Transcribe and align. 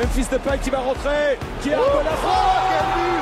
Memphis 0.00 0.28
Depay 0.30 0.56
qui 0.62 0.70
va 0.70 0.78
rentrer, 0.78 1.38
qui 1.60 1.74
arme 1.74 1.84
Oh, 1.84 2.00
la 2.02 2.16
frappe 2.16 2.70
quel 2.70 2.86
but. 2.96 3.20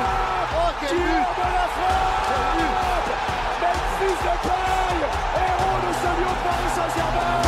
Oh, 0.55 0.71
quel 0.79 0.89
Qui 0.89 0.95
but. 0.95 1.11
Arme 1.11 1.43
la 1.59 1.67
frappe 1.75 3.09
Memphis 3.59 4.17
Depay, 4.23 4.95
héros 5.35 5.79
de 5.83 5.91
ce 5.99 6.07
lion 6.15 6.31
de 6.31 6.41
Paris 6.47 6.71
Saint-Germain. 6.77 7.43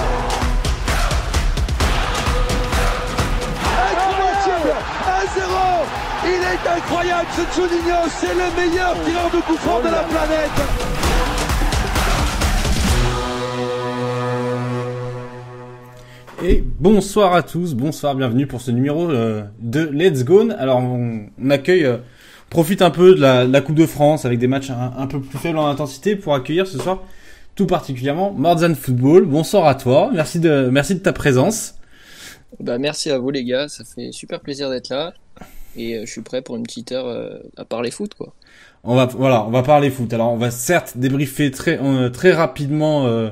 Incroyable. 3.87 4.73
1-0 5.39 5.47
Il 6.25 6.41
est 6.43 6.65
incroyable 6.77 7.29
ce 7.37 7.43
Juninho, 7.55 8.01
c'est 8.19 8.33
le 8.35 8.47
meilleur 8.59 8.93
tireur 9.05 9.29
de 9.33 9.39
coup 9.47 9.55
franc 9.57 9.79
de 9.79 9.87
la 9.87 10.03
planète 10.03 10.59
Et 16.43 16.63
bonsoir 16.79 17.35
à 17.35 17.43
tous, 17.43 17.75
bonsoir, 17.75 18.15
bienvenue 18.15 18.47
pour 18.47 18.61
ce 18.61 18.71
numéro 18.71 19.11
euh, 19.11 19.43
de 19.59 19.81
Let's 19.81 20.23
Go. 20.23 20.49
Alors 20.57 20.79
on, 20.79 21.29
accueille, 21.51 21.85
euh, 21.85 21.97
profite 22.49 22.81
un 22.81 22.89
peu 22.89 23.13
de 23.13 23.21
la, 23.21 23.61
Coupe 23.61 23.75
de 23.75 23.85
France 23.85 24.25
avec 24.25 24.39
des 24.39 24.47
matchs 24.47 24.71
un, 24.71 25.05
peu 25.05 25.21
plus 25.21 25.37
faibles 25.37 25.59
en 25.59 25.67
intensité 25.67 26.15
pour 26.15 26.33
accueillir 26.33 26.65
ce 26.65 26.79
soir 26.79 27.03
tout 27.53 27.67
particulièrement 27.67 28.31
Mordzan 28.31 28.73
Football. 28.73 29.25
Bonsoir 29.27 29.67
à 29.67 29.75
toi, 29.75 30.09
merci 30.15 30.39
de, 30.39 30.67
merci 30.71 30.95
de 30.95 31.01
ta 31.01 31.13
présence. 31.13 31.75
Bah 32.59 32.79
merci 32.79 33.11
à 33.11 33.19
vous 33.19 33.29
les 33.29 33.43
gars, 33.43 33.67
ça 33.67 33.83
fait 33.83 34.11
super 34.11 34.39
plaisir 34.39 34.71
d'être 34.71 34.89
là 34.89 35.13
et 35.75 35.97
euh, 35.97 36.05
je 36.07 36.11
suis 36.11 36.21
prêt 36.21 36.41
pour 36.41 36.55
une 36.55 36.63
petite 36.63 36.91
heure 36.91 37.39
à 37.55 37.65
parler 37.65 37.91
foot 37.91 38.15
quoi. 38.15 38.33
On 38.83 38.95
va 38.95 39.05
voilà, 39.05 39.45
on 39.45 39.51
va 39.51 39.61
parler 39.61 39.91
foot. 39.91 40.11
Alors 40.11 40.31
on 40.33 40.37
va 40.37 40.49
certes 40.49 40.93
débriefer 40.97 41.51
très 41.51 41.79
euh, 41.79 42.09
très 42.09 42.31
rapidement 42.31 43.05
euh, 43.05 43.29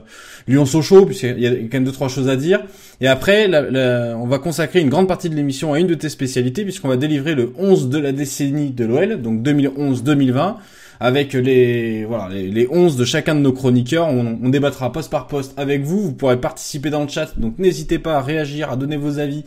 Lyon-Sochaux 0.48 1.08
puisqu'il 1.08 1.40
y 1.40 1.48
a 1.48 1.52
quand 1.52 1.74
même 1.74 1.86
deux 1.86 1.92
trois 1.92 2.08
choses 2.08 2.30
à 2.30 2.36
dire. 2.36 2.62
Et 3.02 3.08
après, 3.08 3.48
la, 3.48 3.62
la, 3.62 4.16
on 4.18 4.28
va 4.28 4.38
consacrer 4.38 4.80
une 4.80 4.90
grande 4.90 5.08
partie 5.08 5.30
de 5.30 5.36
l'émission 5.36 5.74
à 5.74 5.80
une 5.80 5.88
de 5.88 5.96
tes 5.96 6.10
spécialités 6.10 6.64
puisqu'on 6.64 6.88
va 6.88 6.98
délivrer 6.98 7.34
le 7.34 7.52
11 7.58 7.90
de 7.90 7.98
la 7.98 8.12
décennie 8.12 8.70
de 8.70 8.86
l'OL, 8.86 9.22
donc 9.22 9.42
2011-2020 9.42 10.56
avec 11.00 11.34
les 11.34 12.06
voilà 12.06 12.30
les, 12.30 12.48
les 12.50 12.68
11 12.70 12.96
de 12.96 13.06
chacun 13.06 13.34
de 13.34 13.40
nos 13.40 13.54
chroniqueurs. 13.54 14.08
On, 14.08 14.38
on 14.44 14.50
débattra 14.50 14.92
poste 14.92 15.10
par 15.10 15.26
poste 15.26 15.58
avec 15.58 15.82
vous. 15.82 16.00
Vous 16.02 16.14
pourrez 16.14 16.40
participer 16.40 16.92
dans 16.92 17.02
le 17.02 17.10
chat, 17.10 17.40
donc 17.40 17.58
n'hésitez 17.58 17.98
pas 17.98 18.18
à 18.18 18.22
réagir, 18.22 18.72
à 18.72 18.76
donner 18.76 18.98
vos 18.98 19.18
avis. 19.18 19.46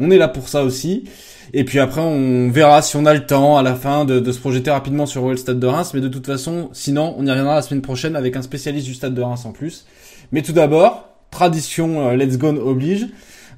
On 0.00 0.10
est 0.10 0.18
là 0.18 0.26
pour 0.26 0.48
ça 0.48 0.64
aussi. 0.64 1.04
Et 1.52 1.64
puis 1.64 1.78
après, 1.78 2.00
on 2.00 2.48
verra 2.50 2.82
si 2.82 2.96
on 2.96 3.06
a 3.06 3.14
le 3.14 3.26
temps 3.26 3.56
à 3.56 3.62
la 3.62 3.74
fin 3.74 4.04
de, 4.04 4.20
de 4.20 4.32
se 4.32 4.40
projeter 4.40 4.70
rapidement 4.70 5.06
sur 5.06 5.28
le 5.28 5.36
Stade 5.36 5.60
de 5.60 5.66
Reims. 5.66 5.92
Mais 5.94 6.00
de 6.00 6.08
toute 6.08 6.26
façon, 6.26 6.70
sinon, 6.72 7.14
on 7.18 7.26
y 7.26 7.30
reviendra 7.30 7.56
la 7.56 7.62
semaine 7.62 7.82
prochaine 7.82 8.16
avec 8.16 8.36
un 8.36 8.42
spécialiste 8.42 8.86
du 8.86 8.94
Stade 8.94 9.14
de 9.14 9.22
Reims 9.22 9.44
en 9.44 9.52
plus. 9.52 9.86
Mais 10.32 10.42
tout 10.42 10.52
d'abord, 10.52 11.08
tradition 11.30 12.08
euh, 12.08 12.16
Let's 12.16 12.38
Go 12.38 12.48
oblige. 12.48 13.08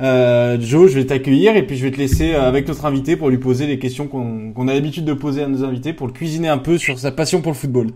Euh, 0.03 0.59
Joe, 0.61 0.91
je 0.91 0.99
vais 0.99 1.07
t'accueillir 1.07 1.57
et 1.57 1.67
puis 1.67 1.77
je 1.77 1.85
vais 1.85 1.91
te 1.91 1.97
laisser 1.97 2.35
euh, 2.35 2.47
avec 2.47 2.69
notre 2.69 2.85
invité 2.85 3.17
pour 3.17 3.31
lui 3.31 3.39
poser 3.39 3.67
les 3.67 3.79
questions 3.79 4.09
qu'on 4.09 4.53
qu 4.53 4.61
a 4.61 4.75
l'habitude 4.75 5.05
de 5.05 5.15
poser 5.15 5.43
à 5.43 5.49
nos 5.49 5.65
invités 5.65 5.93
pour 5.93 6.07
le 6.07 6.13
cuisiner 6.13 6.49
un 6.49 6.59
peu 6.59 6.77
sur 6.77 6.99
sa 6.99 7.13
passion 7.13 7.41
pour 7.41 7.53
le 7.53 7.57
football. 7.57 7.89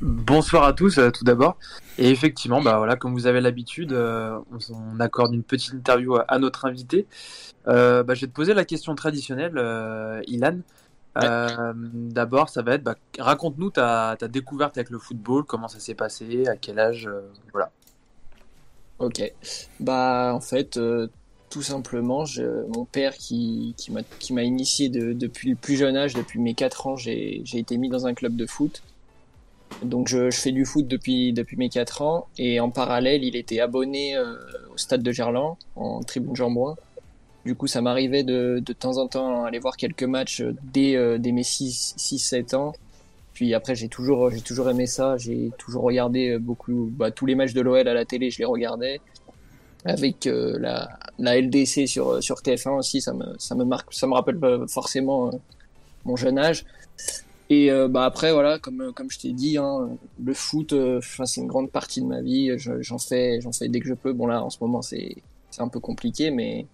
Bonsoir 0.00 0.64
à 0.64 0.72
tous, 0.72 0.98
euh, 0.98 1.10
tout 1.10 1.24
d'abord. 1.24 1.56
Et 1.98 2.10
effectivement, 2.10 2.62
bah 2.62 2.76
voilà, 2.78 2.96
comme 2.96 3.12
vous 3.12 3.26
avez 3.26 3.40
l'habitude, 3.40 3.92
euh, 3.92 4.38
on, 4.70 5.00
accorde 5.00 5.34
une 5.34 5.42
petite 5.42 5.72
interview 5.72 6.16
à 6.28 6.38
notre 6.38 6.66
invité. 6.66 7.06
Euh, 7.68 8.02
bah, 8.02 8.14
je 8.14 8.22
vais 8.22 8.26
te 8.28 8.32
poser 8.32 8.54
la 8.54 8.64
question 8.64 8.94
traditionnelle, 8.94 9.56
euh, 9.56 10.22
Ilan. 10.26 10.58
D'abord, 11.14 12.48
ça 12.48 12.62
va 12.62 12.74
être, 12.74 12.82
bah, 12.82 12.96
raconte-nous 13.18 13.70
ta, 13.70 14.16
ta, 14.18 14.28
découverte 14.28 14.76
avec 14.76 14.90
le 14.90 14.98
football, 14.98 15.44
comment 15.44 15.68
ça 15.68 15.80
s'est 15.80 15.94
passé, 15.94 16.46
à 16.46 16.56
quel 16.56 16.78
âge, 16.78 17.06
euh, 17.06 17.20
voilà. 17.52 17.70
Ok, 18.98 19.20
bah 19.78 20.32
en 20.34 20.40
fait, 20.40 20.78
euh, 20.78 21.08
tout 21.50 21.60
simplement, 21.60 22.24
je, 22.24 22.66
mon 22.74 22.86
père 22.86 23.14
qui, 23.14 23.74
qui 23.76 24.32
m'a 24.32 24.42
initié 24.42 24.88
de, 24.88 25.12
depuis 25.12 25.50
le 25.50 25.56
plus 25.56 25.76
jeune 25.76 25.96
âge, 25.96 26.14
depuis 26.14 26.40
mes 26.40 26.54
4 26.54 26.86
ans, 26.86 26.96
j'ai 26.96 27.42
été 27.52 27.76
mis 27.76 27.90
dans 27.90 28.06
un 28.06 28.14
club 28.14 28.36
de 28.36 28.46
foot. 28.46 28.82
Donc 29.82 30.08
je, 30.08 30.30
je, 30.30 30.40
fais 30.40 30.52
du 30.52 30.64
foot 30.64 30.86
depuis, 30.86 31.32
depuis 31.32 31.56
mes 31.56 31.68
4 31.68 32.00
ans 32.02 32.28
et 32.38 32.60
en 32.60 32.70
parallèle 32.70 33.24
il 33.24 33.36
était 33.36 33.60
abonné 33.60 34.16
euh, 34.16 34.36
au 34.72 34.78
stade 34.78 35.02
de 35.02 35.12
Gerland 35.12 35.58
en 35.74 36.00
tribune 36.02 36.36
Jean-Bouin. 36.36 36.76
Du 37.46 37.54
coup 37.54 37.68
ça 37.68 37.80
m'arrivait 37.80 38.24
de, 38.24 38.60
de 38.64 38.72
temps 38.72 38.98
en 38.98 39.06
temps 39.06 39.44
aller 39.44 39.60
voir 39.60 39.76
quelques 39.76 40.02
matchs 40.02 40.42
dès, 40.72 40.96
euh, 40.96 41.16
dès 41.16 41.30
mes 41.30 41.42
6-7 41.42 42.56
ans. 42.56 42.72
Puis 43.34 43.54
après 43.54 43.76
j'ai 43.76 43.88
toujours, 43.88 44.30
j'ai 44.30 44.40
toujours 44.40 44.68
aimé 44.68 44.86
ça, 44.86 45.16
j'ai 45.16 45.52
toujours 45.56 45.84
regardé 45.84 46.38
beaucoup, 46.38 46.90
bah, 46.92 47.12
tous 47.12 47.24
les 47.24 47.36
matchs 47.36 47.52
de 47.52 47.60
l'OL 47.60 47.86
à 47.86 47.94
la 47.94 48.04
télé 48.04 48.30
je 48.30 48.38
les 48.38 48.44
regardais. 48.44 49.00
Avec 49.84 50.26
euh, 50.26 50.58
la, 50.58 50.88
la 51.20 51.40
LDC 51.40 51.86
sur, 51.86 52.20
sur 52.20 52.36
TF1 52.38 52.78
aussi, 52.78 53.00
ça 53.00 53.12
me, 53.12 53.24
ça 53.38 53.54
me 53.54 53.64
marque, 53.64 53.94
ça 53.94 54.08
me 54.08 54.14
rappelle 54.14 54.40
forcément 54.68 55.28
euh, 55.28 55.36
mon 56.04 56.16
jeune 56.16 56.38
âge. 56.38 56.64
Et 57.48 57.70
euh, 57.70 57.86
bah 57.86 58.04
après 58.04 58.32
voilà, 58.32 58.58
comme 58.58 58.92
comme 58.92 59.08
je 59.08 59.20
t'ai 59.20 59.30
dit, 59.32 59.56
hein, 59.56 59.88
le 60.20 60.34
foot, 60.34 60.72
euh, 60.72 61.00
c'est 61.24 61.40
une 61.40 61.46
grande 61.46 61.70
partie 61.70 62.00
de 62.00 62.06
ma 62.06 62.20
vie. 62.20 62.50
J'en 62.58 62.98
fais 62.98 63.38
fais 63.56 63.68
dès 63.68 63.78
que 63.78 63.86
je 63.86 63.94
peux. 63.94 64.12
Bon 64.12 64.26
là 64.26 64.42
en 64.42 64.50
ce 64.50 64.58
moment 64.60 64.82
c'est 64.82 65.16
c'est 65.50 65.62
un 65.62 65.68
peu 65.68 65.78
compliqué, 65.78 66.30
mais 66.32 66.66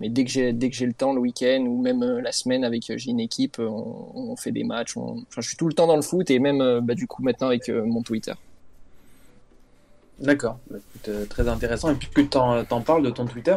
mais 0.00 0.08
dès 0.08 0.24
que 0.24 0.30
j'ai 0.30 0.52
dès 0.52 0.70
que 0.70 0.76
j'ai 0.76 0.86
le 0.86 0.92
temps 0.92 1.12
le 1.12 1.20
week-end 1.20 1.64
ou 1.66 1.80
même 1.80 2.02
euh, 2.02 2.20
la 2.20 2.32
semaine 2.32 2.64
avec 2.64 2.84
j'ai 2.96 3.10
une 3.10 3.20
équipe, 3.20 3.58
on, 3.58 4.10
on, 4.14 4.36
fait 4.36 4.52
des 4.52 4.64
matchs. 4.64 4.96
Enfin, 4.96 5.40
je 5.40 5.48
suis 5.48 5.56
tout 5.56 5.68
le 5.68 5.74
temps 5.74 5.86
dans 5.86 5.96
le 5.96 6.02
foot 6.02 6.30
et 6.30 6.38
même 6.38 6.80
bah, 6.80 6.94
du 6.94 7.06
coup 7.06 7.22
maintenant 7.22 7.48
avec 7.48 7.68
mon 7.68 8.02
Twitter. 8.02 8.34
D'accord, 10.20 10.58
très 11.28 11.48
intéressant. 11.48 11.90
Et 11.90 11.94
puis 11.94 12.08
que 12.12 12.20
t'en 12.22 12.64
en 12.68 12.80
parles 12.80 13.04
de 13.04 13.10
ton 13.10 13.26
Twitter, 13.26 13.56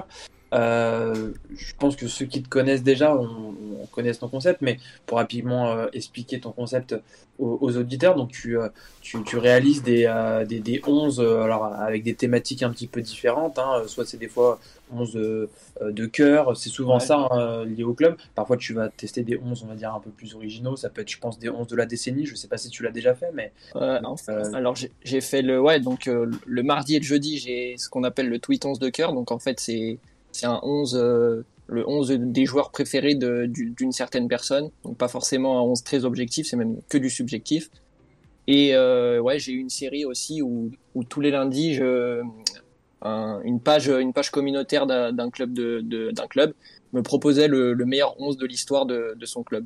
euh, 0.53 1.31
je 1.55 1.73
pense 1.79 1.95
que 1.95 2.07
ceux 2.07 2.25
qui 2.25 2.43
te 2.43 2.49
connaissent 2.49 2.83
déjà 2.83 3.15
on, 3.15 3.55
on 3.81 3.85
connaissent 3.85 4.19
ton 4.19 4.27
concept, 4.27 4.61
mais 4.61 4.77
pour 5.05 5.17
rapidement 5.17 5.71
euh, 5.71 5.87
expliquer 5.93 6.41
ton 6.41 6.51
concept 6.51 6.93
aux, 7.39 7.57
aux 7.61 7.77
auditeurs, 7.77 8.15
donc 8.15 8.31
tu, 8.31 8.57
euh, 8.57 8.67
tu, 9.01 9.23
tu 9.23 9.37
réalises 9.37 9.81
des, 9.81 10.11
des, 10.47 10.59
des 10.59 10.81
11 10.85 11.21
alors 11.21 11.65
avec 11.65 12.03
des 12.03 12.15
thématiques 12.15 12.63
un 12.63 12.69
petit 12.71 12.87
peu 12.87 13.01
différentes, 13.01 13.59
hein, 13.59 13.83
soit 13.87 14.05
c'est 14.05 14.17
des 14.17 14.27
fois 14.27 14.59
11 14.93 15.13
de, 15.13 15.49
de 15.81 16.05
cœur, 16.05 16.57
c'est 16.57 16.69
souvent 16.69 16.95
ouais. 16.95 17.05
ça 17.05 17.29
hein, 17.31 17.63
lié 17.63 17.85
au 17.85 17.93
club. 17.93 18.17
Parfois 18.35 18.57
tu 18.57 18.73
vas 18.73 18.89
tester 18.89 19.23
des 19.23 19.39
11, 19.41 19.63
on 19.63 19.67
va 19.67 19.75
dire, 19.75 19.95
un 19.95 20.01
peu 20.01 20.09
plus 20.09 20.35
originaux, 20.35 20.75
ça 20.75 20.89
peut 20.89 21.01
être, 21.01 21.09
je 21.09 21.17
pense, 21.17 21.39
des 21.39 21.49
11 21.49 21.65
de 21.67 21.75
la 21.77 21.85
décennie, 21.85 22.25
je 22.25 22.35
sais 22.35 22.49
pas 22.49 22.57
si 22.57 22.69
tu 22.69 22.83
l'as 22.83 22.91
déjà 22.91 23.15
fait, 23.15 23.31
mais. 23.33 23.53
Enfin, 23.73 24.53
alors 24.53 24.75
j'ai 24.75 25.21
fait 25.21 25.41
le, 25.41 25.61
ouais, 25.61 25.79
donc 25.79 26.07
le 26.07 26.63
mardi 26.63 26.97
et 26.97 26.99
le 26.99 27.05
jeudi, 27.05 27.37
j'ai 27.37 27.77
ce 27.77 27.87
qu'on 27.87 28.03
appelle 28.03 28.27
le 28.27 28.39
tweet 28.39 28.65
11 28.65 28.79
de 28.79 28.89
cœur, 28.89 29.13
donc 29.13 29.31
en 29.31 29.39
fait 29.39 29.59
c'est 29.61 29.97
c'est 30.31 30.45
un 30.45 30.59
11, 30.63 30.95
euh, 30.95 31.45
le 31.67 31.87
11 31.87 32.11
des 32.11 32.45
joueurs 32.45 32.71
préférés 32.71 33.15
d'une 33.15 33.91
certaine 33.91 34.27
personne. 34.27 34.69
Donc 34.83 34.97
pas 34.97 35.07
forcément 35.07 35.59
un 35.59 35.61
11 35.63 35.83
très 35.83 36.05
objectif, 36.05 36.47
c'est 36.47 36.57
même 36.57 36.77
que 36.89 36.97
du 36.97 37.09
subjectif. 37.09 37.69
Et 38.47 38.75
euh, 38.75 39.19
ouais, 39.19 39.39
j'ai 39.39 39.53
eu 39.53 39.59
une 39.59 39.69
série 39.69 40.05
aussi 40.05 40.41
où, 40.41 40.71
où 40.95 41.03
tous 41.03 41.21
les 41.21 41.31
lundis, 41.31 41.75
je, 41.75 42.21
un, 43.01 43.41
une 43.43 43.59
page, 43.59 43.87
une 43.87 44.13
page 44.13 44.31
communautaire 44.31 44.87
d'un 44.87 45.29
club 45.29 45.53
de, 45.53 45.81
de 45.81 46.11
d'un 46.11 46.27
club 46.27 46.53
me 46.93 47.01
proposait 47.01 47.47
le, 47.47 47.73
le 47.73 47.85
meilleur 47.85 48.19
11 48.19 48.37
de 48.37 48.45
l'histoire 48.45 48.85
de, 48.85 49.15
de, 49.17 49.25
son 49.25 49.43
club, 49.43 49.65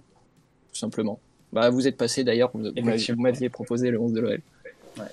tout 0.72 0.80
simplement. 0.80 1.20
Bah, 1.54 1.70
vous 1.70 1.88
êtes 1.88 1.98
passé 1.98 2.24
d'ailleurs, 2.24 2.52
vous, 2.54 2.64
vous 2.64 3.22
m'aviez 3.22 3.50
proposé 3.50 3.90
le 3.90 4.00
11 4.00 4.14
de 4.14 4.20
l'OL. 4.20 4.42
Ouais. 4.98 5.04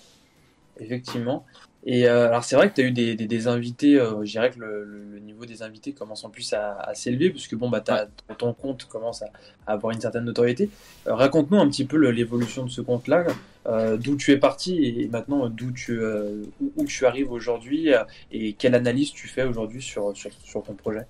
Effectivement. 0.80 1.46
Et 1.84 2.06
euh, 2.06 2.28
alors 2.28 2.44
c'est 2.44 2.54
vrai 2.54 2.70
que 2.70 2.76
tu 2.76 2.80
as 2.80 2.84
eu 2.84 2.92
des, 2.92 3.16
des, 3.16 3.26
des 3.26 3.48
invités, 3.48 3.98
euh, 3.98 4.24
je 4.24 4.30
dirais 4.30 4.50
que 4.50 4.60
le, 4.60 4.84
le, 4.84 5.18
niveau 5.18 5.44
des 5.46 5.62
invités 5.62 5.92
commence 5.92 6.24
en 6.24 6.30
plus 6.30 6.52
à, 6.52 6.78
à 6.78 6.94
s'élever, 6.94 7.30
puisque 7.30 7.56
bon, 7.56 7.68
bah, 7.70 7.82
as, 7.88 8.06
ton 8.38 8.52
compte 8.52 8.84
commence 8.84 9.22
à, 9.22 9.26
à, 9.66 9.72
avoir 9.72 9.92
une 9.92 10.00
certaine 10.00 10.24
notoriété. 10.24 10.70
Euh, 11.08 11.14
Raconte-nous 11.14 11.58
un 11.58 11.68
petit 11.68 11.84
peu 11.84 11.96
l'évolution 12.10 12.64
de 12.64 12.70
ce 12.70 12.80
compte-là, 12.80 13.26
euh, 13.66 13.96
d'où 13.96 14.16
tu 14.16 14.30
es 14.30 14.36
parti 14.36 14.84
et 14.84 15.08
maintenant 15.08 15.48
d'où 15.48 15.72
tu, 15.72 15.98
euh, 15.98 16.44
où, 16.60 16.72
où, 16.76 16.84
tu 16.84 17.04
arrives 17.04 17.32
aujourd'hui 17.32 17.90
et 18.30 18.52
quelle 18.52 18.76
analyse 18.76 19.10
tu 19.12 19.26
fais 19.26 19.44
aujourd'hui 19.44 19.82
sur, 19.82 20.16
sur, 20.16 20.30
sur, 20.44 20.62
ton 20.62 20.74
projet? 20.74 21.06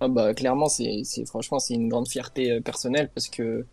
Ah 0.00 0.08
bah, 0.08 0.34
clairement, 0.34 0.68
c'est 0.68 1.04
franchement 1.26 1.60
c'est 1.60 1.74
une 1.74 1.88
grande 1.88 2.08
fierté 2.08 2.60
personnelle 2.60 3.08
parce 3.14 3.28
que 3.28 3.64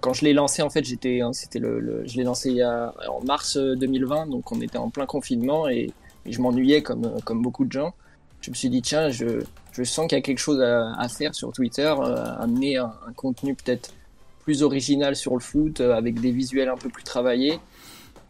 quand 0.00 0.12
je 0.12 0.24
l'ai 0.24 0.32
lancé, 0.32 0.62
en 0.62 0.70
fait, 0.70 0.84
j'étais, 0.84 1.20
c'était 1.32 1.58
le, 1.58 2.06
je 2.06 2.16
l'ai 2.16 2.24
lancé 2.24 2.50
il 2.50 2.56
y 2.56 2.62
a, 2.62 2.94
en 3.08 3.24
mars 3.24 3.56
2020, 3.56 4.26
donc 4.26 4.50
on 4.52 4.60
était 4.60 4.78
en 4.78 4.90
plein 4.90 5.06
confinement 5.06 5.68
et, 5.68 5.92
je 6.26 6.40
m'ennuyais 6.42 6.82
comme, 6.82 7.18
comme 7.24 7.40
beaucoup 7.40 7.64
de 7.64 7.72
gens. 7.72 7.94
Je 8.42 8.50
me 8.50 8.54
suis 8.54 8.68
dit, 8.68 8.82
tiens, 8.82 9.08
je, 9.08 9.42
sens 9.84 10.06
qu'il 10.06 10.16
y 10.16 10.20
a 10.20 10.22
quelque 10.22 10.38
chose 10.38 10.60
à, 10.60 11.08
faire 11.08 11.34
sur 11.34 11.52
Twitter, 11.52 11.92
euh, 11.98 12.24
amener 12.38 12.76
un, 12.76 12.92
contenu 13.16 13.54
peut-être 13.54 13.92
plus 14.40 14.62
original 14.62 15.16
sur 15.16 15.34
le 15.34 15.40
foot, 15.40 15.80
euh, 15.80 15.94
avec 15.94 16.20
des 16.20 16.30
visuels 16.30 16.68
un 16.68 16.76
peu 16.76 16.88
plus 16.88 17.04
travaillés. 17.04 17.58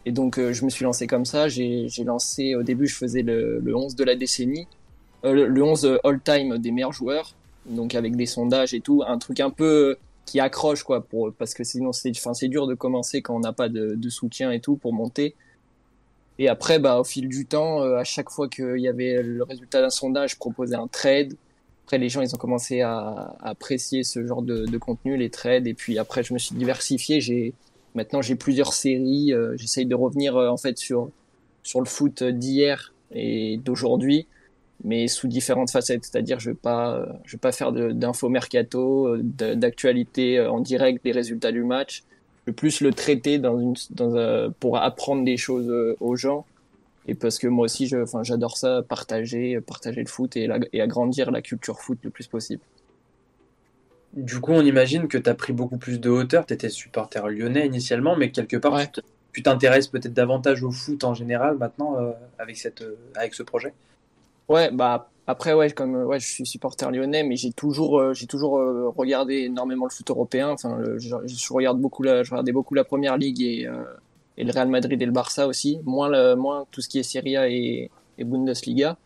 Et 0.07 0.13
donc, 0.13 0.39
euh, 0.39 0.53
je 0.53 0.65
me 0.65 0.71
suis 0.71 0.85
lancé 0.85 1.07
comme 1.07 1.25
ça. 1.25 1.49
J'ai 1.49 1.89
lancé, 2.05 2.55
au 2.55 2.63
début, 2.63 2.87
je 2.87 2.97
faisais 2.97 3.23
le, 3.23 3.61
le 3.61 3.77
11 3.77 3.95
de 3.97 4.05
la 4.05 4.17
décennie, 4.17 4.67
euh, 5.25 5.33
le, 5.33 5.47
le 5.47 5.63
11 5.63 5.99
all-time 6.05 6.59
des 6.59 6.71
meilleurs 6.73 6.93
joueurs, 6.93 7.35
donc 7.67 7.95
avec 7.95 8.17
des 8.17 8.27
sondages 8.27 8.75
et 8.75 8.81
tout, 8.81 9.03
un 9.07 9.19
truc 9.19 9.41
un 9.41 9.51
peu 9.51 9.97
qui 10.31 10.39
accroche 10.39 10.85
quoi 10.85 11.01
pour 11.05 11.33
parce 11.33 11.55
que 11.55 11.65
sinon 11.65 11.91
c'est 11.91 12.13
enfin 12.17 12.35
c'est 12.35 12.47
dur 12.47 12.69
de 12.69 12.75
commencer 12.75 13.21
quand 13.21 13.35
on 13.35 13.41
n'a 13.41 13.53
pas 13.53 13.69
de, 13.69 13.97
de, 13.97 14.09
soutien 14.09 14.53
et 14.53 14.61
tout 14.61 14.77
pour 14.77 14.93
monter 14.93 15.35
et 16.39 16.49
après 16.49 16.79
bah 16.79 17.01
au 17.01 17.05
fil 17.05 17.29
du 17.29 17.47
temps 17.47 17.83
euh, 17.83 17.97
à 17.97 18.05
chaque 18.05 18.31
fois 18.31 18.49
qu'il 18.49 18.79
y 18.79 18.87
avait 18.87 19.25
le 19.25 19.43
résultat 19.43 19.81
d'un 19.81 19.91
sondage 19.91 20.31
je 20.31 20.37
proposais 20.37 20.77
un 20.77 20.87
trade 20.87 21.35
après, 21.85 21.99
les 21.99 22.09
gens, 22.09 22.21
ils 22.21 22.33
ont 22.33 22.39
commencé 22.39 22.83
à, 22.83 22.99
à 23.41 23.49
apprécier 23.49 24.05
ce 24.05 24.25
genre 24.25 24.43
de, 24.43 24.65
de, 24.65 24.79
contenu, 24.79 25.17
les 25.17 25.29
trades. 25.29 25.67
Et 25.67 25.75
puis 25.75 25.99
après, 25.99 26.23
je 26.23 26.33
me 26.33 26.39
suis 26.39 26.55
diversifié. 26.55 27.21
J'ai 27.21 27.53
maintenant 27.97 28.23
j'ai 28.23 28.37
plusieurs 28.37 28.75
séries. 28.75 29.33
Euh, 29.33 29.57
J'essaye 29.57 29.87
de 29.87 29.97
revenir 29.97 30.37
en 30.37 30.57
fait 30.57 30.79
sur 30.79 31.11
sur 31.65 31.81
le 31.81 31.87
foot 31.87 32.23
d'hier 32.23 32.95
et 33.11 33.57
d'aujourd'hui, 33.57 34.29
mais 34.85 35.09
sous 35.09 35.29
différentes 35.29 35.71
facettes. 35.71 36.05
C'est-à-dire, 36.05 36.41
je 36.41 36.51
vais 36.51 36.57
pas 36.57 37.07
je 37.25 37.33
vais 37.33 37.41
pas 37.41 37.53
faire 37.53 37.73
d'info 37.73 38.29
mercato, 38.29 39.17
d'actualité 39.19 40.41
en 40.41 40.61
direct 40.61 41.05
des 41.05 41.13
résultats 41.13 41.53
du 41.53 41.65
match. 41.65 42.05
Je 42.47 42.53
vais 42.53 42.55
plus 42.55 42.81
le 42.81 42.93
traiter 42.93 43.39
dans 43.39 43.59
une 43.59 43.75
dans 43.91 44.53
pour 44.61 44.79
apprendre 44.79 45.25
des 45.25 45.37
choses 45.37 45.97
aux 46.01 46.17
gens 46.17 46.47
et 47.07 47.15
parce 47.15 47.39
que 47.39 47.49
moi 47.49 47.65
aussi, 47.65 47.91
j'adore 48.23 48.57
ça, 48.57 48.83
partager, 48.87 49.61
partager 49.61 50.01
le 50.01 50.07
foot 50.07 50.37
et, 50.37 50.49
et 50.73 50.81
agrandir 50.81 51.31
la 51.31 51.43
culture 51.43 51.81
foot 51.81 51.99
le 52.03 52.11
plus 52.11 52.27
possible. 52.27 52.63
Du 54.13 54.41
coup, 54.41 54.53
on 54.53 54.63
imagine 54.63 55.09
que 55.09 55.19
tu 55.19 55.31
as 55.31 55.35
pris 55.35 55.53
beaucoup 55.53 55.77
plus 55.77 56.01
de 56.01 56.11
hauteur. 56.11 56.45
Tu 56.47 56.55
étais 56.55 56.69
supporter 56.69 57.29
lyonnais 57.29 57.67
initialement, 57.67 58.17
mais 58.17 58.31
quelque 58.31 58.57
part, 58.57 58.81
tu 59.33 59.43
t'intéresses 59.43 59.87
peut-être 59.87 60.13
davantage 60.13 60.63
au 60.63 60.71
foot 60.71 61.05
en 61.05 61.15
général 61.15 61.57
maintenant 61.57 61.97
euh, 61.99 62.13
avec, 62.39 62.57
cette, 62.57 62.83
euh, 62.83 62.97
avec 63.15 63.35
ce 63.35 63.43
projet? 63.43 63.73
Ouais, 64.51 64.71
bah 64.71 65.09
après, 65.27 65.55
ouais, 65.55 65.71
comme 65.71 65.95
ouais, 65.95 66.21
je 66.21 66.27
suis 66.27 66.45
supporter 66.45 66.91
lyonnais, 66.91 67.23
mais 67.23 67.37
j'ai 67.37 67.53
toujours, 67.53 67.99
euh, 67.99 68.13
j'ai 68.13 68.27
toujours 68.27 68.53
regardé 68.97 69.45
énormément 69.45 69.87
le 69.87 69.91
foot 69.91 70.11
européen. 70.11 70.51
Enfin, 70.51 70.79
je, 70.99 71.53
regarde 71.53 71.81
beaucoup 71.81 72.03
la, 72.03 72.23
je 72.23 72.31
regardais 72.31 72.53
beaucoup 72.53 72.75
la 72.75 72.85
première 72.85 73.17
ligue 73.17 73.41
et 73.41 73.69
et 74.41 74.45
le 74.45 74.53
Real 74.53 74.69
Madrid 74.69 75.01
et 75.01 75.07
le 75.07 75.13
Barça 75.13 75.47
aussi, 75.47 75.81
moins, 75.85 76.09
le, 76.09 76.35
moins 76.35 76.67
tout 76.71 76.81
ce 76.81 76.89
qui 76.89 76.99
est 76.99 77.03
Serie 77.03 77.37
A 77.37 77.49
et, 77.49 77.91
Bundesliga. 78.19 78.97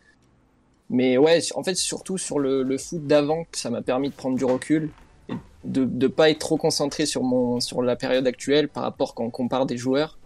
Mais 0.91 1.19
ouais, 1.19 1.41
en 1.55 1.62
fait, 1.62 1.75
surtout 1.76 2.19
sur 2.19 2.38
le, 2.38 2.79
foot 2.79 3.06
d'avant, 3.06 3.44
ça 3.52 3.70
m'a 3.70 3.82
permis 3.82 4.11
de 4.11 4.14
prendre 4.14 4.37
du 4.37 4.44
recul 4.44 4.90
et 5.29 5.35
de 5.64 5.85
ne 5.85 6.06
pas 6.08 6.31
être 6.31 6.38
trop 6.38 6.56
concentré 6.56 7.06
sur, 7.06 7.23
mon, 7.23 7.61
sur 7.61 7.82
la 7.82 7.97
période 7.97 8.26
actuelle 8.26 8.69
par 8.69 8.85
rapport 8.85 9.14
quand 9.14 9.25
on 9.25 9.31
compare 9.31 9.67
des 9.67 9.76
joueurs 9.76 10.19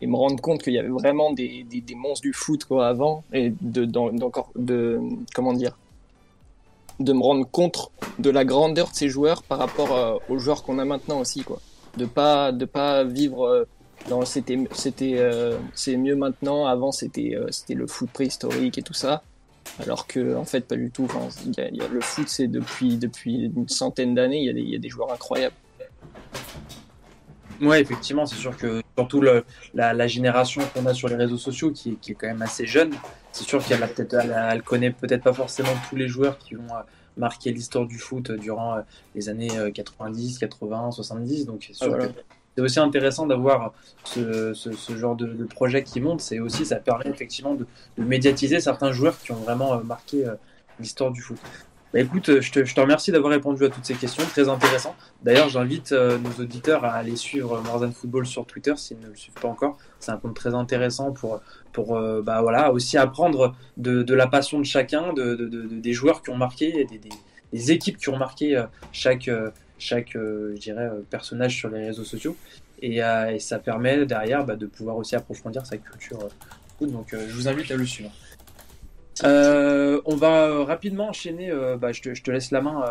et 0.00 0.06
me 0.06 0.16
rendre 0.16 0.40
compte 0.40 0.62
qu'il 0.62 0.72
y 0.72 0.78
avait 0.78 0.88
vraiment 0.88 1.32
des, 1.32 1.64
des, 1.64 1.94
monstres 1.94 2.22
du 2.22 2.32
foot 2.32 2.64
quoi, 2.64 2.88
avant 2.88 3.24
et 3.32 3.52
de, 3.60 3.84
de, 3.84 5.00
comment 5.34 5.52
dire, 5.52 5.76
de 6.98 7.12
me 7.12 7.22
rendre 7.22 7.46
compte 7.50 7.90
de 8.18 8.30
la 8.30 8.44
grandeur 8.44 8.90
de 8.90 8.94
ces 8.94 9.08
joueurs 9.08 9.42
par 9.42 9.58
rapport 9.58 9.92
euh, 9.92 10.16
aux 10.28 10.38
joueurs 10.38 10.62
qu'on 10.62 10.78
a 10.78 10.84
maintenant 10.84 11.20
aussi 11.20 11.42
quoi. 11.42 11.60
De 11.96 12.04
pas 12.04 12.52
de 12.52 12.64
pas 12.64 13.04
vivre 13.04 13.46
euh, 13.46 13.64
non, 14.08 14.24
c'était 14.24 14.58
c'était 14.72 15.16
euh, 15.18 15.58
c'est 15.74 15.96
mieux 15.96 16.16
maintenant. 16.16 16.64
Avant, 16.66 16.90
c'était 16.90 17.36
c'était 17.50 17.74
le 17.74 17.86
foot 17.86 18.08
préhistorique 18.10 18.78
et 18.78 18.82
tout 18.82 18.94
ça. 18.94 19.22
Alors 19.78 20.06
que 20.06 20.36
en 20.36 20.44
fait, 20.44 20.66
pas 20.66 20.76
du 20.76 20.90
tout. 20.90 21.04
Enfin, 21.04 21.28
y 21.54 21.80
a, 21.82 21.88
le 21.88 22.00
foot, 22.00 22.26
c'est 22.28 22.48
depuis 22.48 22.96
depuis 22.96 23.50
une 23.54 23.68
centaine 23.68 24.14
d'années. 24.14 24.38
Il 24.38 24.50
y, 24.50 24.54
des, 24.54 24.62
y 24.62 24.74
a 24.74 24.78
des 24.78 24.88
joueurs 24.88 25.12
incroyables. 25.12 25.54
Ouais, 27.60 27.80
effectivement, 27.80 28.26
c'est 28.26 28.36
sûr 28.36 28.56
que 28.56 28.82
surtout 28.96 29.20
le, 29.20 29.44
la, 29.74 29.92
la, 29.92 30.06
génération 30.06 30.62
qu'on 30.72 30.86
a 30.86 30.94
sur 30.94 31.08
les 31.08 31.16
réseaux 31.16 31.36
sociaux, 31.36 31.70
qui, 31.72 31.96
qui 31.96 32.12
est 32.12 32.14
quand 32.14 32.26
même 32.26 32.42
assez 32.42 32.66
jeune, 32.66 32.92
c'est 33.32 33.44
sûr 33.44 33.62
qu'elle 33.64 33.82
a 33.82 33.88
peut-être, 33.88 34.14
elle, 34.14 34.62
connaît 34.62 34.90
peut-être 34.90 35.22
pas 35.22 35.32
forcément 35.34 35.72
tous 35.88 35.96
les 35.96 36.08
joueurs 36.08 36.38
qui 36.38 36.54
vont 36.54 36.74
euh, 36.74 36.82
marquer 37.16 37.52
l'histoire 37.52 37.86
du 37.86 37.98
foot 37.98 38.32
durant 38.32 38.78
les 39.14 39.28
années 39.28 39.50
90, 39.74 40.38
80, 40.38 40.92
70. 40.92 41.46
Donc 41.46 41.64
c'est 41.66 41.74
sûr 41.74 41.98
que 41.98 42.06
c'est 42.56 42.62
aussi 42.62 42.80
intéressant 42.80 43.26
d'avoir 43.26 43.72
ce, 44.04 44.54
ce, 44.54 44.96
genre 44.96 45.16
de, 45.16 45.26
de, 45.26 45.44
projet 45.44 45.82
qui 45.82 46.00
monte. 46.00 46.20
C'est 46.20 46.40
aussi, 46.40 46.66
ça 46.66 46.76
permet 46.76 47.06
effectivement 47.06 47.54
de, 47.54 47.66
de, 47.96 48.04
médiatiser 48.04 48.60
certains 48.60 48.92
joueurs 48.92 49.18
qui 49.18 49.32
ont 49.32 49.36
vraiment 49.36 49.74
euh, 49.74 49.82
marqué 49.82 50.26
euh, 50.26 50.34
l'histoire 50.78 51.10
du 51.10 51.20
foot. 51.20 51.38
Bah 51.92 52.00
écoute, 52.00 52.28
euh, 52.28 52.40
je 52.40 52.52
te, 52.52 52.64
je 52.64 52.74
te 52.74 52.80
remercie 52.80 53.10
d'avoir 53.10 53.32
répondu 53.32 53.64
à 53.64 53.68
toutes 53.68 53.84
ces 53.84 53.94
questions, 53.94 54.24
très 54.24 54.48
intéressant. 54.48 54.94
D'ailleurs, 55.22 55.48
j'invite 55.48 55.92
nos 55.92 56.42
auditeurs 56.42 56.84
à 56.84 56.92
aller 56.92 57.16
suivre 57.16 57.60
Morzan 57.62 57.90
Football 57.90 58.26
sur 58.26 58.46
Twitter 58.46 58.74
s'ils 58.76 59.00
ne 59.00 59.08
le 59.08 59.16
suivent 59.16 59.34
pas 59.34 59.48
encore. 59.48 59.76
C'est 59.98 60.12
un 60.12 60.16
compte 60.16 60.34
très 60.34 60.54
intéressant 60.54 61.12
pour, 61.12 61.40
pour 61.72 62.00
bah 62.22 62.42
voilà, 62.42 62.72
aussi 62.72 62.96
apprendre 62.96 63.54
de, 63.76 64.02
de 64.02 64.14
la 64.14 64.26
passion 64.26 64.58
de 64.58 64.64
chacun, 64.64 65.12
de, 65.12 65.34
de, 65.34 65.46
des 65.48 65.92
joueurs 65.92 66.22
qui 66.22 66.30
ont 66.30 66.36
marqué, 66.36 66.84
des, 66.84 67.00
des, 67.52 67.72
équipes 67.72 67.98
qui 67.98 68.08
ont 68.08 68.16
marqué 68.16 68.64
chaque, 68.92 69.28
chaque 69.80 70.14
euh, 70.14 70.52
je 70.54 70.60
dirais, 70.60 70.84
euh, 70.84 71.00
personnage 71.08 71.56
sur 71.56 71.68
les 71.70 71.86
réseaux 71.86 72.04
sociaux. 72.04 72.36
Et, 72.82 73.02
euh, 73.02 73.32
et 73.32 73.38
ça 73.40 73.58
permet 73.58 74.06
derrière 74.06 74.44
bah, 74.44 74.56
de 74.56 74.66
pouvoir 74.66 74.96
aussi 74.96 75.16
approfondir 75.16 75.66
sa 75.66 75.76
culture. 75.76 76.18
donc 76.80 77.08
je 77.12 77.34
vous 77.34 77.48
invite 77.48 77.70
à 77.70 77.76
le 77.76 77.84
suivre. 77.84 78.10
On 79.22 80.16
va 80.16 80.64
rapidement 80.64 81.08
enchaîner. 81.08 81.52
bah, 81.78 81.92
je, 81.92 82.02
te, 82.02 82.14
je, 82.14 82.22
te, 82.22 82.30
laisse 82.30 82.50
la 82.50 82.60
main, 82.60 82.84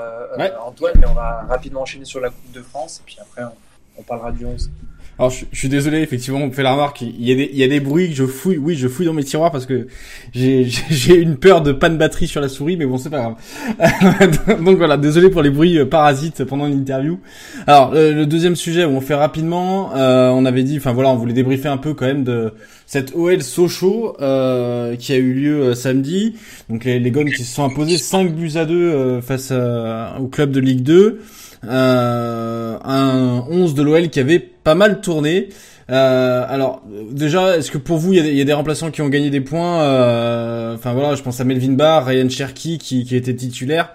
Antoine, 0.61 0.95
mais 0.99 1.07
on 1.07 1.13
va 1.13 1.45
rapidement 1.47 1.81
enchaîner 1.81 2.05
sur 2.05 2.19
la 2.19 2.29
Coupe 2.29 2.51
de 2.51 2.61
France. 2.61 2.99
Et 2.99 3.03
puis 3.05 3.17
après, 3.19 3.43
on, 3.43 3.55
on 3.99 4.03
parlera 4.03 4.31
du 4.31 4.45
11. 4.45 4.71
Alors 5.19 5.31
je, 5.31 5.43
suis 5.51 5.67
désolé, 5.67 5.99
effectivement, 5.99 6.39
on 6.39 6.47
me 6.47 6.53
fait 6.53 6.63
la 6.63 6.71
remarque. 6.71 7.01
Il 7.01 7.27
y 7.27 7.33
a 7.33 7.35
des, 7.35 7.49
il 7.51 7.59
y 7.59 7.63
a 7.63 7.67
des 7.67 7.81
bruits 7.81 8.07
que 8.07 8.15
je 8.15 8.25
fouille. 8.25 8.57
Oui, 8.57 8.75
je 8.75 8.87
fouille 8.87 9.05
dans 9.05 9.13
mes 9.13 9.25
tiroirs 9.25 9.51
parce 9.51 9.65
que 9.65 9.87
j'ai, 10.33 10.69
une 11.09 11.35
peur 11.35 11.61
de 11.61 11.73
panne 11.73 11.97
batterie 11.97 12.27
sur 12.27 12.39
la 12.39 12.47
souris, 12.47 12.77
mais 12.77 12.85
bon, 12.85 12.97
c'est 12.97 13.09
pas 13.09 13.35
grave. 13.77 14.61
Donc 14.63 14.77
voilà, 14.77 14.95
désolé 14.95 15.29
pour 15.29 15.41
les 15.41 15.49
bruits 15.49 15.77
euh, 15.77 15.85
parasites 15.85 16.45
pendant 16.45 16.67
l'interview. 16.67 17.19
Alors 17.67 17.91
euh, 17.93 18.13
le 18.13 18.25
deuxième 18.25 18.55
sujet, 18.55 18.85
on 18.85 19.01
fait 19.01 19.13
rapidement. 19.13 19.93
Euh, 19.93 20.29
on 20.29 20.45
avait 20.45 20.63
dit, 20.63 20.77
enfin 20.77 20.93
voilà, 20.93 21.09
on 21.09 21.17
voulait 21.17 21.33
débriefer 21.33 21.67
un 21.67 21.77
peu 21.77 21.93
quand 21.93 22.05
même 22.05 22.23
de 22.23 22.53
cette 22.85 23.13
OL 23.13 23.43
Sochaux 23.43 24.15
euh, 24.21 24.95
qui 24.95 25.11
a 25.11 25.17
eu 25.17 25.33
lieu 25.33 25.75
samedi. 25.75 26.35
Donc 26.69 26.85
les, 26.85 26.97
les 26.97 27.11
Gones 27.11 27.29
qui 27.29 27.43
se 27.43 27.53
sont 27.53 27.65
imposés 27.65 27.97
5 27.97 28.33
buts 28.33 28.53
à 28.55 28.63
2 28.63 29.19
face 29.19 29.51
au 29.51 30.27
club 30.27 30.51
de 30.51 30.61
Ligue 30.61 30.83
2 30.83 30.95
euh, 30.95 31.19
un 31.67 33.45
11 33.49 33.73
de 33.73 33.83
l'OL 33.83 34.09
qui 34.09 34.19
avait 34.19 34.39
pas 34.39 34.75
mal 34.75 35.01
tourné. 35.01 35.49
Euh, 35.89 36.45
alors 36.47 36.83
déjà, 37.11 37.57
est-ce 37.57 37.71
que 37.71 37.77
pour 37.77 37.97
vous, 37.97 38.13
il 38.13 38.35
y, 38.35 38.41
a 38.41 38.43
des, 38.43 38.53
remplaçants 38.53 38.91
qui 38.91 39.01
ont 39.01 39.09
gagné 39.09 39.29
des 39.29 39.41
points 39.41 39.81
euh, 39.81 40.75
Enfin 40.75 40.93
voilà, 40.93 41.15
je 41.15 41.23
pense 41.23 41.39
à 41.39 41.43
Melvin 41.43 41.73
Barr, 41.73 42.05
Ryan 42.05 42.29
Cherky 42.29 42.77
qui, 42.77 43.05
qui 43.05 43.15
était 43.15 43.35
titulaire. 43.35 43.93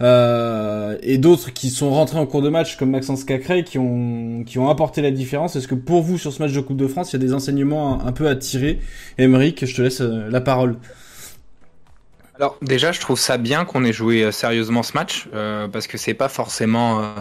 Euh, 0.00 0.96
et 1.02 1.18
d'autres 1.18 1.52
qui 1.52 1.70
sont 1.70 1.90
rentrés 1.90 2.18
en 2.18 2.26
cours 2.26 2.42
de 2.42 2.48
match 2.48 2.76
comme 2.76 2.90
Maxence 2.90 3.22
Cacré 3.22 3.62
qui 3.62 3.78
ont 3.78 4.42
qui 4.44 4.58
ont 4.58 4.68
apporté 4.68 5.02
la 5.02 5.12
différence. 5.12 5.54
Est-ce 5.54 5.68
que 5.68 5.76
pour 5.76 6.02
vous 6.02 6.18
sur 6.18 6.32
ce 6.32 6.42
match 6.42 6.52
de 6.52 6.60
Coupe 6.60 6.78
de 6.78 6.88
France, 6.88 7.12
il 7.12 7.16
y 7.20 7.22
a 7.22 7.24
des 7.24 7.32
enseignements 7.32 8.02
un, 8.02 8.08
un 8.08 8.12
peu 8.12 8.28
à 8.28 8.34
tirer? 8.34 8.80
Émeric, 9.18 9.64
je 9.64 9.74
te 9.74 9.82
laisse 9.82 10.00
euh, 10.00 10.28
la 10.30 10.40
parole. 10.40 10.76
Alors 12.36 12.58
déjà, 12.62 12.90
je 12.90 13.00
trouve 13.00 13.18
ça 13.18 13.38
bien 13.38 13.64
qu'on 13.64 13.84
ait 13.84 13.92
joué 13.92 14.24
euh, 14.24 14.32
sérieusement 14.32 14.82
ce 14.82 14.92
match 14.94 15.28
euh, 15.34 15.68
parce 15.68 15.86
que 15.86 15.98
c'est 15.98 16.14
pas 16.14 16.28
forcément 16.28 17.00
euh, 17.00 17.14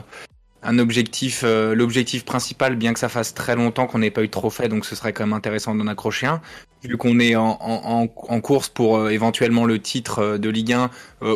un 0.63 0.79
objectif, 0.79 1.43
l'objectif 1.43 2.23
principal, 2.23 2.77
bien 2.77 2.93
que 2.93 2.99
ça 2.99 3.09
fasse 3.09 3.33
très 3.33 3.53
longtemps 3.53 3.85
qu'on 3.85 3.99
n'ait 3.99 4.11
pas 4.11 4.23
eu 4.23 4.27
de 4.27 4.31
trophée, 4.31 4.69
donc 4.69 4.85
ce 4.85 4.95
serait 4.95 5.11
quand 5.11 5.25
même 5.25 5.33
intéressant 5.33 5.75
d'en 5.75 5.87
accrocher 5.87 6.25
un. 6.25 6.41
Vu 6.85 6.95
qu'on 6.95 7.19
est 7.19 7.35
en, 7.35 8.07
course 8.07 8.69
pour 8.69 9.09
éventuellement 9.09 9.65
le 9.65 9.79
titre 9.79 10.37
de 10.37 10.49
Ligue 10.49 10.71
1 10.71 10.89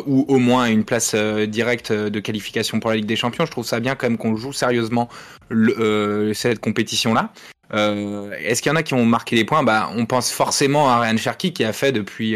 ou 0.06 0.24
au 0.28 0.38
moins 0.38 0.64
une 0.64 0.82
place 0.82 1.14
directe 1.14 1.92
de 1.92 2.20
qualification 2.20 2.80
pour 2.80 2.88
la 2.88 2.96
Ligue 2.96 3.04
des 3.04 3.16
Champions, 3.16 3.44
je 3.44 3.50
trouve 3.50 3.66
ça 3.66 3.80
bien 3.80 3.96
quand 3.96 4.08
même 4.08 4.16
qu'on 4.16 4.34
joue 4.34 4.54
sérieusement 4.54 5.10
cette 5.50 6.60
compétition-là. 6.60 7.30
Est-ce 7.74 8.62
qu'il 8.62 8.72
y 8.72 8.72
en 8.72 8.76
a 8.76 8.82
qui 8.82 8.94
ont 8.94 9.04
marqué 9.04 9.36
des 9.36 9.44
points? 9.44 9.62
Bah, 9.62 9.90
On 9.94 10.06
pense 10.06 10.30
forcément 10.32 10.88
à 10.88 11.00
Ryan 11.00 11.18
Cherky 11.18 11.52
qui 11.52 11.64
a 11.64 11.74
fait 11.74 11.92
depuis 11.92 12.34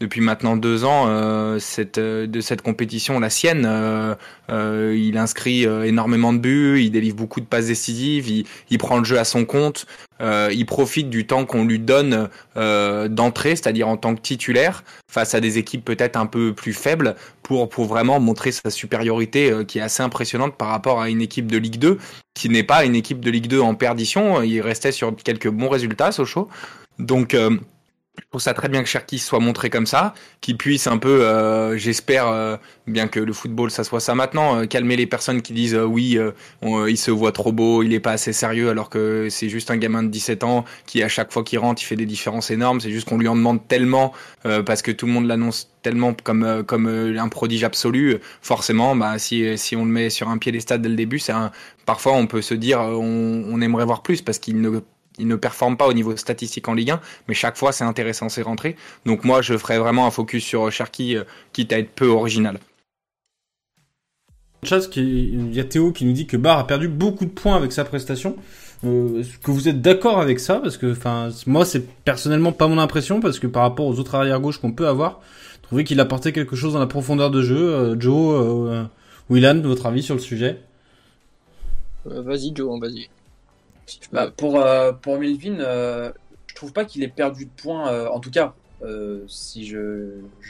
depuis 0.00 0.20
maintenant 0.20 0.56
deux 0.56 0.84
ans 0.84 1.06
euh, 1.08 1.58
cette, 1.58 1.98
euh, 1.98 2.26
de 2.26 2.40
cette 2.40 2.62
compétition, 2.62 3.18
la 3.18 3.30
sienne. 3.30 3.64
Euh, 3.66 4.14
euh 4.50 4.94
il 4.96 5.16
inscrit 5.18 5.62
énormément 5.62 6.32
de 6.32 6.38
buts, 6.38 6.80
il 6.80 6.90
délivre 6.90 7.16
beaucoup 7.16 7.40
de 7.40 7.46
passes 7.46 7.66
décisives, 7.66 8.28
il, 8.28 8.46
il 8.70 8.78
prend 8.78 8.98
le 8.98 9.04
jeu 9.04 9.18
à 9.18 9.24
son 9.24 9.44
compte, 9.44 9.86
il 10.20 10.64
profite 10.66 11.10
du 11.10 11.26
temps 11.26 11.44
qu'on 11.44 11.64
lui 11.64 11.78
donne 11.78 12.28
d'entrée, 12.54 13.56
c'est-à-dire 13.56 13.88
en 13.88 13.96
tant 13.96 14.14
que 14.14 14.20
titulaire, 14.20 14.84
face 15.10 15.34
à 15.34 15.40
des 15.40 15.58
équipes 15.58 15.84
peut-être 15.84 16.16
un 16.16 16.26
peu 16.26 16.52
plus 16.52 16.72
faibles, 16.72 17.16
pour, 17.42 17.68
pour 17.68 17.86
vraiment 17.86 18.20
montrer 18.20 18.52
sa 18.52 18.70
supériorité 18.70 19.52
qui 19.66 19.78
est 19.78 19.82
assez 19.82 20.02
impressionnante 20.02 20.56
par 20.56 20.68
rapport 20.68 21.00
à 21.00 21.10
une 21.10 21.20
équipe 21.20 21.50
de 21.50 21.58
Ligue 21.58 21.78
2, 21.78 21.98
qui 22.34 22.48
n'est 22.48 22.64
pas 22.64 22.84
une 22.84 22.94
équipe 22.94 23.20
de 23.20 23.30
Ligue 23.30 23.48
2 23.48 23.60
en 23.60 23.74
perdition. 23.74 24.42
Il 24.42 24.60
restait 24.60 24.92
sur 24.92 25.14
quelques 25.16 25.48
bons 25.48 25.68
résultats, 25.68 26.12
Sochaux. 26.12 26.48
Donc 26.98 27.36
je 28.18 28.24
trouve 28.30 28.40
ça 28.40 28.54
très 28.54 28.68
bien 28.68 28.82
que 28.82 28.88
Cherki 28.88 29.18
soit 29.18 29.40
montré 29.40 29.70
comme 29.70 29.86
ça, 29.86 30.14
qu'il 30.40 30.56
puisse 30.56 30.86
un 30.86 30.98
peu, 30.98 31.24
euh, 31.24 31.76
j'espère, 31.76 32.28
euh, 32.28 32.56
bien 32.86 33.08
que 33.08 33.20
le 33.20 33.32
football 33.32 33.70
ça 33.70 33.84
soit 33.84 34.00
ça 34.00 34.14
maintenant, 34.14 34.60
euh, 34.60 34.66
calmer 34.66 34.96
les 34.96 35.06
personnes 35.06 35.42
qui 35.42 35.52
disent 35.52 35.76
oui, 35.76 36.18
il 36.62 36.96
se 36.96 37.10
voit 37.10 37.32
trop 37.32 37.52
beau, 37.52 37.82
il 37.82 37.92
est 37.92 38.00
pas 38.00 38.12
assez 38.12 38.32
sérieux, 38.32 38.70
alors 38.70 38.88
que 38.88 39.28
c'est 39.30 39.48
juste 39.48 39.70
un 39.70 39.76
gamin 39.76 40.02
de 40.02 40.08
17 40.08 40.44
ans 40.44 40.64
qui 40.86 41.02
à 41.02 41.08
chaque 41.08 41.32
fois 41.32 41.44
qu'il 41.44 41.58
rentre, 41.58 41.82
il 41.82 41.84
fait 41.84 41.96
des 41.96 42.06
différences 42.06 42.50
énormes. 42.50 42.80
C'est 42.80 42.90
juste 42.90 43.08
qu'on 43.08 43.18
lui 43.18 43.28
en 43.28 43.36
demande 43.36 43.66
tellement 43.68 44.12
parce 44.42 44.82
que 44.82 44.90
tout 44.90 45.06
le 45.06 45.12
monde 45.12 45.26
l'annonce 45.26 45.70
tellement 45.82 46.14
comme 46.14 46.64
comme 46.64 46.86
un 46.86 47.28
prodige 47.28 47.64
absolu. 47.64 48.18
Forcément, 48.42 48.96
bah 48.96 49.18
si 49.18 49.56
si 49.58 49.76
on 49.76 49.84
le 49.84 49.90
met 49.90 50.10
sur 50.10 50.28
un 50.28 50.38
piédestal 50.38 50.80
dès 50.80 50.88
le 50.88 50.96
début, 50.96 51.18
c'est 51.18 51.32
un 51.32 51.50
parfois 51.84 52.12
on 52.14 52.26
peut 52.26 52.42
se 52.42 52.54
dire 52.54 52.80
on, 52.80 53.44
on 53.48 53.60
aimerait 53.60 53.84
voir 53.84 54.02
plus 54.02 54.22
parce 54.22 54.38
qu'il 54.38 54.60
ne 54.60 54.80
il 55.18 55.28
ne 55.28 55.36
performe 55.36 55.76
pas 55.76 55.86
au 55.86 55.92
niveau 55.92 56.16
statistique 56.16 56.68
en 56.68 56.74
Ligue 56.74 56.90
1, 56.90 57.00
mais 57.28 57.34
chaque 57.34 57.56
fois 57.56 57.72
c'est 57.72 57.84
intéressant 57.84 58.28
ses 58.28 58.42
rentrées. 58.42 58.76
Donc 59.04 59.24
moi 59.24 59.42
je 59.42 59.56
ferais 59.56 59.78
vraiment 59.78 60.06
un 60.06 60.10
focus 60.10 60.44
sur 60.44 60.70
Cherki, 60.70 61.16
euh, 61.16 61.24
quitte 61.52 61.72
à 61.72 61.78
être 61.78 61.90
peu 61.90 62.08
original. 62.08 62.58
il 64.96 65.54
y 65.54 65.60
a 65.60 65.64
Théo 65.64 65.92
qui 65.92 66.04
nous 66.04 66.12
dit 66.12 66.26
que 66.26 66.36
Barr 66.36 66.58
a 66.58 66.66
perdu 66.66 66.88
beaucoup 66.88 67.24
de 67.24 67.30
points 67.30 67.56
avec 67.56 67.72
sa 67.72 67.84
prestation. 67.84 68.36
Euh, 68.84 69.20
Est-ce 69.20 69.38
que 69.38 69.50
vous 69.50 69.68
êtes 69.68 69.80
d'accord 69.80 70.20
avec 70.20 70.40
ça? 70.40 70.56
Parce 70.56 70.76
que, 70.76 70.92
enfin, 70.92 71.30
moi, 71.46 71.64
c'est 71.64 71.86
personnellement 72.04 72.52
pas 72.52 72.68
mon 72.68 72.78
impression, 72.78 73.20
parce 73.20 73.38
que 73.38 73.46
par 73.46 73.62
rapport 73.62 73.86
aux 73.86 73.98
autres 73.98 74.14
arrières 74.14 74.40
gauche 74.40 74.58
qu'on 74.58 74.72
peut 74.72 74.86
avoir, 74.86 75.20
je 75.54 75.68
trouvais 75.68 75.84
qu'il 75.84 75.98
apportait 76.00 76.32
quelque 76.32 76.56
chose 76.56 76.74
dans 76.74 76.78
la 76.78 76.86
profondeur 76.86 77.30
de 77.30 77.42
jeu. 77.42 77.74
Euh, 77.74 77.96
Joe, 77.98 78.70
euh, 78.70 78.84
Willan, 79.30 79.62
votre 79.62 79.86
avis 79.86 80.02
sur 80.02 80.14
le 80.14 80.20
sujet? 80.20 80.60
Euh, 82.06 82.22
vas-y, 82.22 82.54
Joe, 82.54 82.80
vas-y. 82.80 83.08
Bah, 84.12 84.30
pour, 84.36 84.60
euh, 84.60 84.92
pour 84.92 85.18
Melvin, 85.18 85.60
euh, 85.60 86.12
je 86.46 86.54
trouve 86.54 86.72
pas 86.72 86.84
qu'il 86.84 87.02
ait 87.02 87.08
perdu 87.08 87.46
de 87.46 87.50
points. 87.50 87.92
euh, 87.92 88.08
en 88.08 88.20
tout 88.20 88.30
cas, 88.30 88.54
si 89.26 89.66
je, 89.66 89.78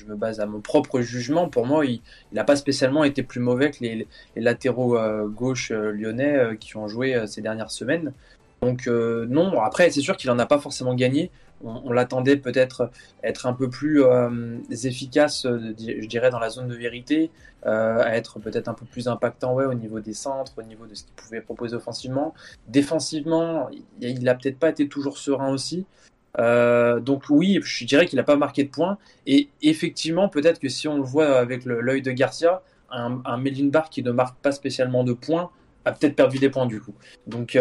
me 0.06 0.14
base 0.14 0.40
à 0.40 0.46
mon 0.46 0.60
propre 0.60 1.00
jugement, 1.00 1.48
pour 1.48 1.66
moi, 1.66 1.86
il 1.86 2.00
n'a 2.32 2.44
pas 2.44 2.56
spécialement 2.56 3.04
été 3.04 3.22
plus 3.22 3.40
mauvais 3.40 3.70
que 3.70 3.78
les, 3.80 4.06
latéraux 4.36 4.98
gauche 5.28 5.70
lyonnais 5.70 6.56
qui 6.60 6.76
ont 6.76 6.88
joué 6.88 7.24
ces 7.26 7.40
dernières 7.40 7.70
semaines. 7.70 8.12
Donc 8.62 8.88
non, 8.88 9.60
après, 9.60 9.90
c'est 9.90 10.00
sûr 10.00 10.16
qu'il 10.16 10.30
en 10.30 10.38
a 10.38 10.46
pas 10.46 10.58
forcément 10.58 10.94
gagné. 10.94 11.30
On, 11.64 11.90
l'attendait 11.92 12.36
peut-être 12.36 12.90
être 13.22 13.46
un 13.46 13.54
peu 13.54 13.70
plus 13.70 14.04
euh, 14.04 14.58
efficace, 14.84 15.46
euh, 15.46 15.74
je 15.78 16.06
dirais, 16.06 16.30
dans 16.30 16.38
la 16.38 16.50
zone 16.50 16.68
de 16.68 16.74
vérité, 16.74 17.30
euh, 17.64 18.02
à 18.02 18.16
être 18.16 18.38
peut-être 18.38 18.68
un 18.68 18.74
peu 18.74 18.84
plus 18.84 19.08
impactant 19.08 19.54
ouais, 19.54 19.64
au 19.64 19.74
niveau 19.74 20.00
des 20.00 20.12
centres, 20.12 20.52
au 20.58 20.62
niveau 20.62 20.86
de 20.86 20.94
ce 20.94 21.04
qu'il 21.04 21.14
pouvait 21.14 21.40
proposer 21.40 21.76
offensivement. 21.76 22.34
Défensivement, 22.68 23.70
il 24.00 24.22
n'a 24.22 24.34
peut-être 24.34 24.58
pas 24.58 24.68
été 24.68 24.86
toujours 24.88 25.18
serein 25.18 25.50
aussi. 25.50 25.86
Donc 26.38 27.24
oui, 27.30 27.60
je 27.64 27.84
dirais 27.86 28.04
qu'il 28.04 28.18
n'a 28.18 28.22
pas 28.22 28.36
marqué 28.36 28.64
de 28.64 28.68
points. 28.68 28.98
Et 29.26 29.48
effectivement, 29.62 30.28
peut-être 30.28 30.60
que 30.60 30.68
si 30.68 30.86
on 30.86 30.98
le 30.98 31.02
voit 31.02 31.38
avec 31.38 31.64
l'œil 31.64 32.02
de 32.02 32.12
Garcia, 32.12 32.62
un, 32.90 33.22
un 33.24 33.42
Barr 33.70 33.88
qui 33.88 34.02
ne 34.02 34.10
marque 34.12 34.36
pas 34.40 34.52
spécialement 34.52 35.02
de 35.04 35.14
points 35.14 35.50
a 35.86 35.92
peut-être 35.92 36.16
perdu 36.16 36.38
des 36.38 36.50
points 36.50 36.66
du 36.66 36.80
coup. 36.80 36.94
Donc 37.26 37.58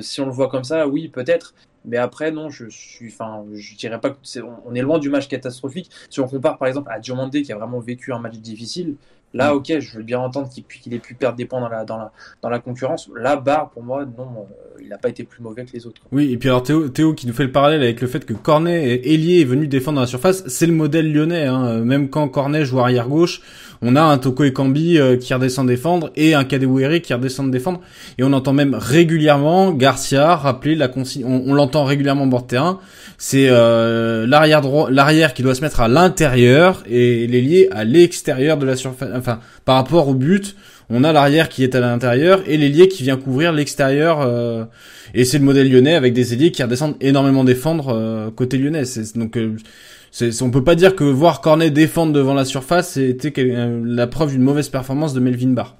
si 0.00 0.20
on 0.20 0.26
le 0.26 0.32
voit 0.32 0.48
comme 0.48 0.64
ça, 0.64 0.88
oui, 0.88 1.08
peut-être. 1.08 1.54
Mais 1.84 1.96
après, 1.96 2.30
non, 2.30 2.50
je 2.50 2.66
suis, 2.68 3.08
enfin, 3.08 3.44
je 3.52 3.76
dirais 3.76 4.00
pas 4.00 4.10
que 4.10 4.16
c'est, 4.22 4.42
on, 4.42 4.56
on 4.66 4.74
est 4.74 4.82
loin 4.82 4.98
du 4.98 5.10
match 5.10 5.28
catastrophique. 5.28 5.90
Si 6.10 6.20
on 6.20 6.28
compare 6.28 6.58
par 6.58 6.68
exemple 6.68 6.90
à 6.92 6.98
Diomandé 6.98 7.42
qui 7.42 7.52
a 7.52 7.56
vraiment 7.56 7.80
vécu 7.80 8.12
un 8.12 8.18
match 8.18 8.36
difficile, 8.36 8.96
là, 9.34 9.54
ok, 9.54 9.78
je 9.78 9.98
veux 9.98 10.02
bien 10.02 10.18
entendre 10.18 10.48
qu'il, 10.48 10.64
qu'il 10.64 10.94
ait 10.94 10.98
pu 10.98 11.14
perdre 11.14 11.36
des 11.36 11.44
points 11.44 11.60
dans 11.60 11.68
la, 11.68 11.84
dans 11.84 11.98
la, 11.98 12.12
dans 12.42 12.48
la 12.48 12.58
concurrence. 12.60 13.10
Là, 13.14 13.36
Barr, 13.36 13.70
pour 13.70 13.82
moi, 13.82 14.04
non, 14.04 14.26
euh, 14.38 14.80
il 14.80 14.88
n'a 14.88 14.98
pas 14.98 15.10
été 15.10 15.22
plus 15.24 15.42
mauvais 15.42 15.64
que 15.64 15.72
les 15.72 15.86
autres. 15.86 16.00
quoi. 16.00 16.08
Oui, 16.12 16.32
et 16.32 16.38
puis 16.38 16.48
alors 16.48 16.62
Théo, 16.62 16.88
Théo 16.88 17.12
qui 17.14 17.26
nous 17.26 17.34
fait 17.34 17.44
le 17.44 17.52
parallèle 17.52 17.82
avec 17.82 18.00
le 18.00 18.06
fait 18.06 18.24
que 18.24 18.32
Cornet, 18.32 18.88
et 18.88 19.12
ailier, 19.12 19.42
est 19.42 19.44
venu 19.44 19.68
défendre 19.68 19.96
dans 19.96 20.02
la 20.02 20.06
surface, 20.06 20.46
c'est 20.48 20.66
le 20.66 20.72
modèle 20.72 21.12
lyonnais. 21.12 21.44
Hein. 21.44 21.80
Même 21.80 22.08
quand 22.08 22.28
Cornet 22.28 22.64
joue 22.64 22.80
arrière 22.80 23.08
gauche, 23.08 23.42
on 23.82 23.96
a 23.96 24.02
un 24.02 24.18
Toko 24.18 24.44
Ekambi 24.44 24.98
euh, 24.98 25.16
qui 25.16 25.32
redescend 25.34 25.66
défendre 25.66 26.10
et 26.16 26.34
un 26.34 26.44
Kadewere 26.44 27.00
qui 27.00 27.14
redescend 27.14 27.50
défendre. 27.50 27.80
Et 28.18 28.24
on 28.24 28.32
entend 28.32 28.52
même 28.52 28.74
régulièrement 28.74 29.72
Garcia 29.72 30.36
rappeler 30.36 30.74
la 30.74 30.88
consigne. 30.88 31.24
On, 31.24 31.42
on 31.46 31.54
l'entend 31.54 31.84
régulièrement 31.84 32.26
bord 32.26 32.42
de 32.42 32.48
terrain. 32.48 32.80
C'est 33.18 33.48
euh, 33.48 34.26
l'arrière 34.26 34.60
droit, 34.60 34.90
l'arrière 34.90 35.34
qui 35.34 35.42
doit 35.42 35.54
se 35.54 35.60
mettre 35.60 35.80
à 35.80 35.88
l'intérieur 35.88 36.82
et 36.88 37.26
l'ailier 37.26 37.68
à 37.70 37.84
l'extérieur 37.84 38.56
de 38.56 38.66
la 38.66 38.76
surface. 38.76 39.10
Enfin, 39.14 39.40
par 39.64 39.76
rapport 39.76 40.08
au 40.08 40.14
but, 40.14 40.56
on 40.90 41.04
a 41.04 41.12
l'arrière 41.12 41.48
qui 41.48 41.64
est 41.64 41.74
à 41.74 41.80
l'intérieur 41.80 42.42
et 42.46 42.56
l'ailier 42.56 42.88
qui 42.88 43.02
vient 43.02 43.16
couvrir 43.16 43.52
l'extérieur. 43.52 44.20
euh, 44.20 44.64
et 45.14 45.24
c'est 45.24 45.38
le 45.38 45.44
modèle 45.44 45.70
lyonnais 45.70 45.94
avec 45.94 46.12
des 46.12 46.32
ailiers 46.34 46.50
qui 46.50 46.62
redescendent 46.62 46.96
énormément 47.00 47.44
défendre 47.44 47.94
euh, 47.94 48.30
côté 48.30 48.58
lyonnais. 48.58 48.82
Donc 49.14 49.36
euh, 49.36 49.56
c'est, 50.18 50.42
on 50.42 50.50
peut 50.50 50.64
pas 50.64 50.74
dire 50.74 50.96
que 50.96 51.04
voir 51.04 51.40
Cornet 51.40 51.70
défendre 51.70 52.12
devant 52.12 52.34
la 52.34 52.44
surface 52.44 52.92
c'était 52.94 53.32
euh, 53.38 53.80
la 53.84 54.06
preuve 54.06 54.30
d'une 54.32 54.42
mauvaise 54.42 54.68
performance 54.68 55.14
de 55.14 55.20
Melvin 55.20 55.50
Barr. 55.50 55.76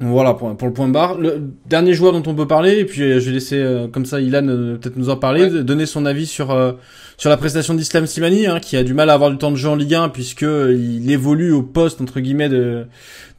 Voilà 0.00 0.34
pour, 0.34 0.56
pour 0.56 0.68
le 0.68 0.72
point 0.74 0.86
barre. 0.86 1.18
Le 1.18 1.42
dernier 1.66 1.92
joueur 1.92 2.12
dont 2.12 2.22
on 2.30 2.34
peut 2.34 2.46
parler, 2.46 2.78
et 2.78 2.84
puis 2.84 3.02
euh, 3.02 3.18
je 3.18 3.26
vais 3.26 3.32
laisser 3.32 3.56
euh, 3.56 3.88
comme 3.88 4.06
ça 4.06 4.20
Ilan 4.20 4.46
euh, 4.46 4.76
peut-être 4.76 4.96
nous 4.96 5.10
en 5.10 5.16
parler, 5.16 5.50
Ouais. 5.50 5.64
donner 5.64 5.86
son 5.86 6.06
avis 6.06 6.26
sur 6.26 6.52
euh, 6.52 6.72
sur 7.16 7.30
la 7.30 7.36
prestation 7.36 7.74
d'Islam 7.74 8.06
Slimani, 8.06 8.46
hein, 8.46 8.60
qui 8.60 8.76
a 8.76 8.84
du 8.84 8.94
mal 8.94 9.10
à 9.10 9.14
avoir 9.14 9.30
du 9.32 9.38
temps 9.38 9.50
de 9.50 9.56
jeu 9.56 9.68
en 9.68 9.74
Ligue 9.74 9.94
1 9.94 10.10
puisque 10.10 10.42
il 10.42 11.10
évolue 11.10 11.50
au 11.50 11.62
poste 11.64 12.00
entre 12.00 12.20
guillemets 12.20 12.48
de 12.48 12.84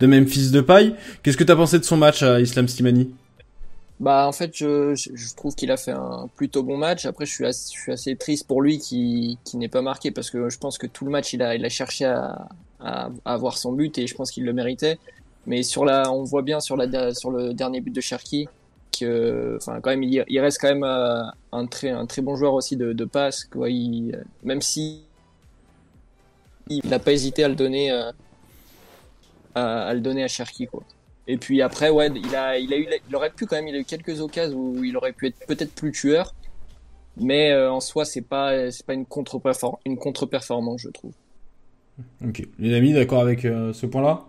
de 0.01 0.07
Memphis 0.07 0.51
de 0.51 0.59
paille. 0.59 0.95
Qu'est-ce 1.23 1.37
que 1.37 1.45
t'as 1.45 1.55
pensé 1.55 1.79
de 1.79 1.85
son 1.85 1.95
match 1.95 2.23
à 2.23 2.41
Islam 2.41 2.67
Slimani? 2.67 3.09
Bah 3.99 4.25
en 4.27 4.31
fait 4.31 4.51
je, 4.55 4.95
je 4.95 5.35
trouve 5.35 5.55
qu'il 5.55 5.71
a 5.71 5.77
fait 5.77 5.91
un 5.91 6.29
plutôt 6.35 6.63
bon 6.63 6.77
match. 6.77 7.05
Après 7.05 7.25
je 7.25 7.33
suis 7.33 7.45
assez, 7.45 7.73
je 7.75 7.79
suis 7.81 7.91
assez 7.91 8.15
triste 8.15 8.47
pour 8.47 8.61
lui 8.61 8.79
qui 8.79 9.37
qui 9.43 9.57
n'est 9.57 9.67
pas 9.67 9.81
marqué 9.81 10.11
parce 10.11 10.29
que 10.29 10.49
je 10.49 10.57
pense 10.57 10.77
que 10.77 10.87
tout 10.87 11.03
le 11.05 11.11
match 11.11 11.33
il 11.33 11.41
a 11.41 11.55
il 11.55 11.65
a 11.65 11.69
cherché 11.69 12.05
à 12.05 12.47
à, 12.79 13.09
à 13.25 13.33
avoir 13.33 13.57
son 13.57 13.73
but 13.73 13.97
et 13.97 14.07
je 14.07 14.15
pense 14.15 14.31
qu'il 14.31 14.45
le 14.45 14.53
méritait. 14.53 14.99
Mais 15.47 15.63
sur 15.63 15.83
la 15.85 16.11
on 16.13 16.23
voit 16.23 16.43
bien 16.43 16.59
sur 16.61 16.77
la 16.77 17.13
sur 17.13 17.31
le 17.31 17.53
dernier 17.53 17.81
but 17.81 17.91
de 17.91 18.01
Cherki 18.01 18.47
que 18.97 19.57
enfin 19.57 19.81
quand 19.81 19.89
même 19.89 20.03
il, 20.03 20.23
il 20.27 20.39
reste 20.39 20.59
quand 20.61 20.69
même 20.69 20.83
euh, 20.83 21.23
un 21.51 21.65
très 21.67 21.89
un 21.89 22.05
très 22.05 22.21
bon 22.21 22.35
joueur 22.37 22.53
aussi 22.53 22.77
de 22.77 22.93
de 22.93 23.05
passe 23.05 23.45
quoi. 23.45 23.69
Il, 23.69 24.23
même 24.43 24.61
si 24.61 25.03
il 26.69 26.87
n'a 26.87 26.99
pas 26.99 27.11
hésité 27.11 27.43
à 27.43 27.49
le 27.49 27.55
donner 27.55 27.91
euh, 27.91 28.11
à, 29.55 29.87
à 29.89 29.93
le 29.93 30.01
donner 30.01 30.23
à 30.23 30.27
Cherki 30.27 30.67
quoi. 30.67 30.83
Et 31.31 31.37
puis 31.37 31.61
après, 31.61 31.91
ouais, 31.91 32.09
il 32.15 32.35
a, 32.35 32.57
il 32.57 32.73
a 32.73 32.77
eu, 32.77 32.87
il 33.07 33.15
aurait 33.15 33.29
pu 33.29 33.45
quand 33.45 33.55
même, 33.55 33.67
il 33.67 33.75
a 33.75 33.77
eu 33.77 33.85
quelques 33.85 34.19
occasions 34.19 34.57
où 34.57 34.83
il 34.83 34.97
aurait 34.97 35.13
pu 35.13 35.27
être 35.27 35.37
peut-être 35.45 35.75
plus 35.75 35.91
tueur, 35.91 36.33
mais 37.17 37.51
euh, 37.51 37.71
en 37.71 37.79
soi, 37.81 38.03
c'est 38.03 38.23
pas, 38.23 38.71
c'est 38.71 38.83
pas 38.83 38.95
une 38.95 39.05
contre-performance, 39.05 39.79
une 39.85 39.99
contre-performance, 39.99 40.81
je 40.81 40.89
trouve. 40.89 41.13
Ok, 42.25 42.41
les 42.57 42.73
amis, 42.73 42.93
d'accord 42.93 43.21
avec 43.21 43.45
euh, 43.45 43.73
ce 43.73 43.85
point-là? 43.85 44.25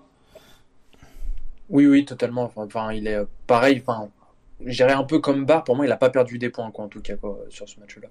Oui, 1.71 1.87
oui, 1.87 2.05
totalement. 2.05 2.53
Enfin, 2.55 2.93
il 2.93 3.07
est 3.07 3.15
euh, 3.15 3.25
pareil. 3.47 3.83
Enfin, 3.87 4.11
je 4.67 4.77
dirais 4.77 4.93
un 4.93 5.05
peu 5.05 5.21
comme 5.21 5.47
Barr. 5.47 5.65
Pour 5.65 5.77
moi, 5.77 5.87
il 5.87 5.89
n'a 5.89 5.97
pas 5.97 6.11
perdu 6.11 6.37
des 6.37 6.51
points, 6.51 6.71
quoi, 6.71 6.85
en 6.85 6.89
tout 6.89 7.01
cas, 7.01 7.17
quoi, 7.17 7.39
sur 7.49 7.67
ce 7.67 7.81
match-là. 7.81 8.09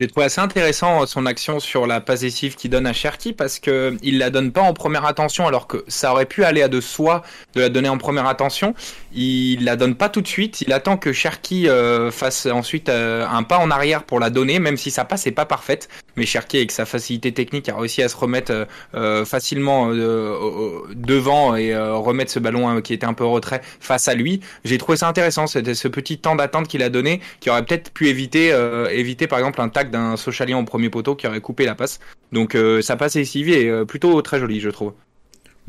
J'ai 0.00 0.06
trouvé 0.06 0.26
assez 0.26 0.40
intéressant 0.40 1.02
euh, 1.02 1.06
son 1.06 1.26
action 1.26 1.60
sur 1.60 1.86
la 1.86 2.00
passe 2.00 2.20
décisive 2.20 2.56
qu'il 2.56 2.70
donne 2.70 2.86
à 2.86 2.92
Cherki 2.92 3.32
parce 3.32 3.58
que 3.58 3.96
il 4.02 4.18
la 4.18 4.30
donne 4.30 4.52
pas 4.52 4.62
en 4.62 4.72
première 4.72 5.04
attention 5.04 5.46
alors 5.46 5.66
que 5.66 5.84
ça 5.88 6.12
aurait 6.12 6.26
pu 6.26 6.44
aller 6.44 6.62
à 6.62 6.68
de 6.68 6.80
soi 6.80 7.22
de 7.54 7.60
la 7.60 7.68
donner 7.68 7.88
en 7.88 7.98
première 7.98 8.26
attention. 8.26 8.74
Il 9.12 9.64
la 9.64 9.76
donne 9.76 9.94
pas 9.94 10.08
tout 10.08 10.20
de 10.20 10.28
suite. 10.28 10.60
Il 10.60 10.72
attend 10.72 10.96
que 10.96 11.12
Cherki 11.12 11.68
euh, 11.68 12.10
fasse 12.10 12.46
ensuite 12.46 12.88
euh, 12.88 13.26
un 13.26 13.42
pas 13.42 13.58
en 13.58 13.70
arrière 13.70 14.04
pour 14.04 14.20
la 14.20 14.30
donner, 14.30 14.58
même 14.58 14.76
si 14.76 14.90
sa 14.90 15.04
passe 15.04 15.26
est 15.26 15.32
pas 15.32 15.46
parfaite. 15.46 15.88
Mais 16.16 16.26
Cherki 16.26 16.58
avec 16.58 16.72
sa 16.72 16.84
facilité 16.84 17.32
technique 17.32 17.68
a 17.68 17.76
réussi 17.76 18.02
à 18.02 18.08
se 18.08 18.16
remettre 18.16 18.66
facilement 19.24 19.88
devant 19.90 21.56
et 21.56 21.74
remettre 21.76 22.30
ce 22.30 22.38
ballon 22.38 22.80
qui 22.82 22.92
était 22.92 23.06
un 23.06 23.14
peu 23.14 23.24
retrait 23.24 23.62
face 23.80 24.08
à 24.08 24.14
lui. 24.14 24.40
J'ai 24.64 24.76
trouvé 24.76 24.98
ça 24.98 25.08
intéressant, 25.08 25.46
c'était 25.46 25.74
ce 25.74 25.88
petit 25.88 26.18
temps 26.18 26.34
d'attente 26.34 26.68
qu'il 26.68 26.82
a 26.82 26.90
donné, 26.90 27.20
qui 27.38 27.48
aurait 27.48 27.64
peut-être 27.64 27.90
pu 27.92 28.08
éviter, 28.08 28.52
éviter 28.90 29.26
par 29.28 29.38
exemple 29.38 29.60
un 29.60 29.68
tac 29.70 29.90
d'un 29.90 30.16
Sochalian 30.16 30.60
au 30.60 30.64
premier 30.64 30.90
poteau 30.90 31.14
qui 31.14 31.26
aurait 31.26 31.40
coupé 31.40 31.64
la 31.64 31.74
passe. 31.74 32.00
Donc 32.32 32.54
euh, 32.54 32.82
sa 32.82 32.96
passe 32.96 33.14
décisive 33.14 33.48
est 33.50 33.68
euh, 33.68 33.84
plutôt 33.84 34.20
très 34.22 34.38
jolie, 34.38 34.60
je 34.60 34.70
trouve. 34.70 34.92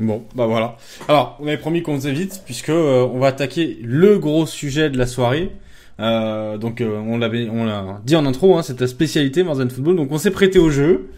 Bon, 0.00 0.24
bah 0.34 0.46
voilà. 0.46 0.76
Alors, 1.08 1.38
on 1.40 1.46
avait 1.46 1.58
promis 1.58 1.82
qu'on 1.82 1.94
faisait 1.94 2.12
vite, 2.12 2.42
puisque 2.44 2.70
euh, 2.70 3.06
on 3.12 3.20
va 3.20 3.28
attaquer 3.28 3.78
le 3.82 4.18
gros 4.18 4.46
sujet 4.46 4.90
de 4.90 4.98
la 4.98 5.06
soirée. 5.06 5.52
Donc, 5.98 6.82
on 6.82 7.18
l'avait, 7.18 7.48
on 7.48 7.64
l'a 7.64 8.00
dit 8.04 8.16
en 8.16 8.26
intro, 8.26 8.58
hein, 8.58 8.62
c'est 8.64 8.78
ta 8.78 8.88
spécialité, 8.88 9.44
Marzen 9.44 9.70
Football. 9.70 9.94
Donc, 9.94 10.10
on 10.10 10.18
s'est 10.18 10.32
prêté 10.32 10.58
au 10.58 10.68
jeu. 10.68 11.10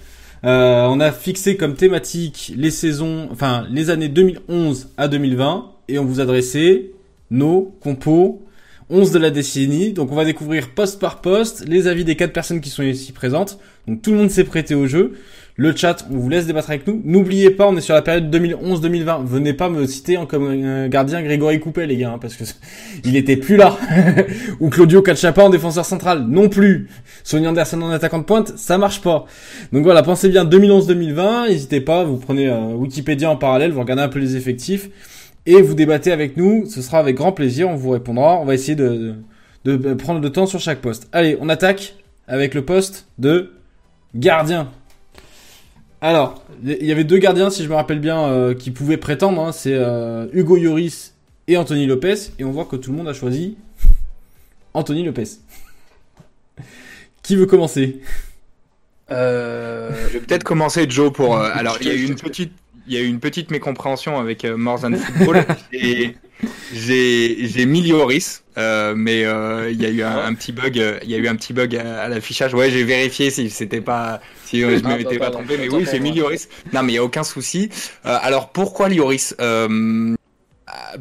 On 0.42 1.00
a 1.00 1.10
fixé 1.10 1.56
comme 1.56 1.74
thématique 1.74 2.52
les 2.54 2.70
saisons, 2.70 3.28
enfin 3.32 3.64
les 3.70 3.88
années 3.88 4.10
2011 4.10 4.90
à 4.98 5.08
2020, 5.08 5.72
et 5.88 5.98
on 5.98 6.04
vous 6.04 6.20
adressait 6.20 6.90
nos 7.30 7.74
compos 7.80 8.44
11 8.94 9.10
de 9.10 9.18
la 9.18 9.30
décennie. 9.30 9.92
Donc, 9.92 10.12
on 10.12 10.14
va 10.14 10.24
découvrir 10.24 10.70
poste 10.70 11.00
par 11.00 11.20
poste 11.20 11.64
les 11.66 11.88
avis 11.88 12.04
des 12.04 12.14
quatre 12.14 12.32
personnes 12.32 12.60
qui 12.60 12.70
sont 12.70 12.84
ici 12.84 13.10
présentes. 13.12 13.58
Donc, 13.88 14.02
tout 14.02 14.12
le 14.12 14.18
monde 14.18 14.30
s'est 14.30 14.44
prêté 14.44 14.74
au 14.74 14.86
jeu. 14.86 15.14
Le 15.56 15.74
chat, 15.74 16.04
on 16.10 16.16
vous 16.16 16.28
laisse 16.28 16.46
débattre 16.46 16.70
avec 16.70 16.86
nous. 16.86 17.00
N'oubliez 17.04 17.50
pas, 17.50 17.68
on 17.68 17.76
est 17.76 17.80
sur 17.80 17.94
la 17.94 18.02
période 18.02 18.34
2011-2020. 18.34 19.24
Venez 19.24 19.52
pas 19.52 19.68
me 19.68 19.86
citer 19.86 20.16
en 20.16 20.26
comme 20.26 20.48
euh, 20.48 20.88
gardien 20.88 21.22
Grégory 21.22 21.60
Coupet, 21.60 21.86
les 21.86 21.96
gars, 21.96 22.10
hein, 22.10 22.18
parce 22.20 22.34
que 22.34 22.44
il 23.04 23.16
était 23.16 23.36
plus 23.36 23.56
là. 23.56 23.76
Ou 24.60 24.68
Claudio 24.68 25.02
Cachapa 25.02 25.42
en 25.42 25.50
défenseur 25.50 25.84
central, 25.84 26.26
non 26.28 26.48
plus. 26.48 26.88
Sonny 27.22 27.46
Anderson 27.46 27.82
en 27.82 27.90
attaquant 27.90 28.18
de 28.18 28.24
pointe, 28.24 28.52
ça 28.56 28.78
marche 28.78 29.00
pas. 29.00 29.26
Donc 29.72 29.84
voilà, 29.84 30.02
pensez 30.02 30.28
bien 30.28 30.44
2011-2020. 30.44 31.48
N'hésitez 31.48 31.80
pas, 31.80 32.04
vous 32.04 32.16
prenez 32.16 32.48
euh, 32.48 32.74
Wikipédia 32.74 33.30
en 33.30 33.36
parallèle, 33.36 33.70
vous 33.72 33.80
regardez 33.80 34.02
un 34.02 34.08
peu 34.08 34.18
les 34.18 34.36
effectifs 34.36 34.88
et 35.46 35.60
vous 35.62 35.74
débattez 35.74 36.12
avec 36.12 36.36
nous. 36.36 36.66
Ce 36.66 36.82
sera 36.82 36.98
avec 36.98 37.16
grand 37.16 37.32
plaisir, 37.32 37.68
on 37.68 37.76
vous 37.76 37.90
répondra. 37.90 38.38
On 38.40 38.44
va 38.44 38.54
essayer 38.54 38.74
de, 38.76 39.14
de, 39.64 39.76
de 39.76 39.94
prendre 39.94 40.20
le 40.20 40.30
temps 40.30 40.46
sur 40.46 40.60
chaque 40.60 40.80
poste. 40.80 41.08
Allez, 41.12 41.36
on 41.40 41.48
attaque 41.48 41.96
avec 42.28 42.54
le 42.54 42.64
poste 42.64 43.06
de 43.18 43.52
gardien. 44.14 44.70
Alors, 46.00 46.44
il 46.62 46.84
y 46.84 46.92
avait 46.92 47.04
deux 47.04 47.18
gardiens, 47.18 47.48
si 47.50 47.64
je 47.64 47.68
me 47.68 47.74
rappelle 47.74 47.98
bien, 48.00 48.24
euh, 48.26 48.54
qui 48.54 48.70
pouvaient 48.70 48.96
prétendre. 48.98 49.40
hein. 49.42 49.52
c'est 49.52 49.72
euh, 49.74 50.26
Hugo 50.32 50.56
Lloris 50.56 51.14
et 51.48 51.56
Anthony 51.56 51.86
Lopez. 51.86 52.14
Et 52.38 52.44
on 52.44 52.50
voit 52.50 52.64
que 52.66 52.76
tout 52.76 52.90
le 52.90 52.96
monde 52.98 53.08
a 53.08 53.14
choisi 53.14 53.56
Anthony 54.74 55.02
Lopez. 55.04 55.24
qui 57.22 57.36
veut 57.36 57.46
commencer? 57.46 58.00
Euh, 59.10 59.90
Je 60.08 60.14
vais 60.14 60.20
peut-être 60.20 60.44
commencer 60.44 60.86
Joe 60.88 61.12
pour. 61.12 61.36
euh, 61.36 61.50
alors 61.54 61.76
il 61.80 61.86
y 61.88 61.90
a 61.90 61.94
eu 61.94 62.04
une 62.06 62.14
petite, 62.16 62.52
y 62.92 62.96
a 62.96 63.00
eu 63.00 63.06
une 63.06 63.20
petite 63.20 63.50
mécompréhension 63.50 64.18
avec 64.18 64.44
euh, 64.44 64.56
More 64.56 64.80
Than 64.80 64.94
Football. 64.94 65.44
Et 65.72 66.16
j'ai 66.72 67.46
j'ai 67.46 67.64
mis 67.66 67.80
Lloris, 67.82 68.44
euh, 68.58 68.94
mais 68.96 69.24
euh, 69.24 69.70
il 69.70 69.80
y 69.80 69.86
a 69.86 69.90
eu 69.90 70.02
un, 70.02 70.18
un 70.26 70.34
petit 70.34 70.52
bug. 70.52 70.76
Il 71.02 71.10
y 71.10 71.14
a 71.14 71.18
eu 71.18 71.28
un 71.28 71.36
petit 71.36 71.52
bug 71.52 71.74
à, 71.76 72.02
à 72.02 72.08
l'affichage. 72.08 72.52
Ouais, 72.54 72.70
j'ai 72.70 72.84
vérifié 72.84 73.30
si 73.30 73.48
c'était 73.50 73.80
pas 73.80 74.20
si 74.44 74.60
je 74.60 74.80
Ah, 74.84 74.96
m'étais 74.98 75.18
pas 75.18 75.30
trompé, 75.30 75.56
mais 75.58 75.68
oui, 75.68 75.86
j'ai 75.90 76.00
mis 76.00 76.10
moi. 76.12 76.18
Lloris. 76.24 76.48
Non, 76.72 76.82
mais 76.82 76.92
il 76.92 76.96
y 76.96 76.98
a 76.98 77.04
aucun 77.04 77.24
souci. 77.24 77.70
Euh, 78.06 78.18
alors 78.20 78.50
pourquoi 78.50 78.88
Lloris 78.88 79.34
euh, 79.40 80.14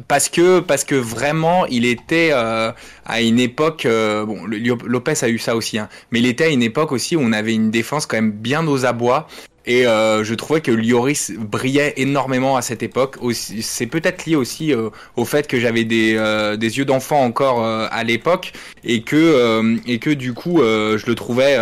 parce 0.08 0.28
que 0.28 0.60
parce 0.60 0.84
que 0.84 0.94
vraiment 0.94 1.66
il 1.66 1.84
était 1.84 2.30
euh, 2.32 2.70
à 3.06 3.20
une 3.22 3.38
époque 3.40 3.86
euh, 3.86 4.24
bon 4.26 4.44
Lopez 4.46 5.14
a 5.22 5.28
eu 5.28 5.38
ça 5.38 5.56
aussi 5.56 5.78
hein, 5.78 5.88
mais 6.10 6.18
il 6.20 6.26
était 6.26 6.44
à 6.44 6.48
une 6.48 6.62
époque 6.62 6.92
aussi 6.92 7.16
où 7.16 7.20
on 7.20 7.32
avait 7.32 7.54
une 7.54 7.70
défense 7.70 8.06
quand 8.06 8.16
même 8.16 8.30
bien 8.32 8.66
aux 8.66 8.84
abois 8.84 9.26
et 9.66 9.86
euh, 9.86 10.24
je 10.24 10.34
trouvais 10.34 10.60
que 10.60 10.70
Lloris 10.70 11.32
brillait 11.38 11.94
énormément 11.96 12.56
à 12.56 12.62
cette 12.62 12.82
époque. 12.82 13.16
C'est 13.32 13.86
peut-être 13.86 14.26
lié 14.26 14.36
aussi 14.36 14.72
euh, 14.72 14.90
au 15.16 15.24
fait 15.24 15.46
que 15.46 15.58
j'avais 15.58 15.84
des, 15.84 16.14
euh, 16.16 16.56
des 16.56 16.78
yeux 16.78 16.84
d'enfant 16.84 17.22
encore 17.22 17.64
euh, 17.64 17.86
à 17.90 18.04
l'époque 18.04 18.52
et 18.84 19.02
que 19.02 19.16
euh, 19.16 19.76
et 19.86 19.98
que 19.98 20.10
du 20.10 20.34
coup 20.34 20.58
je 20.58 21.06
le 21.06 21.14
trouvais 21.14 21.58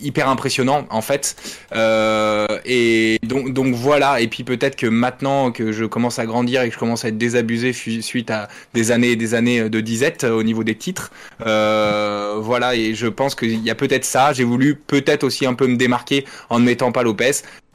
hyper 0.00 0.28
impressionnant 0.28 0.86
en 0.90 1.00
fait. 1.02 1.36
Et 2.64 3.18
donc 3.22 3.52
donc 3.52 3.74
voilà. 3.74 4.20
Et 4.20 4.28
puis 4.28 4.44
peut-être 4.44 4.76
que 4.76 4.86
maintenant 4.86 5.50
que 5.50 5.72
je 5.72 5.84
commence 5.84 6.18
à 6.18 6.26
grandir 6.26 6.62
et 6.62 6.68
que 6.68 6.74
je 6.74 6.78
commence 6.78 7.04
à 7.04 7.08
être 7.08 7.18
désabusé 7.18 7.72
suite 7.72 8.30
à 8.30 8.48
des 8.74 8.92
années 8.92 9.12
et 9.12 9.16
des 9.16 9.34
années 9.34 9.68
de 9.68 9.80
disette 9.80 10.24
au 10.24 10.42
niveau 10.42 10.64
des 10.64 10.74
titres, 10.76 11.10
voilà. 11.40 12.74
Et 12.76 12.94
je 12.94 13.06
pense 13.06 13.34
qu'il 13.34 13.62
y 13.62 13.70
a 13.70 13.74
peut-être 13.74 14.04
ça. 14.04 14.32
J'ai 14.32 14.44
voulu 14.44 14.76
peut-être 14.76 15.24
aussi 15.24 15.46
un 15.46 15.54
peu 15.54 15.66
me 15.66 15.76
démarquer 15.76 16.24
en 16.50 16.58
ne 16.58 16.64
mettant 16.64 16.92
pas 16.92 17.02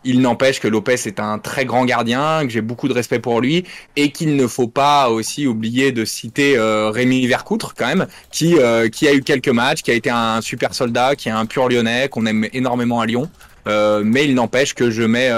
Il 0.05 0.21
n'empêche 0.21 0.61
que 0.61 0.67
Lopez 0.67 0.95
est 1.05 1.19
un 1.19 1.39
très 1.39 1.65
grand 1.65 1.83
gardien, 1.83 2.41
que 2.43 2.49
j'ai 2.49 2.61
beaucoup 2.61 2.87
de 2.87 2.93
respect 2.93 3.19
pour 3.19 3.41
lui, 3.41 3.65
et 3.97 4.11
qu'il 4.11 4.37
ne 4.37 4.47
faut 4.47 4.67
pas 4.67 5.09
aussi 5.09 5.45
oublier 5.45 5.91
de 5.91 6.05
citer 6.05 6.57
euh, 6.57 6.89
Rémi 6.89 7.27
Vercoutre 7.27 7.73
quand 7.77 7.87
même, 7.87 8.07
qui 8.31 8.57
euh, 8.57 8.87
qui 8.87 9.07
a 9.09 9.13
eu 9.13 9.21
quelques 9.21 9.49
matchs, 9.49 9.81
qui 9.81 9.91
a 9.91 9.93
été 9.93 10.09
un 10.09 10.39
super 10.39 10.73
soldat, 10.73 11.15
qui 11.15 11.27
est 11.27 11.33
un 11.33 11.45
pur 11.45 11.67
Lyonnais, 11.67 12.07
qu'on 12.07 12.25
aime 12.25 12.47
énormément 12.53 13.01
à 13.01 13.05
Lyon. 13.05 13.29
Euh, 13.67 14.01
mais 14.05 14.23
il 14.23 14.35
n'empêche 14.35 14.73
que 14.73 14.89
je 14.89 15.03
mets 15.03 15.29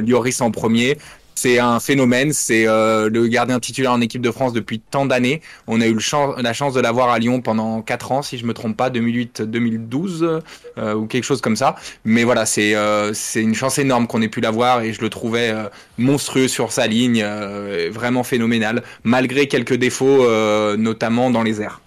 Lloris 0.00 0.42
en 0.42 0.50
premier. 0.50 0.98
C'est 1.34 1.58
un 1.58 1.80
phénomène, 1.80 2.32
c'est 2.32 2.66
euh, 2.68 3.08
le 3.08 3.26
gardien 3.26 3.58
titulaire 3.58 3.92
en 3.92 4.00
équipe 4.02 4.20
de 4.22 4.30
France 4.30 4.52
depuis 4.52 4.80
tant 4.80 5.06
d'années. 5.06 5.40
On 5.66 5.80
a 5.80 5.86
eu 5.86 5.96
la 6.38 6.52
chance 6.52 6.74
de 6.74 6.80
l'avoir 6.80 7.08
à 7.10 7.18
Lyon 7.18 7.40
pendant 7.40 7.80
4 7.82 8.12
ans, 8.12 8.22
si 8.22 8.36
je 8.38 8.44
me 8.44 8.52
trompe 8.52 8.76
pas, 8.76 8.90
2008-2012 8.90 10.42
euh, 10.78 10.94
ou 10.94 11.06
quelque 11.06 11.24
chose 11.24 11.40
comme 11.40 11.56
ça. 11.56 11.76
Mais 12.04 12.24
voilà, 12.24 12.44
c'est 12.44 12.74
euh, 12.74 13.12
une 13.34 13.54
chance 13.54 13.78
énorme 13.78 14.06
qu'on 14.06 14.20
ait 14.22 14.28
pu 14.28 14.40
l'avoir 14.40 14.82
et 14.82 14.92
je 14.92 15.00
le 15.00 15.08
trouvais 15.08 15.50
euh, 15.50 15.68
monstrueux 15.96 16.48
sur 16.48 16.70
sa 16.70 16.86
ligne, 16.86 17.22
euh, 17.24 17.88
vraiment 17.90 18.24
phénoménal, 18.24 18.82
malgré 19.02 19.48
quelques 19.48 19.74
défauts, 19.74 20.24
euh, 20.26 20.76
notamment 20.76 21.30
dans 21.30 21.42
les 21.42 21.62
airs. 21.62 21.80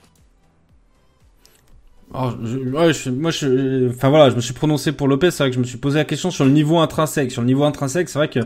Alors, 2.13 2.37
je- 2.45 2.57
ouais, 2.59 2.93
je- 2.93 3.09
moi, 3.09 3.31
je, 3.31 3.89
enfin 3.89 4.09
voilà, 4.09 4.29
je 4.29 4.35
me 4.35 4.41
suis 4.41 4.53
prononcé 4.53 4.91
pour 4.91 5.07
Lopez. 5.07 5.31
C'est 5.31 5.43
vrai 5.43 5.49
que 5.49 5.55
je 5.55 5.59
me 5.59 5.65
suis 5.65 5.77
posé 5.77 5.97
la 5.97 6.05
question 6.05 6.31
sur 6.31 6.45
le 6.45 6.51
niveau 6.51 6.77
intrinsèque. 6.79 7.31
Sur 7.31 7.41
le 7.41 7.47
niveau 7.47 7.63
intrinsèque, 7.63 8.09
c'est 8.09 8.19
vrai 8.19 8.29
que 8.29 8.39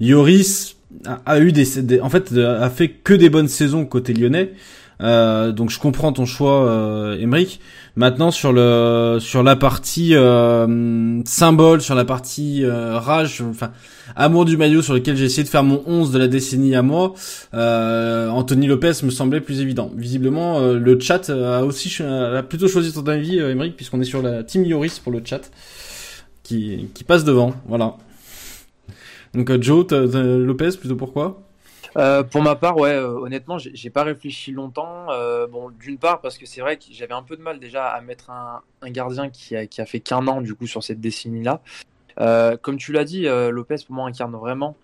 Yoris 0.00 0.76
a, 1.26 1.40
eu 1.40 1.52
des, 1.52 2.00
en 2.00 2.08
fait, 2.10 2.32
euh, 2.32 2.62
a 2.62 2.70
fait 2.70 2.88
que 2.88 3.14
des 3.14 3.30
bonnes 3.30 3.48
saisons 3.48 3.84
côté 3.84 4.12
lyonnais. 4.14 4.52
Euh, 5.02 5.52
donc 5.52 5.70
je 5.70 5.78
comprends 5.78 6.12
ton 6.12 6.24
choix, 6.24 6.66
euh, 6.66 7.18
Emeric. 7.20 7.60
Maintenant 7.96 8.30
sur 8.30 8.52
le 8.52 9.18
sur 9.20 9.42
la 9.42 9.56
partie 9.56 10.14
euh, 10.14 11.22
symbole, 11.24 11.80
sur 11.80 11.94
la 11.94 12.04
partie 12.04 12.64
rage, 12.66 13.42
enfin 13.42 13.72
amour 14.14 14.44
du 14.44 14.56
maillot 14.56 14.82
sur 14.82 14.92
lequel 14.92 15.16
j'ai 15.16 15.24
essayé 15.24 15.44
de 15.44 15.48
faire 15.48 15.64
mon 15.64 15.82
11 15.86 16.10
de 16.12 16.18
la 16.18 16.28
décennie 16.28 16.74
à 16.74 16.82
moi, 16.82 17.14
Anthony 17.54 18.66
Lopez 18.66 18.92
me 19.02 19.10
semblait 19.10 19.40
plus 19.40 19.60
évident. 19.60 19.90
Visiblement, 19.96 20.60
le 20.60 21.00
chat 21.00 21.30
a 21.30 21.64
aussi 21.64 22.02
a 22.02 22.42
plutôt 22.42 22.68
choisi 22.68 22.92
ton 22.92 23.06
avis, 23.06 23.38
Emeric, 23.38 23.76
puisqu'on 23.76 24.00
est 24.00 24.04
sur 24.04 24.22
la 24.22 24.44
team 24.44 24.64
Yoris 24.64 24.98
pour 24.98 25.12
le 25.12 25.22
chat, 25.24 25.50
qui, 26.42 26.88
qui 26.92 27.04
passe 27.04 27.24
devant. 27.24 27.54
Voilà. 27.66 27.96
Donc 29.34 29.50
euh, 29.50 29.60
Joe, 29.60 29.86
Lopez, 29.90 30.76
plutôt 30.78 30.96
pourquoi? 30.96 31.42
Euh, 31.96 32.22
pour 32.22 32.42
ma 32.42 32.56
part, 32.56 32.76
ouais, 32.76 32.90
euh, 32.90 33.08
honnêtement, 33.08 33.56
j'ai 33.58 33.90
pas 33.90 34.04
réfléchi 34.04 34.52
longtemps. 34.52 35.06
Euh, 35.10 35.46
bon, 35.46 35.70
d'une 35.70 35.98
part 35.98 36.20
parce 36.20 36.36
que 36.36 36.44
c'est 36.44 36.60
vrai 36.60 36.76
que 36.76 36.84
j'avais 36.90 37.14
un 37.14 37.22
peu 37.22 37.36
de 37.36 37.42
mal 37.42 37.58
déjà 37.58 37.88
à 37.88 38.00
mettre 38.02 38.30
un, 38.30 38.62
gardien 38.90 39.30
qui 39.30 39.56
a, 39.56 39.66
qui 39.66 39.80
a 39.80 39.86
fait 39.86 40.00
qu'un 40.00 40.26
an 40.26 40.40
du 40.40 40.54
coup 40.54 40.66
sur 40.66 40.82
cette 40.82 41.00
décennie-là. 41.00 41.62
Comme 42.62 42.76
tu 42.76 42.92
l'as 42.92 43.04
dit, 43.04 43.22
Lopez 43.24 43.76
pour 43.86 43.94
moi 43.94 44.08
incarne 44.08 44.34
vraiment 44.36 44.76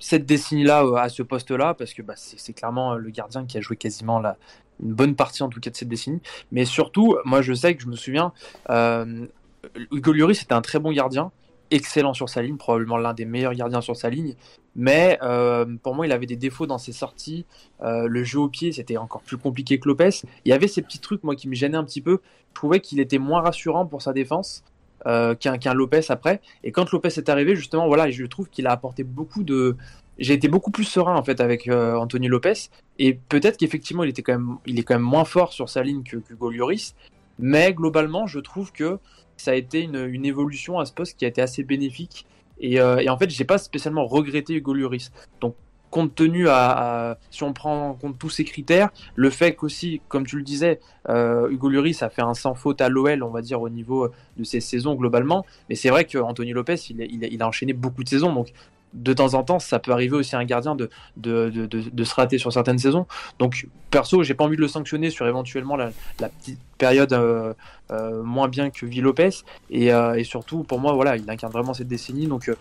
cette 0.00 0.26
décennie-là 0.26 0.84
à 0.96 1.08
ce 1.08 1.22
poste-là 1.22 1.74
parce 1.74 1.92
que 1.92 2.02
bah, 2.02 2.14
c'est 2.16 2.52
clairement 2.52 2.94
le 2.94 3.10
gardien 3.10 3.44
qui 3.46 3.58
a 3.58 3.60
joué 3.60 3.76
quasiment 3.76 4.20
la, 4.20 4.36
une 4.80 4.92
bonne 4.92 5.16
partie 5.16 5.42
en 5.42 5.48
tout 5.48 5.60
cas 5.60 5.70
de 5.70 5.76
cette 5.76 5.88
décennie. 5.88 6.20
Mais 6.52 6.64
surtout, 6.64 7.16
moi 7.24 7.42
je 7.42 7.52
sais 7.52 7.76
que 7.76 7.82
je 7.82 7.88
me 7.88 7.96
souviens, 7.96 8.32
Hugo 8.68 10.12
Lloris 10.12 10.40
c'était 10.40 10.54
un 10.54 10.62
très 10.62 10.80
bon 10.80 10.92
gardien, 10.92 11.30
excellent 11.70 12.14
sur 12.14 12.28
sa 12.28 12.42
ligne, 12.42 12.56
probablement 12.56 12.96
l'un 12.96 13.14
des 13.14 13.24
meilleurs 13.24 13.54
gardiens 13.54 13.80
sur 13.80 13.96
sa 13.96 14.10
ligne. 14.10 14.34
Mais 14.76 15.18
euh, 15.22 15.66
pour 15.82 15.94
moi, 15.94 16.06
il 16.06 16.12
avait 16.12 16.26
des 16.26 16.36
défauts 16.36 16.66
dans 16.66 16.78
ses 16.78 16.92
sorties. 16.92 17.46
Euh, 17.82 18.06
le 18.06 18.24
jeu 18.24 18.38
au 18.38 18.48
pied, 18.48 18.72
c'était 18.72 18.96
encore 18.96 19.22
plus 19.22 19.36
compliqué 19.36 19.78
que 19.78 19.88
Lopez. 19.88 20.22
Il 20.44 20.50
y 20.50 20.52
avait 20.52 20.68
ces 20.68 20.82
petits 20.82 21.00
trucs, 21.00 21.24
moi, 21.24 21.34
qui 21.34 21.48
me 21.48 21.54
gênaient 21.54 21.76
un 21.76 21.84
petit 21.84 22.00
peu. 22.00 22.20
Je 22.50 22.54
trouvais 22.54 22.80
qu'il 22.80 23.00
était 23.00 23.18
moins 23.18 23.40
rassurant 23.40 23.86
pour 23.86 24.02
sa 24.02 24.12
défense 24.12 24.64
euh, 25.06 25.34
qu'un 25.34 25.74
Lopez 25.74 26.02
après. 26.10 26.40
Et 26.64 26.72
quand 26.72 26.90
Lopez 26.92 27.08
est 27.16 27.28
arrivé, 27.28 27.56
justement, 27.56 27.86
voilà, 27.88 28.10
je 28.10 28.24
trouve 28.24 28.48
qu'il 28.48 28.66
a 28.66 28.72
apporté 28.72 29.04
beaucoup 29.04 29.42
de. 29.42 29.76
J'ai 30.18 30.34
été 30.34 30.48
beaucoup 30.48 30.72
plus 30.72 30.84
serein 30.84 31.14
en 31.14 31.22
fait 31.22 31.40
avec 31.40 31.68
Anthony 31.68 32.26
Lopez. 32.26 32.70
Et 32.98 33.14
peut-être 33.14 33.56
qu'effectivement, 33.56 34.02
il 34.02 34.10
était 34.10 34.22
quand 34.22 34.32
même, 34.32 34.56
il 34.66 34.78
est 34.78 34.82
quand 34.82 34.94
même 34.94 35.02
moins 35.02 35.24
fort 35.24 35.52
sur 35.52 35.68
sa 35.68 35.82
ligne 35.84 36.02
que 36.02 36.16
Hugo 36.30 36.50
Lloris. 36.50 36.96
Mais 37.38 37.72
globalement, 37.72 38.26
je 38.26 38.40
trouve 38.40 38.72
que 38.72 38.98
ça 39.42 39.52
a 39.52 39.54
été 39.54 39.82
une, 39.82 40.24
évolution 40.24 40.78
à 40.78 40.84
ce 40.84 40.92
poste 40.92 41.18
qui 41.18 41.24
a 41.24 41.28
été 41.28 41.40
assez 41.40 41.62
bénéfique. 41.62 42.26
Et, 42.60 42.80
euh, 42.80 42.98
et 42.98 43.08
en 43.08 43.16
fait, 43.16 43.30
j'ai 43.30 43.44
pas 43.44 43.58
spécialement 43.58 44.06
regretté 44.06 44.54
Hugo 44.54 44.74
Lloris. 44.74 45.12
Donc, 45.40 45.54
compte 45.90 46.14
tenu 46.14 46.48
à, 46.48 47.18
si 47.30 47.42
on 47.44 47.52
prend 47.52 47.90
en 47.90 47.94
compte 47.94 48.18
tous 48.18 48.28
ces 48.28 48.44
critères, 48.44 48.90
le 49.14 49.30
fait 49.30 49.54
qu'aussi, 49.54 50.02
comme 50.08 50.26
tu 50.26 50.36
le 50.36 50.42
disais, 50.42 50.80
euh, 51.08 51.48
Hugo 51.48 51.70
Lloris 51.70 52.02
a 52.02 52.10
fait 52.10 52.20
un 52.20 52.34
sans 52.34 52.54
faute 52.54 52.80
à 52.80 52.88
l'OL, 52.88 53.22
on 53.22 53.30
va 53.30 53.40
dire 53.40 53.62
au 53.62 53.70
niveau 53.70 54.10
de 54.36 54.44
ses 54.44 54.60
saisons 54.60 54.94
globalement. 54.94 55.46
Mais 55.68 55.76
c'est 55.76 55.88
vrai 55.88 56.04
que 56.04 56.18
Anthony 56.18 56.52
Lopez, 56.52 56.76
il, 56.90 57.00
il 57.00 57.42
a 57.42 57.48
enchaîné 57.48 57.72
beaucoup 57.72 58.04
de 58.04 58.08
saisons, 58.08 58.34
donc 58.34 58.52
de 58.94 59.12
temps 59.12 59.34
en 59.34 59.42
temps, 59.42 59.58
ça 59.58 59.78
peut 59.78 59.92
arriver 59.92 60.16
aussi 60.16 60.34
à 60.34 60.38
un 60.38 60.44
gardien 60.44 60.74
de, 60.74 60.88
de, 61.16 61.50
de, 61.50 61.66
de- 61.66 61.90
de 61.90 62.04
se 62.04 62.14
rater 62.14 62.38
sur 62.38 62.52
certaines 62.52 62.78
saisons. 62.78 63.06
Donc, 63.38 63.68
perso, 63.90 64.22
j'ai 64.22 64.34
pas 64.34 64.44
envie 64.44 64.56
de 64.56 64.60
le 64.62 64.68
sanctionner 64.68 65.10
sur 65.10 65.26
éventuellement 65.26 65.76
la, 65.76 65.90
la 66.20 66.28
petite 66.28 66.58
période 66.78 67.12
euh, 67.12 67.52
euh, 67.90 68.22
moins 68.22 68.48
bien 68.48 68.70
que 68.70 68.86
Vie 68.86 69.00
Lopez. 69.00 69.30
Et, 69.70 69.92
euh, 69.92 70.14
et 70.14 70.24
surtout, 70.24 70.62
pour 70.64 70.80
moi, 70.80 70.92
voilà, 70.94 71.16
il 71.16 71.28
incarne 71.28 71.52
vraiment 71.52 71.74
cette 71.74 71.88
décennie. 71.88 72.26
Donc, 72.26 72.48
euh, 72.48 72.56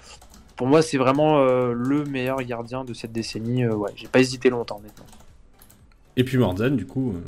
pour 0.56 0.68
moi, 0.68 0.82
c'est 0.82 0.98
vraiment 0.98 1.40
euh, 1.40 1.72
le 1.74 2.04
meilleur 2.04 2.42
gardien 2.44 2.84
de 2.84 2.94
cette 2.94 3.12
décennie. 3.12 3.63
Euh, 3.63 3.76
ouais, 3.76 3.92
j'ai 3.96 4.08
pas 4.08 4.20
hésité 4.20 4.50
longtemps, 4.50 4.80
honnêtement. 4.80 5.06
Et 6.18 6.24
puis 6.24 6.38
Mordan, 6.38 6.76
du 6.76 6.86
coup. 6.86 7.13
euh, 7.16 7.22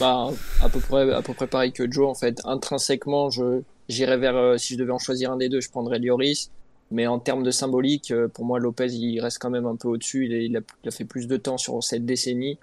Bah, 0.00 0.28
à 0.62 0.68
peu 0.68 0.80
près, 0.80 1.12
à 1.12 1.22
peu 1.22 1.34
près 1.34 1.46
pareil 1.46 1.72
que 1.72 1.90
Joe, 1.90 2.08
en 2.08 2.14
fait. 2.14 2.40
Intrinsèquement, 2.44 3.28
je, 3.30 3.60
j'irais 3.88 4.16
vers, 4.16 4.34
euh, 4.36 4.56
si 4.56 4.74
je 4.74 4.78
devais 4.78 4.92
en 4.92 4.98
choisir 4.98 5.30
un 5.32 5.36
des 5.36 5.48
deux, 5.48 5.60
je 5.60 5.68
prendrais 5.70 5.98
Lloris. 5.98 6.50
Mais 6.90 7.06
en 7.06 7.18
termes 7.18 7.42
de 7.42 7.50
symbolique, 7.50 8.10
euh, 8.12 8.28
pour 8.28 8.44
moi, 8.44 8.58
Lopez, 8.58 8.92
il 8.92 9.20
reste 9.20 9.38
quand 9.40 9.50
même 9.50 9.66
un 9.66 9.76
peu 9.76 9.88
au-dessus. 9.88 10.26
Il, 10.26 10.56
a, 10.56 10.90
fait 10.90 11.04
plus 11.04 11.26
de 11.26 11.36
temps 11.36 11.58
sur 11.58 11.82
cette 11.82 12.06
décennie. 12.06 12.58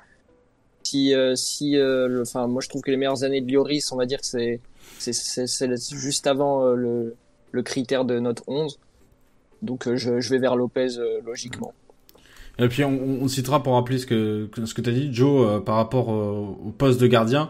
Si, 0.83 1.13
euh, 1.13 1.35
si, 1.35 1.77
euh, 1.77 2.21
enfin, 2.21 2.47
moi, 2.47 2.61
je 2.61 2.69
trouve 2.69 2.81
que 2.81 2.91
les 2.91 2.97
meilleures 2.97 3.23
années 3.23 3.41
de 3.41 3.51
Lloris, 3.51 3.91
on 3.91 3.97
va 3.97 4.05
dire 4.05 4.19
que 4.19 4.25
c'est, 4.25 4.59
c'est, 4.99 5.77
juste 5.91 6.27
avant 6.27 6.65
euh, 6.65 6.75
le, 6.75 7.15
le 7.51 7.63
critère 7.63 8.05
de 8.05 8.19
note 8.19 8.43
11. 8.47 8.79
Donc, 9.61 9.87
euh, 9.87 9.95
je, 9.95 10.19
je 10.19 10.29
vais 10.29 10.39
vers 10.39 10.55
Lopez, 10.55 10.89
logiquement. 11.25 11.73
Et 12.59 12.67
puis 12.67 12.83
on, 12.83 12.91
on 13.23 13.27
citera 13.27 13.63
pour 13.63 13.73
rappeler 13.73 13.97
ce 13.97 14.05
que 14.05 14.47
ce 14.63 14.75
que 14.75 14.81
t'as 14.81 14.91
dit, 14.91 15.11
Joe, 15.11 15.63
par 15.63 15.75
rapport 15.75 16.09
au 16.09 16.71
poste 16.77 17.01
de 17.01 17.07
gardien. 17.07 17.49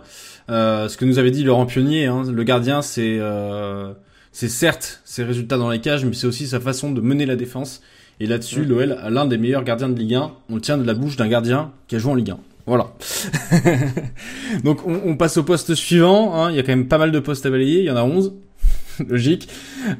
Euh, 0.49 0.89
ce 0.89 0.97
que 0.97 1.05
nous 1.05 1.19
avait 1.19 1.31
dit 1.31 1.43
Laurent 1.43 1.65
Pionnier, 1.65 2.05
hein, 2.05 2.23
le 2.29 2.43
gardien, 2.43 2.81
c'est 2.81 3.17
euh, 3.19 3.93
c'est 4.33 4.49
certes 4.49 5.01
ses 5.05 5.23
résultats 5.23 5.57
dans 5.57 5.69
les 5.69 5.79
cages, 5.79 6.03
mais 6.03 6.13
c'est 6.13 6.27
aussi 6.27 6.47
sa 6.47 6.59
façon 6.59 6.91
de 6.91 6.99
mener 6.99 7.25
la 7.25 7.37
défense. 7.37 7.81
Et 8.19 8.27
là-dessus, 8.27 8.61
Ouais. 8.61 8.65
l'OL 8.87 8.97
a 9.01 9.09
l'un 9.09 9.25
des 9.25 9.37
meilleurs 9.37 9.63
gardiens 9.63 9.89
de 9.89 9.97
Ligue 9.97 10.15
1. 10.15 10.31
On 10.49 10.55
le 10.55 10.61
tient 10.61 10.77
de 10.77 10.85
la 10.85 10.93
bouche 10.93 11.15
d'un 11.15 11.27
gardien 11.27 11.71
qui 11.87 11.95
a 11.95 11.99
joué 11.99 12.11
en 12.11 12.15
Ligue 12.15 12.31
1. 12.31 12.37
Voilà. 12.65 12.87
Donc 14.63 14.85
on, 14.87 15.01
on 15.05 15.15
passe 15.17 15.37
au 15.37 15.43
poste 15.43 15.75
suivant. 15.75 16.35
Hein. 16.35 16.51
Il 16.51 16.55
y 16.55 16.59
a 16.59 16.63
quand 16.63 16.69
même 16.75 16.87
pas 16.87 16.97
mal 16.97 17.11
de 17.11 17.19
postes 17.19 17.45
à 17.45 17.49
balayer. 17.49 17.79
Il 17.79 17.85
y 17.85 17.91
en 17.91 17.95
a 17.95 18.03
11. 18.03 18.33
Logique. 19.09 19.49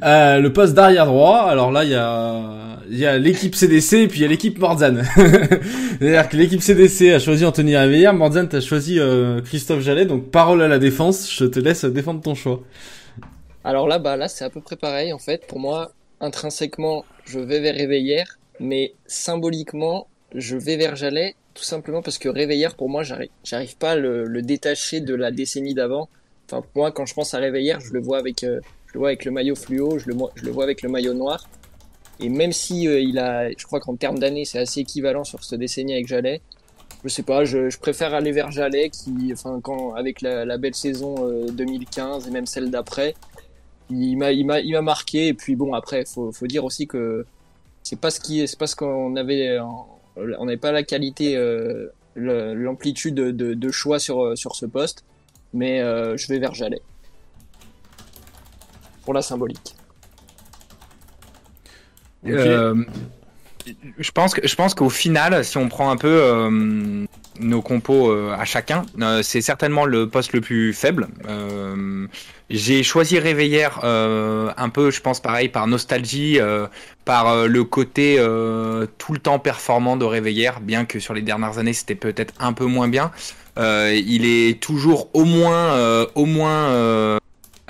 Euh, 0.04 0.40
le 0.40 0.54
poste 0.54 0.74
d'arrière 0.74 1.06
droit. 1.06 1.40
Alors 1.50 1.72
là, 1.72 1.84
il 1.84 1.90
y 1.90 1.96
a, 1.96 2.78
il 2.90 2.98
y 2.98 3.06
a 3.06 3.18
l'équipe 3.18 3.56
CDC 3.56 3.94
et 4.04 4.08
puis 4.08 4.20
il 4.20 4.22
y 4.24 4.26
a 4.26 4.30
l'équipe 4.30 4.60
Mordzane. 4.60 5.04
C'est-à-dire 6.00 6.30
que 6.30 6.38
l'équipe 6.38 6.62
CDC 6.62 7.12
a 7.14 7.20
choisi 7.20 7.44
Anthony 7.46 7.76
Réveillère. 7.76 8.14
Mordzane, 8.14 8.48
t'as 8.48 8.62
choisi 8.62 9.00
euh, 9.00 9.42
Christophe 9.42 9.82
Jallet. 9.82 10.06
Donc 10.06 10.30
parole 10.32 10.62
à 10.62 10.68
la 10.68 10.80
défense. 10.80 11.30
Je 11.36 11.46
te 11.46 11.60
laisse 11.60 11.86
défendre 11.86 12.22
ton 12.22 12.36
choix. 12.36 12.62
Alors 13.64 13.88
là, 13.88 14.00
bah 14.00 14.18
là, 14.18 14.28
c'est 14.28 14.44
à 14.44 14.50
peu 14.50 14.62
près 14.62 14.76
pareil 14.76 15.14
en 15.14 15.20
fait. 15.20 15.48
Pour 15.48 15.60
moi, 15.60 15.94
intrinsèquement, 16.20 17.06
je 17.26 17.40
vais 17.40 17.60
vers 17.60 17.76
Réveillère, 17.76 18.40
mais 18.60 18.94
symboliquement, 19.06 20.08
je 20.36 20.58
vais 20.58 20.78
vers 20.78 20.96
Jalais, 20.96 21.36
tout 21.54 21.64
simplement 21.64 22.02
parce 22.02 22.18
que 22.18 22.30
Réveillère, 22.30 22.76
pour 22.76 22.90
moi, 22.90 23.04
j'arrive, 23.04 23.78
pas 23.78 23.92
à 23.92 23.96
le, 23.96 24.42
détacher 24.42 25.00
de 25.00 25.16
la 25.16 25.32
décennie 25.32 25.74
d'avant. 25.74 26.10
Enfin, 26.46 26.62
pour 26.62 26.84
moi, 26.84 26.92
quand 26.92 27.06
je 27.06 27.14
pense 27.14 27.34
à 27.34 27.38
Réveillère, 27.38 27.80
je 27.80 27.94
le 27.94 28.02
vois 28.02 28.18
avec, 28.18 28.44
euh, 28.44 28.60
je 28.88 28.94
le 28.96 29.00
vois 29.00 29.10
avec 29.10 29.26
le 29.26 29.32
maillot 29.32 29.56
fluo, 29.56 29.98
je 29.98 30.10
le, 30.10 30.16
je 30.36 30.44
le 30.44 30.52
vois 30.52 30.64
avec 30.64 30.82
le 30.82 30.90
maillot 30.90 31.14
noir. 31.14 31.48
Et 32.20 32.30
même 32.30 32.52
si 32.52 32.88
euh, 32.88 33.00
il 33.00 33.18
a, 33.18 33.50
je 33.50 33.66
crois 33.66 33.80
qu'en 33.80 33.96
termes 33.96 34.20
d'années, 34.20 34.46
c'est 34.46 34.60
assez 34.60 34.82
équivalent 34.82 35.24
sur 35.24 35.44
ce 35.44 35.56
décennie 35.56 35.94
avec 35.94 36.08
Jalais. 36.08 36.42
Je 37.04 37.10
sais 37.10 37.24
pas, 37.24 37.44
je, 37.44 37.78
préfère 37.80 38.14
aller 38.14 38.32
vers 38.32 38.50
Jalais 38.52 38.90
qui, 38.90 39.32
enfin, 39.34 39.60
quand, 39.62 39.94
avec 39.94 40.22
la, 40.22 40.58
belle 40.58 40.76
saison 40.76 41.16
euh, 41.28 41.48
2015 41.48 42.28
et 42.28 42.32
même 42.32 42.46
celle 42.46 42.72
d'après, 42.72 43.14
il 43.90 44.18
m'a, 44.18 44.32
il 44.32 44.46
m'a, 44.46 44.82
marqué. 44.82 45.28
Et 45.28 45.34
puis 45.34 45.56
bon, 45.56 45.74
après, 45.74 46.06
faut, 46.06 46.32
faut 46.32 46.48
dire 46.48 46.64
aussi 46.64 46.88
que 46.88 47.26
c'est 47.84 48.00
pas 48.00 48.12
ce 48.12 48.20
qui, 48.20 48.48
c'est 48.48 48.60
pas 48.60 48.68
ce 48.68 48.76
qu'on 48.76 49.16
avait, 49.16 49.60
en- 49.60 50.00
on 50.16 50.46
n'avait 50.46 50.58
pas 50.58 50.72
la 50.72 50.84
qualité, 50.84 51.36
euh, 51.36 51.90
l'amplitude 52.16 53.16
de, 53.16 53.72
choix 53.72 54.00
sur 54.00 54.38
sur 54.38 54.56
ce 54.56 54.66
poste, 54.66 55.04
mais 55.54 55.82
euh, 55.82 56.16
je 56.18 56.28
vais 56.28 56.40
vers 56.40 56.54
Jalais 56.54 56.82
pour 59.04 59.14
la 59.14 59.22
symbolique. 59.22 59.76
Ok. 62.26 62.32
Euh, 62.32 62.86
je 63.98 64.12
pense 64.12 64.34
que 64.34 64.48
je 64.48 64.56
pense 64.56 64.74
qu'au 64.74 64.90
final, 64.90 65.44
si 65.44 65.58
on 65.58 65.70
prend 65.70 65.90
un 65.90 65.98
peu 65.98 66.08
euh, 66.08 67.06
nos 67.40 67.62
compos 67.62 68.12
euh, 68.12 68.34
à 68.38 68.46
chacun, 68.46 68.86
euh, 69.02 69.22
c'est 69.24 69.42
certainement 69.42 69.86
le 69.86 70.08
poste 70.10 70.34
le 70.34 70.42
plus 70.42 70.74
faible. 70.74 71.08
Euh, 72.04 72.08
J'ai 72.50 72.84
choisi 72.84 73.20
Réveillère 73.20 73.80
euh, 73.84 74.52
un 74.58 74.70
peu, 74.70 74.92
je 74.92 75.02
pense 75.02 75.20
pareil, 75.20 75.50
par 75.50 75.68
nostalgie, 75.68 76.40
euh, 76.40 76.68
par 77.06 77.48
le 77.48 77.64
côté 77.64 78.16
tout 78.98 79.14
le 79.14 79.20
temps 79.20 79.40
performant 79.40 79.98
de 79.98 80.06
Réveillère, 80.06 80.62
bien 80.62 80.86
que 80.86 81.00
sur 81.00 81.14
les 81.14 81.22
dernières 81.22 81.58
années 81.58 81.74
c'était 81.74 81.96
peut-être 81.96 82.34
un 82.40 82.54
peu 82.54 82.66
moins 82.66 82.88
bien. 82.88 83.12
Il 83.58 84.26
est 84.26 84.62
toujours 84.62 85.10
au 85.14 85.26
moins, 85.26 86.06
au 86.16 86.26
moins, 86.26 87.20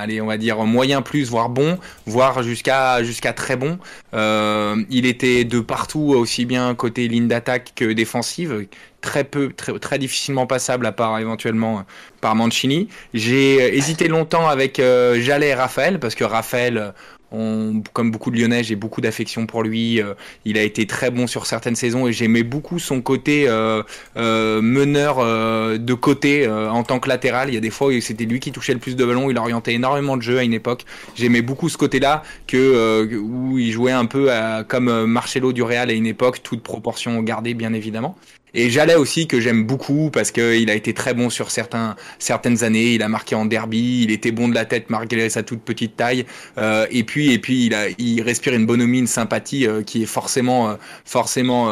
allez, 0.04 0.22
on 0.22 0.28
va 0.28 0.38
dire 0.38 0.58
moyen 0.66 1.02
plus, 1.02 1.30
voire 1.30 1.50
bon, 1.50 1.80
voire 2.06 2.44
jusqu'à 2.44 3.02
très 3.36 3.56
bon. 3.56 3.80
Euh, 4.14 4.76
il 4.90 5.06
était 5.06 5.44
de 5.46 5.60
partout, 5.60 6.14
aussi 6.16 6.46
bien 6.46 6.76
côté 6.76 7.08
ligne 7.08 7.28
d'attaque 7.28 7.74
que 7.76 7.92
défensive, 7.94 8.68
très 9.04 9.26
peu, 9.26 9.52
très, 9.54 10.00
difficilement 10.00 10.48
passable 10.48 10.88
à 10.88 10.92
part 10.92 11.20
éventuellement 11.20 11.80
euh, 11.80 11.82
par 12.22 12.34
Mancini. 12.36 12.88
J'ai 13.14 13.78
hésité 13.78 14.08
longtemps 14.08 14.48
avec 14.48 14.80
euh, 14.80 15.20
Jallet 15.22 15.50
et 15.50 15.54
Raphaël 15.54 16.00
parce 16.00 16.16
que 16.16 16.24
Raphaël, 16.24 16.78
euh, 16.78 16.92
on, 17.34 17.82
comme 17.94 18.12
beaucoup 18.12 18.32
de 18.32 18.38
Lyonnais, 18.40 18.64
j'ai 18.64 18.76
beaucoup 18.76 19.02
d'affection 19.02 19.46
pour 19.46 19.64
lui. 19.64 20.02
euh, 20.02 20.14
il 20.46 20.58
a 20.58 20.64
été 20.64 20.88
très 20.88 21.12
bon 21.12 21.28
sur 21.28 21.46
certaines 21.46 21.76
saisons 21.76 22.08
et 22.08 22.14
j'aimais 22.14 22.44
beaucoup 22.44 22.80
son 22.80 23.02
côté 23.02 23.46
euh, 23.48 23.84
euh, 24.18 24.62
meneur 24.62 25.18
euh, 25.20 25.78
de 25.78 25.94
côté 25.94 26.46
euh, 26.46 26.70
en 26.70 26.84
tant 26.84 27.00
que 27.00 27.10
latéral. 27.10 27.50
Il 27.50 27.56
y 27.56 27.58
a 27.58 27.62
des 27.62 27.70
fois 27.70 27.88
où 27.88 28.00
c'était 28.00 28.26
lui 28.26 28.40
qui 28.40 28.52
touchait 28.52 28.74
le 28.74 28.80
plus 28.80 28.96
de 28.96 29.04
ballons. 29.06 29.30
Il 29.30 29.38
orientait 29.38 29.74
énormément 29.74 30.16
de 30.16 30.22
jeux 30.22 30.38
à 30.38 30.44
une 30.44 30.54
époque. 30.54 30.86
J'aimais 31.16 31.42
beaucoup 31.42 31.70
ce 31.70 31.78
côté-là 31.78 32.24
que 32.48 32.58
euh, 32.58 33.18
où 33.20 33.58
il 33.58 33.72
jouait 33.72 33.92
un 33.92 34.06
peu 34.06 34.32
à- 34.32 34.64
comme 34.64 35.06
Marcelo 35.06 35.52
du 35.54 35.64
Real 35.64 35.90
à 35.90 35.94
une 35.94 36.08
époque, 36.08 36.44
toute 36.44 36.62
proportion 36.62 37.22
gardée 37.24 37.54
bien 37.54 37.74
évidemment. 37.74 38.16
Et 38.56 38.70
Jalais 38.70 38.96
aussi 38.96 39.28
que 39.28 39.40
j'aime 39.40 39.64
beaucoup 39.64 40.12
parce 40.12 40.32
que 40.32 40.56
il 40.56 40.70
a 40.70 40.76
été 40.76 40.94
très 40.94 41.14
bon 41.16 41.30
sur 41.32 41.50
certains 41.50 41.96
certaines 42.20 42.64
années. 42.64 42.94
Il 42.94 43.02
a 43.02 43.08
marqué 43.08 43.34
en 43.34 43.46
derby, 43.46 44.04
il 44.04 44.12
était 44.12 44.32
bon 44.32 44.48
de 44.48 44.54
la 44.54 44.66
tête 44.66 44.90
malgré 44.90 45.30
sa 45.30 45.42
toute 45.42 45.62
petite 45.62 45.96
taille. 45.96 46.26
Euh, 46.60 46.86
et 46.92 47.04
puis 47.04 47.32
et 47.34 47.40
puis 47.40 47.66
il 47.66 47.74
a 47.74 47.88
il 47.98 48.22
respire 48.22 48.54
une 48.54 48.68
bonhomie, 48.68 49.00
une 49.00 49.08
sympathie 49.08 49.66
euh, 49.68 49.82
qui 49.82 50.04
est 50.04 50.08
forcément 50.08 50.70
euh, 50.70 50.76
forcément 51.04 51.72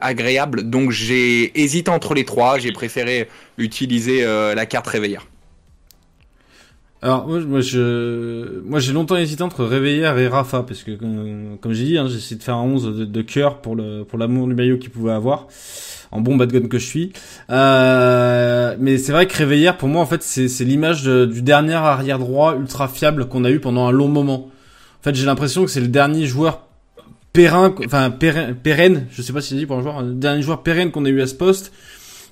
agréable. 0.00 0.62
Donc 0.70 0.90
j'ai 0.90 1.60
hésité 1.60 1.90
entre 1.90 2.14
les 2.14 2.24
trois. 2.24 2.58
J'ai 2.58 2.72
préféré 2.72 3.28
utiliser 3.58 4.24
la 4.24 4.66
carte 4.66 4.86
réveillère. 4.86 5.26
Alors 7.04 7.28
moi, 7.28 7.60
je 7.60 8.60
moi 8.64 8.80
j'ai 8.80 8.94
longtemps 8.94 9.16
hésité 9.16 9.42
entre 9.42 9.62
Réveillère 9.62 10.16
et 10.16 10.26
Rafa 10.26 10.62
parce 10.62 10.82
que 10.82 10.92
comme, 10.92 11.74
j'ai 11.74 11.84
dit 11.84 11.98
hein, 11.98 12.06
j'ai 12.08 12.16
essayé 12.16 12.36
de 12.36 12.42
faire 12.42 12.54
un 12.54 12.62
11 12.62 12.96
de, 12.96 13.22
cœur 13.22 13.60
pour 13.60 13.76
le 13.76 14.04
pour 14.04 14.18
l'amour 14.18 14.48
du 14.48 14.54
maillot 14.54 14.78
qu'il 14.78 14.88
pouvait 14.88 15.12
avoir 15.12 15.46
en 16.12 16.22
bon 16.22 16.36
bad 16.36 16.50
gun 16.50 16.66
que 16.66 16.78
je 16.78 16.86
suis. 16.86 17.12
Euh, 17.50 18.74
mais 18.80 18.96
c'est 18.96 19.12
vrai 19.12 19.26
que 19.26 19.36
Réveillère 19.36 19.76
pour 19.76 19.90
moi 19.90 20.00
en 20.00 20.06
fait 20.06 20.22
c'est 20.22 20.48
c'est 20.48 20.64
l'image 20.64 21.04
du 21.04 21.42
dernier 21.42 21.74
arrière 21.74 22.18
droit 22.18 22.56
ultra 22.56 22.88
fiable 22.88 23.28
qu'on 23.28 23.44
a 23.44 23.50
eu 23.50 23.60
pendant 23.60 23.86
un 23.86 23.92
long 23.92 24.08
moment. 24.08 24.48
En 25.00 25.02
fait 25.02 25.14
j'ai 25.14 25.26
l'impression 25.26 25.66
que 25.66 25.70
c'est 25.70 25.82
le 25.82 25.88
dernier 25.88 26.24
joueur 26.26 26.62
enfin 27.84 28.10
pérenne, 28.12 28.54
pérenne 28.54 29.08
je 29.10 29.20
sais 29.20 29.34
pas 29.34 29.42
si 29.42 29.50
c'est 29.50 29.56
dit 29.56 29.66
pour 29.66 29.76
un 29.76 29.82
joueur 29.82 30.00
le 30.00 30.14
dernier 30.14 30.40
joueur 30.40 30.62
pérenne 30.62 30.90
qu'on 30.90 31.04
a 31.04 31.10
eu 31.10 31.20
à 31.20 31.26
ce 31.26 31.34
poste 31.34 31.70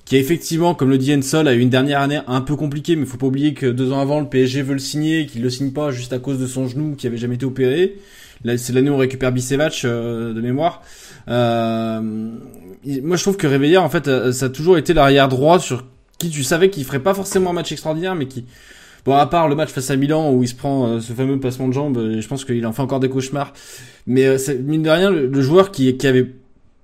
qui 0.05 0.15
a 0.15 0.19
effectivement, 0.19 0.75
comme 0.75 0.89
le 0.89 0.97
dit 0.97 1.13
Ensol, 1.13 1.47
a 1.47 1.53
eu 1.53 1.59
une 1.59 1.69
dernière 1.69 2.01
année 2.01 2.19
un 2.27 2.41
peu 2.41 2.55
compliquée, 2.55 2.95
mais 2.95 3.05
faut 3.05 3.17
pas 3.17 3.27
oublier 3.27 3.53
que 3.53 3.67
deux 3.67 3.91
ans 3.91 3.99
avant, 3.99 4.19
le 4.19 4.27
PSG 4.27 4.61
veut 4.61 4.73
le 4.73 4.79
signer, 4.79 5.25
qu'il 5.25 5.41
le 5.41 5.49
signe 5.49 5.71
pas 5.71 5.91
juste 5.91 6.13
à 6.13 6.19
cause 6.19 6.39
de 6.39 6.47
son 6.47 6.67
genou 6.67 6.95
qui 6.95 7.07
avait 7.07 7.17
jamais 7.17 7.35
été 7.35 7.45
opéré. 7.45 7.97
Là, 8.43 8.57
c'est 8.57 8.73
l'année 8.73 8.89
où 8.89 8.93
on 8.95 8.97
récupère 8.97 9.31
Bicevac 9.31 9.81
euh, 9.85 10.33
de 10.33 10.41
mémoire. 10.41 10.81
Euh, 11.29 12.01
moi, 12.01 13.15
je 13.15 13.21
trouve 13.21 13.37
que 13.37 13.47
Réveillère, 13.47 13.83
en 13.83 13.89
fait, 13.89 14.09
euh, 14.09 14.33
ça 14.33 14.47
a 14.47 14.49
toujours 14.49 14.77
été 14.77 14.93
l'arrière 14.93 15.29
droit 15.29 15.59
sur 15.59 15.85
qui 16.17 16.29
tu 16.29 16.43
savais 16.43 16.69
qu'il 16.69 16.83
ferait 16.85 16.99
pas 16.99 17.13
forcément 17.13 17.51
un 17.51 17.53
match 17.53 17.71
extraordinaire, 17.71 18.15
mais 18.15 18.27
qui, 18.27 18.45
bon, 19.05 19.13
à 19.13 19.25
part 19.25 19.49
le 19.49 19.55
match 19.55 19.69
face 19.69 19.89
à 19.89 19.95
Milan 19.95 20.31
où 20.31 20.43
il 20.43 20.47
se 20.47 20.55
prend 20.55 20.87
euh, 20.87 20.99
ce 20.99 21.13
fameux 21.13 21.39
passement 21.39 21.67
de 21.67 21.73
jambe, 21.73 21.97
euh, 21.97 22.21
je 22.21 22.27
pense 22.27 22.45
qu'il 22.45 22.65
en 22.65 22.71
fait 22.73 22.81
encore 22.81 22.99
des 22.99 23.09
cauchemars. 23.09 23.53
Mais 24.07 24.25
euh, 24.25 24.37
mine 24.63 24.83
de 24.83 24.89
rien, 24.89 25.11
le, 25.11 25.27
le 25.27 25.41
joueur 25.41 25.71
qui, 25.71 25.95
qui 25.97 26.07
avait 26.07 26.27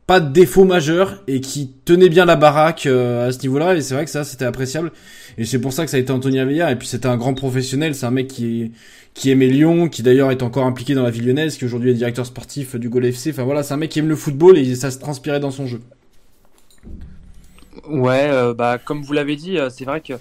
pas 0.09 0.19
de 0.19 0.33
défaut 0.33 0.65
majeur 0.65 1.23
et 1.27 1.39
qui 1.41 1.71
tenait 1.85 2.09
bien 2.09 2.25
la 2.25 2.35
baraque 2.35 2.87
euh, 2.87 3.27
à 3.27 3.31
ce 3.31 3.39
niveau-là 3.41 3.75
et 3.75 3.81
c'est 3.81 3.93
vrai 3.93 4.05
que 4.05 4.11
ça 4.11 4.23
c'était 4.23 4.45
appréciable 4.45 4.91
et 5.37 5.45
c'est 5.45 5.61
pour 5.61 5.73
ça 5.73 5.85
que 5.85 5.91
ça 5.91 5.97
a 5.97 5.99
été 5.99 6.11
Anthony 6.11 6.39
Aveillard 6.39 6.69
et 6.71 6.77
puis 6.77 6.87
c'était 6.87 7.07
un 7.07 7.17
grand 7.17 7.35
professionnel 7.35 7.95
c'est 7.95 8.07
un 8.07 8.11
mec 8.11 8.27
qui 8.27 8.71
qui 9.13 9.29
aimait 9.31 9.47
Lyon 9.47 9.89
qui 9.89 10.03
d'ailleurs 10.03 10.31
est 10.31 10.43
encore 10.43 10.65
impliqué 10.65 10.95
dans 10.95 11.03
la 11.03 11.11
vie 11.11 11.21
lyonnaise 11.21 11.57
qui 11.57 11.65
aujourd'hui 11.65 11.91
est 11.91 11.95
directeur 11.95 12.25
sportif 12.25 12.75
du 12.75 12.89
Gol 12.89 13.05
FC 13.05 13.31
enfin 13.31 13.43
voilà 13.43 13.63
c'est 13.63 13.73
un 13.75 13.77
mec 13.77 13.91
qui 13.91 13.99
aime 13.99 14.09
le 14.09 14.15
football 14.15 14.57
et 14.57 14.75
ça 14.75 14.91
se 14.91 14.99
transpirait 14.99 15.39
dans 15.39 15.51
son 15.51 15.67
jeu 15.67 15.81
Ouais, 17.87 18.29
euh, 18.31 18.53
bah, 18.53 18.77
comme 18.77 19.01
vous 19.03 19.13
l'avez 19.13 19.35
dit, 19.35 19.57
euh, 19.57 19.69
c'est 19.69 19.85
vrai 19.85 20.01
qu'il 20.01 20.19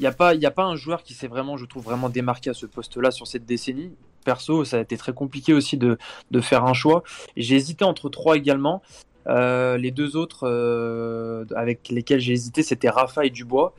n'y 0.00 0.06
a, 0.06 0.12
pas- 0.12 0.34
il 0.34 0.40
y 0.42 0.46
a 0.46 0.50
pas 0.50 0.64
un 0.64 0.76
joueur 0.76 1.02
qui 1.02 1.14
s'est 1.14 1.28
vraiment, 1.28 1.56
je 1.56 1.64
trouve, 1.64 1.84
vraiment 1.84 2.08
démarqué 2.10 2.50
à 2.50 2.54
ce 2.54 2.66
poste-là 2.66 3.10
sur 3.10 3.26
cette 3.26 3.46
décennie. 3.46 3.92
Perso, 4.24 4.64
ça 4.64 4.78
a 4.78 4.80
été 4.80 4.96
très 4.96 5.12
compliqué 5.14 5.54
aussi 5.54 5.76
de, 5.78 5.96
de 6.30 6.40
faire 6.40 6.64
un 6.64 6.74
choix. 6.74 7.02
J'ai 7.36 7.56
hésité 7.56 7.84
entre 7.84 8.08
trois 8.10 8.36
également. 8.36 8.82
Euh, 9.28 9.76
les 9.76 9.90
deux 9.90 10.16
autres 10.16 10.48
euh, 10.48 11.44
avec 11.54 11.88
lesquels 11.90 12.20
j'ai 12.20 12.32
hésité, 12.32 12.62
c'était 12.62 12.88
Rafa 12.88 13.24
et 13.24 13.30
Dubois. 13.30 13.74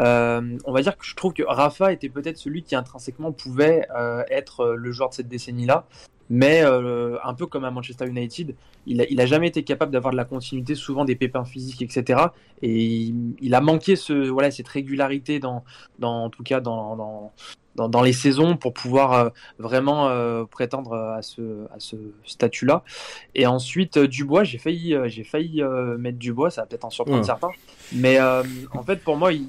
Euh, 0.00 0.58
on 0.64 0.72
va 0.72 0.82
dire 0.82 0.96
que 0.96 1.04
je 1.04 1.14
trouve 1.14 1.32
que 1.32 1.42
Rafa 1.42 1.92
était 1.92 2.08
peut-être 2.08 2.38
celui 2.38 2.62
qui 2.62 2.74
intrinsèquement 2.74 3.32
pouvait 3.32 3.86
être 4.30 4.74
le 4.74 4.92
joueur 4.92 5.10
de 5.10 5.14
cette 5.14 5.28
décennie-là. 5.28 5.86
Mais 6.30 6.62
euh, 6.64 7.16
un 7.22 7.34
peu 7.34 7.46
comme 7.46 7.64
à 7.64 7.70
Manchester 7.70 8.06
United, 8.06 8.54
il 8.86 9.00
a, 9.00 9.04
il 9.10 9.20
a 9.20 9.26
jamais 9.26 9.48
été 9.48 9.62
capable 9.62 9.92
d'avoir 9.92 10.12
de 10.12 10.16
la 10.16 10.24
continuité, 10.24 10.74
souvent 10.74 11.04
des 11.04 11.16
pépins 11.16 11.44
physiques, 11.44 11.82
etc. 11.82 12.20
Et 12.62 12.84
il, 12.84 13.34
il 13.40 13.54
a 13.54 13.60
manqué 13.60 13.94
ce, 13.96 14.28
voilà, 14.30 14.50
cette 14.50 14.68
régularité 14.68 15.38
dans, 15.38 15.64
dans, 15.98 16.24
en 16.24 16.30
tout 16.30 16.42
cas 16.42 16.60
dans, 16.60 16.96
dans, 16.96 17.32
dans, 17.76 17.88
dans 17.88 18.02
les 18.02 18.12
saisons 18.14 18.56
pour 18.56 18.72
pouvoir 18.72 19.12
euh, 19.12 19.28
vraiment 19.58 20.08
euh, 20.08 20.44
prétendre 20.44 20.94
à 20.94 21.22
ce, 21.22 21.64
à 21.74 21.78
ce 21.78 21.96
statut-là. 22.24 22.84
Et 23.34 23.46
ensuite, 23.46 23.96
euh, 23.98 24.08
Dubois, 24.08 24.44
j'ai 24.44 24.58
failli, 24.58 24.94
euh, 24.94 25.08
j'ai 25.08 25.24
failli 25.24 25.62
euh, 25.62 25.98
mettre 25.98 26.18
Dubois, 26.18 26.50
ça 26.50 26.62
va 26.62 26.66
peut-être 26.66 26.84
en 26.84 26.90
surprendre 26.90 27.18
Ouais. 27.18 27.24
certains. 27.26 27.50
Mais 27.92 28.18
euh, 28.18 28.42
en 28.72 28.82
fait, 28.82 29.02
pour 29.02 29.16
moi, 29.16 29.32
il 29.32 29.48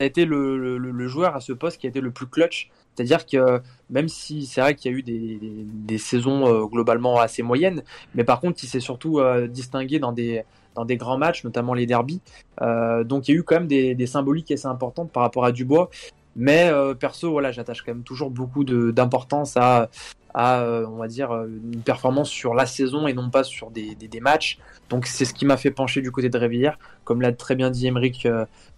a 0.00 0.04
été 0.04 0.24
le, 0.24 0.56
le, 0.56 0.78
le 0.78 1.08
joueur 1.08 1.36
à 1.36 1.40
ce 1.40 1.52
poste 1.52 1.78
qui 1.80 1.86
a 1.86 1.90
été 1.90 2.00
le 2.00 2.10
plus 2.10 2.26
clutch. 2.26 2.70
C'est-à-dire 2.96 3.26
que 3.26 3.60
même 3.90 4.08
si 4.08 4.46
c'est 4.46 4.60
vrai 4.60 4.74
qu'il 4.74 4.90
y 4.90 4.94
a 4.94 4.98
eu 4.98 5.02
des, 5.02 5.38
des, 5.40 5.98
saisons 5.98 6.46
euh, 6.46 6.66
globalement 6.66 7.20
assez 7.20 7.42
moyennes, 7.42 7.82
mais 8.14 8.24
par 8.24 8.40
contre, 8.40 8.64
il 8.64 8.68
s'est 8.68 8.80
surtout 8.80 9.20
euh, 9.20 9.46
distingué 9.46 9.98
dans 9.98 10.12
des, 10.12 10.44
dans 10.74 10.84
des 10.84 10.96
grands 10.96 11.18
matchs, 11.18 11.44
notamment 11.44 11.74
les 11.74 11.86
derbies. 11.86 12.20
Euh, 12.62 13.04
donc 13.04 13.28
il 13.28 13.32
y 13.32 13.34
a 13.34 13.38
eu 13.38 13.42
quand 13.42 13.56
même 13.56 13.66
des, 13.66 13.94
des 13.94 14.06
symboliques 14.06 14.50
assez 14.50 14.66
importantes 14.66 15.12
par 15.12 15.22
rapport 15.22 15.44
à 15.44 15.52
Dubois. 15.52 15.90
Mais 16.38 16.70
perso, 17.00 17.30
voilà, 17.30 17.50
j'attache 17.50 17.80
quand 17.80 17.94
même 17.94 18.02
toujours 18.02 18.30
beaucoup 18.30 18.62
d'importance 18.62 19.56
à, 19.56 19.88
à 20.34 20.62
on 20.86 20.96
va 20.96 21.08
dire, 21.08 21.32
une 21.32 21.80
performance 21.80 22.28
sur 22.28 22.52
la 22.52 22.66
saison 22.66 23.06
et 23.06 23.14
non 23.14 23.30
pas 23.30 23.42
sur 23.42 23.70
des, 23.70 23.94
des, 23.94 24.20
matchs. 24.20 24.58
Donc 24.90 25.06
c'est 25.06 25.24
ce 25.24 25.32
qui 25.32 25.46
m'a 25.46 25.56
fait 25.56 25.70
pencher 25.70 26.02
du 26.02 26.12
côté 26.12 26.28
de 26.28 26.36
Réveillère. 26.36 26.78
Comme 27.04 27.22
l'a 27.22 27.32
très 27.32 27.54
bien 27.54 27.70
dit 27.70 27.86
Emeric 27.86 28.28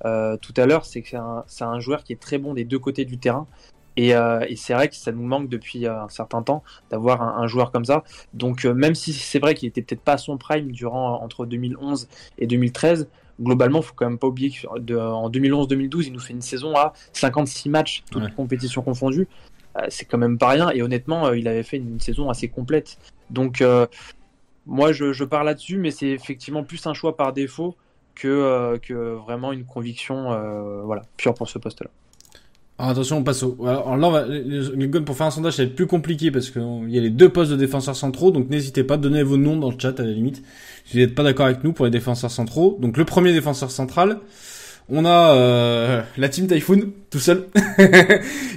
tout 0.05 0.55
à 0.57 0.67
l'heure, 0.67 0.85
c'est 0.85 1.03
que 1.03 1.17
c'est 1.49 1.65
un 1.65 1.81
joueur 1.81 2.05
qui 2.05 2.13
est 2.13 2.21
très 2.21 2.39
bon 2.39 2.55
des 2.55 2.63
deux 2.63 2.79
côtés 2.79 3.05
du 3.05 3.19
terrain. 3.19 3.49
Et, 3.97 4.15
euh, 4.15 4.45
et 4.49 4.55
c'est 4.57 4.75
vrai 4.75 4.89
que 4.89 4.95
ça 4.95 5.11
nous 5.11 5.25
manque 5.27 5.49
depuis 5.49 5.87
euh, 5.87 6.03
un 6.05 6.09
certain 6.09 6.43
temps 6.43 6.63
d'avoir 6.91 7.21
un, 7.23 7.43
un 7.43 7.47
joueur 7.49 7.73
comme 7.73 7.85
ça. 7.85 8.05
Donc 8.33 8.65
euh, 8.65 8.73
même 8.73 8.95
si 8.95 9.13
c'est 9.13 9.41
vrai 9.41 9.55
qu'il 9.55 9.69
était 9.69 9.83
peut-être 9.83 10.03
pas 10.03 10.13
à 10.13 10.19
son 10.19 10.39
prime 10.39 10.71
durant 10.71 11.21
entre 11.23 11.47
2011 11.47 12.09
et 12.39 12.47
2013, 12.47 13.09
globalement, 13.41 13.83
faut 13.83 13.95
quand 13.97 14.09
même 14.09 14.19
pas 14.19 14.29
oublier 14.29 14.51
qu'en 14.51 14.79
2011-2012, 15.31 16.07
il 16.07 16.13
nous 16.13 16.21
fait 16.21 16.33
une 16.33 16.43
saison 16.43 16.77
à 16.77 16.93
56 17.13 17.69
matchs, 17.71 18.05
toutes 18.11 18.23
Ouais. 18.23 18.31
compétitions 18.37 18.83
confondues. 18.83 19.27
euh, 19.77 19.87
c'est 19.91 20.05
quand 20.07 20.19
même 20.19 20.39
pas 20.39 20.49
rien. 20.49 20.71
Et 20.71 20.83
honnêtement, 20.83 21.33
il 21.33 21.47
avait 21.49 21.63
fait 21.63 21.77
une 21.79 22.01
saison 22.01 22.31
assez 22.31 22.49
complète. 22.49 22.99
Donc, 23.31 23.63
moi, 24.67 24.93
je, 24.93 25.13
je 25.13 25.25
pars 25.25 25.45
là-dessus, 25.45 25.79
mais 25.79 25.91
c'est 25.91 26.09
effectivement 26.09 26.63
plus 26.65 26.87
un 26.87 26.95
choix 26.95 27.17
par 27.17 27.33
défaut 27.33 27.77
que, 28.15 28.77
que 28.83 29.15
vraiment 29.15 29.53
une 29.53 29.65
conviction 29.65 30.83
voilà, 30.85 31.03
pure 31.17 31.35
pour 31.35 31.49
ce 31.49 31.59
poste-là. 31.59 31.91
Alors 32.79 32.93
attention, 32.93 33.19
on 33.19 33.25
passe 33.25 33.43
au. 33.43 33.57
Alors 33.67 33.97
là, 33.97 34.07
on 34.07 34.11
va... 34.13 34.25
les 34.27 34.89
pour 35.01 35.17
faire 35.17 35.27
un 35.27 35.31
sondage, 35.33 35.55
ça 35.55 35.65
va 35.65 35.69
être 35.69 35.75
plus 35.75 35.89
compliqué 35.89 36.31
parce 36.31 36.51
qu'il 36.51 36.63
y 36.89 36.99
a 36.99 37.01
les 37.01 37.11
deux 37.11 37.29
postes 37.29 37.51
de 37.51 37.57
défenseurs 37.57 37.97
centraux, 37.97 38.31
donc 38.31 38.51
n'hésitez 38.51 38.85
pas, 38.85 38.97
donnez 38.97 39.25
vos 39.25 39.37
noms 39.37 39.57
dans 39.57 39.71
le 39.71 39.79
chat 39.79 39.99
à 39.99 40.05
la 40.05 40.13
limite. 40.13 40.45
Si 40.85 40.95
vous 40.95 41.01
n'êtes 41.01 41.17
pas 41.17 41.25
d'accord 41.25 41.47
avec 41.47 41.65
nous 41.65 41.73
pour 41.73 41.87
les 41.87 41.91
défenseurs 41.91 42.31
centraux. 42.31 42.79
Donc 42.81 42.97
le 42.97 43.05
premier 43.05 43.33
défenseur 43.33 43.73
central, 43.73 44.21
on 44.91 45.05
a 45.05 45.35
euh, 45.35 46.03
la 46.17 46.29
team 46.29 46.47
Typhoon 46.47 46.81
tout 47.11 47.19
seul 47.19 47.45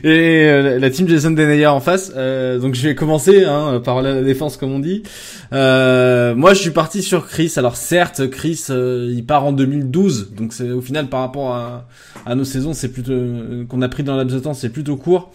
et 0.03 0.45
euh, 0.47 0.79
la 0.79 0.89
team 0.89 1.07
Jason 1.07 1.31
Denayer 1.31 1.67
en 1.67 1.81
face. 1.81 2.13
Euh, 2.15 2.57
donc 2.57 2.73
je 2.73 2.87
vais 2.87 2.95
commencer 2.95 3.43
hein, 3.43 3.81
par 3.83 4.01
la 4.01 4.21
défense 4.21 4.55
comme 4.55 4.71
on 4.71 4.79
dit. 4.79 5.03
moi 5.51 6.53
je 6.53 6.59
suis 6.59 6.71
parti 6.71 7.03
sur 7.03 7.27
Chris. 7.27 7.51
Alors 7.57 7.75
certes 7.75 8.29
Chris 8.29 8.67
il 8.69 9.25
part 9.25 9.43
en 9.45 9.51
2012 9.51 10.31
donc 10.33 10.53
c'est 10.53 10.71
au 10.71 10.81
final 10.81 11.07
par 11.07 11.19
rapport 11.19 11.53
à, 11.53 12.35
nos 12.35 12.45
saisons 12.45 12.73
c'est 12.73 12.93
plutôt 12.93 13.13
qu'on 13.67 13.81
a 13.81 13.89
pris 13.89 14.03
dans 14.03 14.15
laps 14.15 14.33
de 14.33 14.39
temps 14.39 14.53
c'est 14.53 14.69
plutôt 14.69 14.95
court. 14.95 15.31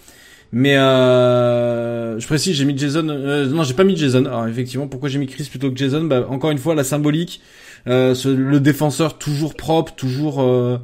Mais 0.52 0.76
je 0.76 2.26
précise 2.26 2.56
j'ai 2.56 2.64
mis 2.64 2.78
Jason. 2.78 3.02
non 3.02 3.64
j'ai 3.64 3.74
pas 3.74 3.84
mis 3.84 3.96
Jason. 3.98 4.24
Alors 4.24 4.46
effectivement 4.46 4.86
pourquoi 4.86 5.10
j'ai 5.10 5.18
mis 5.18 5.26
Chris 5.26 5.46
plutôt 5.50 5.70
que 5.70 5.76
Jason? 5.76 6.04
Bah, 6.04 6.26
Encore 6.30 6.52
une 6.52 6.58
fois 6.58 6.74
la 6.74 6.84
symbolique. 6.84 7.42
Euh, 7.88 8.14
le 8.24 8.60
défenseur 8.60 9.18
toujours 9.18 9.54
propre, 9.54 9.94
toujours 9.94 10.42
euh, 10.42 10.78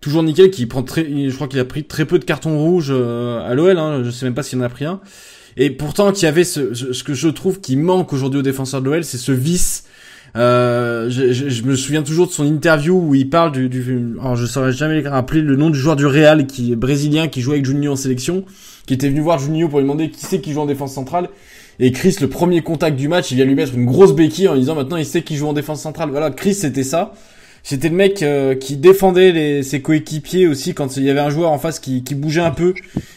toujours 0.00 0.22
nickel, 0.22 0.50
qui 0.50 0.66
prend 0.66 0.82
très, 0.82 1.04
je 1.04 1.34
crois 1.34 1.48
qu'il 1.48 1.58
a 1.58 1.64
pris 1.64 1.84
très 1.84 2.04
peu 2.04 2.18
de 2.18 2.24
cartons 2.24 2.58
rouges 2.58 2.90
euh, 2.90 3.46
à 3.46 3.54
l'OL. 3.54 3.78
Hein, 3.78 4.02
je 4.04 4.10
sais 4.10 4.26
même 4.26 4.34
pas 4.34 4.42
s'il 4.42 4.58
en 4.58 4.62
a 4.62 4.68
pris 4.68 4.84
un. 4.84 5.00
Et 5.56 5.70
pourtant, 5.70 6.12
qu'il 6.12 6.24
y 6.24 6.26
avait 6.26 6.44
ce, 6.44 6.74
ce, 6.74 7.04
que 7.04 7.12
je 7.12 7.28
trouve 7.28 7.60
qui 7.60 7.76
manque 7.76 8.12
aujourd'hui 8.12 8.40
aux 8.40 8.42
défenseurs 8.42 8.80
de 8.80 8.90
l'OL, 8.90 9.04
c'est 9.04 9.18
ce 9.18 9.32
vice. 9.32 9.84
Euh, 10.34 11.10
je, 11.10 11.32
je, 11.32 11.62
me 11.64 11.76
souviens 11.76 12.02
toujours 12.02 12.26
de 12.26 12.32
son 12.32 12.46
interview 12.46 12.98
où 12.98 13.14
il 13.14 13.28
parle 13.28 13.52
du, 13.52 13.68
du 13.68 14.16
alors 14.18 14.34
je 14.34 14.46
saurais 14.46 14.72
jamais 14.72 15.06
rappeler 15.06 15.42
le 15.42 15.56
nom 15.56 15.68
du 15.68 15.78
joueur 15.78 15.94
du 15.94 16.06
Real 16.06 16.46
qui 16.46 16.72
est 16.72 16.76
brésilien 16.76 17.28
qui 17.28 17.42
jouait 17.42 17.56
avec 17.56 17.66
Juninho 17.66 17.92
en 17.92 17.96
sélection, 17.96 18.46
qui 18.86 18.94
était 18.94 19.10
venu 19.10 19.20
voir 19.20 19.38
Juninho 19.38 19.68
pour 19.68 19.78
lui 19.78 19.84
demander 19.84 20.08
qui 20.08 20.24
c'est 20.24 20.40
qui 20.40 20.54
joue 20.54 20.60
en 20.60 20.66
défense 20.66 20.94
centrale 20.94 21.28
et 21.84 21.90
Chris, 21.90 22.16
le 22.20 22.28
premier 22.28 22.62
contact 22.62 22.96
du 22.96 23.08
match, 23.08 23.32
il 23.32 23.34
vient 23.34 23.44
lui 23.44 23.56
mettre 23.56 23.74
une 23.74 23.86
grosse 23.86 24.14
béquille 24.14 24.46
en 24.46 24.54
disant 24.54 24.76
maintenant 24.76 24.98
il 24.98 25.04
sait 25.04 25.22
qu'il 25.22 25.36
joue 25.36 25.48
en 25.48 25.52
défense 25.52 25.82
centrale. 25.82 26.10
Voilà, 26.10 26.30
Chris 26.30 26.54
c'était 26.54 26.84
ça. 26.84 27.12
C'était 27.64 27.88
le 27.88 27.96
mec 27.96 28.22
euh, 28.22 28.54
qui 28.54 28.76
défendait 28.76 29.64
ses 29.64 29.82
coéquipiers 29.82 30.46
aussi 30.46 30.74
quand 30.74 30.96
il 30.96 31.02
y 31.02 31.10
avait 31.10 31.18
un 31.18 31.30
joueur 31.30 31.50
en 31.50 31.58
face 31.58 31.80
qui, 31.80 32.00
bougeait 32.14 32.40
un 32.40 32.52
peu. 32.52 32.74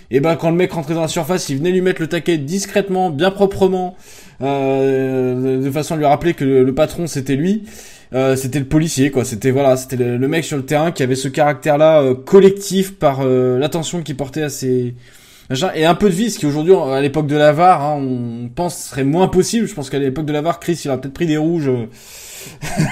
Et 0.10 0.19
ben 0.19 0.36
quand 0.36 0.49
le 0.49 0.56
mec 0.56 0.71
rentrait 0.71 0.95
dans 0.95 1.01
la 1.01 1.08
surface, 1.08 1.47
il 1.49 1.58
venait 1.60 1.69
lui 1.69 1.82
mettre 1.82 2.01
le 2.01 2.08
taquet 2.08 2.39
discrètement, 2.39 3.12
bien 3.12 3.30
proprement, 3.30 3.95
euh, 4.41 5.62
de 5.62 5.69
façon 5.69 5.93
à 5.93 5.97
lui 5.97 6.06
rappeler 6.06 6.34
que 6.34 6.43
le, 6.43 6.73
patron 6.73 7.06
c'était 7.06 7.36
lui. 7.36 7.65
Euh, 8.15 8.36
c'était 8.36 8.60
le 8.60 8.65
policier 8.65 9.12
quoi. 9.12 9.25
C'était 9.25 9.51
voilà, 9.51 9.78
c'était 9.78 9.97
le, 9.97 10.28
mec 10.28 10.43
sur 10.43 10.58
le 10.58 10.65
terrain 10.65 10.91
qui 10.91 11.04
avait 11.04 11.13
ce 11.13 11.28
caractère-là 11.28 12.01
euh, 12.01 12.15
collectif 12.15 12.95
par 12.95 13.23
l'attention 13.23 14.01
qu'il 14.01 14.17
portait 14.17 14.41
à 14.41 14.49
ses 14.49 14.95
et 15.76 15.86
un 15.86 15.96
peu 15.96 16.10
de 16.10 16.16
vis 16.16 16.38
qui 16.38 16.46
aujourd'hui, 16.46 16.74
à 16.74 17.02
l'époque 17.02 17.28
de 17.28 17.36
l'avare, 17.36 17.84
hein, 17.84 17.96
on 17.96 18.50
pense 18.50 18.86
serait 18.86 19.04
moins 19.04 19.28
possible. 19.28 19.68
Je 19.68 19.74
pense 19.74 19.90
qu'à 19.90 20.00
l'époque 20.00 20.26
de 20.26 20.34
l'avare, 20.34 20.60
Chris, 20.60 20.82
il 20.86 20.92
a 20.92 20.98
peut-être 20.98 21.14
pris 21.14 21.28
des 21.28 21.38
rouges 21.38 21.70
euh, 21.70 21.86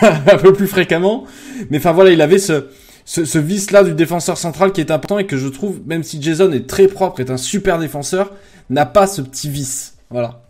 un 0.31 0.37
peu 0.37 0.53
plus 0.53 0.67
fréquemment. 0.67 1.25
Mais 1.69 1.77
enfin 1.77 1.91
voilà, 1.91 2.11
il 2.11 2.21
avait 2.21 2.37
ce, 2.37 2.67
ce, 3.05 3.25
ce 3.25 3.39
vice-là 3.39 3.83
du 3.83 3.93
défenseur 3.93 4.37
central 4.37 4.71
qui 4.71 4.81
est 4.81 4.91
important 4.91 5.17
et 5.17 5.25
que 5.25 5.37
je 5.37 5.47
trouve, 5.47 5.81
même 5.85 6.03
si 6.03 6.21
Jason 6.21 6.51
est 6.51 6.67
très 6.67 6.87
propre, 6.87 7.19
est 7.19 7.31
un 7.31 7.37
super 7.37 7.79
défenseur, 7.79 8.31
n'a 8.69 8.85
pas 8.85 9.07
ce 9.07 9.21
petit 9.21 9.49
vice. 9.49 9.97
Voilà. 10.09 10.43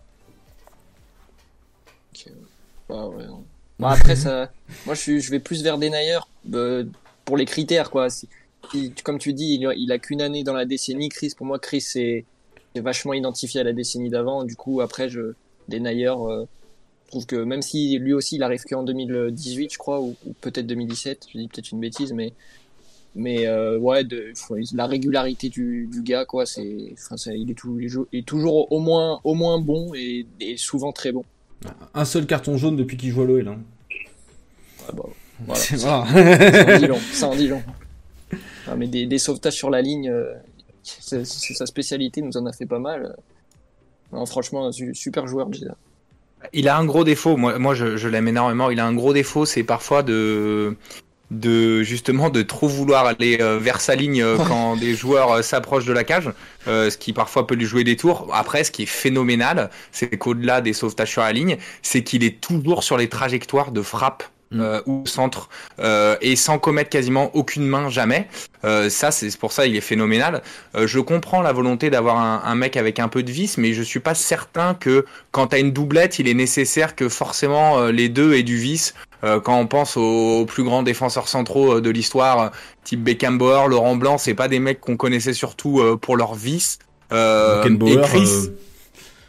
Bah, 2.88 3.06
ouais, 3.06 3.24
bon, 3.78 3.86
après, 3.86 4.16
ça, 4.16 4.50
moi, 4.86 4.94
je, 4.94 5.00
suis, 5.00 5.20
je 5.20 5.30
vais 5.30 5.40
plus 5.40 5.62
vers 5.62 5.78
Denayer 5.78 6.18
euh, 6.52 6.84
pour 7.24 7.36
les 7.36 7.46
critères, 7.46 7.90
quoi 7.90 8.08
comme 9.02 9.18
tu 9.18 9.32
dis, 9.32 9.60
il, 9.60 9.92
a 9.92 9.98
qu'une 9.98 10.20
année 10.20 10.44
dans 10.44 10.54
la 10.54 10.64
décennie. 10.64 11.08
Chris, 11.08 11.32
pour 11.36 11.46
moi, 11.46 11.58
Chris 11.58 11.84
est, 11.96 12.24
vachement 12.76 13.12
identifié 13.12 13.60
à 13.60 13.64
la 13.64 13.72
décennie 13.72 14.10
d'avant. 14.10 14.44
Du 14.44 14.56
coup, 14.56 14.80
après, 14.80 15.08
je, 15.08 15.34
Denayer, 15.68 16.08
euh, 16.08 16.44
trouve 17.08 17.26
que 17.26 17.36
même 17.36 17.62
si 17.62 17.98
lui 17.98 18.12
aussi, 18.12 18.36
il 18.36 18.42
arrive 18.42 18.64
qu'en 18.64 18.82
2018, 18.82 19.72
je 19.72 19.78
crois, 19.78 20.00
ou, 20.00 20.16
peut-être 20.40 20.66
2017, 20.66 21.26
je 21.32 21.38
dis 21.38 21.48
peut-être 21.48 21.70
une 21.70 21.80
bêtise, 21.80 22.12
mais 22.12 22.32
mais 23.16 23.46
euh, 23.46 23.78
ouais, 23.78 24.02
de, 24.02 24.32
la 24.74 24.86
régularité 24.86 25.48
du, 25.48 25.88
gars, 26.02 26.24
quoi, 26.24 26.46
c'est, 26.46 26.94
enfin, 27.10 27.16
il 27.32 27.50
est, 27.50 27.54
tout, 27.54 27.78
il 27.78 28.18
est 28.18 28.26
toujours 28.26 28.70
au 28.72 28.80
moins, 28.80 29.20
au 29.22 29.34
moins 29.34 29.60
bon 29.60 29.92
et, 29.94 30.26
souvent 30.56 30.92
très 30.92 31.12
bon. 31.12 31.24
Un 31.94 32.04
seul 32.04 32.26
carton 32.26 32.56
jaune 32.56 32.76
depuis 32.76 32.96
qu'il 32.96 33.10
joue 33.10 33.22
à 33.22 33.26
l'OL. 33.26 33.48
Hein. 33.48 33.58
Ah 34.88 34.92
bah, 34.92 35.04
voilà. 35.46 35.62
ça, 35.76 35.98
en 36.00 36.78
dit 36.78 36.86
long. 36.86 36.98
Ça 37.12 37.28
en 37.28 37.36
dit 37.36 37.48
long. 37.48 37.62
Ah, 38.68 38.76
mais 38.76 38.86
des, 38.86 39.18
sauvetages 39.18 39.54
sur 39.54 39.70
la 39.70 39.82
ligne, 39.82 40.08
euh, 40.08 40.32
c'est 40.82 41.24
sa 41.24 41.66
spécialité, 41.66 42.22
nous 42.22 42.36
en 42.36 42.46
a 42.46 42.52
fait 42.52 42.66
pas 42.66 42.78
mal. 42.78 43.16
Non, 44.12 44.26
franchement, 44.26 44.70
super 44.92 45.26
joueur. 45.26 45.48
Il 46.52 46.68
a 46.68 46.76
un 46.76 46.84
gros 46.84 47.04
défaut, 47.04 47.36
moi, 47.36 47.58
moi 47.58 47.74
je, 47.74 48.08
l'aime 48.08 48.28
énormément. 48.28 48.70
Il 48.70 48.80
a 48.80 48.86
un 48.86 48.94
gros 48.94 49.12
défaut, 49.12 49.44
c'est 49.44 49.64
parfois 49.64 50.02
de 50.02 50.76
de 51.30 51.82
justement 51.82 52.28
de 52.28 52.42
trop 52.42 52.68
vouloir 52.68 53.06
aller 53.06 53.38
euh, 53.40 53.58
vers 53.58 53.80
sa 53.80 53.96
ligne 53.96 54.22
euh, 54.22 54.36
quand 54.46 54.76
des 54.76 54.94
joueurs 54.94 55.42
s'approchent 55.42 55.86
de 55.86 55.92
la 55.92 56.04
cage, 56.04 56.30
ce 56.66 56.96
qui 56.96 57.12
parfois 57.12 57.46
peut 57.46 57.54
lui 57.54 57.64
jouer 57.64 57.82
des 57.82 57.96
tours. 57.96 58.28
Après, 58.32 58.62
ce 58.62 58.70
qui 58.70 58.82
est 58.82 58.86
phénoménal, 58.86 59.70
c'est 59.90 60.16
qu'au-delà 60.16 60.60
des 60.60 60.74
sauvetages 60.74 61.10
sur 61.10 61.22
la 61.22 61.32
ligne, 61.32 61.56
c'est 61.82 62.04
qu'il 62.04 62.22
est 62.24 62.40
toujours 62.40 62.84
sur 62.84 62.96
les 62.96 63.08
trajectoires 63.08 63.72
de 63.72 63.82
frappe. 63.82 64.24
Euh, 64.52 64.80
ou 64.86 65.02
centre 65.06 65.48
euh, 65.80 66.16
et 66.20 66.36
sans 66.36 66.58
commettre 66.58 66.90
quasiment 66.90 67.30
aucune 67.34 67.66
main 67.66 67.88
jamais. 67.88 68.28
Euh, 68.64 68.88
ça 68.88 69.10
c'est 69.10 69.36
pour 69.36 69.52
ça 69.52 69.66
il 69.66 69.74
est 69.74 69.80
phénoménal. 69.80 70.42
je 70.76 71.00
comprends 71.00 71.42
la 71.42 71.52
volonté 71.52 71.90
d'avoir 71.90 72.18
un, 72.18 72.54
mec 72.54 72.76
avec 72.76 73.00
un 73.00 73.08
peu 73.08 73.22
de 73.22 73.32
vis, 73.32 73.58
mais 73.58 73.72
je 73.72 73.82
suis 73.82 74.00
pas 74.00 74.14
certain 74.14 74.74
que 74.74 75.06
quand 75.32 75.48
tu 75.48 75.56
as 75.56 75.58
une 75.58 75.72
doublette, 75.72 76.18
il 76.18 76.28
est 76.28 76.34
nécessaire 76.34 76.94
que 76.94 77.08
forcément 77.08 77.86
les 77.86 78.08
deux 78.08 78.34
aient 78.34 78.42
du 78.42 78.56
vis. 78.56 78.94
quand 79.22 79.58
on 79.58 79.66
pense 79.66 79.96
aux, 79.96 80.44
plus 80.46 80.62
grands 80.62 80.82
défenseurs 80.82 81.28
centraux 81.28 81.80
de 81.80 81.90
l'histoire, 81.90 82.52
type 82.84 83.02
Beckenbauer, 83.02 83.68
Laurent 83.68 83.96
Blanc, 83.96 84.18
c'est 84.18 84.34
pas 84.34 84.48
des 84.48 84.60
mecs 84.60 84.80
qu'on 84.80 84.96
connaissait 84.96 85.34
surtout 85.34 85.82
pour 86.00 86.16
leur 86.16 86.34
vis. 86.34 86.78
et 87.10 88.00
Chris, 88.02 88.50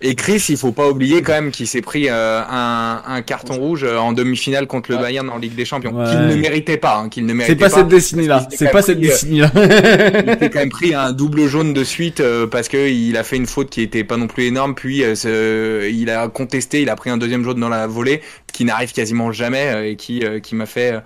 et 0.02 0.16
Chris, 0.16 0.46
il 0.50 0.58
faut 0.58 0.74
pas 0.74 0.90
oublier 0.90 1.22
quand 1.22 1.34
même 1.34 1.52
qu'il 1.52 1.68
s'est 1.68 1.82
pris 1.82 2.10
euh, 2.10 2.42
un, 2.42 3.02
un, 3.08 3.22
carton 3.22 3.56
rouge 3.56 3.84
euh, 3.84 3.98
en 3.98 4.12
demi-finale 4.12 4.68
contre 4.68 4.92
le 4.92 4.98
Bayern 4.98 5.30
en 5.30 5.38
Ligue 5.38 5.56
des 5.56 5.64
Champions, 5.64 5.92
qu'il 5.92 6.20
ne 6.20 6.36
méritait 6.36 6.78
pas, 6.78 6.98
hein, 6.98 7.10
qu'il 7.10 7.26
ne 7.26 7.34
méritait 7.34 7.56
pas. 7.56 7.70
C'est 7.70 7.76
pas 7.76 7.82
cette 7.82 7.88
décennie-là. 7.88 8.48
C'est 8.52 8.72
pas 8.72 8.82
cette 8.82 9.00
décennie-là. 9.00 9.52
il 9.56 10.40
s'est 10.40 10.50
quand 10.50 10.60
même 10.60 10.70
pris 10.70 10.94
un 10.94 11.14
double 11.14 11.48
jaune 11.48 11.74
de 11.74 11.84
suite 11.84 12.20
euh, 12.20 12.46
parce 12.46 12.68
que 12.68 12.90
il 12.90 13.16
a 13.16 13.24
fait 13.24 13.38
une 13.38 13.46
faute 13.46 13.70
qui 13.70 13.82
était 13.82 14.04
pas 14.04 14.18
non 14.18 14.28
plus 14.28 14.44
énorme. 14.44 14.76
Puis 14.76 15.02
il 15.02 16.10
a 16.10 16.28
contesté, 16.28 16.82
il 16.82 16.90
a 16.90 16.96
pris 16.96 17.10
un 17.10 17.18
deuxième 17.18 17.44
jaune 17.44 17.60
dans 17.60 17.70
la 17.70 17.88
volée, 17.88 18.22
qui 18.52 18.66
n'arrive 18.66 18.92
quasiment 18.92 19.32
jamais 19.32 19.92
et 19.92 19.96
qui 19.96 20.24
qui 20.44 20.56
m'a 20.56 20.66
fait 20.66 21.02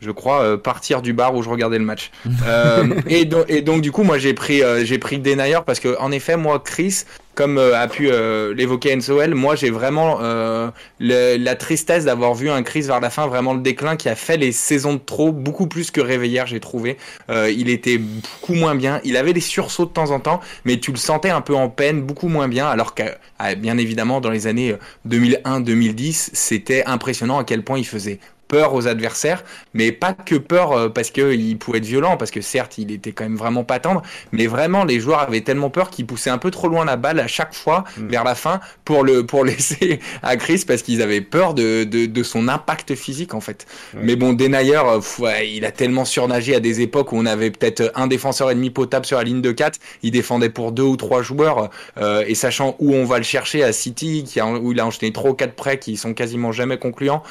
je 0.00 0.10
crois, 0.10 0.60
partir 0.62 1.02
du 1.02 1.12
bar 1.12 1.34
où 1.34 1.42
je 1.42 1.48
regardais 1.48 1.78
le 1.78 1.84
match. 1.84 2.10
euh, 2.46 3.00
et, 3.08 3.28
et, 3.48 3.62
donc 3.62 3.80
du 3.80 3.92
coup, 3.92 4.02
moi 4.02 4.18
j'ai 4.18 4.34
pris 4.34 4.62
j'ai 4.84 4.98
pris 4.98 5.18
Denayer 5.18 5.60
parce 5.64 5.80
que 5.80 5.96
en 5.98 6.10
effet, 6.12 6.36
moi 6.36 6.60
Chris, 6.64 7.04
comme 7.34 7.58
euh, 7.58 7.76
a 7.76 7.88
pu 7.88 8.08
euh, 8.10 8.54
l'évoquer 8.54 8.94
Ensoel, 8.94 9.34
moi 9.34 9.56
j'ai 9.56 9.70
vraiment 9.70 10.18
euh, 10.22 10.70
la 10.98 11.54
tristesse 11.56 12.04
d'avoir 12.04 12.34
vu 12.34 12.50
un 12.50 12.62
Chris 12.62 12.82
vers 12.82 13.00
la 13.00 13.10
fin, 13.10 13.26
vraiment 13.26 13.54
le 13.54 13.60
déclin 13.60 13.96
qui 13.96 14.08
a 14.08 14.14
fait 14.14 14.36
les 14.36 14.52
saisons 14.52 14.94
de 14.94 15.00
trop, 15.00 15.32
beaucoup 15.32 15.66
plus 15.66 15.90
que 15.90 16.00
Réveillère, 16.00 16.46
j'ai 16.46 16.60
trouvé. 16.60 16.96
il 17.28 17.68
était 17.68 17.98
beaucoup 17.98 18.54
moins 18.54 18.74
bien, 18.74 19.00
il 19.04 19.16
avait 19.16 19.32
des 19.32 19.40
sursauts 19.40 19.86
de 19.86 19.90
temps 19.90 20.10
en 20.10 20.20
temps, 20.20 20.40
mais 20.64 20.78
tu 20.78 20.90
le 20.90 20.96
sentais 20.96 21.30
un 21.30 21.40
peu 21.40 21.54
en 21.54 21.68
peine, 21.68 22.02
beaucoup 22.02 22.28
moins 22.28 22.48
bien, 22.48 22.66
alors 22.66 22.94
que 22.94 23.02
ah, 23.38 23.54
bien 23.54 23.78
évidemment 23.78 24.20
dans 24.20 24.30
les 24.30 24.46
années 24.46 24.76
2001-2010, 25.08 26.30
c'était 26.32 26.84
impressionnant 26.84 27.38
à 27.38 27.44
quel 27.44 27.62
point 27.62 27.78
il 27.78 27.86
faisait 27.86 28.20
peur 28.54 28.72
aux 28.74 28.86
adversaires, 28.86 29.42
mais 29.72 29.90
pas 29.90 30.12
que 30.12 30.36
peur 30.36 30.70
euh, 30.70 30.88
parce 30.88 31.10
qu'il 31.10 31.58
pouvait 31.58 31.78
être 31.78 31.84
violent, 31.84 32.16
parce 32.16 32.30
que 32.30 32.40
certes 32.40 32.78
il 32.78 32.92
était 32.92 33.10
quand 33.10 33.24
même 33.24 33.34
vraiment 33.34 33.64
pas 33.64 33.80
tendre, 33.80 34.02
mais 34.30 34.46
vraiment 34.46 34.84
les 34.84 35.00
joueurs 35.00 35.18
avaient 35.18 35.40
tellement 35.40 35.70
peur 35.70 35.90
qu'ils 35.90 36.06
poussaient 36.06 36.30
un 36.30 36.38
peu 36.38 36.52
trop 36.52 36.68
loin 36.68 36.84
la 36.84 36.94
balle 36.94 37.18
à 37.18 37.26
chaque 37.26 37.52
fois 37.52 37.82
mm. 37.96 38.06
vers 38.06 38.22
la 38.22 38.36
fin 38.36 38.60
pour 38.84 39.02
le 39.02 39.26
pour 39.26 39.44
laisser 39.50 39.98
à 40.22 40.36
Chris 40.36 40.62
parce 40.64 40.82
qu'ils 40.82 41.02
avaient 41.02 41.20
peur 41.20 41.54
de, 41.54 41.82
de, 41.82 42.06
de, 42.06 42.22
son 42.22 42.46
impact 42.46 42.94
physique 42.94 43.34
en 43.34 43.40
fait. 43.40 43.66
Mais 43.94 44.14
bon, 44.14 44.34
Denayer, 44.34 44.82
euh, 44.86 45.00
ouais, 45.18 45.50
il 45.50 45.64
a 45.64 45.72
tellement 45.72 46.04
surnagé 46.04 46.54
à 46.54 46.60
des 46.60 46.80
époques 46.80 47.10
où 47.10 47.16
on 47.16 47.26
avait 47.26 47.50
peut-être 47.50 47.90
un 47.96 48.06
défenseur 48.06 48.52
ennemi 48.52 48.70
potable 48.70 49.04
sur 49.04 49.18
la 49.18 49.24
ligne 49.24 49.42
de 49.42 49.50
4, 49.50 49.80
il 50.04 50.12
défendait 50.12 50.48
pour 50.48 50.70
deux 50.70 50.84
ou 50.84 50.96
trois 50.96 51.22
joueurs 51.22 51.70
euh, 51.98 52.22
et 52.28 52.36
sachant 52.36 52.76
où 52.78 52.94
on 52.94 53.04
va 53.04 53.18
le 53.18 53.24
chercher 53.24 53.64
à 53.64 53.72
City, 53.72 54.22
qui 54.24 54.38
a, 54.38 54.46
où 54.46 54.70
il 54.70 54.78
a 54.78 54.86
enchaîné 54.86 55.12
trois 55.12 55.32
ou 55.32 55.34
quatre 55.34 55.54
prêts 55.54 55.80
qui 55.80 55.96
sont 55.96 56.14
quasiment 56.14 56.52
jamais 56.52 56.78
concluants 56.78 57.24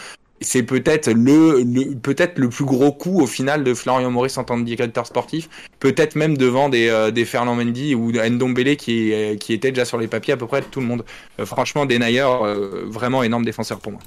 c'est 0.43 0.63
peut-être 0.63 1.11
le, 1.11 2.47
plus 2.49 2.65
gros 2.65 2.91
coup 2.91 3.21
au 3.21 3.27
final 3.27 3.63
de 3.63 3.73
Florian 3.73 4.11
Maurice 4.11 4.37
en 4.37 4.43
tant 4.43 4.59
que 4.59 4.65
directeur 4.65 5.05
sportif, 5.05 5.49
peut-être 5.79 6.15
même 6.15 6.37
devant 6.37 6.69
des, 6.69 6.89
euh, 6.89 7.11
des 7.11 7.25
Fernand 7.25 7.55
Mendy 7.55 7.95
ou 7.95 8.11
Ndombele 8.11 8.75
qui, 8.77 9.13
qui 9.39 9.53
était 9.53 9.71
déjà 9.71 9.85
sur 9.85 9.97
les 9.97 10.07
papiers 10.07 10.33
à 10.33 10.37
peu 10.37 10.47
près 10.47 10.61
de 10.61 10.65
tout 10.65 10.79
le 10.79 10.85
monde. 10.85 11.03
Euh, 11.39 11.45
franchement, 11.45 11.85
Denayer, 11.85 12.21
euh, 12.21 12.85
vraiment 12.87 13.23
énorme 13.23 13.45
défenseur 13.45 13.79
pour 13.79 13.93
moi. 13.93 14.01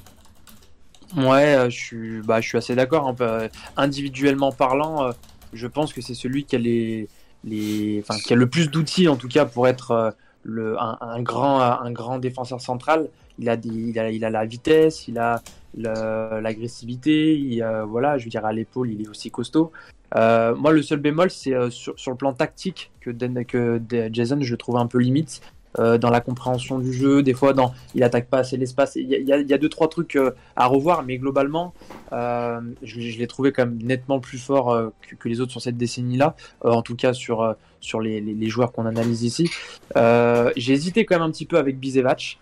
Ouais, 1.17 1.71
je 1.71 1.77
suis, 1.77 2.21
bah, 2.23 2.41
je 2.41 2.49
suis 2.49 2.59
assez 2.59 2.75
d'accord. 2.75 3.15
Hein. 3.21 3.49
Individuellement 3.77 4.53
parlant, 4.53 5.11
je 5.53 5.67
pense 5.67 5.93
que 5.93 6.01
c'est 6.01 6.15
celui 6.15 6.45
qui 6.45 6.57
a 6.57 6.59
qui 6.59 8.33
a 8.33 8.37
le 8.37 8.47
plus 8.49 8.71
d'outils 8.71 9.07
en 9.09 9.17
tout 9.17 9.29
cas 9.29 9.45
pour 9.45 9.69
être 9.69 10.15
un, 10.49 11.23
grand, 11.23 11.61
un 11.61 11.91
grand 11.91 12.19
défenseur 12.19 12.61
central. 12.61 13.09
Il 13.39 13.49
a, 13.51 13.57
il 13.65 13.99
a, 13.99 14.11
il 14.11 14.25
a 14.25 14.31
la 14.31 14.47
vitesse, 14.47 15.09
il 15.09 15.19
a 15.19 15.43
l'agressivité, 15.75 17.61
voilà, 17.87 18.19
je 18.19 18.25
veux 18.25 18.31
dire 18.31 18.47
à 18.47 18.53
l'épaule, 18.53 18.91
il 18.91 19.03
est 19.03 19.09
aussi 19.09 19.31
costaud. 19.31 19.73
Euh, 20.15 20.55
moi, 20.55 20.73
le 20.73 20.83
seul 20.83 21.01
bémol, 21.01 21.31
c'est 21.31 21.55
euh, 21.55 21.71
sur, 21.71 21.95
le 22.07 22.17
plan 22.17 22.33
tactique 22.33 22.91
que, 23.01 23.11
que 23.43 23.81
Jason, 24.13 24.39
je 24.41 24.51
le 24.51 24.57
trouve 24.57 24.77
un 24.77 24.87
peu 24.87 24.99
limite. 24.99 25.41
Euh, 25.79 25.99
dans 25.99 26.09
la 26.09 26.23
compréhension 26.23 26.79
du 26.79 26.91
jeu, 26.91 27.23
des 27.23 27.35
fois 27.35 27.53
dans, 27.53 27.75
il 27.95 28.03
attaque 28.03 28.29
pas 28.29 28.39
assez 28.39 28.57
l'espace. 28.57 28.97
Il 28.97 29.11
y, 29.11 29.53
a, 29.53 29.59
deux 29.59 29.69
trois 29.69 29.89
trucs 29.89 30.19
à 30.57 30.67
revoir, 30.69 31.03
mais 31.03 31.19
globalement, 31.19 31.75
je 32.13 33.19
l'ai 33.19 33.27
trouvé 33.27 33.53
quand 33.53 33.67
même 33.67 33.83
nettement 33.83 34.19
plus 34.19 34.39
fort 34.39 34.75
que, 35.19 35.29
les 35.29 35.43
autres 35.43 35.53
sur 35.53 35.61
cette 35.61 35.77
décennie-là. 35.77 36.35
en 36.63 36.81
tout 36.81 36.97
cas 36.97 37.13
sur 37.13 37.55
sur 37.87 38.01
les, 38.01 38.21
les, 38.21 38.49
joueurs 38.49 38.73
qu'on 38.73 38.87
analyse 38.87 39.23
ici. 39.23 39.51
J'ai 39.95 40.73
hésité 40.73 41.05
quand 41.05 41.17
même 41.17 41.23
un 41.23 41.31
petit 41.31 41.47
peu 41.47 41.57
avec 41.59 41.79
Bizevac, 41.79 42.39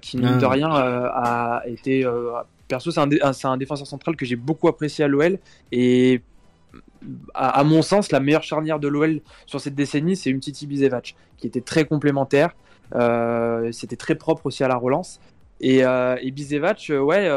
qui 0.00 0.16
mine 0.16 0.38
de 0.38 0.44
ah. 0.44 0.48
rien 0.48 0.70
a 0.70 1.62
été 1.66 2.06
perso, 2.68 2.90
c'est 2.90 3.00
un, 3.00 3.08
un, 3.44 3.56
défenseur 3.56 3.86
central 3.86 4.16
que 4.16 4.24
j'ai 4.24 4.36
beaucoup 4.36 4.68
apprécié 4.68 5.04
à 5.04 5.08
l'OL 5.08 5.38
et 5.72 6.22
à, 7.34 7.64
mon 7.64 7.82
sens, 7.82 8.12
la 8.12 8.20
meilleure 8.20 8.42
charnière 8.42 8.78
de 8.78 8.88
l'OL 8.88 9.20
sur 9.46 9.60
cette 9.60 9.74
décennie, 9.74 10.16
c'est 10.16 10.30
Umtiti 10.30 10.66
Bizevac, 10.66 11.14
qui 11.36 11.46
était 11.46 11.60
très 11.60 11.84
complémentaire. 11.84 12.54
Euh, 12.94 13.72
c'était 13.72 13.96
très 13.96 14.14
propre 14.14 14.46
aussi 14.46 14.64
à 14.64 14.68
la 14.68 14.76
relance. 14.76 15.20
Et, 15.60 15.84
euh, 15.84 16.16
et 16.20 16.30
Bizevac, 16.30 16.86
euh, 16.90 17.00
ouais, 17.00 17.28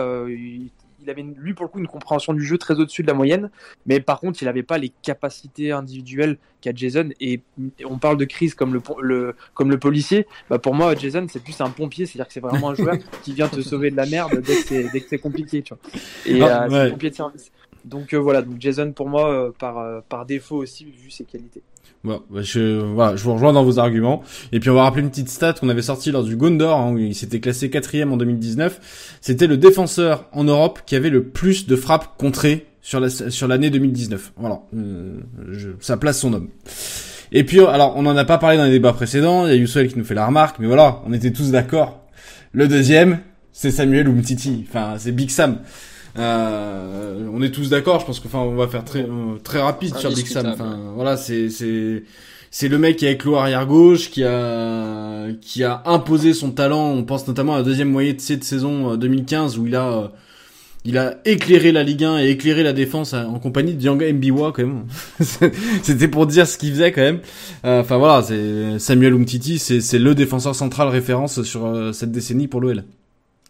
il, 1.02 1.10
avait 1.10 1.24
lui 1.24 1.54
pour 1.54 1.66
le 1.66 1.70
coup 1.70 1.80
une 1.80 1.88
compréhension 1.88 2.34
du 2.34 2.44
jeu 2.44 2.58
très 2.58 2.80
au-dessus 2.80 3.02
de 3.02 3.08
la 3.08 3.14
moyenne, 3.14 3.50
mais 3.86 4.00
par 4.00 4.20
contre 4.20 4.42
il 4.42 4.46
n'avait 4.46 4.64
pas 4.64 4.78
les 4.78 4.90
capacités 5.02 5.72
individuelles 5.72 6.38
qu'a 6.62 6.72
Jason. 6.74 7.10
Et 7.20 7.42
on 7.86 7.98
parle 7.98 8.18
de 8.18 8.26
crise 8.26 8.56
comme 8.56 8.74
le, 8.74 8.82
le 9.02 9.36
comme 9.54 9.70
le 9.70 9.80
policier. 9.80 10.28
Bah 10.50 10.60
pour 10.60 10.74
moi 10.74 10.96
Jason 10.96 11.26
c'est 11.30 11.44
plus 11.44 11.60
un 11.62 11.70
pompier, 11.70 12.06
c'est-à-dire 12.06 12.28
que 12.28 12.34
c'est 12.34 12.40
vraiment 12.40 12.70
un 12.70 12.76
joueur 12.76 12.96
qui 13.24 13.34
vient 13.34 13.48
te 13.48 13.62
sauver 13.62 13.92
de 13.92 13.96
la 13.96 14.06
merde 14.06 14.42
dès 14.42 15.00
que 15.02 15.08
c'est 15.08 15.20
compliqué, 15.20 15.62
tu 15.62 15.74
vois. 15.74 15.82
Et 16.26 16.42
ah, 16.42 16.68
c'est 16.70 16.76
un 16.76 16.90
pompier 16.92 17.10
de 17.10 17.16
service. 17.16 17.52
Donc 17.88 18.14
euh, 18.14 18.18
voilà, 18.18 18.42
donc 18.42 18.60
Jason 18.60 18.92
pour 18.92 19.08
moi 19.08 19.32
euh, 19.32 19.52
par, 19.58 19.78
euh, 19.78 20.02
par 20.08 20.26
défaut 20.26 20.58
aussi 20.58 20.86
vu 20.86 21.10
ses 21.10 21.24
qualités. 21.24 21.64
Bon, 22.04 22.22
bah, 22.30 22.42
je, 22.42 22.80
voilà, 22.82 23.16
je 23.16 23.24
vous 23.24 23.34
rejoins 23.34 23.54
dans 23.54 23.64
vos 23.64 23.80
arguments. 23.80 24.24
Et 24.52 24.60
puis 24.60 24.70
on 24.70 24.76
va 24.76 24.84
rappeler 24.84 25.02
une 25.02 25.10
petite 25.10 25.30
stat 25.30 25.54
qu'on 25.54 25.70
avait 25.70 25.82
sortie 25.82 26.12
lors 26.12 26.24
du 26.24 26.36
Gondor, 26.36 26.80
hein, 26.80 26.94
où 26.94 26.98
il 26.98 27.16
s'était 27.16 27.40
classé 27.40 27.70
quatrième 27.70 28.14
en 28.14 28.18
2019. 28.18 29.18
C'était 29.22 29.48
le 29.48 29.58
défenseur 29.58 30.28
en 30.32 30.44
Europe 30.44 30.80
qui 30.86 30.96
avait 30.96 31.10
le 31.10 31.24
plus 31.24 31.68
de 31.68 31.76
frappes 31.76 32.18
contrées 32.18 32.68
sur 32.82 33.00
la, 33.00 33.10
sur 33.10 33.48
l'année 33.48 33.70
2019. 33.70 34.34
Voilà, 34.38 34.62
je, 35.52 35.70
ça 35.80 35.98
place 35.98 36.20
son 36.20 36.34
homme. 36.34 36.50
Et 37.34 37.44
puis 37.44 37.60
alors 37.60 37.94
on 37.98 38.06
en 38.06 38.16
a 38.16 38.24
pas 38.24 38.38
parlé 38.38 38.58
dans 38.58 38.64
les 38.64 38.72
débats 38.72 38.94
précédents. 38.94 39.46
Il 39.46 39.50
y 39.50 39.54
a 39.54 39.56
Youssel 39.56 39.90
qui 39.90 39.98
nous 39.98 40.06
fait 40.06 40.14
la 40.14 40.28
remarque, 40.28 40.60
mais 40.60 40.68
voilà, 40.68 41.02
on 41.06 41.14
était 41.14 41.32
tous 41.32 41.52
d'accord. 41.52 42.02
Le 42.54 42.68
deuxième, 42.68 43.20
c'est 43.52 43.72
Samuel 43.72 44.08
Umtiti. 44.08 44.66
Enfin, 44.70 44.96
c'est 44.98 45.12
Big 45.12 45.30
Sam. 45.30 45.60
Euh, 46.18 47.28
on 47.32 47.42
est 47.42 47.52
tous 47.52 47.70
d'accord. 47.70 48.00
Je 48.00 48.06
pense 48.06 48.20
que, 48.20 48.28
enfin, 48.28 48.40
on 48.40 48.56
va 48.56 48.68
faire 48.68 48.84
très 48.84 49.04
euh, 49.04 49.38
très 49.44 49.62
rapide 49.62 49.96
sur 49.96 50.12
Big 50.12 50.26
Sam. 50.26 50.48
Enfin, 50.48 50.80
voilà, 50.96 51.18
c'est 51.18 51.50
c'est 51.50 52.04
c'est 52.50 52.68
le 52.68 52.78
mec 52.78 52.98
qui 52.98 53.06
a 53.06 53.12
éclos 53.12 53.36
arrière 53.36 53.66
gauche, 53.68 54.10
qui 54.10 54.24
a 54.24 55.28
qui 55.42 55.64
a 55.64 55.84
imposé 55.86 56.34
son 56.34 56.52
talent. 56.52 56.92
On 56.92 57.04
pense 57.04 57.28
notamment 57.28 57.56
à 57.56 57.58
la 57.58 57.64
deuxième 57.64 57.90
moitié 57.90 58.14
de 58.14 58.22
cette 58.22 58.44
saison 58.44 58.96
2015 58.96 59.56
euh, 59.58 59.60
où 59.60 59.68
il 59.68 59.76
a 59.76 60.12
il 60.86 60.98
a 60.98 61.18
éclairé 61.26 61.74
la 61.74 61.84
Ligue 61.84 62.06
1 62.06 62.20
et 62.20 62.30
éclairé 62.30 62.64
la 62.64 62.72
défense 62.72 63.14
en 63.14 63.40
compagnie 63.40 63.74
de 63.74 63.82
Djanga 63.82 64.12
Mbiwa 64.12 64.54
quand 64.54 64.66
même. 64.66 64.86
C'était 65.84 66.08
pour 66.08 66.28
dire 66.28 66.48
ce 66.48 66.58
qu'il 66.58 66.72
faisait 66.72 66.94
quand 66.94 67.02
même. 67.02 67.20
Enfin 67.66 67.98
voilà, 67.98 68.24
c'est 68.24 68.80
Samuel 68.80 69.14
Umtiti, 69.14 69.60
c'est 69.60 70.00
le 70.00 70.16
défenseur 70.16 70.56
central 70.56 70.88
référence 70.88 71.44
sur 71.44 71.94
cette 71.94 72.14
décennie 72.14 72.48
pour 72.48 72.62
l'OL. 72.62 72.86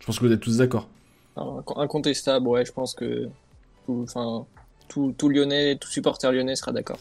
Je 0.01 0.06
pense 0.08 0.17
que 0.17 0.25
vous 0.25 0.34
êtes 0.34 0.39
tous 0.39 0.58
d'accord 0.58 0.89
incontestable, 1.76 2.47
ouais, 2.47 2.65
je 2.65 2.71
pense 2.71 2.93
que 2.93 3.30
tout, 3.86 4.06
enfin, 4.08 4.45
tout, 4.88 5.30
Lyonnais, 5.30 5.76
tout 5.76 5.89
supporter 5.89 6.32
lyonnais 6.32 6.56
sera 6.56 6.71
d'accord. 6.71 7.00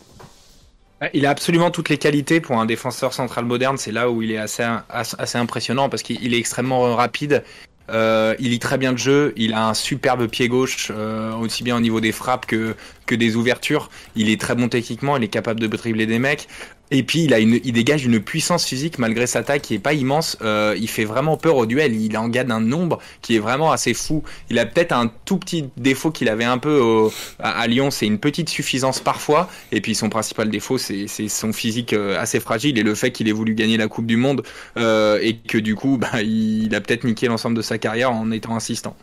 Il 1.12 1.26
a 1.26 1.30
absolument 1.30 1.70
toutes 1.70 1.90
les 1.90 1.98
qualités 1.98 2.40
pour 2.40 2.58
un 2.58 2.64
défenseur 2.64 3.12
central 3.12 3.44
moderne. 3.44 3.76
C'est 3.76 3.92
là 3.92 4.10
où 4.10 4.22
il 4.22 4.30
est 4.30 4.38
assez, 4.38 4.64
assez 4.88 5.36
impressionnant 5.36 5.90
parce 5.90 6.02
qu'il 6.02 6.32
est 6.32 6.38
extrêmement 6.38 6.96
rapide. 6.96 7.44
Euh, 7.88 8.34
il 8.38 8.50
lit 8.50 8.58
très 8.58 8.78
bien 8.78 8.92
le 8.92 8.96
jeu. 8.96 9.32
Il 9.36 9.52
a 9.52 9.68
un 9.68 9.74
superbe 9.74 10.26
pied 10.26 10.48
gauche, 10.48 10.90
euh, 10.94 11.34
aussi 11.34 11.62
bien 11.62 11.76
au 11.76 11.80
niveau 11.80 12.00
des 12.00 12.12
frappes 12.12 12.46
que, 12.46 12.74
que 13.04 13.14
des 13.14 13.36
ouvertures. 13.36 13.90
Il 14.14 14.30
est 14.30 14.40
très 14.40 14.54
bon 14.54 14.68
techniquement. 14.68 15.16
Il 15.16 15.24
est 15.24 15.28
capable 15.28 15.60
de 15.60 15.66
dribbler 15.66 16.06
des 16.06 16.18
mecs. 16.18 16.48
Et 16.90 17.02
puis 17.02 17.24
il 17.24 17.34
a 17.34 17.40
une, 17.40 17.58
il 17.64 17.72
dégage 17.72 18.04
une 18.04 18.20
puissance 18.20 18.64
physique 18.64 18.98
malgré 18.98 19.26
sa 19.26 19.42
taille 19.42 19.60
qui 19.60 19.74
est 19.74 19.78
pas 19.78 19.92
immense. 19.92 20.38
Euh, 20.42 20.76
il 20.78 20.88
fait 20.88 21.04
vraiment 21.04 21.36
peur 21.36 21.56
au 21.56 21.66
duel. 21.66 21.94
Il 22.00 22.16
en 22.16 22.28
gagne 22.28 22.50
un 22.50 22.60
nombre 22.60 22.98
qui 23.22 23.36
est 23.36 23.38
vraiment 23.40 23.72
assez 23.72 23.94
fou. 23.94 24.22
Il 24.50 24.58
a 24.58 24.66
peut-être 24.66 24.92
un 24.92 25.10
tout 25.24 25.38
petit 25.38 25.68
défaut 25.76 26.10
qu'il 26.10 26.28
avait 26.28 26.44
un 26.44 26.58
peu 26.58 27.08
à, 27.38 27.66
Lyon, 27.66 27.90
c'est 27.90 28.06
une 28.06 28.18
petite 28.18 28.48
suffisance 28.48 29.00
parfois. 29.00 29.48
Et 29.72 29.80
puis 29.80 29.94
son 29.94 30.08
principal 30.08 30.48
défaut, 30.48 30.78
c'est 30.78 31.06
son 31.28 31.52
physique 31.52 31.92
euh, 31.92 32.18
assez 32.18 32.40
fragile 32.40 32.78
et 32.78 32.82
le 32.82 32.94
fait 32.94 33.10
qu'il 33.10 33.28
ait 33.28 33.32
voulu 33.32 33.54
gagner 33.54 33.76
la 33.76 33.88
Coupe 33.88 34.06
du 34.06 34.16
Monde 34.16 34.42
euh, 34.76 35.18
et 35.22 35.36
que 35.36 35.58
du 35.58 35.74
coup, 35.74 35.96
bah, 36.00 36.22
il, 36.22 36.74
a 36.74 36.80
peut-être 36.80 37.04
niqué 37.04 37.26
l'ensemble 37.26 37.56
de 37.56 37.62
sa 37.62 37.78
carrière 37.78 38.12
en 38.12 38.30
étant 38.30 38.54
insistant. 38.54 38.96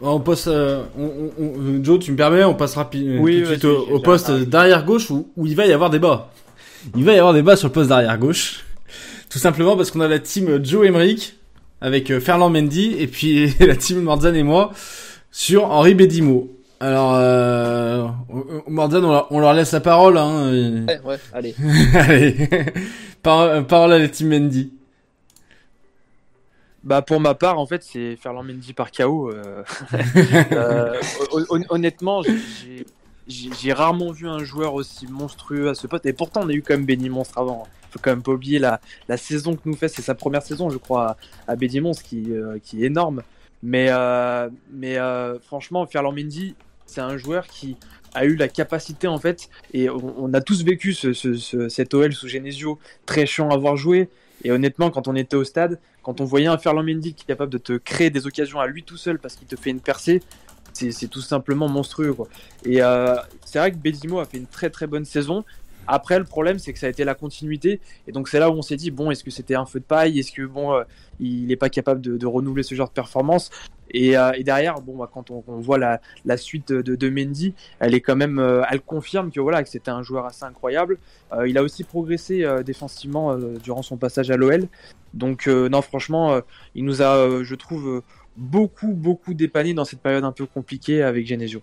On 0.00 0.20
passe, 0.20 0.48
euh, 0.48 0.82
Joe, 1.82 1.98
tu 1.98 2.12
me 2.12 2.16
permets, 2.16 2.44
on 2.44 2.54
passe 2.54 2.74
rapidement 2.74 3.22
oui, 3.22 3.44
au, 3.90 3.98
poste 4.00 4.30
d'arrière 4.30 4.84
gauche 4.84 5.10
où, 5.10 5.26
il 5.44 5.56
va 5.56 5.66
y 5.66 5.72
avoir 5.72 5.90
débat. 5.90 6.30
Il 6.96 7.04
va 7.04 7.14
y 7.14 7.18
avoir 7.18 7.32
débat 7.32 7.56
sur 7.56 7.68
le 7.68 7.72
poste 7.72 7.88
d'arrière 7.88 8.18
gauche, 8.18 8.64
tout 9.30 9.38
simplement 9.38 9.76
parce 9.76 9.90
qu'on 9.90 10.00
a 10.00 10.08
la 10.08 10.18
team 10.18 10.62
Joe 10.62 10.86
Emerick 10.86 11.36
avec 11.80 12.10
euh, 12.10 12.20
Ferland 12.20 12.50
Mendy 12.50 12.94
et 12.98 13.06
puis 13.06 13.54
la 13.60 13.76
team 13.76 14.02
Mordzan 14.02 14.34
et 14.34 14.42
moi 14.42 14.72
sur 15.30 15.64
Henri 15.64 15.94
Bedimo. 15.94 16.50
Alors, 16.80 17.14
euh, 17.14 18.06
Mordzan, 18.68 19.26
on, 19.30 19.38
leur 19.38 19.54
laisse 19.54 19.72
la 19.72 19.80
parole. 19.80 20.18
Hein. 20.18 20.84
Ouais, 20.86 21.00
ouais, 21.04 21.16
allez. 21.32 21.54
allez, 21.94 22.48
parole 23.22 23.92
à 23.92 23.98
la 23.98 24.08
team 24.08 24.28
Mendy. 24.28 24.70
Bah 26.84 27.00
pour 27.00 27.18
ma 27.18 27.34
part, 27.34 27.58
en 27.58 27.66
fait, 27.66 27.82
c'est 27.82 28.16
Ferland 28.16 28.44
Mendy 28.44 28.74
par 28.74 28.92
KO. 28.92 29.30
Euh. 29.30 29.64
euh 30.52 31.00
honnêtement, 31.70 32.22
j'ai 33.26 33.72
rarement 33.72 34.12
vu 34.12 34.28
un 34.28 34.44
joueur 34.44 34.74
aussi 34.74 35.06
monstrueux 35.06 35.70
à 35.70 35.74
ce 35.74 35.86
poste. 35.86 36.04
Et 36.04 36.12
pourtant, 36.12 36.42
on 36.44 36.48
a 36.50 36.52
eu 36.52 36.62
quand 36.62 36.74
même 36.74 36.84
Benny 36.84 37.08
Monstre 37.08 37.38
avant. 37.38 37.66
Faut 37.90 37.98
quand 38.02 38.10
même 38.10 38.22
pas 38.22 38.32
oublier 38.32 38.58
la, 38.58 38.80
la 39.08 39.16
saison 39.16 39.54
que 39.54 39.62
nous 39.64 39.76
fait. 39.76 39.88
C'est 39.88 40.02
sa 40.02 40.14
première 40.14 40.42
saison, 40.42 40.68
je 40.68 40.76
crois, 40.76 41.16
à, 41.48 41.56
Benny 41.56 41.80
Monstre, 41.80 42.02
qui, 42.02 42.32
euh, 42.32 42.58
qui 42.62 42.82
est 42.82 42.86
énorme. 42.86 43.22
Mais, 43.62 43.88
mais 44.70 44.98
franchement, 45.42 45.86
Ferland 45.86 46.14
Mendy, 46.14 46.54
c'est 46.84 47.00
un 47.00 47.16
joueur 47.16 47.46
qui 47.46 47.78
a 48.14 48.26
eu 48.26 48.36
la 48.36 48.48
capacité 48.48 49.08
en 49.08 49.18
fait, 49.18 49.48
et 49.72 49.90
on, 49.90 50.32
a 50.34 50.40
tous 50.40 50.62
vécu 50.64 50.94
ce, 50.94 51.12
ce, 51.12 51.68
cet 51.68 51.94
OL 51.94 52.12
sous 52.12 52.28
Genesio 52.28 52.78
très 53.06 53.26
chiant 53.26 53.50
à 53.50 53.54
avoir 53.54 53.76
joué, 53.76 54.08
et 54.44 54.52
honnêtement, 54.52 54.90
quand 54.90 55.08
on 55.08 55.16
était 55.16 55.36
au 55.36 55.44
stade, 55.44 55.80
quand 56.02 56.20
on 56.20 56.24
voyait 56.24 56.46
un 56.46 56.58
Ferland 56.58 56.84
Mendy 56.84 57.14
qui 57.14 57.22
est 57.22 57.26
capable 57.26 57.50
de 57.50 57.58
te 57.58 57.72
créer 57.72 58.10
des 58.10 58.26
occasions 58.26 58.60
à 58.60 58.66
lui 58.66 58.82
tout 58.82 58.98
seul 58.98 59.18
parce 59.18 59.34
qu'il 59.34 59.48
te 59.48 59.56
fait 59.56 59.70
une 59.70 59.80
percée, 59.80 60.22
c'est 60.74 61.08
tout 61.08 61.20
simplement 61.20 61.68
monstrueux. 61.68 62.14
Et 62.64 62.82
euh, 62.82 63.16
c'est 63.44 63.58
vrai 63.58 63.72
que 63.72 63.76
Bedimo 63.76 64.18
a 64.18 64.24
fait 64.24 64.38
une 64.38 64.46
très 64.46 64.70
très 64.70 64.86
bonne 64.86 65.04
saison. 65.04 65.44
Après, 65.86 66.18
le 66.18 66.24
problème, 66.24 66.58
c'est 66.58 66.72
que 66.72 66.78
ça 66.78 66.86
a 66.86 66.90
été 66.90 67.04
la 67.04 67.14
continuité. 67.14 67.80
Et 68.06 68.12
donc, 68.12 68.28
c'est 68.28 68.38
là 68.38 68.50
où 68.50 68.54
on 68.54 68.62
s'est 68.62 68.76
dit, 68.76 68.90
bon, 68.90 69.10
est-ce 69.10 69.22
que 69.22 69.30
c'était 69.30 69.54
un 69.54 69.66
feu 69.66 69.80
de 69.80 69.84
paille? 69.84 70.18
Est-ce 70.18 70.32
que, 70.32 70.42
bon, 70.42 70.72
euh, 70.72 70.82
il 71.20 71.46
n'est 71.46 71.56
pas 71.56 71.68
capable 71.68 72.00
de, 72.00 72.26
renouveler 72.26 72.62
ce 72.62 72.74
genre 72.74 72.88
de 72.88 72.94
performance? 72.94 73.50
Euh, 73.94 74.32
et, 74.34 74.44
derrière, 74.44 74.80
bon, 74.80 74.96
bah, 74.96 75.10
quand 75.12 75.30
on, 75.30 75.42
voit 75.60 75.78
la, 75.78 76.36
suite 76.36 76.72
de, 76.72 77.08
Mendy, 77.08 77.54
elle 77.78 77.94
est 77.94 78.00
quand 78.00 78.16
même, 78.16 78.38
euh, 78.38 78.62
elle 78.70 78.80
confirme 78.80 79.30
que 79.30 79.40
voilà, 79.40 79.62
que 79.62 79.68
c'était 79.68 79.90
un 79.90 80.02
joueur 80.02 80.26
assez 80.26 80.44
incroyable. 80.44 80.98
il 81.46 81.58
a 81.58 81.62
aussi 81.62 81.84
progressé 81.84 82.44
défensivement 82.64 83.36
durant 83.36 83.82
son 83.82 83.96
passage 83.96 84.30
à 84.30 84.36
l'OL. 84.36 84.66
Donc, 85.12 85.46
non, 85.46 85.82
franchement, 85.82 86.40
il 86.74 86.84
nous 86.84 87.02
a, 87.02 87.42
je 87.42 87.54
trouve, 87.54 88.02
beaucoup, 88.36 88.92
beaucoup 88.92 89.34
dépanné 89.34 89.74
dans 89.74 89.84
cette 89.84 90.00
période 90.00 90.24
un 90.24 90.32
peu 90.32 90.46
compliquée 90.46 91.02
avec 91.02 91.26
Genesio. 91.26 91.62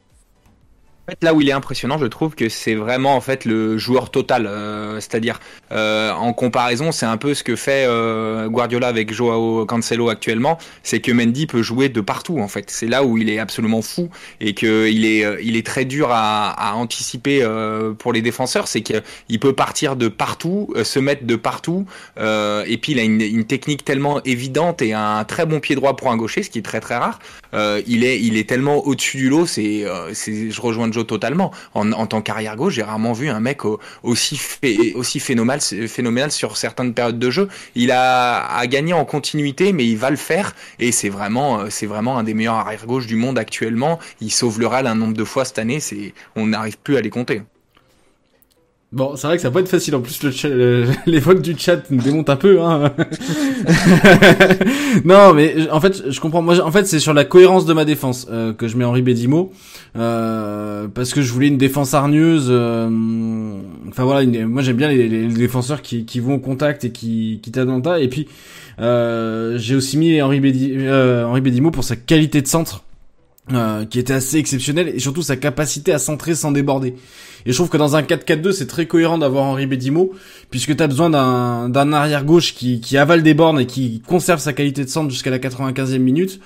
En 1.07 1.11
fait, 1.11 1.23
là 1.23 1.33
où 1.33 1.41
il 1.41 1.49
est 1.49 1.53
impressionnant, 1.53 1.97
je 1.97 2.05
trouve 2.05 2.35
que 2.35 2.47
c'est 2.47 2.75
vraiment 2.75 3.15
en 3.15 3.21
fait 3.21 3.45
le 3.45 3.75
joueur 3.75 4.11
total. 4.11 4.45
Euh, 4.45 4.99
C'est-à-dire, 4.99 5.39
euh, 5.71 6.11
en 6.11 6.31
comparaison, 6.31 6.91
c'est 6.91 7.07
un 7.07 7.17
peu 7.17 7.33
ce 7.33 7.43
que 7.43 7.55
fait 7.55 7.85
euh, 7.87 8.47
Guardiola 8.47 8.87
avec 8.87 9.11
Joao 9.11 9.65
Cancelo 9.65 10.09
actuellement. 10.09 10.59
C'est 10.83 10.99
que 10.99 11.11
Mendy 11.11 11.47
peut 11.47 11.63
jouer 11.63 11.89
de 11.89 12.01
partout. 12.01 12.37
En 12.39 12.47
fait, 12.47 12.69
c'est 12.69 12.85
là 12.85 13.03
où 13.03 13.17
il 13.17 13.31
est 13.31 13.39
absolument 13.39 13.81
fou 13.81 14.09
et 14.41 14.53
que 14.53 14.87
il 14.87 15.05
est, 15.05 15.43
il 15.43 15.55
est 15.55 15.65
très 15.65 15.85
dur 15.85 16.09
à, 16.11 16.75
anticiper 16.75 17.43
pour 17.97 18.13
les 18.13 18.21
défenseurs. 18.21 18.67
C'est 18.67 18.81
qu'il 18.81 19.39
peut 19.39 19.53
partir 19.53 19.95
de 19.95 20.07
partout, 20.07 20.71
se 20.83 20.99
mettre 20.99 21.25
de 21.25 21.35
partout, 21.35 21.87
et 22.17 22.77
puis 22.81 22.91
il 22.91 22.99
a 22.99 23.03
une, 23.03 23.21
une 23.21 23.45
technique 23.45 23.83
tellement 23.83 24.21
évidente 24.23 24.81
et 24.81 24.93
un 24.93 25.23
très 25.23 25.45
bon 25.45 25.59
pied 25.59 25.75
droit 25.75 25.95
pour 25.95 26.11
un 26.11 26.17
gaucher, 26.17 26.43
ce 26.43 26.49
qui 26.49 26.59
est 26.59 26.63
très 26.63 26.79
très 26.79 26.97
rare. 26.97 27.19
Euh, 27.53 27.81
il 27.87 28.03
est, 28.03 28.19
il 28.21 28.37
est 28.37 28.47
tellement 28.47 28.85
au-dessus 28.85 29.17
du 29.17 29.29
lot. 29.29 29.45
C'est, 29.45 29.85
euh, 29.85 30.13
c'est, 30.13 30.51
je 30.51 30.61
rejoins 30.61 30.91
Joe 30.91 31.05
totalement. 31.05 31.51
En, 31.73 31.91
en 31.91 32.07
tant 32.07 32.21
qu'arrière 32.21 32.55
gauche, 32.55 32.73
j'ai 32.75 32.83
rarement 32.83 33.13
vu 33.13 33.29
un 33.29 33.39
mec 33.39 33.65
au- 33.65 33.79
aussi 34.03 34.35
phé- 34.37 34.93
aussi 34.95 35.19
phénoménal, 35.19 35.61
phénoménal 35.61 36.31
sur 36.31 36.57
certaines 36.57 36.93
périodes 36.93 37.19
de 37.19 37.29
jeu. 37.29 37.47
Il 37.75 37.91
a, 37.91 38.45
a 38.45 38.67
gagné 38.67 38.93
en 38.93 39.05
continuité, 39.05 39.73
mais 39.73 39.85
il 39.85 39.97
va 39.97 40.09
le 40.09 40.15
faire. 40.17 40.55
Et 40.79 40.91
c'est 40.91 41.09
vraiment, 41.09 41.61
euh, 41.61 41.67
c'est 41.69 41.85
vraiment 41.87 42.17
un 42.17 42.23
des 42.23 42.33
meilleurs 42.33 42.55
arrière 42.55 42.85
gauche 42.85 43.07
du 43.07 43.15
monde 43.15 43.37
actuellement. 43.37 43.99
Il 44.21 44.31
sauve 44.31 44.59
le 44.59 44.67
RAL 44.67 44.87
un 44.87 44.95
nombre 44.95 45.15
de 45.15 45.23
fois 45.23 45.45
cette 45.45 45.59
année. 45.59 45.79
C'est, 45.79 46.13
on 46.35 46.47
n'arrive 46.47 46.77
plus 46.77 46.97
à 46.97 47.01
les 47.01 47.09
compter. 47.09 47.41
Bon, 48.91 49.15
c'est 49.15 49.25
vrai 49.27 49.37
que 49.37 49.41
ça 49.41 49.49
va 49.49 49.53
pas 49.53 49.59
être 49.61 49.69
facile. 49.69 49.95
En 49.95 50.01
plus, 50.01 50.21
le 50.23 50.85
les 51.05 51.19
votes 51.21 51.41
du 51.41 51.57
chat 51.57 51.89
nous 51.91 52.01
démontent 52.01 52.29
un 52.29 52.35
peu. 52.35 52.61
Hein. 52.61 52.91
non, 55.05 55.33
mais 55.33 55.69
en 55.71 55.79
fait, 55.79 56.11
je 56.11 56.19
comprends. 56.19 56.41
Moi, 56.41 56.59
en 56.59 56.71
fait, 56.71 56.85
c'est 56.85 56.99
sur 56.99 57.13
la 57.13 57.23
cohérence 57.23 57.65
de 57.65 57.73
ma 57.73 57.85
défense 57.85 58.27
euh, 58.29 58.51
que 58.53 58.67
je 58.67 58.75
mets 58.75 58.83
Henri 58.83 59.01
Bédimo, 59.01 59.53
euh, 59.95 60.89
parce 60.93 61.13
que 61.13 61.21
je 61.21 61.31
voulais 61.31 61.47
une 61.47 61.57
défense 61.57 61.93
hargneuse. 61.93 62.47
euh, 62.49 62.89
Enfin 63.91 64.05
voilà, 64.05 64.25
moi 64.45 64.61
j'aime 64.61 64.77
bien 64.77 64.87
les, 64.87 65.27
défenseurs 65.27 65.81
qui, 65.81 66.19
vont 66.19 66.35
au 66.35 66.39
contact 66.39 66.85
et 66.85 66.91
qui, 66.91 67.39
qui. 67.43 67.51
Et 67.99 68.07
puis, 68.07 68.27
euh, 68.79 69.57
j'ai 69.57 69.75
aussi 69.75 69.97
mis 69.97 70.21
Henri, 70.21 70.39
Bédi, 70.39 70.73
euh, 70.77 71.25
Henri 71.25 71.41
Bédimo 71.41 71.71
pour 71.71 71.83
sa 71.83 71.95
qualité 71.95 72.41
de 72.41 72.47
centre. 72.47 72.83
Euh, 73.55 73.85
qui 73.85 73.99
était 73.99 74.13
assez 74.13 74.37
exceptionnelle 74.37 74.89
et 74.89 74.99
surtout 74.99 75.21
sa 75.21 75.35
capacité 75.35 75.93
à 75.93 75.99
centrer 75.99 76.35
sans 76.35 76.51
déborder. 76.51 76.95
Et 77.45 77.51
je 77.51 77.53
trouve 77.53 77.69
que 77.69 77.77
dans 77.77 77.95
un 77.95 78.01
4-4-2, 78.01 78.51
c'est 78.51 78.67
très 78.67 78.85
cohérent 78.85 79.17
d'avoir 79.17 79.45
Henri 79.45 79.65
Bédimo, 79.65 80.11
puisque 80.49 80.75
tu 80.75 80.83
as 80.83 80.87
besoin 80.87 81.09
d'un 81.09 81.69
d'un 81.69 81.93
arrière 81.93 82.23
gauche 82.23 82.53
qui, 82.53 82.81
qui 82.81 82.97
avale 82.97 83.23
des 83.23 83.33
bornes 83.33 83.59
et 83.59 83.65
qui 83.65 84.01
conserve 84.01 84.39
sa 84.39 84.53
qualité 84.53 84.83
de 84.83 84.89
centre 84.89 85.09
jusqu'à 85.09 85.31
la 85.31 85.39
95e 85.39 85.97
minute. 85.97 86.39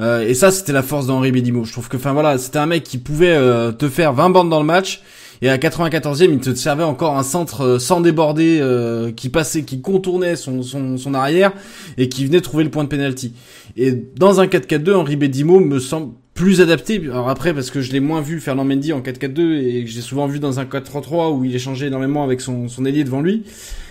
Euh, 0.00 0.26
et 0.26 0.34
ça, 0.34 0.50
c'était 0.50 0.72
la 0.72 0.82
force 0.82 1.06
d'Henri 1.06 1.32
Bédimo. 1.32 1.64
Je 1.64 1.72
trouve 1.72 1.88
que, 1.88 1.96
enfin 1.96 2.12
voilà, 2.12 2.38
c'était 2.38 2.58
un 2.58 2.66
mec 2.66 2.84
qui 2.84 2.98
pouvait 2.98 3.34
euh, 3.34 3.72
te 3.72 3.88
faire 3.88 4.12
20 4.12 4.30
bandes 4.30 4.50
dans 4.50 4.60
le 4.60 4.66
match. 4.66 5.02
Et 5.40 5.48
à 5.48 5.56
94e, 5.56 6.32
il 6.32 6.40
te 6.40 6.54
servait 6.54 6.84
encore 6.84 7.16
un 7.16 7.22
centre 7.22 7.62
euh, 7.62 7.78
sans 7.78 8.00
déborder, 8.00 8.58
euh, 8.60 9.12
qui 9.12 9.28
passait, 9.28 9.62
qui 9.62 9.80
contournait 9.80 10.36
son, 10.36 10.62
son, 10.62 10.96
son 10.96 11.14
arrière 11.14 11.52
et 11.96 12.08
qui 12.08 12.26
venait 12.26 12.40
trouver 12.40 12.64
le 12.64 12.70
point 12.70 12.84
de 12.84 12.88
penalty. 12.88 13.34
Et 13.76 13.92
dans 14.16 14.40
un 14.40 14.46
4-4-2, 14.46 14.94
Henri 14.94 15.16
Bédimo 15.16 15.60
me 15.60 15.78
semble 15.78 16.12
plus 16.38 16.60
adapté. 16.60 17.02
Alors 17.10 17.28
après, 17.28 17.52
parce 17.52 17.72
que 17.72 17.80
je 17.80 17.90
l'ai 17.90 17.98
moins 17.98 18.20
vu 18.20 18.38
Fernand 18.38 18.64
Mendy 18.64 18.92
en 18.92 19.00
4-4-2 19.00 19.58
et 19.58 19.84
que 19.84 19.90
j'ai 19.90 20.00
souvent 20.00 20.28
vu 20.28 20.38
dans 20.38 20.60
un 20.60 20.64
4-3-3 20.64 21.36
où 21.36 21.44
il 21.44 21.52
échangeait 21.52 21.88
énormément 21.88 22.22
avec 22.22 22.40
son, 22.40 22.68
son 22.68 22.84
ailier 22.84 23.02
devant 23.02 23.20
lui. 23.20 23.42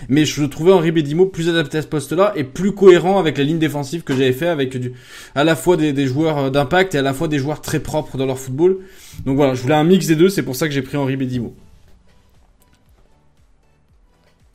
Mais 0.08 0.24
je 0.24 0.42
trouvais 0.44 0.72
Henri 0.72 0.90
Bédimo 0.90 1.26
plus 1.26 1.50
adapté 1.50 1.76
à 1.76 1.82
ce 1.82 1.86
poste-là 1.86 2.32
et 2.36 2.44
plus 2.44 2.72
cohérent 2.72 3.18
avec 3.18 3.36
la 3.36 3.44
ligne 3.44 3.58
défensive 3.58 4.02
que 4.02 4.14
j'avais 4.14 4.32
fait 4.32 4.48
avec 4.48 4.74
du, 4.78 4.94
à 5.34 5.44
la 5.44 5.56
fois 5.56 5.76
des, 5.76 5.92
des 5.92 6.06
joueurs 6.06 6.38
euh, 6.38 6.50
d'impact 6.50 6.94
et 6.94 6.98
à 6.98 7.02
la 7.02 7.12
fois 7.12 7.28
des 7.28 7.38
joueurs 7.38 7.60
très 7.60 7.80
propres 7.80 8.16
dans 8.16 8.24
leur 8.24 8.38
football. 8.38 8.78
Donc 9.26 9.36
voilà, 9.36 9.52
je 9.52 9.60
voulais 9.60 9.74
un 9.74 9.84
mix 9.84 10.06
des 10.06 10.16
deux, 10.16 10.30
c'est 10.30 10.42
pour 10.42 10.56
ça 10.56 10.68
que 10.68 10.72
j'ai 10.72 10.82
pris 10.82 10.96
Henri 10.96 11.16
Bédimo. 11.16 11.54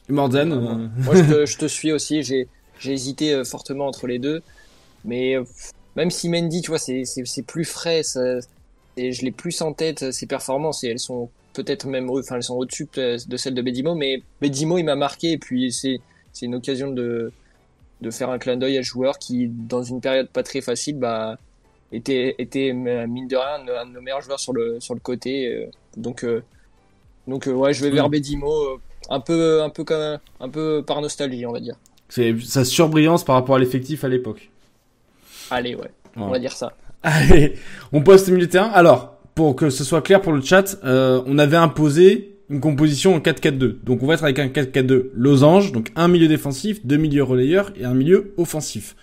Mordan, 0.09 0.51
euh, 0.51 0.87
Moi, 0.97 1.15
je 1.15 1.21
te, 1.21 1.45
je 1.45 1.57
te 1.57 1.65
suis 1.65 1.91
aussi. 1.91 2.23
J'ai, 2.23 2.47
j'ai 2.79 2.91
hésité 2.91 3.33
euh, 3.33 3.43
fortement 3.43 3.87
entre 3.87 4.07
les 4.07 4.19
deux. 4.19 4.41
Mais 5.05 5.35
euh, 5.35 5.43
même 5.95 6.11
si 6.11 6.29
Mendy, 6.29 6.61
tu 6.61 6.69
vois, 6.71 6.79
c'est, 6.79 7.05
c'est, 7.05 7.25
c'est 7.25 7.43
plus 7.43 7.65
frais, 7.65 8.03
ça, 8.03 8.39
et 8.97 9.11
je 9.11 9.23
l'ai 9.23 9.31
plus 9.31 9.61
en 9.61 9.73
tête, 9.73 10.11
ses 10.11 10.25
performances, 10.27 10.83
et 10.83 10.89
elles 10.89 10.99
sont 10.99 11.29
peut-être 11.53 11.85
même, 11.87 12.09
enfin, 12.09 12.35
elles 12.37 12.43
sont 12.43 12.55
au-dessus 12.55 12.87
de 12.95 13.37
celles 13.37 13.53
de 13.53 13.61
Bedimo, 13.61 13.95
mais 13.95 14.21
Bedimo, 14.41 14.77
il 14.77 14.83
m'a 14.83 14.95
marqué, 14.95 15.31
et 15.33 15.37
puis 15.37 15.71
c'est, 15.71 15.99
c'est 16.31 16.45
une 16.47 16.55
occasion 16.55 16.91
de, 16.91 17.31
de 18.01 18.11
faire 18.11 18.29
un 18.29 18.39
clin 18.39 18.57
d'œil 18.57 18.77
à 18.77 18.83
ce 18.83 18.87
joueur 18.87 19.17
qui, 19.19 19.47
dans 19.47 19.83
une 19.83 20.01
période 20.01 20.29
pas 20.29 20.43
très 20.43 20.61
facile, 20.61 20.97
bah, 20.97 21.37
était, 21.91 22.35
était, 22.39 22.71
euh, 22.73 23.07
mine 23.07 23.27
de 23.27 23.35
rien, 23.35 23.61
un, 23.67 23.81
un 23.81 23.85
de 23.85 23.91
nos 23.93 24.01
meilleurs 24.01 24.21
joueurs 24.21 24.39
sur 24.39 24.53
le, 24.53 24.79
sur 24.79 24.95
le 24.95 24.99
côté. 24.99 25.47
euh, 25.47 25.67
donc, 25.95 26.23
euh, 26.23 26.41
donc, 27.27 27.47
euh, 27.47 27.53
ouais, 27.53 27.73
je 27.73 27.83
vais 27.83 27.91
vers 27.91 28.09
Mm. 28.09 28.11
Bedimo, 28.11 28.51
euh, 28.51 28.77
un 29.09 29.19
peu, 29.19 29.61
un 29.61 29.69
peu 29.69 29.83
comme, 29.83 30.17
un 30.39 30.49
peu 30.49 30.83
par 30.85 31.01
nostalgie, 31.01 31.45
on 31.45 31.51
va 31.51 31.59
dire. 31.59 31.75
c'est 32.09 32.35
sa 32.41 32.65
surbrillance 32.65 33.23
par 33.23 33.35
rapport 33.35 33.55
à 33.55 33.59
l'effectif 33.59 34.03
à 34.03 34.09
l'époque. 34.09 34.51
Allez, 35.53 35.75
ouais, 35.75 35.91
on 36.17 36.29
va 36.29 36.39
dire 36.39 36.51
ça. 36.51 36.73
Allez, 37.03 37.53
on 37.91 38.01
poste 38.01 38.27
le 38.27 38.35
milieu 38.35 38.47
de 38.47 38.51
terrain. 38.51 38.69
Alors, 38.73 39.17
pour 39.35 39.55
que 39.55 39.69
ce 39.69 39.83
soit 39.83 40.01
clair 40.01 40.21
pour 40.21 40.33
le 40.33 40.41
chat, 40.41 40.77
euh, 40.85 41.21
on 41.25 41.37
avait 41.37 41.57
imposé 41.57 42.29
une 42.49 42.59
composition 42.59 43.15
en 43.15 43.19
4-4-2. 43.19 43.75
Donc 43.83 44.03
on 44.03 44.05
va 44.07 44.13
être 44.15 44.23
avec 44.23 44.37
un 44.39 44.47
4-4-2 44.47 45.05
losange, 45.15 45.71
donc 45.71 45.89
un 45.95 46.07
milieu 46.07 46.27
défensif, 46.27 46.85
deux 46.85 46.97
milieux 46.97 47.23
relayeurs 47.23 47.71
et 47.79 47.85
un 47.85 47.93
milieu 47.93 48.33
offensif. 48.37 48.95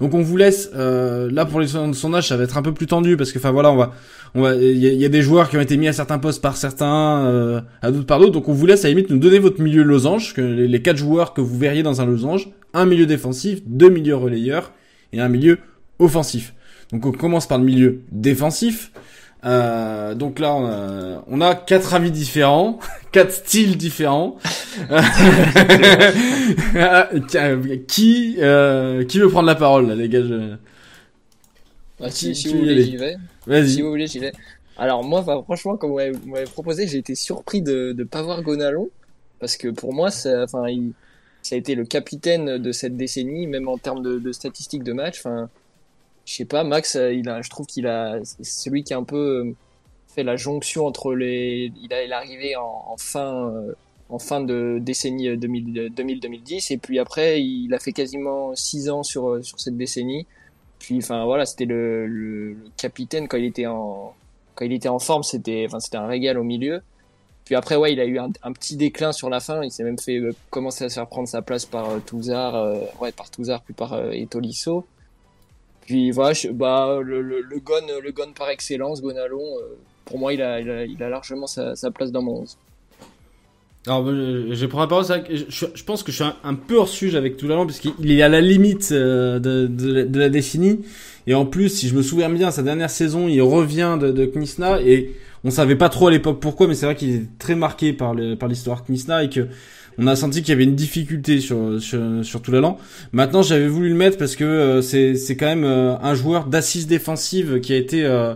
Donc 0.00 0.14
on 0.14 0.22
vous 0.22 0.36
laisse 0.36 0.70
euh, 0.74 1.30
là 1.30 1.44
pour 1.44 1.60
les 1.60 1.68
son- 1.68 1.92
sondages, 1.92 2.28
ça 2.28 2.36
va 2.36 2.44
être 2.44 2.56
un 2.56 2.62
peu 2.62 2.72
plus 2.72 2.86
tendu 2.86 3.16
parce 3.16 3.32
que 3.32 3.38
enfin 3.38 3.50
voilà, 3.52 3.70
on 3.70 3.76
va 3.76 3.92
on 4.34 4.42
va 4.42 4.54
il 4.56 4.78
y, 4.78 4.86
a- 4.88 4.92
il 4.92 5.00
y 5.00 5.04
a 5.04 5.08
des 5.10 5.20
joueurs 5.22 5.48
qui 5.50 5.56
ont 5.56 5.60
été 5.60 5.76
mis 5.76 5.88
à 5.88 5.92
certains 5.92 6.18
postes 6.18 6.40
par 6.42 6.56
certains 6.56 7.24
euh, 7.26 7.60
à 7.82 7.90
d'autres 7.90 8.06
par 8.06 8.18
d'autres. 8.18 8.32
Donc 8.32 8.48
on 8.48 8.52
vous 8.52 8.66
laisse 8.66 8.84
à 8.84 8.88
la 8.88 8.94
limite 8.94 9.10
nous 9.10 9.18
donner 9.18 9.38
votre 9.38 9.60
milieu 9.60 9.82
losange, 9.82 10.34
que 10.34 10.40
les, 10.40 10.68
les 10.68 10.82
quatre 10.82 10.96
joueurs 10.96 11.32
que 11.34 11.40
vous 11.40 11.58
verriez 11.58 11.82
dans 11.82 12.00
un 12.00 12.06
losange, 12.06 12.48
un 12.74 12.86
milieu 12.86 13.06
défensif, 13.06 13.60
deux 13.66 13.88
milieux 13.90 14.16
relayeurs 14.16 14.72
et 15.12 15.20
un 15.20 15.28
milieu 15.28 15.58
offensif. 16.00 16.54
Donc 16.92 17.06
on 17.06 17.12
commence 17.12 17.46
par 17.46 17.58
le 17.58 17.64
milieu 17.64 18.02
défensif. 18.10 18.90
Euh, 19.44 20.14
donc 20.14 20.38
là, 20.38 20.54
on 20.54 20.66
a, 20.66 21.24
on 21.28 21.40
a 21.40 21.54
quatre 21.54 21.94
avis 21.94 22.10
différents, 22.10 22.78
quatre 23.12 23.32
styles 23.32 23.76
différents. 23.78 24.36
Euh, 24.90 25.00
qui 27.88 28.36
euh, 28.38 29.04
qui 29.04 29.18
veut 29.18 29.28
prendre 29.28 29.46
la 29.46 29.54
parole 29.54 29.88
là, 29.88 29.94
les 29.94 30.08
gars 30.08 30.22
je- 30.22 30.56
Ah, 32.02 32.10
si, 32.10 32.34
si 32.34 32.48
vous 32.48 32.58
voulez, 32.58 32.82
j'y 32.82 32.96
vais. 32.96 33.16
Si 33.66 33.82
vous 33.82 33.90
voulez, 33.90 34.06
j'y 34.06 34.18
vais. 34.18 34.32
Alors 34.76 35.04
moi, 35.04 35.22
bah, 35.22 35.40
franchement, 35.44 35.76
comme 35.76 35.90
vous 35.90 35.96
m'avez 35.96 36.12
vous 36.12 36.28
m'avez 36.28 36.44
proposé, 36.46 36.86
j'ai 36.86 36.98
été 36.98 37.14
surpris 37.14 37.62
de 37.62 37.94
ne 37.96 38.04
pas 38.04 38.22
voir 38.22 38.42
Gonalon 38.42 38.88
parce 39.38 39.56
que 39.56 39.68
pour 39.68 39.94
moi, 39.94 40.10
ça, 40.10 40.44
enfin, 40.44 40.68
il, 40.68 40.92
ça 41.42 41.54
a 41.54 41.58
été 41.58 41.74
le 41.74 41.84
capitaine 41.84 42.58
de 42.58 42.72
cette 42.72 42.96
décennie, 42.96 43.46
même 43.46 43.68
en 43.68 43.78
termes 43.78 44.02
de, 44.02 44.18
de 44.18 44.32
statistiques 44.32 44.84
de 44.84 44.92
match. 44.92 45.18
Enfin, 45.18 45.48
je 46.26 46.34
sais 46.34 46.44
pas, 46.44 46.64
Max, 46.64 46.96
euh, 46.96 47.12
il 47.12 47.28
a, 47.28 47.42
je 47.42 47.50
trouve 47.50 47.66
qu'il 47.66 47.86
a, 47.86 48.18
c'est 48.24 48.44
celui 48.44 48.84
qui 48.84 48.94
a 48.94 48.98
un 48.98 49.04
peu 49.04 49.16
euh, 49.16 49.54
fait 50.14 50.22
la 50.22 50.36
jonction 50.36 50.86
entre 50.86 51.14
les, 51.14 51.72
il 51.82 51.92
a, 51.92 52.16
arrivé 52.16 52.56
en, 52.56 52.96
fin, 52.98 53.48
euh, 53.48 53.72
en 54.08 54.18
fin 54.18 54.40
de 54.40 54.78
décennie 54.80 55.28
euh, 55.28 55.36
2000 55.36 55.92
2000-2010 55.94 56.72
et 56.72 56.78
puis 56.78 56.98
après, 56.98 57.42
il 57.42 57.72
a 57.74 57.78
fait 57.78 57.92
quasiment 57.92 58.54
six 58.54 58.90
ans 58.90 59.02
sur 59.02 59.44
sur 59.44 59.60
cette 59.60 59.76
décennie. 59.76 60.26
Puis, 60.78 60.98
enfin 60.98 61.24
voilà, 61.24 61.46
c'était 61.46 61.66
le, 61.66 62.56
capitaine 62.76 63.28
quand 63.28 63.36
il 63.36 63.44
était 63.44 63.66
en 63.66 64.14
quand 64.54 64.64
il 64.64 64.72
était 64.72 64.88
en 64.88 64.98
forme, 64.98 65.22
c'était 65.22 65.64
enfin 65.66 65.80
c'était 65.80 65.98
un 65.98 66.06
régal 66.06 66.38
au 66.38 66.44
milieu. 66.44 66.82
Puis 67.44 67.54
après, 67.56 67.76
ouais, 67.76 67.92
il 67.92 68.00
a 68.00 68.04
eu 68.04 68.18
un, 68.18 68.30
petit 68.52 68.76
déclin 68.76 69.12
sur 69.12 69.28
la 69.28 69.40
fin. 69.40 69.62
Il 69.64 69.72
s'est 69.72 69.82
même 69.82 69.98
fait 69.98 70.20
commencer 70.50 70.84
à 70.84 70.88
se 70.88 70.94
faire 70.94 71.08
prendre 71.08 71.26
sa 71.26 71.42
place 71.42 71.66
par 71.66 72.00
Touzard, 72.06 72.54
ouais, 73.00 73.10
par 73.12 73.28
Touzard 73.30 73.62
puis 73.62 73.74
par 73.74 73.98
Etolisso. 74.12 74.86
Puis 75.90 76.12
voilà, 76.12 76.34
je- 76.34 76.46
bah 76.50 77.00
le 77.02 77.20
le, 77.20 77.40
le 77.40 77.58
le 78.00 78.32
par 78.32 78.48
excellence, 78.48 79.02
Gonalon. 79.02 79.40
euh, 79.58 79.76
pour 80.04 80.20
moi, 80.20 80.32
il 80.32 80.40
a, 80.40 80.60
il 80.60 81.02
a 81.02 81.08
largement 81.08 81.48
sa, 81.48 81.74
place 81.92 82.12
dans 82.12 82.22
mon 82.22 82.42
11. 82.42 82.56
Alors 83.88 84.06
je 84.06 84.66
je, 85.48 85.84
pense 85.84 86.04
que 86.04 86.12
je 86.12 86.22
suis 86.22 86.32
un, 86.44 86.54
peu 86.54 86.76
hors 86.76 86.86
sujet 86.88 87.18
avec 87.18 87.36
tout 87.36 87.48
l'an 87.48 87.66
parce 87.66 87.80
qu'il 87.80 88.12
est 88.12 88.22
à 88.22 88.28
la 88.28 88.40
limite 88.40 88.90
euh, 88.92 89.40
de, 89.40 90.16
la- 90.16 90.28
décennie. 90.28 90.78
Et 91.26 91.34
en 91.34 91.44
plus, 91.44 91.70
si 91.70 91.88
je 91.88 91.96
me 91.96 92.02
souviens 92.02 92.30
bien, 92.30 92.52
sa 92.52 92.62
dernière 92.62 92.90
saison, 92.90 93.26
il 93.26 93.42
revient 93.42 93.98
de, 94.00 94.12
de 94.12 94.26
Knisna 94.26 94.80
et 94.82 95.10
on 95.42 95.50
savait 95.50 95.74
pas 95.74 95.88
trop 95.88 96.06
à 96.06 96.12
l'époque 96.12 96.38
pourquoi, 96.38 96.68
mais 96.68 96.74
c'est 96.76 96.86
vrai 96.86 96.94
qu'il 96.94 97.10
est 97.10 97.38
très 97.40 97.56
marqué 97.56 97.92
par 97.92 98.14
le, 98.14 98.36
par 98.36 98.48
l'histoire 98.48 98.84
Knisna 98.84 99.24
et 99.24 99.28
que 99.28 99.48
on 99.98 100.06
a 100.06 100.16
senti 100.16 100.40
qu'il 100.40 100.50
y 100.50 100.52
avait 100.52 100.64
une 100.64 100.76
difficulté 100.76 101.40
sur 101.40 101.80
sur, 101.80 102.00
sur. 102.22 102.40
Maintenant, 103.12 103.42
j'avais 103.42 103.68
voulu 103.68 103.88
le 103.88 103.94
mettre 103.94 104.18
parce 104.18 104.36
que 104.36 104.44
euh, 104.44 104.82
c'est 104.82 105.14
c'est 105.14 105.36
quand 105.36 105.46
même 105.46 105.64
euh, 105.64 105.96
un 105.98 106.14
joueur 106.14 106.46
d'assise 106.46 106.86
défensive 106.86 107.60
qui 107.60 107.72
a 107.72 107.76
été 107.76 108.04
euh, 108.04 108.34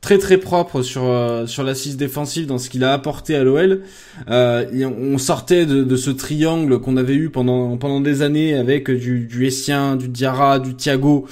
très 0.00 0.18
très 0.18 0.36
propre 0.36 0.82
sur 0.82 1.04
euh, 1.04 1.46
sur 1.46 1.62
l'assise 1.62 1.96
défensive 1.96 2.46
dans 2.46 2.58
ce 2.58 2.68
qu'il 2.68 2.84
a 2.84 2.92
apporté 2.92 3.34
à 3.36 3.44
l'OL. 3.44 3.82
Euh, 4.28 4.90
on 5.00 5.16
sortait 5.18 5.64
de, 5.64 5.84
de 5.84 5.96
ce 5.96 6.10
triangle 6.10 6.80
qu'on 6.80 6.96
avait 6.96 7.14
eu 7.14 7.30
pendant 7.30 7.76
pendant 7.78 8.00
des 8.00 8.22
années 8.22 8.54
avec 8.54 8.90
du 8.90 9.26
du 9.26 9.46
Essien, 9.46 9.96
du 9.96 10.08
Diarra, 10.08 10.58
du 10.58 10.74
Thiago 10.74 11.26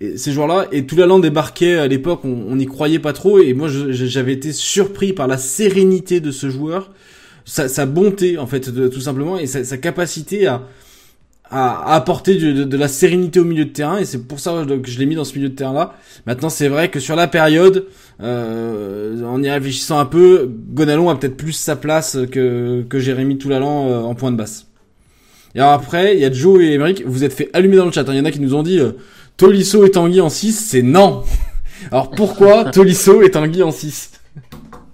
et 0.00 0.16
ces 0.16 0.32
joueurs-là. 0.32 0.66
Et 0.72 0.86
tout 0.86 0.96
l'allant 0.96 1.18
débarquait 1.18 1.74
à 1.74 1.86
l'époque, 1.88 2.20
on 2.24 2.56
n'y 2.56 2.66
croyait 2.66 2.98
pas 2.98 3.12
trop. 3.12 3.38
Et 3.40 3.54
moi, 3.54 3.68
j'avais 3.68 4.32
été 4.32 4.52
surpris 4.52 5.12
par 5.12 5.26
la 5.26 5.38
sérénité 5.38 6.20
de 6.20 6.30
ce 6.30 6.50
joueur, 6.50 6.92
sa, 7.50 7.68
sa 7.68 7.84
bonté 7.84 8.38
en 8.38 8.46
fait, 8.46 8.72
tout 8.90 9.00
simplement, 9.00 9.36
et 9.36 9.46
sa, 9.46 9.64
sa 9.64 9.76
capacité 9.76 10.46
à, 10.46 10.62
à, 11.50 11.96
apporter 11.96 12.36
de, 12.36 12.62
de, 12.62 12.76
la 12.76 12.86
sérénité 12.86 13.40
au 13.40 13.44
milieu 13.44 13.64
de 13.64 13.70
terrain. 13.70 13.98
Et 13.98 14.04
c'est 14.04 14.26
pour 14.26 14.38
ça 14.38 14.64
que 14.64 14.88
je 14.88 14.98
l'ai 15.00 15.06
mis 15.06 15.16
dans 15.16 15.24
ce 15.24 15.34
milieu 15.34 15.48
de 15.48 15.54
terrain-là. 15.54 15.94
Maintenant, 16.26 16.48
c'est 16.48 16.68
vrai 16.68 16.90
que 16.90 17.00
sur 17.00 17.16
la 17.16 17.26
période, 17.26 17.86
euh, 18.22 19.24
en 19.24 19.42
y 19.42 19.50
réfléchissant 19.50 19.98
un 19.98 20.06
peu, 20.06 20.48
Gonalon 20.72 21.10
a 21.10 21.16
peut-être 21.16 21.36
plus 21.36 21.52
sa 21.52 21.74
place 21.74 22.16
que, 22.30 22.82
que 22.88 23.00
Jérémy 23.00 23.36
Toulalan 23.36 23.88
euh, 23.88 24.00
en 24.00 24.14
point 24.14 24.30
de 24.30 24.36
basse. 24.36 24.68
Et 25.56 25.58
alors 25.58 25.72
après, 25.72 26.14
il 26.14 26.20
y 26.20 26.24
a 26.24 26.32
Joe 26.32 26.62
et 26.62 26.74
Emeric, 26.74 27.02
vous 27.04 27.24
êtes 27.24 27.32
fait 27.32 27.50
allumer 27.52 27.76
dans 27.76 27.86
le 27.86 27.90
chat. 27.90 28.08
Hein. 28.08 28.12
Il 28.12 28.18
y 28.18 28.20
en 28.20 28.24
a 28.24 28.30
qui 28.30 28.40
nous 28.40 28.54
ont 28.54 28.62
dit 28.62 28.78
euh, 28.78 28.92
Tolisso 29.36 29.84
et 29.84 29.90
Tanguy 29.90 30.20
en 30.20 30.28
6, 30.28 30.52
c'est 30.52 30.82
non. 30.82 31.24
Alors 31.90 32.12
pourquoi 32.12 32.66
Tolisso 32.66 33.22
et 33.22 33.30
Tanguy 33.32 33.64
en 33.64 33.72
6 33.72 34.19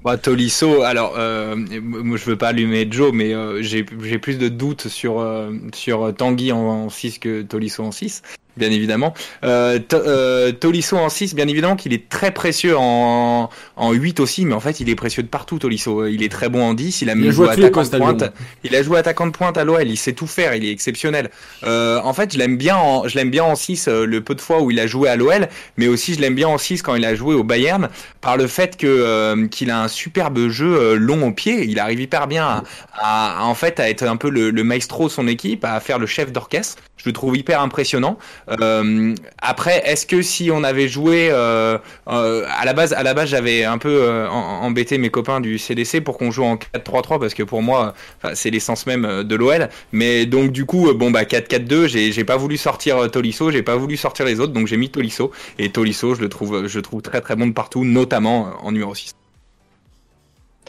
bah, 0.07 0.17
Tolisso, 0.19 0.83
alors 0.83 1.15
euh, 1.19 1.57
je 1.69 2.25
veux 2.25 2.37
pas 2.37 2.49
allumer 2.49 2.87
Joe, 2.89 3.13
mais 3.13 3.35
euh, 3.35 3.61
j'ai 3.61 3.83
plus 3.83 4.39
de 4.39 4.49
doutes 4.49 4.87
sur 4.87 5.19
euh, 5.19 5.53
sur 5.75 6.15
Tanguy 6.15 6.53
en, 6.53 6.59
en 6.59 6.89
6 6.89 7.19
que 7.19 7.43
Tolisso 7.43 7.83
en 7.83 7.91
6 7.91 8.23
bien 8.57 8.71
évidemment. 8.71 9.15
Euh, 9.45 9.79
euh, 9.93 10.53
Tolisso 10.53 10.97
en 10.97 11.09
6, 11.09 11.35
bien 11.35 11.49
évidemment 11.49 11.77
qu'il 11.77 11.93
est 11.93 12.09
très 12.09 12.31
précieux 12.31 12.77
en, 12.77 13.51
en 13.77 13.93
8 13.93 14.21
aussi, 14.21 14.45
mais 14.45 14.55
en 14.55 14.61
fait 14.61 14.81
il 14.81 14.89
est 14.89 14.95
précieux 14.95 15.23
de 15.23 15.29
partout 15.29 15.59
Tolisso. 15.59 16.07
Il 16.07 16.23
est 16.23 16.31
très 16.31 16.49
bon 16.49 16.63
en 16.63 16.75
10, 16.75 17.03
il 17.03 17.11
a 17.11 17.15
même 17.15 17.31
joué 17.31 17.49
attaquant 17.49 17.83
de 17.83 17.99
pointe. 17.99 18.25
Il 18.65 18.75
a 18.75 18.83
joué 18.83 18.99
attaquant 18.99 19.27
de 19.27 19.33
pointe 19.33 19.57
à 19.59 19.65
l'OL, 19.65 19.87
il 19.87 19.97
sait 19.97 20.13
tout 20.13 20.27
faire, 20.27 20.55
il 20.55 20.65
est 20.65 20.71
exceptionnel. 20.71 21.31
Euh, 21.65 22.01
en 22.03 22.13
fait, 22.13 22.33
je 22.33 22.39
l'aime 22.39 22.57
bien 22.57 22.77
en, 22.77 23.07
je 23.09 23.17
l'aime 23.17 23.31
bien 23.31 23.45
en 23.45 23.55
6 23.55 23.89
euh, 23.89 24.07
le 24.07 24.21
peu 24.21 24.35
de 24.35 24.41
fois 24.41 24.63
où 24.63 24.71
il 24.71 24.81
a 24.81 24.87
joué 24.87 25.09
à 25.09 25.17
l'OL, 25.17 25.49
mais 25.77 25.89
aussi 25.89 26.15
je 26.15 26.21
l'aime 26.21 26.35
bien 26.35 26.49
en 26.49 26.59
6 26.59 26.83
quand 26.83 26.95
il 26.95 27.05
a 27.05 27.15
joué 27.15 27.35
au 27.35 27.45
Bayern 27.45 27.89
par 28.21 28.37
le 28.37 28.47
fait 28.47 28.77
que 28.77 28.87
euh, 28.87 29.47
qu'il 29.49 29.71
a 29.71 29.83
un 29.83 29.89
superbe 29.89 30.49
jeu 30.49 30.77
euh, 30.77 30.95
long 30.95 31.27
au 31.29 31.33
pied, 31.33 31.65
il 31.65 31.79
arrive 31.79 32.01
hyper 32.01 32.27
bien 32.27 32.47
à, 32.47 32.63
à, 32.95 33.45
en 33.45 33.55
fait 33.55 33.81
à 33.81 33.89
être 33.91 34.05
un 34.05 34.17
peu 34.17 34.31
le, 34.31 34.51
le 34.51 34.65
maestro 34.65 35.09
de 35.09 35.13
son 35.13 35.29
équipe, 35.29 35.65
à 35.65 35.79
faire 35.81 35.99
le 35.99 36.07
chef 36.07 36.33
d'orchestre. 36.33 36.77
Je 36.97 37.11
le 37.11 37.13
trouve 37.13 37.37
hyper 37.37 37.61
impressionnant. 37.61 38.19
Euh, 38.49 39.15
après, 39.39 39.83
est-ce 39.85 40.07
que 40.07 40.23
si 40.23 40.51
on 40.51 40.63
avait 40.63 40.89
joué 40.89 41.29
euh, 41.31 41.79
euh, 42.09 42.45
à 42.49 42.65
la 42.65 42.73
base, 42.73 42.93
à 42.93 43.03
la 43.03 43.15
base, 43.15 43.31
j'avais 43.31 43.65
un 43.65 43.79
peu 43.79 44.03
euh, 44.03 44.29
embêté 44.29 44.99
mes 44.99 45.11
copains 45.11 45.41
du 45.41 45.59
CDC 45.59 46.01
pour 46.01 46.19
qu'on 46.19 46.31
joue 46.31 46.45
en 46.45 46.57
4-3-3 46.57 47.19
parce 47.19 47.35
que 47.35 47.43
pour 47.43 47.63
moi, 47.63 47.95
c'est 48.35 48.51
l'essence 48.51 48.87
même 48.87 49.25
de 49.25 49.37
l'OL. 49.37 49.69
Mais 49.93 50.27
donc 50.27 50.53
du 50.53 50.65
coup, 50.65 50.93
bon 50.95 51.11
bah 51.11 51.25
4-4-2, 51.25 51.87
j'ai, 51.87 52.13
j'ai 52.13 52.25
pas 52.25 52.37
voulu 52.37 52.57
sortir 52.57 53.11
Tolisso, 53.11 53.51
j'ai 53.51 53.63
pas 53.63 53.77
voulu 53.77 53.97
sortir 53.97 54.25
les 54.25 54.41
autres, 54.41 54.53
donc 54.53 54.67
j'ai 54.67 54.77
mis 54.77 54.91
Tolisso. 54.91 55.33
Et 55.59 55.71
Tolisso, 55.71 56.15
je 56.15 56.21
le 56.21 56.29
trouve, 56.29 56.67
je 56.67 56.81
trouve 56.81 57.03
très 57.03 57.21
très 57.21 57.37
bon 57.37 57.49
de 57.49 57.53
partout, 57.53 57.85
notamment 57.85 58.53
en 58.63 58.73
numéro 58.73 58.95
6. 58.95 59.13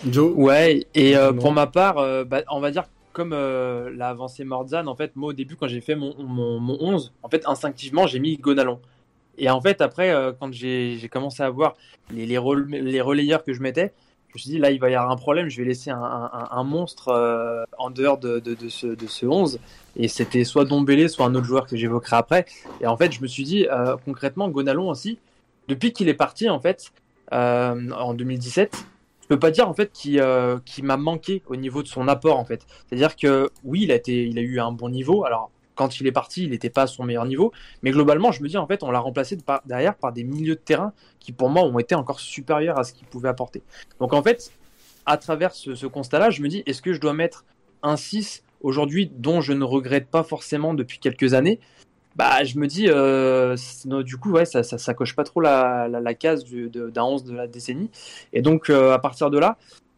Joe? 0.07 0.31
Ouais, 0.35 0.85
et 0.95 1.15
pour 1.39 1.51
ma 1.51 1.67
part, 1.67 1.95
bah, 2.25 2.41
on 2.49 2.59
va 2.59 2.71
dire 2.71 2.83
comme 3.17 3.33
euh, 3.33 3.89
l'a 3.95 4.09
avancé 4.09 4.43
Mordzan, 4.43 4.85
en 4.85 4.95
fait, 4.95 5.15
moi 5.15 5.29
au 5.29 5.33
début, 5.33 5.55
quand 5.55 5.67
j'ai 5.67 5.81
fait 5.81 5.95
mon, 5.95 6.13
mon, 6.19 6.59
mon, 6.59 6.77
11, 6.79 7.13
en 7.23 7.29
fait, 7.29 7.47
instinctivement, 7.47 8.05
j'ai 8.05 8.19
mis 8.19 8.37
Gonalon. 8.37 8.79
Et 9.39 9.49
en 9.49 9.59
fait, 9.59 9.81
après, 9.81 10.11
euh, 10.11 10.33
quand 10.39 10.53
j'ai 10.53 11.09
commencé 11.11 11.41
à 11.41 11.49
voir 11.49 11.75
les, 12.11 12.27
les, 12.27 12.37
relayeurs 12.37 13.43
que 13.43 13.53
je 13.53 13.61
mettais, 13.63 13.91
je 14.27 14.35
me 14.35 14.39
suis 14.39 14.49
dit, 14.51 14.59
là, 14.59 14.69
il 14.69 14.79
va 14.79 14.91
y 14.91 14.95
avoir 14.95 15.11
un 15.11 15.15
problème, 15.15 15.49
je 15.49 15.57
vais 15.57 15.67
laisser 15.67 15.89
un, 15.89 16.29
un, 16.51 16.63
monstre 16.63 17.07
euh, 17.07 17.63
en 17.79 17.89
dehors 17.89 18.19
de, 18.19 18.37
de, 18.37 18.69
ce, 18.69 18.85
de 18.85 19.07
ce 19.07 19.25
11. 19.25 19.59
Et 19.95 20.07
c'était 20.07 20.43
soit 20.43 20.65
Dombélé, 20.65 21.07
soit 21.07 21.25
un 21.25 21.33
autre 21.33 21.47
joueur 21.47 21.65
que 21.65 21.75
j'évoquerai 21.75 22.17
après. 22.17 22.45
Et 22.81 22.85
en 22.85 22.97
fait, 22.97 23.11
je 23.11 23.23
me 23.23 23.27
suis 23.27 23.45
dit, 23.45 23.65
euh, 23.67 23.97
concrètement, 24.05 24.47
Gonalon 24.47 24.91
aussi, 24.91 25.17
depuis 25.67 25.91
qu'il 25.91 26.07
est 26.07 26.13
parti, 26.13 26.51
en 26.51 26.59
fait, 26.59 26.91
en 27.31 28.13
2017, 28.13 28.85
je 29.27 29.35
peux 29.35 29.39
pas 29.39 29.51
dire 29.51 29.67
en 29.67 29.73
fait 29.73 29.91
qui 29.91 30.21
euh, 30.21 30.57
qui 30.63 30.81
m'a 30.83 30.95
manqué 30.95 31.43
au 31.47 31.57
niveau 31.57 31.83
de 31.83 31.87
son 31.89 32.07
apport 32.07 32.39
en 32.39 32.45
fait. 32.45 32.65
C'est-à-dire 32.87 33.17
que 33.17 33.49
oui, 33.65 33.81
il 33.83 33.91
a 33.91 33.95
été, 33.95 34.25
il 34.25 34.39
a 34.39 34.41
eu 34.41 34.61
un 34.61 34.71
bon 34.71 34.87
niveau. 34.87 35.25
Alors 35.25 35.51
quand 35.75 35.99
il 35.99 36.07
est 36.07 36.13
parti, 36.13 36.43
il 36.43 36.51
n'était 36.51 36.69
pas 36.69 36.83
à 36.83 36.87
son 36.87 37.03
meilleur 37.03 37.25
niveau, 37.25 37.51
mais 37.83 37.91
globalement, 37.91 38.31
je 38.31 38.41
me 38.41 38.47
dis 38.47 38.57
en 38.57 38.65
fait, 38.65 38.83
on 38.83 38.89
l'a 38.89 38.99
remplacé 38.99 39.37
derrière 39.65 39.95
par 39.95 40.13
des 40.13 40.23
milieux 40.23 40.55
de 40.55 40.61
terrain 40.61 40.93
qui 41.19 41.33
pour 41.33 41.49
moi 41.49 41.63
ont 41.63 41.77
été 41.77 41.93
encore 41.93 42.21
supérieurs 42.21 42.79
à 42.79 42.85
ce 42.85 42.93
qu'il 42.93 43.05
pouvait 43.05 43.29
apporter. 43.29 43.61
Donc 43.99 44.13
en 44.13 44.23
fait, 44.23 44.51
à 45.05 45.17
travers 45.17 45.53
ce, 45.53 45.75
ce 45.75 45.85
constat-là, 45.85 46.29
je 46.29 46.41
me 46.41 46.47
dis 46.47 46.63
est-ce 46.65 46.81
que 46.81 46.93
je 46.93 47.01
dois 47.01 47.13
mettre 47.13 47.43
un 47.83 47.97
6 47.97 48.43
aujourd'hui 48.61 49.11
dont 49.13 49.41
je 49.41 49.51
ne 49.51 49.65
regrette 49.65 50.07
pas 50.07 50.23
forcément 50.23 50.73
depuis 50.73 50.99
quelques 50.99 51.33
années? 51.33 51.59
Bah, 52.17 52.43
je 52.43 52.57
me 52.57 52.65
dis, 52.65 52.87
euh, 52.89 53.55
du 54.03 54.17
coup, 54.17 54.31
ouais, 54.31 54.45
ça, 54.45 54.63
ça, 54.63 54.79
ça, 54.79 54.93
coche 54.95 55.15
pas 55.15 55.23
trop 55.23 55.39
la, 55.39 55.87
la, 55.87 56.13
case 56.15 56.43
d'un 56.45 57.03
11 57.03 57.23
de 57.23 57.35
la 57.35 57.47
décennie. 57.47 57.91
Et 58.33 58.41
donc, 58.41 58.71
euh, 58.71 58.91
à 58.93 58.99
partir 58.99 59.29
de 59.29 59.37
là, 59.37 59.57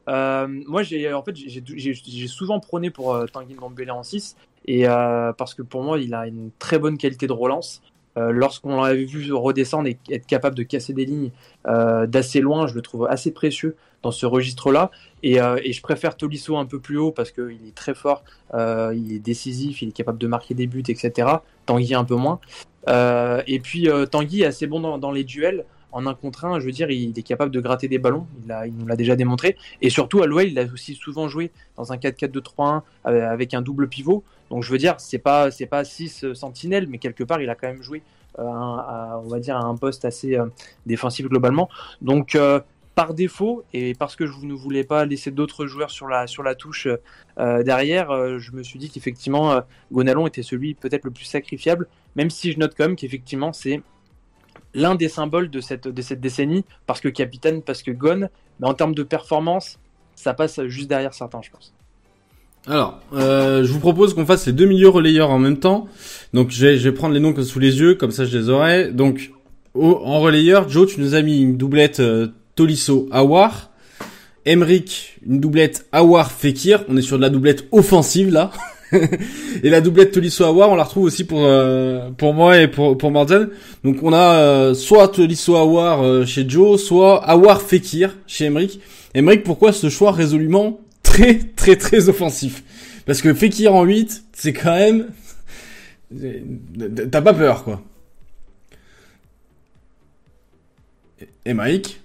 euh, 0.10 0.48
moi, 0.68 0.84
j'ai 0.84 1.14
en 1.14 1.24
fait, 1.24 1.36
j'ai 1.36 2.28
souvent 2.28 2.60
prôné 2.60 2.90
pour 2.90 3.16
euh, 3.16 3.26
Tanguy 3.26 3.54
Ndombele 3.56 3.92
en 3.92 4.04
6, 4.04 4.36
et 4.66 4.84
parce 4.86 5.54
que 5.54 5.62
pour 5.62 5.82
moi, 5.82 5.98
il 5.98 6.14
a 6.14 6.28
une 6.28 6.52
très 6.60 6.78
bonne 6.78 6.98
qualité 6.98 7.26
de 7.26 7.34
relance. 7.34 7.82
Euh, 8.20 8.32
Lorsqu'on 8.32 8.82
l'avait 8.82 9.06
vu 9.06 9.32
redescendre 9.34 9.88
et 9.88 9.98
être 10.12 10.26
capable 10.26 10.56
de 10.56 10.64
casser 10.64 10.94
des 10.94 11.06
lignes 11.06 11.32
euh, 11.68 12.06
d'assez 12.06 12.42
loin, 12.42 12.68
je 12.68 12.76
le 12.76 12.82
trouve 12.82 13.08
assez 13.10 13.32
précieux 13.32 13.76
dans 14.04 14.12
ce 14.12 14.26
registre-là. 14.26 14.92
Et, 15.24 15.42
euh, 15.42 15.58
je 15.66 15.82
préfère 15.82 16.16
Tolisso 16.16 16.58
un 16.58 16.66
peu 16.66 16.80
plus 16.80 16.98
haut 16.98 17.12
parce 17.12 17.32
qu'il 17.32 17.68
est 17.68 17.76
très 17.76 17.94
fort, 17.94 18.24
il 18.54 19.14
est 19.14 19.20
décisif, 19.20 19.82
il 19.82 19.90
est 19.90 19.94
capable 19.94 20.18
de 20.18 20.28
marquer 20.28 20.54
des 20.54 20.68
buts, 20.68 20.84
etc. 20.88 21.28
Tanguy 21.66 21.96
un 21.96 22.06
peu 22.06 22.16
moins. 22.16 22.40
Et 22.88 23.60
puis 23.60 23.90
Tanguy 24.12 24.42
est 24.42 24.46
assez 24.46 24.68
bon 24.68 24.98
dans, 24.98 25.12
les 25.12 25.24
duels. 25.24 25.66
En 25.92 26.06
un 26.06 26.14
contre 26.14 26.46
un, 26.46 26.60
je 26.60 26.66
veux 26.66 26.72
dire, 26.72 26.90
il 26.92 27.18
est 27.18 27.24
capable 27.24 27.52
de 27.52 27.60
gratter 27.60 27.88
des 27.88 27.98
ballons, 27.98 28.28
il, 28.48 28.74
nous 28.74 28.86
l'a 28.86 28.96
déjà 28.96 29.16
démontré. 29.16 29.58
Et 29.82 29.90
surtout, 29.90 30.22
à 30.22 30.28
l'OL, 30.28 30.48
il 30.48 30.60
a 30.60 30.66
aussi 30.66 30.96
souvent 30.96 31.28
joué 31.28 31.52
dans 31.78 31.92
un 31.92 31.98
4-4-2-3-1 31.98 32.82
avec 33.04 33.54
un 33.54 33.62
double 33.62 33.88
pivot. 33.88 34.24
Donc 34.50 34.64
je 34.64 34.72
veux 34.72 34.78
dire, 34.78 34.96
c'est 35.00 35.20
pas 35.20 35.52
c'est 35.52 35.66
pas 35.66 35.84
6 35.84 36.34
sentinelles, 36.34 36.88
mais 36.88 36.98
quelque 36.98 37.24
part, 37.24 37.42
il 37.42 37.50
a 37.50 37.56
quand 37.56 37.68
même 37.68 37.84
joué 37.84 38.02
euh, 38.40 38.44
à, 38.44 39.22
un 39.50 39.76
poste 39.76 40.06
assez 40.06 40.36
euh, 40.36 40.46
défensif 40.86 41.28
globalement. 41.28 41.70
Donc 42.02 42.36
euh, 42.36 42.60
par 43.00 43.14
défaut 43.14 43.64
et 43.72 43.94
parce 43.94 44.18
que 44.18 44.26
je 44.26 44.34
ne 44.44 44.54
voulais 44.54 44.84
pas 44.84 45.06
laisser 45.06 45.32
d'autres 45.32 45.68
joueurs 45.68 45.90
sur 45.90 46.10
la, 46.10 46.28
touche 46.56 46.90
euh, 47.40 47.64
derrière, 47.64 48.12
euh, 48.12 48.40
je 48.40 48.52
me 48.52 48.62
suis 48.62 48.78
dit 48.78 48.90
qu'effectivement, 48.90 49.54
euh, 49.54 49.62
Gonalon 49.90 50.28
était 50.28 50.44
celui 50.44 50.74
peut-être 50.74 51.06
le 51.06 51.12
plus 51.12 51.24
sacrifiable, 51.24 51.88
même 52.18 52.30
si 52.30 52.52
je 52.52 52.60
note 52.60 52.74
quand 52.78 52.84
même 52.84 52.98
qu'effectivement, 52.98 53.54
c'est 53.54 53.82
l'un 54.74 54.96
des 54.96 55.10
symboles 55.10 55.50
de 55.50 55.62
cette, 55.62 55.88
décennie, 55.88 56.66
parce 56.86 57.02
que 57.02 57.10
capitaine, 57.10 57.62
parce 57.62 57.84
que 57.84 57.92
Gon, 57.92 58.30
mais 58.60 58.68
en 58.68 58.74
termes 58.74 58.96
de 58.96 59.04
performance, 59.04 59.80
ça 60.16 60.34
passe 60.34 60.62
juste 60.66 60.90
derrière 60.90 61.14
certains, 61.14 61.42
je 61.42 61.50
pense. 61.50 61.74
Alors, 62.68 63.00
euh, 63.14 63.64
je 63.64 63.72
vous 63.72 63.80
propose 63.80 64.14
qu'on 64.14 64.26
fasse 64.26 64.46
les 64.46 64.52
deux 64.54 64.66
milieux 64.66 64.90
relayeurs 64.90 65.32
en 65.32 65.40
même 65.40 65.60
temps. 65.60 65.88
Donc, 66.34 66.52
je 66.52 66.66
vais, 66.66 66.92
prendre 66.92 67.14
les 67.14 67.20
noms 67.20 67.34
sous 67.42 67.60
les 67.60 67.80
yeux, 67.80 67.96
comme 67.96 68.12
ça 68.12 68.26
je 68.26 68.38
les 68.38 68.50
aurai. 68.50 68.92
Donc, 68.92 69.32
en 69.76 70.20
relayeur, 70.20 70.68
Joe, 70.68 70.94
tu 70.94 71.00
nous 71.00 71.16
as 71.16 71.22
mis 71.22 71.42
une 71.42 71.58
doublette 71.58 72.00
euh, 72.00 72.28
Tolisso 72.56 73.08
Awar. 73.12 73.70
Emric, 74.46 75.20
une 75.26 75.40
doublette 75.40 75.88
Awar 75.92 76.32
Fekir. 76.32 76.84
On 76.90 76.98
est 76.98 77.02
sur 77.02 77.18
de 77.18 77.22
la 77.22 77.30
doublette 77.30 77.68
offensive 77.72 78.32
là. 78.32 78.52
et 79.64 79.70
la 79.70 79.82
doublette 79.82 80.12
Tolisso 80.12 80.44
Awar, 80.44 80.72
on 80.72 80.76
la 80.76 80.84
retrouve 80.84 81.04
aussi 81.06 81.24
pour 81.24 81.44
euh, 81.44 82.10
pour 82.12 82.34
moi 82.34 82.60
et 82.60 82.68
pour 82.68 82.98
pour 82.98 83.12
Mordan. 83.12 83.48
Donc 83.84 83.98
on 84.02 84.14
a 84.14 84.36
euh, 84.36 84.74
soit 84.74 85.10
Tolisso 85.10 85.56
Awar 85.56 86.04
euh, 86.04 86.26
chez 86.26 86.48
Joe, 86.48 86.82
soit 86.82 87.24
Awar 87.24 87.62
Fekir 87.62 88.18
chez 88.26 88.46
Emric. 88.46 88.80
Emric, 89.14 89.44
pourquoi 89.44 89.74
ce 89.74 89.90
choix 89.90 90.12
résolument 90.12 90.80
très 91.04 91.36
très 91.36 91.76
très 91.76 92.10
offensif? 92.10 92.64
Parce 93.06 93.22
que 93.22 93.34
Fekir 93.34 93.76
en 93.76 93.84
8, 93.84 94.24
c'est 94.34 94.54
quand 94.54 94.76
même 94.76 95.08
t'as 97.12 97.22
pas 97.22 97.34
peur 97.34 97.64
quoi. 97.64 97.82
Et 101.46 101.54
Mike 101.54 102.02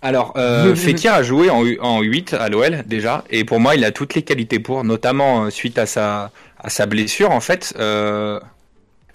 alors, 0.00 0.32
euh, 0.36 0.74
Fekir 0.74 1.12
a 1.12 1.22
joué 1.22 1.50
en, 1.50 1.62
en 1.80 2.00
8 2.00 2.34
à 2.34 2.48
l'OL 2.48 2.82
déjà, 2.86 3.24
et 3.28 3.44
pour 3.44 3.60
moi, 3.60 3.74
il 3.74 3.84
a 3.84 3.90
toutes 3.90 4.14
les 4.14 4.22
qualités 4.22 4.58
pour, 4.58 4.84
notamment 4.84 5.44
euh, 5.44 5.50
suite 5.50 5.78
à 5.78 5.84
sa, 5.86 6.30
à 6.58 6.70
sa 6.70 6.86
blessure 6.86 7.30
en 7.30 7.40
fait. 7.40 7.74
Euh, 7.78 8.40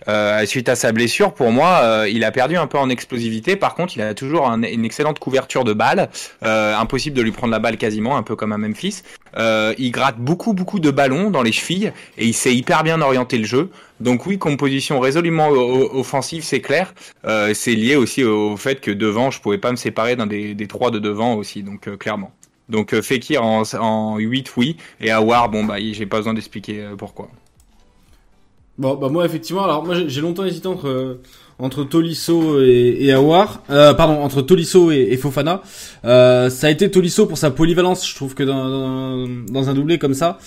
euh, 0.08 0.45
suite 0.45 0.70
à 0.70 0.76
sa 0.76 0.91
blessure, 0.91 1.34
pour 1.34 1.52
moi, 1.52 1.80
euh, 1.84 2.10
il 2.10 2.24
a 2.24 2.32
perdu 2.32 2.58
un 2.58 2.68
peu 2.68 2.78
en 2.78 2.89
explosivité. 2.89 3.56
Par 3.56 3.76
contre, 3.76 3.95
il 3.95 4.02
a 4.02 4.14
toujours 4.14 4.49
un, 4.49 4.64
une 4.64 4.86
excellente 4.86 5.20
couverture 5.20 5.64
de 5.64 5.74
balles. 5.74 6.10
Euh, 6.43 6.76
impossible 6.76 7.16
de 7.16 7.22
lui 7.22 7.32
prendre 7.32 7.52
la 7.52 7.60
balle 7.60 7.78
quasiment, 7.78 8.18
un 8.18 8.24
peu 8.24 8.36
comme 8.36 8.52
à 8.52 8.58
Memphis. 8.58 9.04
Euh, 9.38 9.74
il 9.78 9.91
gratte 9.91 10.18
beaucoup, 10.18 10.54
beaucoup 10.54 10.80
de 10.80 10.91
ballons 10.91 11.30
dans 11.30 11.43
les 11.43 11.52
chevilles 11.52 11.93
et 12.18 12.26
il 12.26 12.34
sait 12.34 12.54
hyper 12.54 12.84
bien 12.84 13.02
orienter 13.02 13.38
le 13.38 13.45
jeu. 13.45 13.70
Donc 13.99 14.26
oui, 14.26 14.38
composition 14.38 14.99
résolument 14.99 15.49
offensive, 15.49 16.43
c'est 16.43 16.62
clair. 16.62 16.93
Euh, 17.26 17.54
c'est 17.54 17.76
lié 17.76 17.95
aussi 17.95 18.24
au 18.24 18.58
fait 18.58 18.82
que 18.82 18.91
devant, 18.91 19.32
je 19.32 19.39
pouvais 19.39 19.58
pas 19.58 19.72
me 19.72 19.76
séparer 19.78 20.16
d'un 20.16 20.28
des, 20.28 20.54
des 20.54 20.68
trois 20.68 20.91
de 20.91 20.99
devant 20.99 21.36
aussi, 21.36 21.64
donc 21.64 21.88
euh, 21.88 21.97
clairement. 21.97 22.32
Donc 22.70 22.99
Fekir 23.02 23.43
en, 23.43 23.64
en 23.80 24.18
8, 24.18 24.54
oui. 24.58 24.78
Et 24.99 25.12
Awar, 25.12 25.49
bon 25.49 25.66
bah 25.66 25.76
j'ai 25.80 26.06
pas 26.06 26.18
besoin 26.18 26.34
d'expliquer 26.34 26.89
pourquoi. 26.97 27.28
Bon, 28.78 28.96
bah 28.96 29.10
moi 29.10 29.26
effectivement, 29.26 29.64
alors 29.64 29.86
moi 29.86 29.96
j'ai 30.08 30.22
longtemps 30.22 30.46
hésité 30.46 30.68
entre 30.68 31.20
entre 31.60 31.84
Tolisso 31.84 32.60
et, 32.60 32.98
et 33.02 33.14
Awar, 33.14 33.62
euh, 33.70 33.94
pardon, 33.94 34.22
entre 34.24 34.42
Tolisso 34.42 34.90
et, 34.90 35.16
Fofana. 35.18 35.62
Euh, 36.06 36.50
ça 36.50 36.68
a 36.68 36.70
été 36.72 36.90
Tolisso 36.90 37.28
pour 37.28 37.38
sa 37.38 37.52
polyvalence. 37.52 38.08
Je 38.10 38.16
trouve 38.16 38.34
que 38.34 38.42
dans, 38.42 38.68
dans, 38.68 39.28
dans 39.48 39.70
un 39.70 39.74
doublé 39.76 40.00
comme 40.00 40.16
ça, 40.16 40.40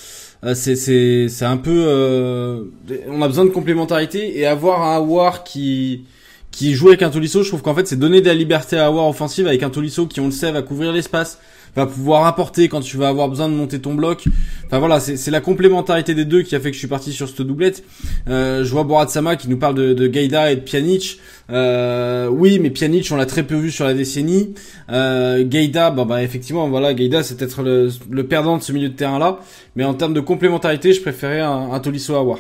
euh, 0.44 0.54
c'est 0.54 0.74
c'est 0.76 1.28
c'est 1.28 1.44
un 1.44 1.56
peu, 1.56 1.84
euh, 1.86 2.64
on 3.08 3.22
a 3.22 3.28
besoin 3.28 3.44
de 3.44 3.50
complémentarité 3.50 4.38
et 4.38 4.46
avoir 4.46 4.82
un 4.82 4.96
Awar 4.96 5.44
qui 5.44 6.04
qui 6.50 6.74
joue 6.74 6.88
avec 6.88 7.02
un 7.02 7.10
Tolisso, 7.10 7.42
je 7.42 7.48
trouve 7.48 7.62
qu'en 7.62 7.74
fait 7.74 7.86
c'est 7.86 7.96
donner 7.96 8.20
de 8.20 8.26
la 8.26 8.34
liberté 8.34 8.76
à 8.76 8.86
Awar 8.86 9.08
offensive 9.08 9.46
avec 9.46 9.62
un 9.62 9.70
Tolisso 9.70 10.06
qui 10.06 10.20
on 10.20 10.26
le 10.26 10.32
sait 10.32 10.52
va 10.52 10.62
couvrir 10.62 10.92
l'espace, 10.92 11.38
va 11.76 11.86
pouvoir 11.86 12.26
apporter 12.26 12.68
quand 12.68 12.80
tu 12.80 12.96
vas 12.96 13.08
avoir 13.08 13.28
besoin 13.28 13.48
de 13.48 13.54
monter 13.54 13.80
ton 13.80 13.94
bloc. 13.94 14.24
Enfin 14.66 14.78
voilà, 14.78 15.00
c'est 15.00 15.30
la 15.30 15.40
complémentarité 15.40 16.14
des 16.14 16.24
deux 16.24 16.42
qui 16.42 16.54
a 16.54 16.60
fait 16.60 16.70
que 16.70 16.74
je 16.74 16.78
suis 16.78 16.88
parti 16.88 17.12
sur 17.12 17.28
cette 17.28 17.42
doublette. 17.42 17.84
Euh, 18.28 18.64
je 18.64 18.70
vois 18.70 18.84
Borat 18.84 19.08
Sama 19.08 19.36
qui 19.36 19.48
nous 19.48 19.58
parle 19.58 19.74
de, 19.74 19.92
de 19.92 20.06
Gaïda 20.06 20.52
et 20.52 20.56
de 20.56 20.60
Pjanic. 20.60 21.20
Euh, 21.50 22.28
oui, 22.28 22.58
mais 22.58 22.70
Pjanic 22.70 23.08
on 23.12 23.16
l'a 23.16 23.26
très 23.26 23.42
peu 23.42 23.56
vu 23.56 23.70
sur 23.70 23.84
la 23.84 23.94
décennie. 23.94 24.54
Euh, 24.90 25.44
Gaïda, 25.46 25.90
bah, 25.90 26.04
bah 26.04 26.22
effectivement 26.22 26.68
voilà, 26.68 26.94
Gaïda 26.94 27.22
c'est 27.22 27.36
peut-être 27.36 27.62
le, 27.62 28.22
perdant 28.22 28.56
de 28.56 28.62
ce 28.62 28.72
milieu 28.72 28.88
de 28.88 28.94
terrain 28.94 29.18
là. 29.18 29.38
Mais 29.76 29.84
en 29.84 29.94
termes 29.94 30.14
de 30.14 30.20
complémentarité, 30.20 30.92
je 30.92 31.02
préférais 31.02 31.40
un, 31.40 31.72
un 31.72 31.80
Tolisso 31.80 32.14
Awar. 32.14 32.38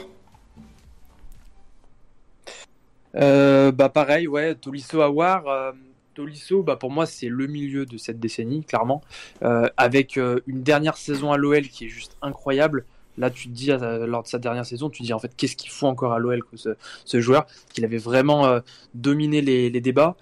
Euh, 3.16 3.70
bah 3.70 3.88
pareil, 3.88 4.26
ouais, 4.26 4.54
Tolisso 4.54 5.00
Awar. 5.00 5.46
Euh, 5.46 5.72
Tolisso, 6.14 6.62
bah 6.62 6.76
pour 6.76 6.90
moi, 6.90 7.06
c'est 7.06 7.28
le 7.28 7.46
milieu 7.46 7.86
de 7.86 7.98
cette 7.98 8.20
décennie, 8.20 8.64
clairement. 8.64 9.02
Euh, 9.42 9.68
avec 9.76 10.16
euh, 10.16 10.40
une 10.46 10.62
dernière 10.62 10.96
saison 10.96 11.32
à 11.32 11.36
l'OL 11.36 11.62
qui 11.62 11.86
est 11.86 11.88
juste 11.88 12.16
incroyable. 12.22 12.84
Là, 13.18 13.30
tu 13.30 13.48
te 13.48 13.54
dis, 13.54 13.70
euh, 13.70 14.06
lors 14.06 14.22
de 14.22 14.28
sa 14.28 14.38
dernière 14.38 14.66
saison, 14.66 14.90
tu 14.90 15.02
te 15.02 15.06
dis 15.06 15.12
en 15.12 15.18
fait, 15.18 15.32
qu'est-ce 15.36 15.56
qu'il 15.56 15.70
faut 15.70 15.86
encore 15.86 16.12
à 16.12 16.18
l'OL 16.18 16.42
ce, 16.54 16.70
ce, 17.04 17.20
joueur 17.20 17.46
Qu'il 17.72 17.84
avait 17.84 17.98
vraiment 17.98 18.60
dominé 18.94 19.40
les, 19.40 19.80
débats. 19.80 20.16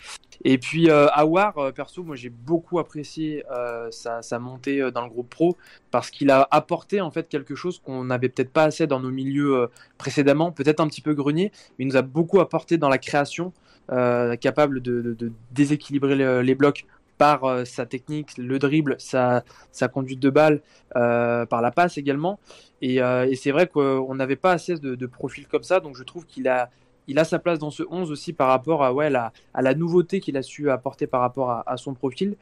Et 0.44 0.58
puis, 0.58 0.90
Awar, 0.90 1.72
perso, 1.72 2.02
moi 2.02 2.16
j'ai 2.16 2.28
beaucoup 2.28 2.78
apprécié 2.78 3.44
sa, 3.90 4.38
montée 4.38 4.90
dans 4.90 5.02
le 5.02 5.08
groupe 5.08 5.30
pro 5.30 5.56
parce 5.90 6.10
qu'il 6.10 6.30
a 6.30 6.48
apporté 6.50 7.00
en 7.00 7.10
fait 7.10 7.28
quelque 7.28 7.54
chose 7.54 7.78
qu'on 7.78 8.04
n'avait 8.04 8.28
peut-être 8.28 8.52
pas 8.52 8.64
assez 8.64 8.86
dans 8.86 9.00
nos 9.00 9.10
milieux 9.10 9.70
précédemment, 9.96 10.52
peut-être 10.52 10.80
un 10.80 10.88
petit 10.88 11.00
peu 11.00 11.14
grenier, 11.14 11.50
mais 11.78 11.84
il 11.84 11.88
nous 11.88 11.96
a 11.96 12.02
beaucoup 12.02 12.40
apporté 12.40 12.76
dans 12.76 12.90
la 12.90 12.98
création. 12.98 13.52
Euh, 13.90 14.36
capable 14.36 14.80
de, 14.80 15.16
déséquilibrer 15.50 16.42
les, 16.42 16.54
blocs 16.54 16.86
par 17.18 17.44
euh, 17.44 17.64
sa 17.64 17.84
technique, 17.84 18.38
le 18.38 18.58
dribble, 18.58 18.94
sa, 18.98 19.42
sa 19.72 19.88
conduite 19.88 20.20
de 20.20 20.30
balle, 20.30 20.60
euh, 20.96 21.44
par 21.46 21.60
la 21.60 21.72
passe 21.72 21.98
également. 21.98 22.38
Et, 22.80 23.00
c'est 23.34 23.50
vrai 23.50 23.66
qu'on 23.66 24.14
n'avait 24.14 24.36
pas 24.36 24.52
assez 24.52 24.76
de, 24.76 25.06
profils 25.06 25.46
comme 25.48 25.64
ça, 25.64 25.80
donc 25.80 25.96
je 25.96 26.04
trouve 26.04 26.26
qu'il 26.26 26.48
a, 26.48 26.70
il 27.08 27.18
a 27.18 27.24
sa 27.24 27.38
place 27.38 27.58
dans 27.58 27.70
ce 27.70 27.82
11 27.90 28.10
aussi 28.12 28.32
par 28.32 28.48
rapport 28.48 28.84
à, 28.84 28.94
ouais, 28.94 29.10
la, 29.10 29.32
à 29.52 29.62
la 29.62 29.74
nouveauté 29.74 30.20
qu'il 30.20 30.36
a 30.36 30.42
su 30.42 30.70
apporter 30.70 31.06
par 31.06 31.20
rapport 31.20 31.62
à, 31.66 31.76
son 31.76 31.92
profil. 31.92 32.36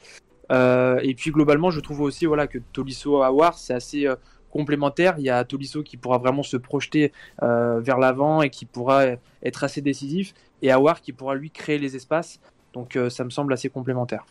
Et 0.51 1.14
puis 1.16 1.30
globalement, 1.30 1.70
je 1.70 1.80
trouve 1.80 2.03
aussi 2.03 2.26
voilà, 2.26 2.47
que 2.47 2.59
Tolisso 2.72 3.22
Awar, 3.22 3.59
c'est 3.59 3.74
assez 3.74 4.07
complémentaire. 4.51 5.14
Il 5.18 5.24
y 5.24 5.30
a 5.30 5.43
Tolisso 5.45 5.82
qui 5.82 5.97
pourra 5.97 6.18
vraiment 6.18 6.43
se 6.43 6.57
projeter 6.57 7.12
vers 7.41 7.99
l'avant 7.99 8.43
et 8.43 8.51
qui 8.51 8.66
pourra 8.66 9.05
être 9.43 9.64
assez 9.64 9.80
décisif, 9.80 10.34
et 10.62 10.70
Awar 10.70 11.00
qui 11.00 11.12
pourra 11.12 11.34
lui 11.34 11.50
créer 11.50 11.78
les 11.78 11.96
espaces. 11.96 12.40
Donc 12.72 12.96
euh, 12.96 13.11
ça 13.11 13.24
me 13.24 13.30
semble 13.30 13.52
assez 13.52 13.68
complémentaire. 13.68 14.24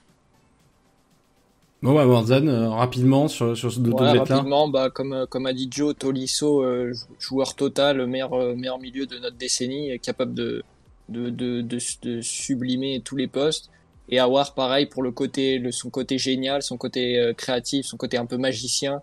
Bon 1.81 1.93
bah 1.93 2.05
Warzan, 2.05 2.47
euh, 2.47 2.69
rapidement 2.69 3.27
sur, 3.27 3.55
sur 3.55 3.71
ce 3.71 3.79
ouais, 3.79 4.17
rapidement, 4.19 4.67
bah, 4.67 4.89
comme, 4.89 5.25
comme 5.29 5.45
a 5.45 5.53
dit 5.53 5.69
Joe, 5.71 5.95
Tolisso, 5.97 6.61
euh, 6.63 6.93
joueur 7.19 7.55
total, 7.55 8.05
meilleur, 8.05 8.31
meilleur 8.55 8.79
milieu 8.79 9.05
de 9.05 9.17
notre 9.17 9.37
décennie, 9.37 9.97
capable 9.99 10.33
de, 10.33 10.63
de, 11.07 11.29
de, 11.29 11.61
de, 11.61 11.77
de 12.01 12.21
sublimer 12.21 13.01
tous 13.03 13.15
les 13.15 13.27
postes. 13.27 13.69
Et 14.09 14.19
Awar, 14.19 14.55
pareil, 14.55 14.87
pour 14.87 15.03
le 15.03 15.11
côté, 15.11 15.57
le, 15.57 15.71
son 15.71 15.89
côté 15.89 16.17
génial, 16.17 16.63
son 16.63 16.77
côté 16.77 17.31
créatif, 17.37 17.85
son 17.85 17.95
côté 17.95 18.17
un 18.17 18.25
peu 18.25 18.37
magicien, 18.37 19.01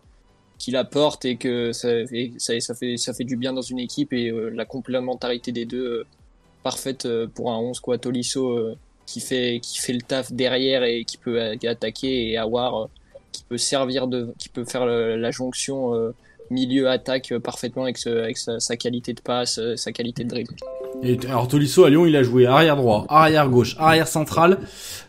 qu'il 0.59 0.77
apporte 0.77 1.25
et 1.25 1.37
que 1.37 1.73
ça, 1.73 1.91
et 2.13 2.33
ça, 2.39 2.59
ça, 2.61 2.75
fait, 2.75 2.97
ça 2.97 3.13
fait 3.13 3.25
du 3.25 3.37
bien 3.37 3.53
dans 3.53 3.63
une 3.63 3.79
équipe 3.79 4.13
et 4.13 4.31
euh, 4.31 4.51
la 4.51 4.65
complémentarité 4.65 5.53
des 5.53 5.65
deux 5.67 5.85
euh, 5.85 6.07
parfaite 6.67 7.07
euh, 7.07 7.29
pour 7.33 7.53
un 7.53 7.59
11 7.59 7.79
quoi. 7.79 7.97
Tolisso 7.97 8.59
qui 9.07 9.21
fait 9.21 9.61
qui 9.63 9.79
fait 9.79 9.93
le 9.93 10.01
taf 10.01 10.33
derrière 10.33 10.83
et 10.83 11.05
qui 11.05 11.17
peut 11.17 11.41
attaquer 11.41 12.31
et 12.31 12.37
avoir 12.37 12.89
qui 13.31 13.45
peut 13.45 13.57
servir 13.57 14.09
de 14.09 14.35
qui 14.37 14.49
peut 14.49 14.65
faire 14.65 14.85
la, 14.85 15.31
jonction 15.31 15.93
milieu 16.51 16.89
attaque 16.91 17.33
parfaitement 17.39 17.85
avec, 17.85 17.99
ce, 17.99 18.09
avec 18.09 18.37
sa, 18.37 18.77
qualité 18.77 19.13
de 19.13 19.21
passe 19.21 19.61
sa 19.77 19.93
qualité 19.93 20.25
de 20.25 20.31
dribble. 20.31 20.57
Et 21.05 21.19
alors 21.29 21.47
Tolisso 21.47 21.85
à 21.85 21.91
Lyon 21.91 22.07
il 22.07 22.17
a 22.17 22.25
joué 22.25 22.47
arrière 22.47 22.77
droit 22.77 23.07
arrière 23.09 23.49
gauche 23.49 23.77
arrière 23.79 24.09
central 24.09 24.59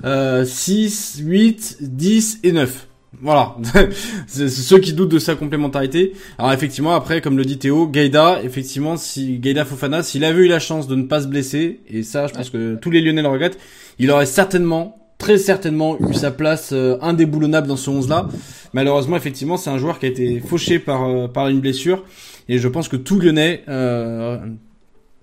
euh, 0.04 0.46
6 0.46 1.22
8 1.24 1.78
10 1.82 2.40
et 2.44 2.52
9 2.52 2.87
voilà, 3.22 3.56
ceux 4.28 4.80
qui 4.80 4.94
doutent 4.94 5.12
de 5.12 5.20
sa 5.20 5.36
complémentarité. 5.36 6.14
Alors 6.38 6.52
effectivement, 6.52 6.94
après, 6.94 7.22
comme 7.22 7.38
le 7.38 7.46
dit 7.46 7.58
Théo, 7.58 7.88
Gaïda, 7.88 8.42
effectivement, 8.44 8.98
si 8.98 9.40
Gaïda 9.40 9.66
Fofana, 9.66 10.04
s'il 10.04 10.24
avait 10.24 10.46
eu 10.46 10.48
la 10.48 10.60
chance 10.60 10.88
de 10.88 10.96
ne 10.96 11.04
pas 11.04 11.22
se 11.22 11.28
blesser, 11.28 11.80
et 11.90 12.04
ça, 12.04 12.28
je 12.28 12.34
pense 12.34 12.50
que 12.50 12.76
tous 12.76 12.92
les 12.92 13.02
Lyonnais 13.02 13.22
le 13.22 13.30
regrettent, 13.30 13.58
il 13.98 14.12
aurait 14.12 14.26
certainement, 14.26 14.98
très 15.18 15.38
certainement, 15.38 15.98
eu 16.00 16.14
sa 16.14 16.32
place 16.32 16.72
euh, 16.74 16.98
indéboulonnable 17.02 17.68
dans 17.68 17.78
ce 17.78 17.90
11-là. 17.90 18.28
Malheureusement, 18.74 19.16
effectivement, 19.16 19.58
c'est 19.58 19.70
un 19.70 19.78
joueur 19.78 20.00
qui 20.00 20.06
a 20.06 20.10
été 20.10 20.40
fauché 20.40 20.78
par 20.78 21.06
euh, 21.06 21.28
par 21.28 21.48
une 21.48 21.62
blessure, 21.62 22.04
et 22.50 22.60
je 22.60 22.68
pense 22.68 22.88
que 22.90 22.98
tout 22.98 23.20
Lyonnais 23.20 23.64
euh, 23.70 24.38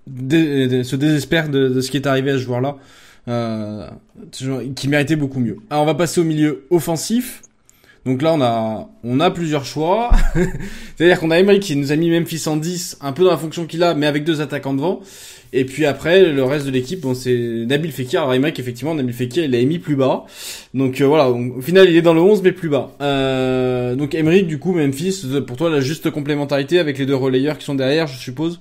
se 0.07 0.95
désespère 0.95 1.49
de, 1.49 1.69
de, 1.69 1.81
ce 1.81 1.91
qui 1.91 1.97
est 1.97 2.07
arrivé 2.07 2.31
à 2.31 2.33
ce 2.33 2.39
joueur-là, 2.39 2.77
euh, 3.27 3.87
qui 4.75 4.87
méritait 4.87 5.15
beaucoup 5.15 5.39
mieux. 5.39 5.57
Alors, 5.69 5.83
on 5.83 5.87
va 5.87 5.95
passer 5.95 6.21
au 6.21 6.23
milieu 6.23 6.65
offensif. 6.69 7.41
Donc 8.05 8.21
là, 8.21 8.33
on 8.33 8.41
a, 8.41 8.87
on 9.03 9.19
a 9.19 9.31
plusieurs 9.31 9.65
choix. 9.65 10.11
C'est-à-dire 10.95 11.19
qu'on 11.19 11.31
a 11.31 11.39
Emery 11.39 11.59
qui 11.59 11.75
nous 11.75 11.91
a 11.91 11.95
mis 11.95 12.11
Memphis 12.11 12.43
en 12.47 12.55
10, 12.55 12.99
un 13.01 13.11
peu 13.13 13.23
dans 13.23 13.31
la 13.31 13.37
fonction 13.37 13.65
qu'il 13.65 13.81
a, 13.81 13.95
mais 13.95 14.05
avec 14.05 14.23
deux 14.23 14.41
attaquants 14.41 14.75
devant. 14.75 15.01
Et 15.53 15.65
puis 15.65 15.85
après, 15.85 16.23
le 16.31 16.43
reste 16.43 16.67
de 16.67 16.71
l'équipe, 16.71 16.99
bon, 17.01 17.15
c'est 17.15 17.65
Nabil 17.65 17.91
Fekir. 17.91 18.21
Alors 18.21 18.33
Emery, 18.35 18.53
effectivement, 18.57 18.93
Nabil 18.93 19.13
Fekir, 19.13 19.45
il 19.45 19.51
l'a 19.51 19.63
mis 19.63 19.79
plus 19.79 19.95
bas. 19.95 20.25
Donc 20.75 21.01
euh, 21.01 21.05
voilà, 21.07 21.29
au 21.31 21.61
final, 21.61 21.89
il 21.89 21.95
est 21.95 22.03
dans 22.03 22.13
le 22.13 22.21
11, 22.21 22.43
mais 22.43 22.51
plus 22.51 22.69
bas. 22.69 22.91
Euh, 23.01 23.95
donc 23.95 24.13
Emery, 24.13 24.43
du 24.43 24.59
coup, 24.59 24.73
Memphis, 24.73 25.25
pour 25.47 25.57
toi, 25.57 25.71
la 25.71 25.79
juste 25.79 26.11
complémentarité 26.11 26.77
avec 26.77 26.99
les 26.99 27.07
deux 27.07 27.15
relayeurs 27.15 27.57
qui 27.57 27.65
sont 27.65 27.75
derrière, 27.75 28.05
je 28.05 28.17
suppose 28.17 28.59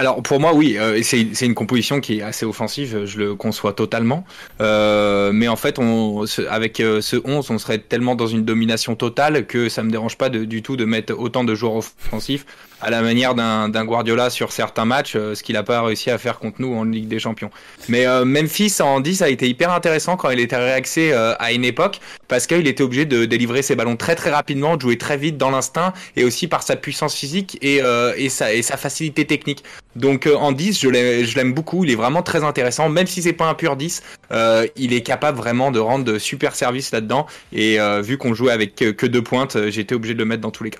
alors 0.00 0.22
pour 0.22 0.40
moi 0.40 0.54
oui, 0.54 0.78
euh, 0.78 0.98
c'est 1.02 1.44
une 1.44 1.54
composition 1.54 2.00
qui 2.00 2.18
est 2.18 2.22
assez 2.22 2.46
offensive, 2.46 3.04
je 3.04 3.18
le 3.18 3.34
conçois 3.34 3.74
totalement. 3.74 4.24
Euh, 4.62 5.30
mais 5.30 5.46
en 5.46 5.56
fait, 5.56 5.78
on, 5.78 6.24
avec 6.48 6.80
euh, 6.80 7.02
ce 7.02 7.16
11, 7.22 7.50
on 7.50 7.58
serait 7.58 7.76
tellement 7.76 8.14
dans 8.14 8.26
une 8.26 8.42
domination 8.42 8.96
totale 8.96 9.46
que 9.46 9.68
ça 9.68 9.82
me 9.82 9.90
dérange 9.90 10.16
pas 10.16 10.30
du 10.30 10.62
tout 10.62 10.78
de 10.78 10.86
mettre 10.86 11.12
autant 11.18 11.44
de 11.44 11.54
joueurs 11.54 11.76
offensifs 11.76 12.46
à 12.80 12.90
la 12.90 13.02
manière 13.02 13.34
d'un 13.34 13.84
Guardiola 13.84 14.30
sur 14.30 14.52
certains 14.52 14.84
matchs, 14.84 15.14
euh, 15.16 15.34
ce 15.34 15.42
qu'il 15.42 15.54
n'a 15.54 15.62
pas 15.62 15.82
réussi 15.82 16.10
à 16.10 16.18
faire 16.18 16.38
contre 16.38 16.60
nous 16.60 16.74
en 16.74 16.84
Ligue 16.84 17.08
des 17.08 17.18
Champions. 17.18 17.50
Mais 17.88 18.06
euh, 18.06 18.24
Memphis 18.24 18.76
en 18.80 19.00
10 19.00 19.22
a 19.22 19.28
été 19.28 19.48
hyper 19.48 19.72
intéressant 19.72 20.16
quand 20.16 20.30
il 20.30 20.40
était 20.40 20.56
réaxé 20.56 21.12
euh, 21.12 21.34
à 21.38 21.52
une 21.52 21.64
époque 21.64 22.00
parce 22.28 22.46
qu'il 22.46 22.66
était 22.66 22.82
obligé 22.82 23.04
de 23.04 23.24
délivrer 23.24 23.62
ses 23.62 23.76
ballons 23.76 23.96
très 23.96 24.14
très 24.14 24.30
rapidement, 24.30 24.76
de 24.76 24.82
jouer 24.82 24.98
très 24.98 25.16
vite 25.16 25.36
dans 25.36 25.50
l'instinct 25.50 25.92
et 26.16 26.24
aussi 26.24 26.48
par 26.48 26.62
sa 26.62 26.76
puissance 26.76 27.14
physique 27.14 27.58
et, 27.62 27.80
et, 28.16 28.28
sa, 28.28 28.76
facilité 28.76 29.26
technique. 29.26 29.64
Donc 29.96 30.28
en 30.32 30.52
10, 30.52 30.80
je 30.80 31.34
l'aime 31.34 31.52
beaucoup, 31.52 31.84
il 31.84 31.90
est 31.90 31.96
vraiment 31.96 32.22
très 32.22 32.44
intéressant, 32.44 32.88
même 32.88 33.06
si 33.06 33.22
c'est 33.22 33.32
pas 33.32 33.46
un 33.46 33.54
pur 33.54 33.76
10, 33.76 34.02
euh, 34.32 34.66
il 34.76 34.92
est 34.92 35.02
capable 35.02 35.38
vraiment 35.38 35.70
de 35.70 35.78
rendre 35.78 36.04
de 36.04 36.18
super 36.18 36.54
services 36.54 36.92
là-dedans. 36.92 37.26
Et 37.52 37.80
euh, 37.80 38.00
vu 38.00 38.18
qu'on 38.18 38.34
jouait 38.34 38.52
avec 38.52 38.74
que 38.76 39.06
deux 39.06 39.22
pointes, 39.22 39.56
j'étais 39.68 39.94
obligé 39.94 40.14
de 40.14 40.18
le 40.18 40.24
mettre 40.24 40.42
dans 40.42 40.50
tous 40.50 40.64
les 40.64 40.70
cas. 40.70 40.78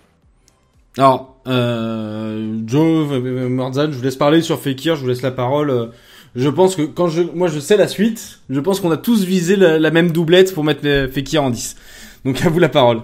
Alors, 0.99 1.41
euh, 1.47 2.59
Joe, 2.67 3.21
Morzan, 3.49 3.93
je 3.93 3.97
vous 3.97 4.03
laisse 4.03 4.17
parler 4.17 4.43
sur 4.43 4.61
Fekir, 4.61 4.97
je 4.97 5.03
vous 5.03 5.09
laisse 5.09 5.23
la 5.23 5.31
parole. 5.31 5.91
Je 6.35 6.49
pense 6.49 6.77
que 6.77 6.83
quand 6.83 7.09
je, 7.09 7.23
moi 7.23 7.49
je 7.49 7.59
sais 7.59 7.77
la 7.77 7.89
suite, 7.89 8.41
je 8.51 8.61
pense 8.61 8.81
qu'on 8.81 8.91
a 8.91 8.97
tous 8.97 9.25
visé 9.25 9.57
la, 9.57 9.91
même 9.91 10.13
doublette 10.13 10.55
pour 10.55 10.63
mettre 10.65 10.83
Fekir 11.13 11.43
en 11.43 11.51
10. 11.51 11.77
Donc 12.25 12.45
à 12.45 12.49
vous 12.49 12.59
la 12.59 12.69
parole. 12.69 13.03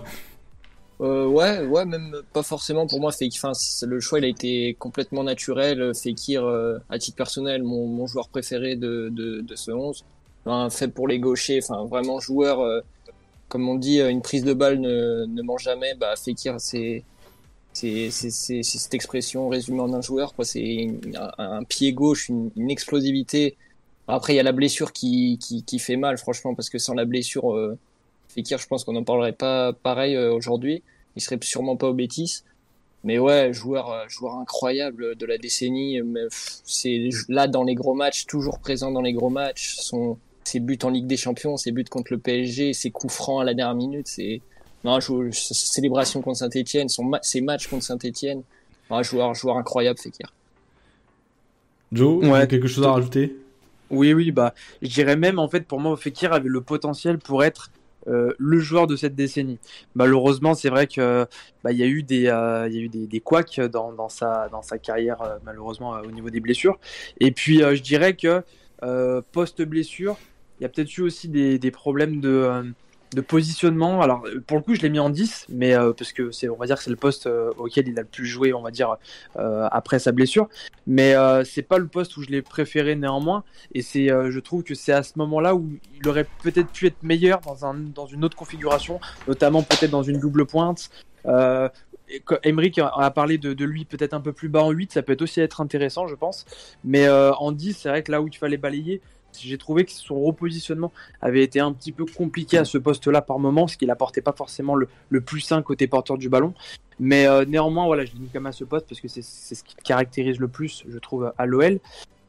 Euh, 1.01 1.27
ouais, 1.27 1.61
ouais, 1.67 1.85
même 1.85 2.17
pas 2.33 2.43
forcément 2.43 2.87
pour 2.87 3.01
moi. 3.01 3.13
Fekir, 3.13 3.41
enfin, 3.45 3.53
le 3.87 4.01
choix 4.01 4.19
il 4.19 4.25
a 4.25 4.29
été 4.29 4.77
complètement 4.79 5.25
naturel. 5.25 5.93
Fekir, 5.95 6.45
euh, 6.45 6.79
à 6.89 6.99
titre 6.99 7.17
personnel, 7.17 7.63
mon, 7.63 7.87
mon 7.87 8.07
joueur 8.07 8.29
préféré 8.29 8.77
de, 8.77 9.09
de, 9.11 9.41
de 9.41 9.57
ce 9.57 9.71
11. 9.73 10.05
Enfin, 10.45 10.71
fait 10.71 10.89
pour 10.89 11.09
les 11.09 11.19
gauchers, 11.19 11.61
enfin 11.63 11.85
vraiment 11.85 12.21
joueur. 12.21 12.61
Euh, 12.61 12.81
comme 13.49 13.69
on 13.69 13.75
dit, 13.77 14.01
une 14.01 14.23
prise 14.23 14.45
de 14.45 14.55
balle 14.55 14.81
ne, 14.81 15.27
ne 15.27 15.59
jamais. 15.59 15.95
Bah 15.95 16.15
Fekir, 16.17 16.55
c'est 16.59 17.05
c'est 17.77 18.63
cette 18.63 18.95
expression 18.95 19.49
résumée 19.49 19.81
en 19.81 19.93
un 19.93 20.01
joueur 20.01 20.35
quoi 20.35 20.45
c'est 20.45 20.89
un, 21.39 21.63
pied 21.65 21.93
gauche 21.93 22.29
une, 22.29 22.51
une, 22.57 22.71
explosivité 22.71 23.57
après 24.09 24.33
il 24.33 24.37
y 24.37 24.41
a 24.41 24.43
la 24.43 24.53
blessure 24.53 24.93
qui, 24.93 25.39
qui, 25.39 25.63
qui 25.63 25.79
fait 25.79 25.97
mal 25.97 26.17
franchement 26.17 26.55
parce 26.55 26.71
que 26.71 26.79
sans 26.79 26.95
la 26.95 27.05
blessure 27.05 27.55
euh, 27.55 27.77
Fekir 28.29 28.59
je 28.59 28.67
pense 28.67 28.85
qu'on 28.85 28.95
n'en 28.95 29.05
parlerait 29.05 29.33
pas 29.33 29.73
pareil 29.73 30.17
euh, 30.17 30.33
aujourd'hui 30.33 30.83
il 31.17 31.23
serait 31.23 31.39
sûrement 31.43 31.77
pas 31.77 31.89
au 31.89 31.95
Bétis 31.95 32.43
mais 33.05 33.21
ouais, 33.21 33.53
joueur, 33.53 33.93
euh, 33.93 34.09
joueur 34.09 34.35
incroyable 34.35 35.15
de 35.15 35.27
la 35.27 35.39
décennie. 35.39 36.01
C'est 36.31 37.09
là 37.29 37.47
dans 37.47 37.63
les 37.63 37.77
gros 37.77 37.95
matchs, 37.95 38.27
toujours 38.27 38.59
présent 38.59 38.91
dans 38.91 39.01
les 39.01 39.13
gros 39.13 39.31
matchs. 39.31 39.77
Son, 39.77 40.19
ses 40.43 40.59
buts 40.59 40.79
en 40.83 40.91
Ligue 40.91 41.07
des 41.07 41.17
Champions, 41.17 41.57
ses 41.57 41.71
buts 41.71 41.85
contre 41.85 42.13
le 42.13 42.19
PSG, 42.19 42.73
ses 42.73 42.91
coups 42.91 43.15
francs 43.15 43.43
à 43.43 43.45
la 43.45 43.55
dernière 43.55 43.77
minute, 43.77 44.09
c'est 44.09 44.41
non, 44.87 45.01
célébration 45.33 46.23
contre 46.23 46.39
Saint-Etienne, 46.39 46.89
ses 47.23 47.41
matchs 47.41 47.67
contre 47.67 47.83
Saint-Etienne. 47.83 48.43
Un 48.89 49.03
joueur, 49.03 49.35
joueur 49.35 49.57
incroyable, 49.57 49.99
Fekir. 49.99 50.33
Joe, 51.91 52.25
ouais, 52.25 52.47
quelque 52.47 52.69
chose 52.69 52.85
à 52.85 52.93
rajouter? 52.93 53.37
Oui, 53.91 54.15
oui, 54.15 54.31
bah, 54.31 54.55
je 54.83 54.89
dirais 54.89 55.17
même, 55.17 55.41
en 55.41 55.49
fait, 55.49 55.67
pour 55.67 55.81
moi, 55.81 55.97
Fekir 55.97 56.33
avait 56.33 56.49
le 56.49 56.61
potentiel 56.61 57.19
pour 57.19 57.43
être 57.43 57.71
euh, 58.07 58.33
le 58.39 58.61
joueur 58.61 58.87
de 58.87 58.95
cette 58.95 59.17
décennie. 59.17 59.59
Malheureusement, 59.97 60.55
c'est 60.55 60.69
vrai 60.69 60.87
que 60.87 61.27
bah, 61.65 61.73
il 61.73 61.79
y 61.79 61.83
a 61.83 61.87
eu 61.87 62.05
des 62.05 62.29
euh, 62.29 62.69
il 62.69 62.77
y 62.77 62.79
a 62.79 62.83
eu 62.83 62.89
des, 62.89 63.09
des 63.09 63.21
couacs 63.21 63.59
dans, 63.61 63.93
dans, 63.93 64.09
sa 64.09 64.49
dans 64.49 64.63
sa 64.63 64.79
carrière 64.79 65.21
euh, 65.23 65.39
malheureusement 65.45 65.91
au 65.91 66.13
niveau 66.13 66.31
des 66.31 66.39
blessures. 66.39 66.79
Et 67.19 67.33
puis 67.33 67.59
je 67.59 67.83
dirais 67.83 68.15
que 68.15 68.45
post 69.33 69.61
blessure, 69.63 70.17
il 70.61 70.63
y 70.63 70.67
a 70.67 70.69
peut-être 70.69 70.97
eu 70.97 71.03
aussi 71.03 71.27
des, 71.27 71.59
des 71.59 71.71
problèmes 71.73 72.21
de 72.21 72.73
de 73.15 73.21
positionnement. 73.21 74.01
Alors 74.03 74.25
pour 74.47 74.57
le 74.57 74.63
coup, 74.63 74.75
je 74.75 74.83
l'ai 74.83 74.89
mis 74.89 74.99
en 74.99 75.11
10, 75.11 75.47
mais 75.49 75.75
euh, 75.75 75.93
parce 75.93 76.13
que 76.13 76.31
c'est, 76.31 76.49
on 76.49 76.57
va 76.57 76.67
dire 76.67 76.79
c'est 76.79 76.91
le 76.91 76.97
poste 76.97 77.27
euh, 77.27 77.53
auquel 77.59 77.89
il 77.89 77.99
a 77.99 78.03
le 78.03 78.09
plus 78.09 78.27
joué, 78.27 78.53
on 78.53 78.63
va 78.63 78.71
dire 78.71 78.97
euh, 79.37 79.69
après 79.71 79.99
sa 79.99 80.13
blessure. 80.13 80.49
Mais 80.87 81.15
c'est 81.45 81.63
pas 81.63 81.79
le 81.79 81.89
poste 81.89 82.17
où 82.17 82.23
je 82.23 82.29
l'ai 82.29 82.43
préféré 82.43 82.95
néanmoins. 82.95 83.43
Et 83.75 83.83
c'est, 83.83 84.07
je 84.07 84.39
trouve 84.39 84.63
que 84.63 84.75
c'est 84.75 84.93
à 84.93 85.03
ce 85.03 85.13
moment-là 85.17 85.55
où 85.55 85.69
il 86.01 86.09
aurait 86.09 86.27
peut-être 86.43 86.71
pu 86.71 86.87
être 86.87 87.03
meilleur 87.03 87.41
dans 87.41 87.67
un 87.67 87.75
dans 87.75 88.07
une 88.07 88.25
autre 88.25 88.37
configuration, 88.37 89.01
notamment 89.27 89.63
peut-être 89.63 89.91
dans 89.91 90.05
une 90.05 90.21
double 90.21 90.47
pointe. 90.47 90.91
Euh, 91.27 91.69
Emric 92.45 92.79
a 92.79 93.11
parlé 93.11 93.37
de, 93.37 93.53
de 93.53 93.65
lui 93.65 93.85
peut-être 93.85 94.15
un 94.15 94.21
peu 94.21 94.33
plus 94.33 94.49
bas 94.49 94.63
en 94.63 94.71
8, 94.71 94.93
ça 94.93 95.03
peut 95.03 95.17
aussi 95.21 95.41
être 95.41 95.61
intéressant, 95.61 96.07
je 96.07 96.15
pense. 96.15 96.45
Mais 96.85 97.09
en 97.09 97.51
10, 97.51 97.77
c'est 97.77 97.89
vrai 97.89 98.05
que 98.05 98.13
là 98.13 98.23
où 98.23 98.29
il 98.29 98.37
fallait 98.37 98.59
balayer, 98.59 99.01
j'ai 99.41 99.59
trouvé 99.59 99.85
que 99.85 99.93
son 99.93 100.21
repositionnement 100.21 100.93
avait 101.21 101.43
été 101.43 101.61
un 101.61 101.73
petit 101.73 101.93
peu 101.93 102.05
compliqué 102.05 102.59
à 102.59 102.65
ce 102.65 102.79
poste-là 102.79 103.23
par 103.23 103.39
moment, 103.39 103.67
ce 103.67 103.77
qu'il 103.77 103.91
apportait 103.91 104.21
pas 104.21 104.33
forcément 104.33 104.75
le, 104.75 104.89
plus 105.21 105.41
sain 105.41 105.63
côté 105.63 105.87
porteur 105.87 106.19
du 106.19 106.29
ballon. 106.29 106.55
Mais 106.99 107.27
euh, 107.27 107.45
néanmoins, 107.45 107.87
voilà, 107.87 108.05
je 108.05 108.13
l'ai 108.13 108.21
mis 108.21 108.29
quand 108.29 108.41
même 108.41 108.47
à 108.47 108.53
ce 108.53 108.65
poste 108.65 108.87
parce 108.89 109.01
que 109.01 109.09
c'est 109.09 109.23
ce 109.23 109.63
qui 109.63 109.77
caractérise 109.77 110.39
le 110.39 110.49
plus, 110.49 110.85
je 110.89 110.99
trouve, 110.99 111.33
à 111.37 111.47
l'OL. 111.47 111.79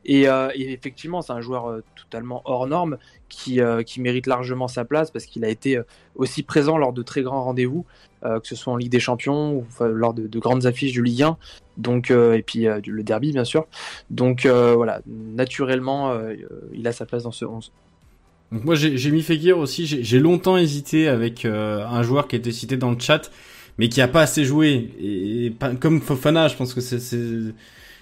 Et, 0.05 0.29
euh, 0.29 0.49
et, 0.55 0.71
effectivement, 0.71 1.21
c'est 1.21 1.33
un 1.33 1.41
joueur 1.41 1.67
euh, 1.67 1.83
totalement 1.95 2.41
hors 2.45 2.65
norme 2.67 2.97
qui, 3.29 3.59
qui 3.85 4.01
mérite 4.01 4.25
largement 4.25 4.67
sa 4.67 4.85
place 4.85 5.11
parce 5.11 5.25
qu'il 5.25 5.43
a 5.43 5.49
été 5.49 5.79
aussi 6.15 6.43
présent 6.43 6.77
lors 6.77 6.93
de 6.93 7.01
très 7.03 7.21
grands 7.21 7.43
rendez-vous, 7.43 7.85
que 8.23 8.47
ce 8.47 8.55
soit 8.55 8.71
en 8.71 8.77
Ligue 8.77 8.91
des 8.91 9.01
Champions 9.01 9.53
ou 9.53 9.65
lors 9.83 10.13
de, 10.13 10.27
de, 10.27 10.39
grandes 10.39 10.65
affiches 10.65 10.93
du 10.93 11.03
Ligue 11.03 11.23
1. 11.23 11.37
Donc, 11.78 12.11
euh, 12.11 12.34
et 12.34 12.41
puis 12.41 12.67
euh, 12.67 12.80
le 12.86 13.03
derby, 13.03 13.32
bien 13.32 13.45
sûr. 13.45 13.67
Donc 14.09 14.45
euh, 14.45 14.73
voilà, 14.75 15.01
naturellement, 15.07 16.17
il 16.73 16.88
a 16.88 16.91
sa 16.91 17.05
place 17.05 17.23
dans 17.23 17.32
ce 17.32 17.45
11. 17.45 17.71
Donc 18.51 18.63
moi 18.63 18.75
j'ai 18.75 19.11
mis 19.11 19.23
Fekir 19.23 19.57
aussi, 19.57 19.86
j'ai 19.86 20.19
longtemps 20.19 20.57
hésité 20.57 21.09
avec 21.09 21.43
un 21.45 22.01
joueur 22.01 22.28
qui 22.28 22.38
était 22.38 22.53
cité 22.53 22.78
dans 22.78 22.91
le 22.91 22.99
chat, 22.99 23.30
mais 23.78 23.89
qui 23.89 24.01
a 24.01 24.07
pas 24.07 24.21
assez 24.21 24.45
joué. 24.45 24.89
Et, 25.01 25.53
comme 25.80 26.01
Fofana, 26.01 26.47
je 26.47 26.55
pense 26.55 26.73
que 26.73 26.80
c'est 26.82 26.99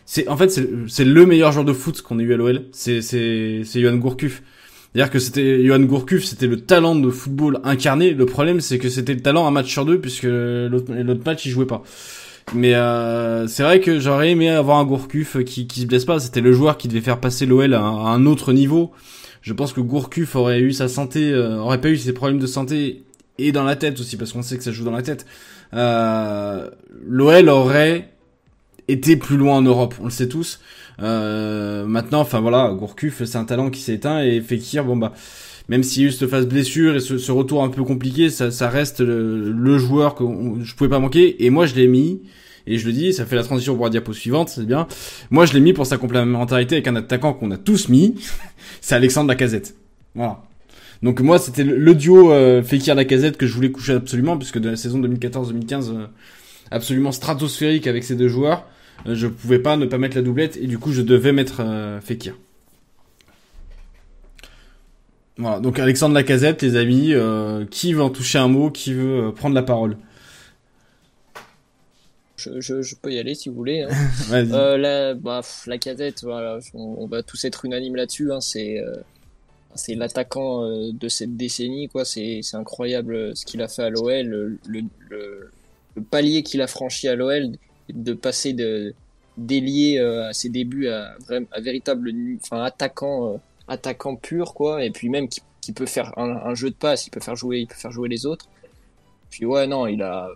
c'est 0.05 0.27
en 0.27 0.37
fait 0.37 0.49
c'est 0.87 1.03
le 1.03 1.25
meilleur 1.25 1.51
joueur 1.51 1.65
de 1.65 1.73
foot 1.73 2.01
qu'on 2.03 2.19
ait 2.19 2.23
eu 2.23 2.33
à 2.33 2.37
l'OL, 2.37 2.65
c'est 2.71 3.01
c'est 3.01 3.61
c'est 3.65 3.81
Johan 3.81 3.95
Gourcuff. 3.95 4.43
C'est-à-dire 4.93 5.11
que 5.11 5.19
c'était 5.19 5.65
Johan 5.65 5.79
Gourcuff, 5.79 6.23
c'était 6.23 6.47
le 6.47 6.61
talent 6.61 6.95
de 6.95 7.09
football 7.09 7.59
incarné. 7.63 8.13
Le 8.13 8.27
problème 8.27 8.61
c'est 8.61 8.77
que 8.77 8.89
c'était 8.89 9.15
le 9.15 9.21
talent 9.21 9.47
un 9.47 9.51
match 9.51 9.71
sur 9.71 9.83
deux 9.83 9.99
puisque 9.99 10.23
l'autre 10.23 11.23
match 11.25 11.43
il 11.47 11.49
jouait 11.49 11.65
pas. 11.65 11.83
Mais 12.53 12.75
euh, 12.75 13.47
c'est 13.47 13.63
vrai 13.63 13.79
que 13.79 13.99
j'aurais 13.99 14.31
aimé 14.31 14.49
avoir 14.49 14.77
un 14.77 14.85
Gourcuff 14.85 15.43
qui, 15.43 15.67
qui 15.67 15.81
se 15.81 15.85
blesse 15.85 16.05
pas. 16.05 16.19
C'était 16.19 16.41
le 16.41 16.53
joueur 16.53 16.77
qui 16.77 16.87
devait 16.87 17.01
faire 17.01 17.19
passer 17.19 17.45
l'OL 17.45 17.73
à, 17.73 17.81
un 17.81 18.25
autre 18.25 18.53
niveau. 18.53 18.91
Je 19.41 19.53
pense 19.53 19.73
que 19.73 19.81
Gourcuff 19.81 20.35
aurait 20.35 20.59
eu 20.59 20.71
sa 20.71 20.87
santé, 20.87 21.31
euh, 21.31 21.57
aurait 21.57 21.81
pas 21.81 21.89
eu 21.89 21.97
ses 21.97 22.13
problèmes 22.13 22.39
de 22.39 22.47
santé 22.47 23.03
et 23.37 23.51
dans 23.51 23.63
la 23.63 23.75
tête 23.75 23.99
aussi, 23.99 24.17
parce 24.17 24.31
qu'on 24.31 24.41
sait 24.41 24.57
que 24.57 24.63
ça 24.63 24.71
joue 24.71 24.83
dans 24.83 24.91
la 24.91 25.01
tête. 25.01 25.25
Euh, 25.73 26.69
L'OL 27.05 27.49
aurait 27.49 28.11
été 28.87 29.17
plus 29.17 29.37
loin 29.37 29.57
en 29.57 29.61
Europe, 29.61 29.95
on 29.99 30.05
le 30.05 30.11
sait 30.11 30.27
tous. 30.27 30.59
Euh, 31.01 31.85
maintenant, 31.85 32.21
enfin 32.21 32.39
voilà, 32.39 32.71
Gourcuff, 32.73 33.23
c'est 33.25 33.37
un 33.37 33.43
talent 33.43 33.69
qui 33.69 33.81
s'est 33.81 33.95
éteint 33.95 34.23
et 34.23 34.39
Fekir, 34.41 34.85
bon 34.85 34.95
bah 34.95 35.13
même 35.69 35.83
s'il 35.83 36.03
y 36.03 36.05
a 36.05 36.09
eu 36.09 36.11
cette 36.11 36.29
phase 36.29 36.45
blessure 36.45 36.95
et 36.95 36.99
ce, 36.99 37.31
retour 37.31 37.63
un 37.63 37.69
peu 37.69 37.83
compliqué, 37.83 38.29
ça, 38.29 38.51
ça 38.51 38.69
reste 38.69 39.01
le, 39.01 39.77
joueur 39.77 40.15
que 40.15 40.23
je 40.61 40.75
pouvais 40.75 40.89
pas 40.89 40.99
manquer. 40.99 41.43
Et 41.45 41.49
moi, 41.49 41.65
je 41.65 41.75
l'ai 41.75 41.87
mis. 41.87 42.21
Et 42.67 42.79
je 42.79 42.87
le 42.87 42.93
dis, 42.93 43.13
ça 43.13 43.25
fait 43.25 43.35
la 43.35 43.43
transition 43.43 43.75
pour 43.75 43.85
la 43.85 43.91
diapo 43.91 44.11
suivante, 44.11 44.49
c'est 44.49 44.65
bien. 44.65 44.87
Moi, 45.29 45.45
je 45.45 45.53
l'ai 45.53 45.59
mis 45.59 45.73
pour 45.73 45.85
sa 45.85 45.97
complémentarité 45.97 46.75
avec 46.75 46.87
un 46.87 46.95
attaquant 46.95 47.33
qu'on 47.33 47.51
a 47.51 47.57
tous 47.57 47.89
mis. 47.89 48.15
c'est 48.81 48.95
Alexandre 48.95 49.27
Lacazette. 49.29 49.75
Voilà. 50.15 50.43
Donc 51.03 51.19
moi, 51.19 51.37
c'était 51.37 51.63
le, 51.63 51.93
duo 51.93 52.31
euh, 52.31 52.63
Fekir 52.63 52.95
Lacazette 52.95 53.37
que 53.37 53.45
je 53.45 53.53
voulais 53.53 53.71
coucher 53.71 53.93
absolument, 53.93 54.37
puisque 54.37 54.57
de 54.57 54.69
la 54.69 54.75
saison 54.77 54.99
2014-2015, 54.99 55.89
euh, 55.89 56.07
absolument 56.71 57.11
stratosphérique 57.11 57.85
avec 57.85 58.03
ces 58.03 58.15
deux 58.15 58.27
joueurs, 58.27 58.65
euh, 59.07 59.15
je 59.15 59.27
pouvais 59.27 59.59
pas 59.59 59.77
ne 59.77 59.85
pas 59.85 59.97
mettre 59.97 60.15
la 60.15 60.21
doublette 60.21 60.57
et 60.57 60.67
du 60.67 60.77
coup, 60.77 60.91
je 60.91 61.01
devais 61.01 61.31
mettre 61.31 61.61
euh, 61.61 61.99
Fekir. 62.01 62.35
Voilà, 65.37 65.59
donc 65.59 65.79
Alexandre 65.79 66.15
Lacazette, 66.15 66.61
les 66.61 66.75
amis, 66.77 67.13
euh, 67.13 67.65
qui 67.65 67.93
veut 67.93 68.01
en 68.01 68.09
toucher 68.09 68.37
un 68.37 68.47
mot, 68.47 68.71
qui 68.71 68.93
veut 68.93 69.27
euh, 69.27 69.31
prendre 69.31 69.55
la 69.55 69.63
parole? 69.63 69.97
Je, 72.37 72.81
je, 72.81 72.95
peux 72.95 73.11
y 73.11 73.19
aller 73.19 73.33
si 73.33 73.49
vous 73.49 73.55
voulez. 73.55 73.81
Hein. 73.81 73.89
euh, 74.31 74.77
la, 74.77 75.13
bah, 75.13 75.41
Lacazette, 75.67 76.23
voilà, 76.23 76.59
on, 76.73 77.07
va 77.07 77.23
tous 77.23 77.43
être 77.45 77.65
unanimes 77.65 77.95
là-dessus. 77.95 78.31
Hein, 78.31 78.41
c'est 78.41 78.79
euh, 78.79 78.95
c'est 79.73 79.95
l'attaquant 79.95 80.63
euh, 80.63 80.91
de 80.91 81.07
cette 81.07 81.37
décennie, 81.37 81.87
quoi. 81.87 82.05
C'est 82.05 82.41
incroyable 82.53 83.35
ce 83.35 83.45
qu'il 83.45 83.61
a 83.61 83.67
fait 83.67 83.83
à 83.83 83.89
l'OL, 83.89 84.25
le, 84.25 84.57
le, 84.67 84.81
le, 85.95 86.01
palier 86.03 86.43
qu'il 86.43 86.61
a 86.61 86.67
franchi 86.67 87.07
à 87.07 87.15
l'OL, 87.15 87.51
de 87.89 88.13
passer 88.13 88.53
de 88.53 88.93
délier 89.37 89.99
à 89.99 90.33
ses 90.33 90.49
débuts 90.49 90.87
à, 90.87 91.15
à 91.51 91.59
véritable, 91.61 92.11
enfin 92.41 92.63
attaquant 92.63 93.39
attaquant 93.67 94.15
pur, 94.15 94.53
quoi, 94.53 94.83
et 94.83 94.91
puis 94.91 95.09
même 95.09 95.27
qui, 95.27 95.41
qui 95.61 95.73
peut 95.73 95.85
faire 95.85 96.17
un, 96.17 96.53
jeu 96.53 96.69
de 96.69 96.75
passe, 96.75 97.07
il 97.07 97.09
peut 97.09 97.19
faire 97.19 97.35
jouer, 97.35 97.59
il 97.59 97.67
peut 97.67 97.75
faire 97.75 97.91
jouer 97.91 98.09
les 98.09 98.25
autres. 98.25 98.47
Puis 99.31 99.45
ouais, 99.45 99.67
non, 99.67 99.87
il 99.87 100.01
a 100.03 100.29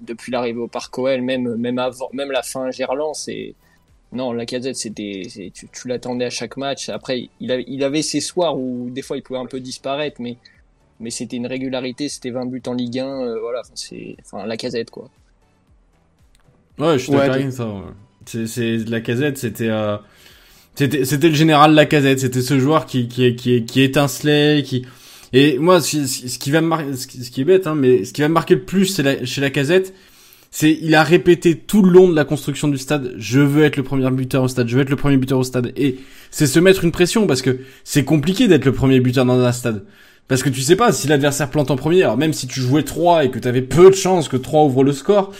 depuis 0.00 0.32
l'arrivée 0.32 0.58
au 0.58 0.68
Parc 0.68 0.98
OL, 0.98 1.22
même 1.22 1.56
même 1.56 1.78
avant, 1.78 2.10
même 2.12 2.30
la 2.30 2.42
fin 2.42 2.70
Gerland, 2.70 3.14
c'est 3.14 3.54
non, 4.12 4.32
la 4.32 4.46
casette, 4.46 4.76
c'était 4.76 5.22
tu, 5.54 5.68
tu 5.68 5.88
l'attendais 5.88 6.26
à 6.26 6.30
chaque 6.30 6.56
match. 6.56 6.88
Après, 6.88 7.28
il, 7.40 7.50
avait, 7.52 7.64
il 7.66 7.82
avait 7.84 8.02
ses 8.02 8.20
soirs 8.20 8.58
où 8.58 8.88
des 8.90 9.02
fois 9.02 9.16
il 9.16 9.22
pouvait 9.22 9.38
un 9.38 9.46
peu 9.46 9.60
disparaître, 9.60 10.20
mais 10.20 10.36
mais 10.98 11.10
c'était 11.10 11.36
une 11.36 11.46
régularité, 11.46 12.08
c'était 12.08 12.30
20 12.30 12.46
buts 12.46 12.62
en 12.66 12.72
Ligue 12.72 12.98
1, 13.00 13.06
euh, 13.06 13.38
voilà, 13.40 13.62
c'est 13.74 14.16
enfin 14.20 14.46
la 14.46 14.56
casette 14.56 14.90
quoi. 14.90 15.10
Ouais, 16.78 16.98
je 16.98 17.04
suis 17.04 17.12
d'accord 17.12 17.52
ça. 17.52 18.46
C'est 18.46 18.76
la 18.88 19.00
casette, 19.00 19.38
c'était 19.38 19.68
euh, 19.68 19.96
c'était, 20.76 21.04
c'était 21.04 21.28
le 21.28 21.34
général 21.34 21.74
Lacazette, 21.74 22.20
c'était 22.20 22.42
ce 22.42 22.58
joueur 22.58 22.86
qui, 22.86 23.08
qui, 23.08 23.34
qui, 23.34 23.64
qui 23.64 23.82
étincelait, 23.82 24.62
qui, 24.64 24.84
et 25.32 25.58
moi, 25.58 25.80
ce, 25.80 26.38
qui 26.38 26.50
va 26.50 26.60
me 26.60 26.68
marquer, 26.68 26.94
ce 26.94 27.06
qui 27.30 27.40
est 27.40 27.44
bête, 27.44 27.66
hein, 27.66 27.74
mais 27.74 28.04
ce 28.04 28.12
qui 28.12 28.20
va 28.20 28.28
me 28.28 28.34
marquer 28.34 28.54
le 28.54 28.62
plus, 28.62 28.86
c'est 28.86 29.02
la, 29.02 29.24
chez 29.24 29.40
Lacazette, 29.40 29.92
c'est, 30.50 30.78
il 30.80 30.94
a 30.94 31.02
répété 31.02 31.56
tout 31.56 31.82
le 31.82 31.90
long 31.90 32.08
de 32.08 32.14
la 32.14 32.24
construction 32.24 32.68
du 32.68 32.78
stade, 32.78 33.14
je 33.18 33.40
veux 33.40 33.64
être 33.64 33.76
le 33.76 33.82
premier 33.82 34.08
buteur 34.10 34.42
au 34.42 34.48
stade, 34.48 34.68
je 34.68 34.76
veux 34.76 34.82
être 34.82 34.90
le 34.90 34.96
premier 34.96 35.16
buteur 35.16 35.38
au 35.38 35.44
stade, 35.44 35.72
et 35.76 35.96
c'est 36.30 36.46
se 36.46 36.60
mettre 36.60 36.84
une 36.84 36.92
pression, 36.92 37.26
parce 37.26 37.42
que 37.42 37.58
c'est 37.82 38.04
compliqué 38.04 38.46
d'être 38.46 38.64
le 38.64 38.72
premier 38.72 39.00
buteur 39.00 39.24
dans 39.24 39.40
un 39.40 39.52
stade. 39.52 39.84
Parce 40.28 40.42
que 40.42 40.48
tu 40.48 40.60
sais 40.60 40.76
pas 40.76 40.92
si 40.92 41.06
l'adversaire 41.06 41.50
plante 41.50 41.70
en 41.70 41.76
premier, 41.76 42.02
alors 42.02 42.16
même 42.16 42.32
si 42.32 42.46
tu 42.46 42.60
jouais 42.60 42.82
3 42.82 43.24
et 43.24 43.30
que 43.30 43.38
tu 43.38 43.46
avais 43.46 43.62
peu 43.62 43.90
de 43.90 43.94
chances 43.94 44.28
que 44.28 44.36
3 44.36 44.64
ouvre 44.64 44.82
le 44.82 44.92
score, 44.92 45.32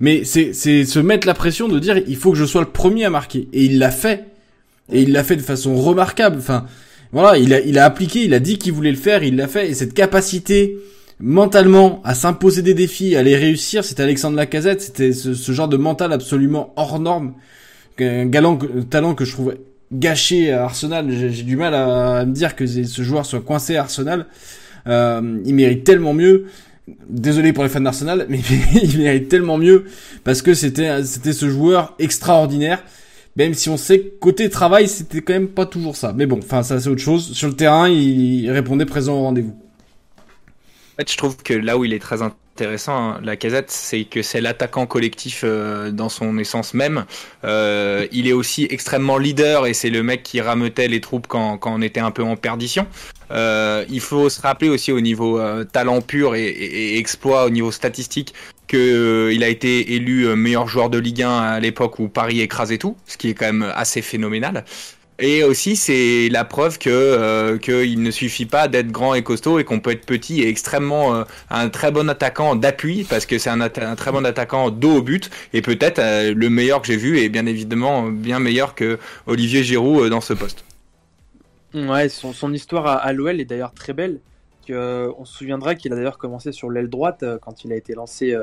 mais 0.00 0.24
c'est, 0.24 0.52
c'est 0.52 0.84
se 0.84 0.98
mettre 0.98 1.26
la 1.26 1.34
pression 1.34 1.68
de 1.68 1.78
dire, 1.78 1.96
il 2.06 2.16
faut 2.16 2.32
que 2.32 2.38
je 2.38 2.44
sois 2.44 2.60
le 2.60 2.68
premier 2.68 3.04
à 3.04 3.10
marquer. 3.10 3.48
Et 3.52 3.64
il 3.64 3.78
l'a 3.78 3.90
fait 3.90 4.33
et 4.92 5.02
il 5.02 5.12
l'a 5.12 5.24
fait 5.24 5.36
de 5.36 5.42
façon 5.42 5.74
remarquable. 5.76 6.36
Enfin, 6.38 6.66
voilà, 7.12 7.38
il 7.38 7.54
a, 7.54 7.60
il 7.60 7.78
a 7.78 7.84
appliqué, 7.84 8.24
il 8.24 8.34
a 8.34 8.40
dit 8.40 8.58
qu'il 8.58 8.72
voulait 8.72 8.90
le 8.90 8.96
faire, 8.96 9.22
il 9.22 9.36
l'a 9.36 9.48
fait. 9.48 9.70
Et 9.70 9.74
cette 9.74 9.94
capacité 9.94 10.76
mentalement 11.20 12.02
à 12.04 12.14
s'imposer 12.14 12.62
des 12.62 12.74
défis, 12.74 13.16
à 13.16 13.22
les 13.22 13.36
réussir, 13.36 13.84
c'était 13.84 14.02
Alexandre 14.02 14.36
Lacazette. 14.36 14.80
C'était 14.80 15.12
ce, 15.12 15.52
genre 15.52 15.68
de 15.68 15.76
mental 15.76 16.12
absolument 16.12 16.72
hors 16.76 16.98
norme, 16.98 17.34
un 18.00 18.26
galant 18.26 18.58
talent 18.90 19.14
que 19.14 19.24
je 19.24 19.32
trouvais 19.32 19.60
gâché 19.92 20.52
à 20.52 20.64
Arsenal. 20.64 21.06
J'ai 21.10 21.44
du 21.44 21.56
mal 21.56 21.74
à, 21.74 22.24
me 22.24 22.32
dire 22.32 22.56
que 22.56 22.66
ce 22.66 23.02
joueur 23.02 23.26
soit 23.26 23.40
coincé 23.40 23.76
à 23.76 23.82
Arsenal. 23.82 24.26
Euh, 24.86 25.38
il 25.44 25.54
mérite 25.54 25.84
tellement 25.84 26.14
mieux. 26.14 26.46
Désolé 27.08 27.54
pour 27.54 27.64
les 27.64 27.70
fans 27.70 27.80
d'Arsenal, 27.80 28.26
mais 28.28 28.40
il 28.82 28.98
mérite 28.98 29.28
tellement 29.28 29.56
mieux 29.56 29.84
parce 30.22 30.42
que 30.42 30.52
c'était 30.52 31.02
c'était 31.04 31.32
ce 31.32 31.48
joueur 31.48 31.94
extraordinaire 31.98 32.82
même 33.36 33.54
si 33.54 33.68
on 33.68 33.76
sait 33.76 34.00
que 34.00 34.18
côté 34.20 34.48
travail, 34.48 34.88
c'était 34.88 35.20
quand 35.20 35.32
même 35.32 35.48
pas 35.48 35.66
toujours 35.66 35.96
ça. 35.96 36.12
Mais 36.14 36.26
bon, 36.26 36.38
enfin, 36.38 36.62
ça 36.62 36.80
c'est 36.80 36.88
autre 36.88 37.02
chose. 37.02 37.32
Sur 37.32 37.48
le 37.48 37.54
terrain, 37.54 37.88
il 37.88 38.50
répondait 38.50 38.86
présent 38.86 39.14
au 39.14 39.22
rendez-vous. 39.22 39.56
En 40.94 40.96
fait, 40.98 41.10
je 41.10 41.16
trouve 41.16 41.36
que 41.36 41.54
là 41.54 41.76
où 41.76 41.84
il 41.84 41.92
est 41.92 41.98
très 41.98 42.22
intéressant, 42.22 42.96
hein, 42.96 43.20
la 43.24 43.34
casette, 43.34 43.72
c'est 43.72 44.04
que 44.04 44.22
c'est 44.22 44.40
l'attaquant 44.40 44.86
collectif 44.86 45.40
euh, 45.42 45.90
dans 45.90 46.08
son 46.08 46.38
essence 46.38 46.72
même. 46.72 47.04
Euh, 47.42 48.06
il 48.12 48.28
est 48.28 48.32
aussi 48.32 48.68
extrêmement 48.70 49.18
leader 49.18 49.66
et 49.66 49.74
c'est 49.74 49.90
le 49.90 50.04
mec 50.04 50.22
qui 50.22 50.40
rameutait 50.40 50.86
les 50.86 51.00
troupes 51.00 51.26
quand, 51.26 51.58
quand 51.58 51.74
on 51.74 51.82
était 51.82 51.98
un 51.98 52.12
peu 52.12 52.22
en 52.22 52.36
perdition. 52.36 52.86
Euh, 53.32 53.84
il 53.90 53.98
faut 53.98 54.28
se 54.28 54.40
rappeler 54.40 54.68
aussi 54.68 54.92
au 54.92 55.00
niveau 55.00 55.40
talent 55.72 56.00
pur 56.00 56.36
et, 56.36 56.46
et, 56.46 56.98
exploit, 56.98 57.46
au 57.46 57.50
niveau 57.50 57.72
statistique, 57.72 58.34
que 58.66 58.76
euh, 58.76 59.42
a 59.44 59.48
été 59.48 59.94
élu 59.94 60.26
meilleur 60.36 60.68
joueur 60.68 60.90
de 60.90 60.98
Ligue 60.98 61.22
1 61.22 61.30
à 61.30 61.60
l'époque 61.60 61.98
où 61.98 62.08
Paris 62.08 62.40
écrasait 62.40 62.78
tout, 62.78 62.96
ce 63.06 63.16
qui 63.16 63.30
est 63.30 63.34
quand 63.34 63.46
même 63.46 63.72
assez 63.74 64.02
phénoménal. 64.02 64.64
Et 65.20 65.44
aussi, 65.44 65.76
c'est 65.76 66.28
la 66.28 66.44
preuve 66.44 66.78
que 66.78 66.90
euh, 66.90 67.56
qu'il 67.58 68.02
ne 68.02 68.10
suffit 68.10 68.46
pas 68.46 68.66
d'être 68.66 68.90
grand 68.90 69.14
et 69.14 69.22
costaud 69.22 69.60
et 69.60 69.64
qu'on 69.64 69.78
peut 69.78 69.92
être 69.92 70.04
petit 70.04 70.42
et 70.42 70.48
extrêmement 70.48 71.14
euh, 71.14 71.24
un 71.50 71.68
très 71.68 71.92
bon 71.92 72.10
attaquant 72.10 72.56
d'appui 72.56 73.04
parce 73.04 73.24
que 73.24 73.38
c'est 73.38 73.50
un, 73.50 73.68
très 73.68 74.10
bon 74.10 74.26
attaquant 74.26 74.70
dos 74.70 74.96
au 74.96 75.02
but 75.02 75.30
et 75.52 75.62
peut-être 75.62 76.00
euh, 76.00 76.34
le 76.34 76.50
meilleur 76.50 76.80
que 76.80 76.88
j'ai 76.88 76.96
vu 76.96 77.18
et 77.18 77.28
bien 77.28 77.46
évidemment 77.46 78.08
bien 78.08 78.40
meilleur 78.40 78.74
que 78.74 78.98
Olivier 79.28 79.62
Giroud 79.62 80.10
dans 80.10 80.20
ce 80.20 80.32
poste. 80.32 80.64
Ouais, 81.74 82.08
son, 82.08 82.32
son 82.32 82.52
histoire 82.52 82.86
à, 82.86 82.94
à 82.94 83.12
l'OL 83.12 83.40
est 83.40 83.44
d'ailleurs 83.44 83.72
très 83.72 83.92
belle. 83.92 84.18
Que, 84.64 85.12
on 85.18 85.24
se 85.24 85.36
souviendra 85.36 85.74
qu'il 85.74 85.92
a 85.92 85.96
d'ailleurs 85.96 86.18
commencé 86.18 86.52
sur 86.52 86.70
l'aile 86.70 86.88
droite 86.88 87.24
quand 87.40 87.64
il 87.64 87.72
a 87.72 87.76
été 87.76 87.94
lancé 87.94 88.36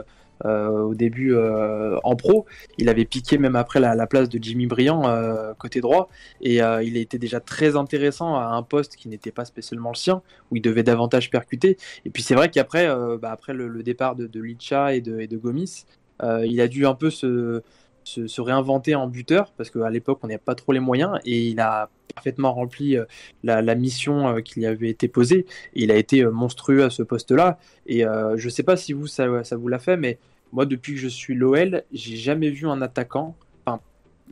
euh, 0.45 0.69
au 0.69 0.95
début 0.95 1.35
euh, 1.35 1.99
en 2.03 2.15
pro. 2.15 2.45
Il 2.79 2.89
avait 2.89 3.05
piqué 3.05 3.37
même 3.37 3.55
après 3.55 3.79
la, 3.79 3.93
la 3.93 4.07
place 4.07 4.27
de 4.27 4.39
Jimmy 4.41 4.65
Briand 4.65 5.07
euh, 5.07 5.53
côté 5.53 5.81
droit 5.81 6.09
et 6.41 6.59
il 6.83 6.97
était 6.97 7.19
déjà 7.19 7.39
très 7.39 7.75
intéressant 7.75 8.35
à 8.35 8.45
un 8.45 8.63
poste 8.63 8.95
qui 8.95 9.07
n'était 9.07 9.31
pas 9.31 9.45
spécialement 9.45 9.89
le 9.89 9.95
sien 9.95 10.21
où 10.49 10.55
il 10.55 10.61
devait 10.61 10.83
davantage 10.83 11.29
percuter. 11.29 11.77
Et 12.05 12.09
puis 12.09 12.23
c'est 12.23 12.33
vrai 12.35 12.49
qu'après 12.49 12.87
bah, 13.21 13.37
le, 13.49 13.83
départ 13.83 14.15
de, 14.15 14.25
de 14.25 14.41
Licha 14.41 14.95
et 14.95 15.01
de 15.01 15.37
Gomis, 15.37 15.85
il 16.23 16.61
a 16.61 16.67
dû 16.67 16.85
un 16.87 16.95
peu 16.95 17.09
se, 17.09 17.61
se, 18.03 18.41
réinventer 18.41 18.95
en 18.95 19.07
buteur 19.07 19.51
parce 19.57 19.69
qu'à 19.69 19.89
l'époque 19.89 20.19
on 20.23 20.27
n'avait 20.27 20.37
pas 20.37 20.55
trop 20.55 20.71
les 20.71 20.79
moyens 20.79 21.19
et 21.25 21.47
il 21.47 21.59
a 21.59 21.89
parfaitement 22.13 22.53
rempli 22.53 22.97
la, 23.43 23.61
la 23.61 23.75
mission 23.75 24.41
qui 24.41 24.59
lui 24.59 24.65
avait 24.65 24.89
été 24.89 25.07
posée. 25.07 25.45
Et 25.73 25.83
il 25.83 25.91
a 25.91 25.95
été 25.95 26.25
monstrueux 26.25 26.83
à 26.83 26.89
ce 26.89 27.03
poste-là. 27.03 27.57
Et 27.85 28.05
euh, 28.05 28.35
je 28.37 28.45
ne 28.45 28.49
sais 28.49 28.63
pas 28.63 28.75
si 28.75 28.91
vous 28.91 29.07
ça, 29.07 29.43
ça 29.43 29.55
vous 29.55 29.69
l'a 29.69 29.79
fait, 29.79 29.95
mais 29.95 30.17
moi, 30.51 30.65
depuis 30.65 30.93
que 30.93 30.99
je 30.99 31.07
suis 31.07 31.33
l'OL, 31.33 31.83
j'ai 31.91 32.17
jamais 32.17 32.49
vu 32.49 32.67
un 32.67 32.81
attaquant. 32.81 33.35
Enfin, 33.65 33.79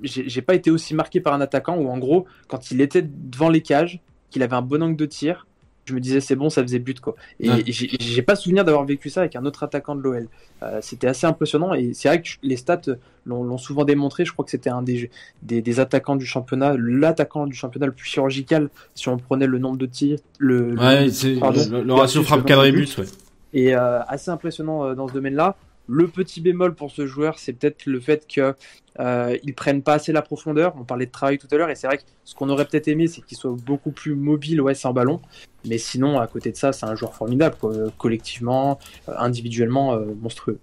j'ai 0.03 0.41
pas 0.41 0.55
été 0.55 0.70
aussi 0.70 0.93
marqué 0.93 1.22
par 1.22 1.34
un 1.34 1.41
attaquant 1.41 1.78
où, 1.78 1.89
en 1.89 1.97
gros, 1.97 2.26
quand 2.47 2.72
il 2.72 2.82
était 2.82 3.01
devant 3.01 3.49
les 3.49 3.61
cages, 3.61 4.01
qu'il 4.30 4.43
avait 4.43 4.55
un 4.55 4.61
bon 4.61 4.84
angle 4.84 4.95
de 4.95 5.05
tir, 5.05 5.47
je 5.89 5.95
me 5.95 5.99
disais 5.99 6.21
c'est 6.21 6.35
bon, 6.35 6.49
ça 6.49 6.61
faisait 6.61 6.79
but 6.79 6.99
quoi. 6.99 7.15
Et 7.39 7.49
ouais. 7.49 7.63
j'ai 7.67 8.21
pas 8.21 8.35
souvenir 8.35 8.63
d'avoir 8.63 8.85
vécu 8.85 9.09
ça 9.09 9.21
avec 9.21 9.35
un 9.35 9.45
autre 9.45 9.63
attaquant 9.63 9.95
de 9.95 10.01
l'OL. 10.01 10.27
Euh, 10.61 10.79
c'était 10.81 11.07
assez 11.07 11.25
impressionnant 11.25 11.73
et 11.73 11.93
c'est 11.93 12.09
vrai 12.09 12.21
que 12.21 12.29
les 12.43 12.57
stats 12.57 12.81
l'ont 13.25 13.57
souvent 13.57 13.85
démontré. 13.85 14.25
Je 14.25 14.33
crois 14.33 14.45
que 14.45 14.51
c'était 14.51 14.69
un 14.69 14.81
des, 14.81 15.09
des, 15.41 15.61
des, 15.61 15.79
attaquants 15.79 16.15
du 16.15 16.25
championnat, 16.25 16.75
l'attaquant 16.77 17.47
du 17.47 17.55
championnat 17.55 17.87
le 17.87 17.91
plus 17.91 18.05
chirurgical 18.05 18.69
si 18.93 19.09
on 19.09 19.17
prenait 19.17 19.47
le 19.47 19.57
nombre 19.57 19.77
de 19.77 19.85
tirs, 19.85 20.19
le, 20.37 20.75
ouais, 20.77 21.05
le, 21.05 21.39
pardon, 21.39 21.61
le, 21.71 21.83
le 21.83 21.93
ratio 21.93 22.23
frappe 22.23 22.45
cadré 22.45 22.71
but. 22.71 22.97
Ouais. 22.97 23.05
Et 23.53 23.75
euh, 23.75 24.01
assez 24.03 24.29
impressionnant 24.29 24.85
euh, 24.85 24.95
dans 24.95 25.07
ce 25.07 25.13
domaine-là. 25.13 25.55
Le 25.91 26.07
petit 26.07 26.39
bémol 26.39 26.75
pour 26.75 26.91
ce 26.91 27.07
joueur, 27.07 27.39
c'est 27.39 27.53
peut-être 27.53 27.87
le 27.87 27.99
fait 27.99 28.27
qu'il 28.27 28.53
euh, 28.99 29.35
prenne 29.55 29.81
pas 29.81 29.93
assez 29.93 30.11
la 30.11 30.21
profondeur. 30.21 30.75
On 30.79 30.83
parlait 30.83 31.07
de 31.07 31.11
travail 31.11 31.39
tout 31.39 31.47
à 31.51 31.57
l'heure, 31.57 31.71
et 31.71 31.75
c'est 31.75 31.87
vrai 31.87 31.97
que 31.97 32.03
ce 32.25 32.35
qu'on 32.35 32.49
aurait 32.49 32.65
peut-être 32.65 32.87
aimé, 32.87 33.07
c'est 33.07 33.21
qu'il 33.21 33.37
soit 33.37 33.55
beaucoup 33.65 33.89
plus 33.89 34.13
mobile 34.13 34.61
ouais, 34.61 34.75
sans 34.75 34.93
ballon. 34.93 35.19
Mais 35.65 35.79
sinon, 35.79 36.19
à 36.19 36.27
côté 36.27 36.51
de 36.51 36.57
ça, 36.57 36.73
c'est 36.73 36.85
un 36.85 36.93
joueur 36.93 37.15
formidable, 37.15 37.55
collectivement, 37.97 38.77
euh, 39.07 39.13
individuellement, 39.17 39.95
euh, 39.95 40.05
monstrueux. 40.21 40.59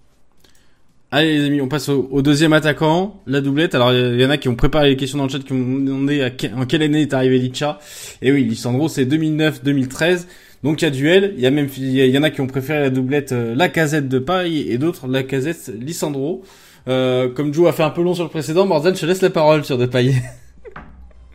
Allez 1.11 1.37
les 1.37 1.45
amis, 1.45 1.61
on 1.61 1.67
passe 1.67 1.89
au, 1.89 2.21
deuxième 2.21 2.53
attaquant, 2.53 3.21
la 3.27 3.39
doublette. 3.41 3.75
Alors 3.75 3.93
il 3.93 4.19
y 4.19 4.25
en 4.25 4.29
a 4.29 4.37
qui 4.37 4.49
ont 4.49 4.55
préparé 4.55 4.89
les 4.89 4.97
questions 4.97 5.17
dans 5.17 5.23
le 5.23 5.29
chat, 5.29 5.39
qui 5.39 5.53
m'ont 5.53 5.79
demandé 5.79 6.29
que, 6.37 6.47
en 6.47 6.65
quelle 6.65 6.81
année 6.81 7.01
est 7.01 7.13
arrivé 7.13 7.39
Licha. 7.39 7.79
Et 8.21 8.31
oui, 8.33 8.43
Lissandro, 8.43 8.89
c'est 8.89 9.05
2009-2013. 9.05 10.25
Donc 10.63 10.81
il 10.81 10.85
y 10.85 10.87
a 10.87 10.91
duel, 10.91 11.33
il 11.35 11.41
y 11.41 11.45
a 11.45 11.51
même 11.51 11.67
il 11.77 11.93
y 11.93 12.17
en 12.17 12.23
a 12.23 12.29
qui 12.29 12.41
ont 12.41 12.47
préféré 12.47 12.79
la 12.79 12.89
doublette 12.89 13.31
euh, 13.31 13.53
la 13.55 13.69
casette 13.69 14.07
de 14.07 14.19
paille 14.19 14.69
et 14.69 14.77
d'autres 14.77 15.07
la 15.07 15.23
casette 15.23 15.67
Lissandro. 15.67 16.43
Euh, 16.87 17.29
comme 17.29 17.53
Joe 17.53 17.67
a 17.67 17.73
fait 17.73 17.83
un 17.83 17.89
peu 17.89 18.01
long 18.01 18.13
sur 18.13 18.23
le 18.23 18.29
précédent, 18.29 18.65
Mordan, 18.65 18.95
je 18.95 19.01
te 19.01 19.05
laisse 19.05 19.21
la 19.21 19.29
parole 19.29 19.65
sur 19.65 19.77
de 19.77 19.85
paille. 19.85 20.15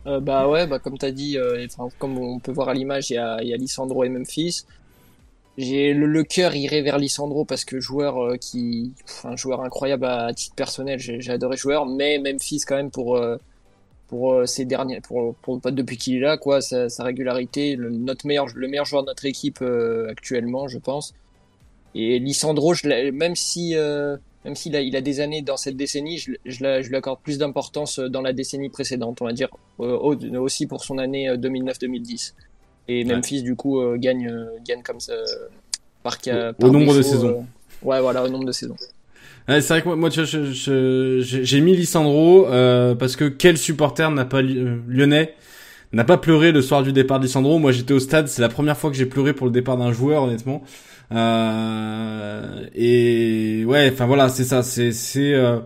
Euh, 0.05 0.19
bah 0.19 0.49
ouais, 0.49 0.67
bah 0.67 0.79
comme 0.79 0.97
t'as 0.97 1.11
dit, 1.11 1.37
euh, 1.37 1.65
comme 1.97 2.17
on 2.17 2.39
peut 2.39 2.51
voir 2.51 2.67
à 2.67 2.73
l'image, 2.73 3.09
il 3.09 3.13
y 3.13 3.17
a, 3.17 3.41
y 3.41 3.53
a 3.53 3.57
Lissandro 3.57 4.03
et 4.03 4.09
Memphis. 4.09 4.65
J'ai 5.57 5.93
le, 5.93 6.07
le 6.07 6.23
cœur 6.23 6.55
irait 6.55 6.81
vers 6.81 6.97
Lissandro 6.97 7.45
parce 7.45 7.63
que 7.63 7.79
joueur 7.79 8.21
euh, 8.21 8.35
qui, 8.35 8.91
un 9.23 9.37
joueur 9.37 9.61
incroyable 9.61 10.03
à, 10.05 10.25
à 10.25 10.33
titre 10.33 10.55
personnel, 10.55 10.99
j'ai 10.99 11.31
adoré 11.31 11.55
joueur, 11.55 11.85
mais 11.85 12.17
Memphis 12.17 12.63
quand 12.67 12.75
même 12.75 12.91
pour 12.91 13.17
pour 14.07 14.33
euh, 14.33 14.45
ces 14.45 14.65
derniers, 14.65 15.01
pour, 15.01 15.35
pour, 15.35 15.59
pour 15.59 15.71
depuis 15.71 15.97
qu'il 15.97 16.15
est 16.15 16.19
là, 16.19 16.37
quoi, 16.37 16.61
sa, 16.61 16.89
sa 16.89 17.03
régularité, 17.03 17.75
le, 17.75 17.89
notre 17.89 18.27
meilleur, 18.27 18.47
le 18.53 18.67
meilleur 18.67 18.85
joueur 18.85 19.03
de 19.03 19.07
notre 19.07 19.25
équipe 19.25 19.59
euh, 19.61 20.09
actuellement, 20.09 20.67
je 20.67 20.77
pense. 20.77 21.13
Et 21.95 22.19
Lissandro, 22.19 22.73
je 22.73 23.11
même 23.11 23.35
si 23.35 23.75
euh, 23.75 24.17
même 24.45 24.55
s'il 24.55 24.75
a, 24.75 24.81
il 24.81 24.95
a 24.95 25.01
des 25.01 25.19
années 25.19 25.41
dans 25.41 25.57
cette 25.57 25.77
décennie, 25.77 26.17
je, 26.17 26.33
je, 26.45 26.89
lui 26.89 26.95
accorde 26.95 27.19
plus 27.21 27.37
d'importance 27.37 27.99
dans 27.99 28.21
la 28.21 28.33
décennie 28.33 28.69
précédente, 28.69 29.21
on 29.21 29.25
va 29.25 29.33
dire, 29.33 29.49
euh, 29.79 29.97
aussi 30.39 30.67
pour 30.67 30.83
son 30.83 30.97
année 30.97 31.29
2009-2010. 31.29 32.33
Et 32.89 33.05
Memphis, 33.05 33.37
ouais. 33.37 33.41
du 33.43 33.55
coup, 33.55 33.81
gagne, 33.95 34.49
gagne 34.65 34.81
comme 34.81 34.99
ça, 34.99 35.13
par, 36.01 36.17
au, 36.27 36.53
par 36.53 36.69
au 36.69 36.73
nombre 36.73 36.93
de 36.93 37.01
saisons. 37.01 37.45
ouais, 37.83 38.01
voilà, 38.01 38.23
au 38.23 38.27
nombre 38.27 38.45
de 38.45 38.51
saisons. 38.51 38.75
Ouais, 39.47 39.61
c'est 39.61 39.73
vrai 39.73 39.81
que 39.81 39.89
moi, 39.89 40.09
j'ai 40.09 41.61
mis 41.61 41.75
Lissandro 41.75 42.47
euh, 42.47 42.95
parce 42.95 43.15
que 43.15 43.25
quel 43.25 43.57
supporter 43.57 44.09
n'a 44.11 44.25
pas 44.25 44.41
euh, 44.41 44.77
lyonnais 44.87 45.35
n'a 45.93 46.03
pas 46.03 46.17
pleuré 46.17 46.51
le 46.51 46.61
soir 46.61 46.81
du 46.83 46.91
départ 46.91 47.19
de 47.19 47.25
Lissandro. 47.25 47.59
Moi, 47.59 47.71
j'étais 47.71 47.93
au 47.93 47.99
stade, 47.99 48.27
c'est 48.27 48.41
la 48.41 48.49
première 48.49 48.77
fois 48.77 48.89
que 48.89 48.95
j'ai 48.95 49.05
pleuré 49.05 49.33
pour 49.33 49.45
le 49.45 49.51
départ 49.51 49.77
d'un 49.77 49.93
joueur, 49.93 50.23
honnêtement. 50.23 50.63
Euh, 51.11 52.65
et 52.73 53.63
ouais, 53.65 53.91
enfin 53.93 54.05
voilà, 54.05 54.29
c'est 54.29 54.43
ça, 54.43 54.63
c'est 54.63 54.91
c'est 54.91 55.33
euh, 55.33 55.59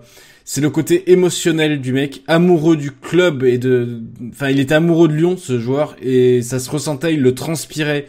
c'est 0.43 0.61
le 0.61 0.69
côté 0.69 1.11
émotionnel 1.11 1.80
du 1.80 1.93
mec, 1.93 2.23
amoureux 2.28 2.75
du 2.78 2.91
club 2.91 3.43
et 3.43 3.57
de, 3.57 4.01
enfin, 4.30 4.49
il 4.49 4.59
était 4.59 4.75
amoureux 4.75 5.07
de 5.07 5.13
Lyon, 5.13 5.38
ce 5.38 5.59
joueur, 5.59 5.95
et 6.01 6.41
ça 6.41 6.59
se 6.59 6.69
ressentait, 6.69 7.13
il 7.13 7.21
le 7.21 7.36
transpirait 7.36 8.07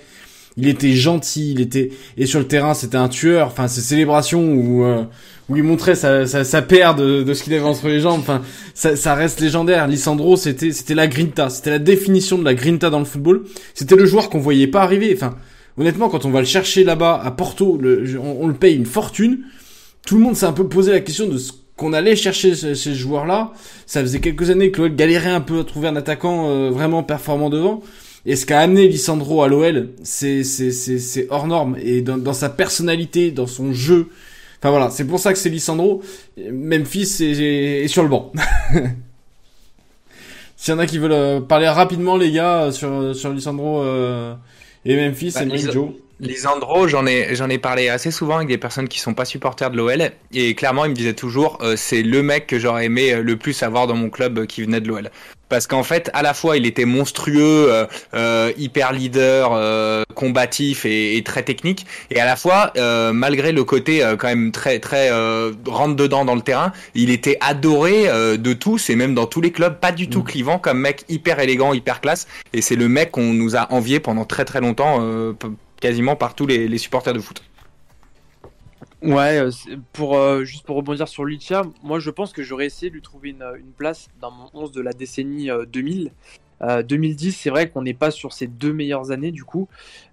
il 0.58 0.68
était 0.68 0.92
gentil, 0.92 1.52
il 1.52 1.60
était 1.60 1.90
et 2.16 2.26
sur 2.26 2.40
le 2.40 2.46
terrain 2.46 2.74
c'était 2.74 2.96
un 2.96 3.08
tueur. 3.08 3.46
Enfin 3.46 3.68
ces 3.68 3.80
célébrations 3.80 4.52
où 4.52 4.84
euh, 4.84 5.04
où 5.48 5.56
il 5.56 5.62
montrait 5.62 5.94
sa 5.94 6.26
sa, 6.26 6.42
sa 6.42 6.62
paire 6.62 6.96
de, 6.96 7.22
de 7.22 7.32
ce 7.34 7.44
qu'il 7.44 7.54
avait 7.54 7.62
entre 7.62 7.86
les 7.86 8.00
jambes. 8.00 8.20
Enfin 8.20 8.42
ça, 8.74 8.96
ça 8.96 9.14
reste 9.14 9.40
légendaire. 9.40 9.86
Lissandro 9.86 10.36
c'était 10.36 10.72
c'était 10.72 10.96
la 10.96 11.06
grinta, 11.06 11.48
c'était 11.48 11.70
la 11.70 11.78
définition 11.78 12.38
de 12.38 12.44
la 12.44 12.54
grinta 12.54 12.90
dans 12.90 12.98
le 12.98 13.04
football. 13.04 13.44
C'était 13.72 13.94
le 13.94 14.04
joueur 14.04 14.30
qu'on 14.30 14.40
voyait 14.40 14.66
pas 14.66 14.82
arriver. 14.82 15.12
Enfin 15.14 15.36
honnêtement 15.78 16.08
quand 16.08 16.24
on 16.24 16.30
va 16.30 16.40
le 16.40 16.46
chercher 16.46 16.82
là-bas 16.82 17.20
à 17.22 17.30
Porto, 17.30 17.80
on, 17.80 18.36
on, 18.40 18.48
le 18.48 18.54
paye 18.54 18.74
une 18.74 18.86
fortune. 18.86 19.44
Tout 20.04 20.16
le 20.16 20.22
monde 20.22 20.34
s'est 20.34 20.46
un 20.46 20.52
peu 20.52 20.68
posé 20.68 20.90
la 20.90 21.00
question 21.00 21.28
de 21.28 21.38
ce 21.38 21.52
qu'on 21.76 21.92
allait 21.92 22.16
chercher 22.16 22.56
ces, 22.56 22.74
ces 22.74 22.94
joueurs-là. 22.94 23.52
Ça 23.86 24.00
faisait 24.00 24.18
quelques 24.18 24.50
années 24.50 24.72
que 24.72 24.82
l'OL 24.82 24.96
galérait 24.96 25.30
un 25.30 25.40
peu 25.40 25.60
à 25.60 25.64
trouver 25.64 25.86
un 25.86 25.94
attaquant 25.94 26.48
euh, 26.50 26.70
vraiment 26.70 27.04
performant 27.04 27.48
devant. 27.48 27.82
Et 28.26 28.36
ce 28.36 28.46
qu'a 28.46 28.60
amené 28.60 28.88
Lissandro 28.88 29.42
à 29.42 29.48
l'OL, 29.48 29.90
c'est 30.02 30.44
c'est 30.44 31.26
hors 31.30 31.46
norme 31.46 31.76
et 31.80 32.02
dans, 32.02 32.18
dans, 32.18 32.32
sa 32.32 32.48
personnalité, 32.48 33.30
dans 33.30 33.46
son 33.46 33.72
jeu. 33.72 34.08
Enfin 34.58 34.70
voilà, 34.70 34.90
c'est 34.90 35.04
pour 35.04 35.20
ça 35.20 35.32
que 35.32 35.38
c'est 35.38 35.48
Lissandro. 35.48 36.02
Memphis 36.36 37.22
est, 37.22 37.84
est 37.84 37.88
sur 37.88 38.02
le 38.02 38.08
banc. 38.08 38.32
S'il 40.56 40.74
y 40.74 40.76
en 40.76 40.80
a 40.80 40.86
qui 40.86 40.98
veulent 40.98 41.12
euh, 41.12 41.40
parler 41.40 41.68
rapidement, 41.68 42.16
les 42.16 42.32
gars, 42.32 42.72
sur 42.72 43.14
sur 43.14 43.32
Lissandro 43.32 43.82
euh, 43.82 44.34
et 44.84 44.96
Memphis, 44.96 45.32
bah, 45.34 45.44
et 45.44 45.58
Joe. 45.58 45.90
Lisandro, 46.20 46.88
j'en 46.88 47.06
ai 47.06 47.36
j'en 47.36 47.48
ai 47.48 47.58
parlé 47.58 47.88
assez 47.88 48.10
souvent 48.10 48.36
avec 48.36 48.48
des 48.48 48.58
personnes 48.58 48.88
qui 48.88 48.98
sont 48.98 49.14
pas 49.14 49.24
supporters 49.24 49.70
de 49.70 49.76
l'OL 49.76 50.10
et 50.32 50.54
clairement 50.56 50.84
ils 50.84 50.90
me 50.90 50.94
disaient 50.94 51.14
toujours 51.14 51.58
euh, 51.62 51.76
c'est 51.76 52.02
le 52.02 52.22
mec 52.24 52.48
que 52.48 52.58
j'aurais 52.58 52.86
aimé 52.86 53.12
euh, 53.12 53.22
le 53.22 53.36
plus 53.36 53.62
avoir 53.62 53.86
dans 53.86 53.94
mon 53.94 54.10
club 54.10 54.38
euh, 54.38 54.46
qui 54.46 54.62
venait 54.62 54.80
de 54.80 54.88
l'OL 54.88 55.10
parce 55.48 55.66
qu'en 55.66 55.82
fait 55.82 56.10
à 56.14 56.22
la 56.22 56.34
fois 56.34 56.56
il 56.56 56.66
était 56.66 56.84
monstrueux, 56.84 57.70
euh, 57.70 57.86
euh, 58.14 58.52
hyper 58.56 58.92
leader, 58.92 59.50
euh, 59.52 60.04
combatif 60.14 60.84
et, 60.84 61.16
et, 61.16 61.22
très 61.22 61.42
technique. 61.42 61.86
Et 62.10 62.20
à 62.20 62.24
la 62.24 62.36
fois 62.36 62.72
malgré 63.12 63.52
le 63.52 63.64
côté 63.64 64.00
quand 64.18 64.28
même 64.28 64.52
très 64.52 64.78
très 64.80 65.10
rentre 65.66 65.96
dedans 65.96 66.24
dans 66.24 66.34
le 66.34 66.40
terrain, 66.40 66.72
il 66.94 67.10
était 67.10 67.38
adoré 67.40 68.06
de 68.36 68.52
tous 68.52 68.90
et 68.90 68.96
même 68.96 69.14
dans 69.14 69.26
tous 69.26 69.40
les 69.40 69.52
clubs, 69.52 69.78
pas 69.78 69.92
du 69.92 70.08
tout 70.08 70.20
mmh. 70.20 70.24
clivant 70.24 70.58
comme 70.58 70.80
mec 70.80 71.04
hyper 71.08 71.38
élégant, 71.40 71.72
hyper 71.72 72.00
classe. 72.00 72.26
Et 72.52 72.62
c'est 72.62 72.76
le 72.76 72.88
mec 72.88 73.12
qu'on 73.12 73.32
nous 73.32 73.56
a 73.56 73.72
envié 73.72 74.00
pendant 74.00 74.24
très 74.24 74.44
très 74.44 74.60
longtemps 74.60 75.00
quasiment 75.80 76.16
par 76.16 76.34
tous 76.34 76.46
les, 76.46 76.78
supporters 76.78 77.12
de 77.12 77.20
foot. 77.20 77.42
Ouais, 79.00 79.40
pour 79.92 80.16
euh, 80.16 80.42
juste 80.42 80.66
pour 80.66 80.76
rebondir 80.76 81.06
sur 81.06 81.24
Lucia, 81.24 81.62
moi 81.84 82.00
je 82.00 82.10
pense 82.10 82.32
que 82.32 82.42
j'aurais 82.42 82.66
essayé 82.66 82.90
de 82.90 82.94
lui 82.94 83.02
trouver 83.02 83.30
une, 83.30 83.72
place 83.76 84.08
dans 84.20 84.32
mon 84.32 84.50
11 84.54 84.72
de 84.72 84.80
la 84.80 84.92
décennie 84.92 85.50
euh, 85.50 85.64
2000. 85.66 86.10
Euh, 86.62 86.82
2010, 86.82 87.32
c'est 87.32 87.50
vrai 87.50 87.68
qu'on 87.68 87.82
n'est 87.82 87.94
pas 87.94 88.10
sur 88.10 88.32
ces 88.32 88.46
deux 88.46 88.72
meilleures 88.72 89.10
années 89.10 89.30
du 89.30 89.44
coup. 89.44 89.68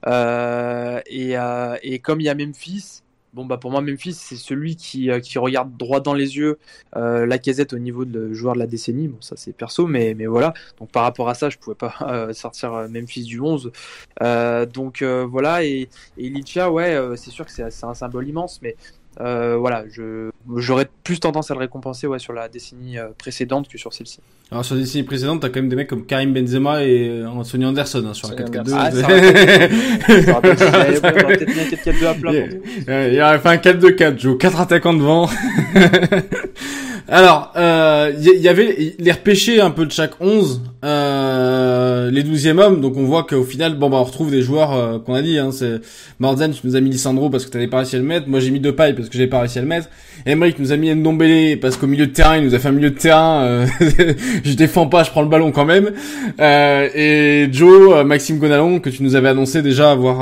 Euh, 0.07 1.01
euh, 1.11 1.77
et, 1.81 1.99
comme 1.99 2.21
il 2.21 2.25
y 2.25 2.29
a 2.29 2.35
Memphis, 2.35 3.01
Bon, 3.35 3.45
bah 3.45 3.57
pour 3.57 3.69
moi, 3.69 3.81
Memphis, 3.81 4.13
c'est 4.13 4.37
celui 4.37 4.77
qui, 4.77 5.11
euh, 5.11 5.19
regarde 5.35 5.75
droit 5.75 5.99
dans 5.99 6.13
les 6.13 6.37
yeux 6.37 6.57
euh, 6.95 7.25
la 7.25 7.37
casette 7.37 7.73
au 7.73 7.79
niveau 7.79 8.05
de 8.05 8.31
joueur 8.33 8.53
de 8.53 8.59
la 8.59 8.65
décennie. 8.65 9.09
Bon, 9.09 9.17
ça 9.19 9.35
c'est 9.35 9.51
perso, 9.51 9.87
mais, 9.87 10.13
voilà. 10.25 10.53
Donc 10.79 10.89
par 10.89 11.03
rapport 11.03 11.27
à 11.27 11.33
ça, 11.33 11.49
je 11.49 11.57
pouvais 11.57 11.75
pas 11.75 11.93
euh, 12.07 12.31
sortir 12.31 12.87
Memphis 12.89 13.23
du 13.25 13.41
11. 13.41 13.73
Euh, 14.21 14.65
donc 14.65 15.03
voilà, 15.03 15.65
et, 15.65 15.89
et 16.17 16.29
Licha, 16.29 16.71
ouais, 16.71 16.97
c'est 17.17 17.31
sûr 17.31 17.45
que 17.45 17.51
c'est 17.51 17.83
un 17.83 17.93
symbole 17.93 18.25
immense, 18.29 18.61
mais 18.61 18.77
euh, 19.21 19.55
voilà, 19.57 19.85
je 19.89 20.29
j'aurais 20.57 20.89
plus 21.03 21.19
tendance 21.19 21.49
à 21.49 21.53
le 21.53 21.61
récompenser 21.61 22.05
ouais, 22.05 22.19
sur 22.19 22.33
la 22.33 22.49
décennie 22.49 22.97
euh, 22.97 23.07
précédente 23.17 23.69
que 23.69 23.77
sur 23.77 23.93
celle-ci. 23.93 24.19
Alors 24.51 24.65
sur 24.65 24.75
la 24.75 24.81
décennie 24.81 25.03
précédente, 25.03 25.41
t'as 25.41 25.47
quand 25.47 25.61
même 25.61 25.69
des 25.69 25.77
mecs 25.77 25.87
comme 25.87 26.05
Karim 26.05 26.33
Benzema 26.33 26.83
et 26.83 27.07
euh, 27.09 27.25
Anthony 27.27 27.65
Anderson 27.65 28.05
hein, 28.07 28.13
sur 28.13 28.27
la 28.27 28.33
Anthony 28.43 28.57
4-4-2. 28.57 28.73
Ah, 28.75 28.91
ça 28.91 29.07
peut-être 31.11 31.47
mis 31.47 31.59
un 31.59 31.63
4-4-2 31.63 32.05
à 32.05 32.13
plat. 32.13 32.31
il 32.33 33.21
aurait 33.21 33.39
fait 33.39 33.49
un 33.49 33.55
4-2-4, 33.55 34.19
Joe. 34.19 34.37
4 34.37 34.59
attaquants 34.59 34.93
devant. 34.93 35.29
Alors, 37.07 37.53
euh, 37.55 38.11
il 38.17 38.23
y, 38.27 38.41
y 38.41 38.47
avait 38.49 38.95
les 38.97 39.11
repêchés 39.11 39.61
un 39.61 39.69
peu 39.69 39.85
de 39.85 39.91
chaque 39.91 40.19
11, 40.19 40.61
euh, 40.83 42.09
les 42.09 42.23
12e 42.23 42.57
hommes. 42.59 42.81
Donc 42.81 42.97
on 42.97 43.03
voit 43.03 43.23
qu'au 43.23 43.43
final, 43.43 43.75
bon 43.75 43.89
bah 43.91 43.97
on 43.99 44.03
retrouve 44.03 44.31
des 44.31 44.41
joueurs 44.41 44.73
euh, 44.73 44.97
qu'on 44.97 45.13
a 45.13 45.21
dit. 45.21 45.37
Hein, 45.37 45.51
c'est 45.51 45.81
Mordzan, 46.19 46.49
tu 46.49 46.65
nous 46.65 46.75
as 46.75 46.81
mis 46.81 46.89
Lissandro 46.89 47.29
parce 47.29 47.45
que 47.45 47.51
t'avais 47.51 47.67
pas 47.67 47.77
réussi 47.77 47.95
à 47.95 47.99
le 47.99 48.05
mettre. 48.05 48.27
Moi 48.27 48.39
j'ai 48.39 48.49
mis 48.49 48.59
Depay 48.59 48.93
parce 48.93 49.09
que 49.09 49.17
j'ai 49.19 49.27
pas 49.27 49.39
réussi 49.39 49.59
à 49.59 49.61
le 49.61 49.67
mettre. 49.67 49.87
Emric 50.25 50.57
nous 50.57 50.71
a 50.71 50.77
mis 50.77 50.93
Ndombele 50.95 51.59
parce 51.59 51.77
qu'au 51.77 51.85
milieu 51.85 52.07
de 52.07 52.11
terrain, 52.11 52.37
il 52.37 52.45
nous 52.45 52.55
a 52.55 52.59
fait 52.59 52.69
un 52.69 52.71
milieu 52.71 52.89
de 52.89 52.97
terrain. 52.97 53.43
euh, 53.43 53.67
je 54.43 54.53
défends 54.55 54.87
pas, 54.87 55.03
je 55.03 55.11
prends 55.11 55.21
le 55.21 55.29
ballon 55.29 55.51
quand 55.51 55.65
même. 55.65 55.91
Euh, 56.39 56.89
et 56.95 57.49
Joe, 57.51 57.97
euh, 57.97 58.03
Maxime 58.03 58.39
Gonalon 58.39 58.79
que 58.79 58.89
tu 58.89 59.03
nous 59.03 59.15
avais 59.15 59.29
annoncé 59.29 59.61
déjà 59.61 59.91
avoir 59.91 60.21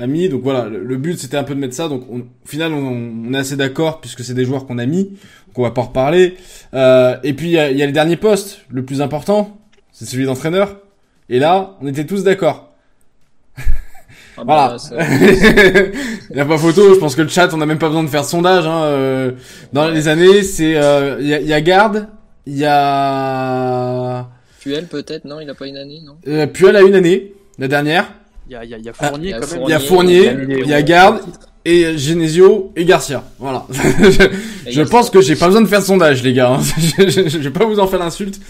euh, 0.00 0.06
mis. 0.08 0.28
Donc 0.28 0.42
voilà, 0.42 0.66
le, 0.68 0.96
but 0.96 1.16
c'était 1.16 1.36
un 1.36 1.44
peu 1.44 1.54
de 1.54 1.60
mettre 1.60 1.74
ça. 1.74 1.86
Donc 1.88 2.02
on- 2.10 2.18
au 2.18 2.48
final, 2.48 2.72
on 2.72 3.32
est 3.32 3.38
assez 3.38 3.56
d'accord 3.56 4.00
puisque 4.00 4.24
c'est 4.24 4.34
des 4.34 4.44
joueurs 4.44 4.66
qu'on 4.66 4.78
a 4.78 4.86
mis. 4.86 5.10
Donc 5.54 5.60
on 5.60 5.62
va 5.62 5.70
pas 5.70 5.82
reparler. 5.82 6.36
Euh, 6.74 7.16
et 7.22 7.32
puis 7.32 7.46
il 7.46 7.52
y 7.52 7.58
a, 7.58 7.70
il 7.70 7.76
y 7.78 7.82
a 7.82 7.86
le 7.86 7.92
dernier 7.92 8.16
poste, 8.16 8.62
le 8.70 8.84
plus 8.84 9.00
important, 9.00 9.56
c'est 9.92 10.04
celui 10.04 10.24
d'entraîneur. 10.26 10.78
Et 11.28 11.38
là, 11.38 11.76
on 11.80 11.86
était 11.86 12.06
tous 12.06 12.24
d'accord. 12.24 12.72
Ah 14.36 14.42
Voilà. 14.44 14.68
bah, 14.70 14.78
ça- 14.78 14.96
il 16.30 16.34
n'y 16.34 16.40
a 16.40 16.44
pas 16.44 16.58
photo, 16.58 16.92
je 16.92 16.98
pense 16.98 17.14
que 17.14 17.22
le 17.22 17.28
chat, 17.28 17.54
on 17.54 17.56
n'a 17.58 17.66
même 17.66 17.78
pas 17.78 17.86
besoin 17.86 18.02
de 18.02 18.08
faire 18.08 18.22
de 18.22 18.26
sondage. 18.26 18.66
Hein. 18.66 18.82
euh, 18.82 19.30
dans 19.72 19.88
les 19.88 20.08
années, 20.08 20.42
c'est 20.42 20.74
euh, 20.76 21.18
il 21.20 21.28
y, 21.28 21.34
a, 21.34 21.40
il 21.40 21.46
y 21.46 21.52
a 21.52 21.60
Garde, 21.60 22.08
il 22.46 22.56
y 22.58 22.64
a 22.66 24.28
Puel 24.60 24.86
peut-être, 24.86 25.24
non 25.24 25.38
Il 25.40 25.48
a 25.48 25.54
pas 25.54 25.68
une 25.68 25.76
année, 25.76 26.00
non? 26.04 26.16
Euh, 26.26 26.48
Puel 26.48 26.74
a 26.74 26.82
une 26.82 26.96
année, 26.96 27.32
la 27.60 27.68
dernière. 27.68 28.12
Il 28.48 28.54
y 28.54 28.56
a, 28.56 28.64
il 28.64 28.70
y 28.70 28.74
a, 28.74 28.78
il 28.78 28.84
y 28.84 28.88
a 28.88 28.92
Fournier 28.92 29.28
il 29.28 29.30
y 29.30 29.34
a 29.34 29.40
quand 29.40 29.54
même. 29.54 29.62
Il 29.66 29.70
y 29.70 29.72
a 29.72 29.78
Fournier, 29.80 30.24
Fournier, 30.24 30.46
il 30.48 30.50
y 30.50 30.54
a 30.54 30.64
il 30.64 30.68
y 30.68 30.72
a 30.72 30.76
ouais, 30.78 30.84
Garde 30.84 31.20
et 31.64 31.96
Genesio 31.98 32.72
et 32.76 32.84
Garcia. 32.84 33.24
Voilà. 33.38 33.66
je 34.70 34.82
pense 34.82 35.10
que 35.10 35.20
j'ai 35.20 35.36
pas 35.36 35.46
besoin 35.46 35.62
de 35.62 35.66
faire 35.66 35.80
de 35.80 35.84
sondage, 35.84 36.22
les 36.22 36.32
gars. 36.34 36.52
hein. 36.54 36.60
je, 36.98 37.08
je- 37.08 37.28
je 37.28 37.38
vais 37.38 37.50
pas 37.50 37.64
vous 37.64 37.78
en 37.80 37.86
faire 37.86 37.98
l'insulte. 38.00 38.40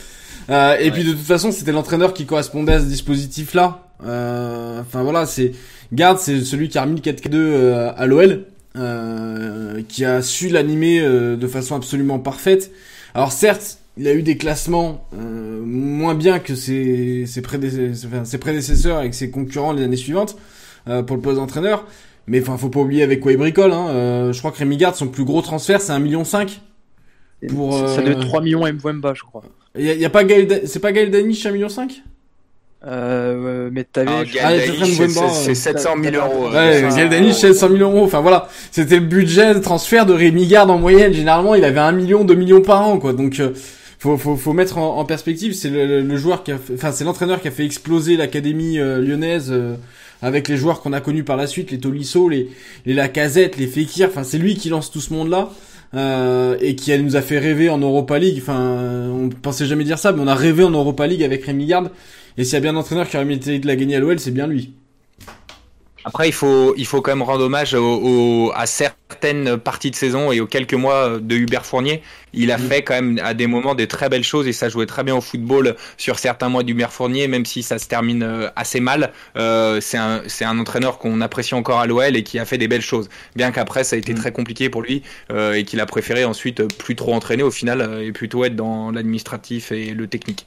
Euh, 0.50 0.76
et 0.78 0.84
Ouais. 0.84 0.90
puis 0.90 1.04
de 1.04 1.12
toute 1.12 1.20
façon, 1.26 1.52
c'était 1.52 1.72
l'entraîneur 1.72 2.12
qui 2.12 2.26
correspondait 2.26 2.74
à 2.74 2.80
ce 2.80 2.86
dispositif-là. 2.86 3.80
Euh, 4.06 4.80
Enfin 4.80 5.02
voilà, 5.02 5.24
c'est 5.26 5.52
Garde, 5.92 6.18
c'est 6.18 6.40
celui 6.40 6.68
qui 6.68 6.76
a 6.78 6.82
remis 6.82 6.96
le 6.96 7.00
4K2 7.12 7.34
euh, 7.34 7.92
à 7.96 8.06
l'OL, 8.06 8.44
euh, 8.76 9.80
qui 9.88 10.04
a 10.04 10.20
su 10.22 10.48
l'animer 10.48 11.00
euh, 11.00 11.36
de 11.36 11.46
façon 11.46 11.76
absolument 11.76 12.18
parfaite. 12.18 12.70
Alors 13.14 13.32
certes, 13.32 13.78
il 13.96 14.08
a 14.08 14.12
eu 14.12 14.22
des 14.22 14.36
classements 14.36 15.06
euh, 15.18 15.60
moins 15.64 16.14
bien 16.14 16.40
que 16.40 16.54
ses, 16.54 17.24
ses, 17.26 17.42
ses 18.24 18.38
prédécesseurs 18.38 19.02
et 19.02 19.10
que 19.10 19.16
ses 19.16 19.30
concurrents 19.30 19.72
les 19.72 19.84
années 19.84 19.96
suivantes 19.96 20.36
euh, 20.88 21.02
pour 21.02 21.16
le 21.16 21.22
poste 21.22 21.36
d'entraîneur. 21.36 21.86
Mais 22.26 22.40
enfin, 22.40 22.56
faut 22.56 22.68
pas 22.70 22.80
oublier 22.80 23.02
avec 23.02 23.20
quoi 23.20 23.32
il 23.32 23.38
bricole. 23.38 23.72
Hein. 23.72 23.88
Euh, 23.90 24.32
je 24.32 24.38
crois 24.38 24.50
que 24.50 24.58
Rémi 24.58 24.76
Garde, 24.76 24.94
son 24.94 25.08
plus 25.08 25.24
gros 25.24 25.42
transfert, 25.42 25.80
c'est 25.80 25.92
1,5 25.92 25.98
million. 26.00 26.22
pour, 27.48 27.74
Ça- 27.78 27.86
Ça 27.88 28.00
euh, 28.00 28.04
doit 28.04 28.12
être 28.12 28.20
3 28.26 28.40
millions 28.40 28.66
Mbemba, 28.66 29.12
je 29.14 29.22
crois. 29.22 29.42
Il 29.78 29.84
y, 29.84 29.90
a- 29.90 29.94
y 29.94 30.04
a 30.04 30.10
pas 30.10 30.24
Gaël, 30.24 30.46
Da- 30.46 30.66
c'est 30.66 30.78
pas 30.78 30.92
Gaël 30.92 31.10
Danish 31.10 31.44
1,5 31.44 31.52
million 31.52 31.68
Euh, 32.86 33.70
mais 33.72 33.84
t'avais. 33.84 34.10
Ah, 34.10 34.22
Ah, 34.44 34.50
c'est- 34.58 35.06
Mbemba, 35.06 35.28
c'est 35.30 35.50
euh, 35.52 35.54
700 35.54 35.90
000 36.02 36.16
euros. 36.16 36.50
Ouais, 36.50 36.84
euh, 36.84 36.90
Gaël 36.90 37.08
Danish, 37.08 37.36
euh, 37.44 37.52
700 37.52 37.68
000 37.70 37.80
euros. 37.80 38.04
Enfin 38.04 38.20
voilà, 38.20 38.48
c'était 38.70 38.98
le 39.00 39.06
budget 39.06 39.54
de 39.54 39.58
transfert 39.58 40.04
de 40.04 40.12
Rémi 40.12 40.46
Garde 40.46 40.70
en 40.70 40.78
moyenne. 40.78 41.12
Généralement, 41.14 41.54
il 41.54 41.64
avait 41.64 41.80
1 41.80 41.92
million, 41.92 42.24
2 42.24 42.34
millions 42.34 42.60
par 42.60 42.86
an, 42.86 42.98
quoi. 42.98 43.14
Donc, 43.14 43.40
euh, 43.40 43.52
faut, 43.98 44.18
faut, 44.18 44.36
faut 44.36 44.52
mettre 44.52 44.76
en, 44.76 44.98
en 44.98 45.04
perspective. 45.06 45.54
C'est 45.54 45.70
le, 45.70 45.86
le- 45.86 46.00
le 46.02 46.16
joueur 46.18 46.42
qui 46.42 46.52
a, 46.52 46.58
fait- 46.58 46.74
enfin, 46.74 46.92
c'est 46.92 47.04
l'entraîneur 47.04 47.40
qui 47.40 47.48
a 47.48 47.50
fait 47.50 47.64
exploser 47.64 48.16
l'académie 48.18 48.78
euh, 48.78 48.98
lyonnaise 49.00 49.48
euh, 49.50 49.76
avec 50.24 50.48
les 50.48 50.56
joueurs 50.56 50.80
qu'on 50.80 50.92
a 50.92 51.00
connus 51.00 51.22
par 51.22 51.36
la 51.36 51.46
suite, 51.46 51.70
les 51.70 51.78
Tolisso, 51.78 52.28
les, 52.28 52.48
les 52.86 52.94
Lacazette, 52.94 53.58
les 53.58 53.66
Fekir. 53.66 54.08
Enfin, 54.08 54.24
c'est 54.24 54.38
lui 54.38 54.56
qui 54.56 54.70
lance 54.70 54.90
tout 54.90 55.00
ce 55.00 55.12
monde-là. 55.12 55.50
Euh, 55.94 56.56
et 56.60 56.74
qui 56.74 56.98
nous 56.98 57.14
a 57.14 57.22
fait 57.22 57.38
rêver 57.38 57.68
en 57.68 57.78
Europa 57.78 58.18
League. 58.18 58.38
Enfin, 58.40 59.08
on 59.12 59.28
pensait 59.28 59.66
jamais 59.66 59.84
dire 59.84 59.98
ça, 59.98 60.10
mais 60.10 60.20
on 60.20 60.26
a 60.26 60.34
rêvé 60.34 60.64
en 60.64 60.70
Europa 60.70 61.06
League 61.06 61.22
avec 61.22 61.44
Rémi 61.44 61.66
Garde. 61.66 61.92
Et 62.36 62.42
s'il 62.42 62.54
y 62.54 62.56
a 62.56 62.60
bien 62.60 62.74
un 62.74 62.80
entraîneur 62.80 63.08
qui 63.08 63.16
aurait 63.16 63.24
mérité 63.24 63.60
de 63.60 63.66
la 63.66 63.76
gagner 63.76 63.94
à 63.94 64.00
l'OL, 64.00 64.18
c'est 64.18 64.32
bien 64.32 64.48
lui. 64.48 64.72
Après, 66.06 66.28
il 66.28 66.32
faut, 66.32 66.74
il 66.76 66.86
faut 66.86 67.00
quand 67.00 67.12
même 67.12 67.22
rendre 67.22 67.44
hommage 67.44 67.72
au, 67.72 68.00
au- 68.48 68.52
à 68.54 68.66
certaines 68.66 69.56
parties 69.56 69.90
de 69.90 69.96
saison 69.96 70.32
et 70.32 70.40
aux 70.40 70.46
quelques 70.46 70.74
mois 70.74 71.18
de 71.18 71.34
Hubert 71.34 71.64
Fournier. 71.64 72.02
Il 72.34 72.52
a 72.52 72.58
fait 72.58 72.82
quand 72.82 72.92
même 72.94 73.18
à 73.24 73.32
des 73.32 73.46
moments 73.46 73.74
des 73.74 73.88
très 73.88 74.10
belles 74.10 74.22
choses 74.24 74.46
et 74.46 74.52
ça 74.52 74.68
jouait 74.68 74.84
très 74.84 75.02
bien 75.02 75.16
au 75.16 75.22
football 75.22 75.76
sur 75.96 76.18
certains 76.18 76.50
mois 76.50 76.62
d'Hubert 76.62 76.92
Fournier, 76.92 77.26
même 77.26 77.46
si 77.46 77.62
ça 77.62 77.78
se 77.78 77.88
termine 77.88 78.22
euh, 78.22 78.50
assez 78.54 78.80
mal. 78.80 79.12
Euh, 79.38 79.80
c'est 79.80 79.96
un, 79.96 80.22
c'est 80.26 80.44
un 80.44 80.58
entraîneur 80.58 80.98
qu'on 80.98 81.22
apprécie 81.22 81.54
encore 81.54 81.80
à 81.80 81.86
l'OL 81.86 82.16
et 82.16 82.22
qui 82.22 82.38
a 82.38 82.44
fait 82.44 82.58
des 82.58 82.68
belles 82.68 82.82
choses. 82.82 83.08
Bien 83.34 83.50
qu'après, 83.50 83.82
ça 83.82 83.96
a 83.96 83.98
été 83.98 84.12
Mm. 84.12 84.16
très 84.16 84.32
compliqué 84.32 84.68
pour 84.68 84.82
lui 84.82 85.02
euh, 85.32 85.54
et 85.54 85.64
qu'il 85.64 85.80
a 85.80 85.86
préféré 85.86 86.24
ensuite 86.26 86.60
euh, 86.60 86.68
plus 86.68 86.96
trop 86.96 87.14
entraîner 87.14 87.42
au 87.42 87.50
final 87.50 87.80
euh, 87.80 88.04
et 88.06 88.12
plutôt 88.12 88.44
être 88.44 88.56
dans 88.56 88.90
l'administratif 88.90 89.72
et 89.72 89.94
le 89.94 90.06
technique. 90.06 90.46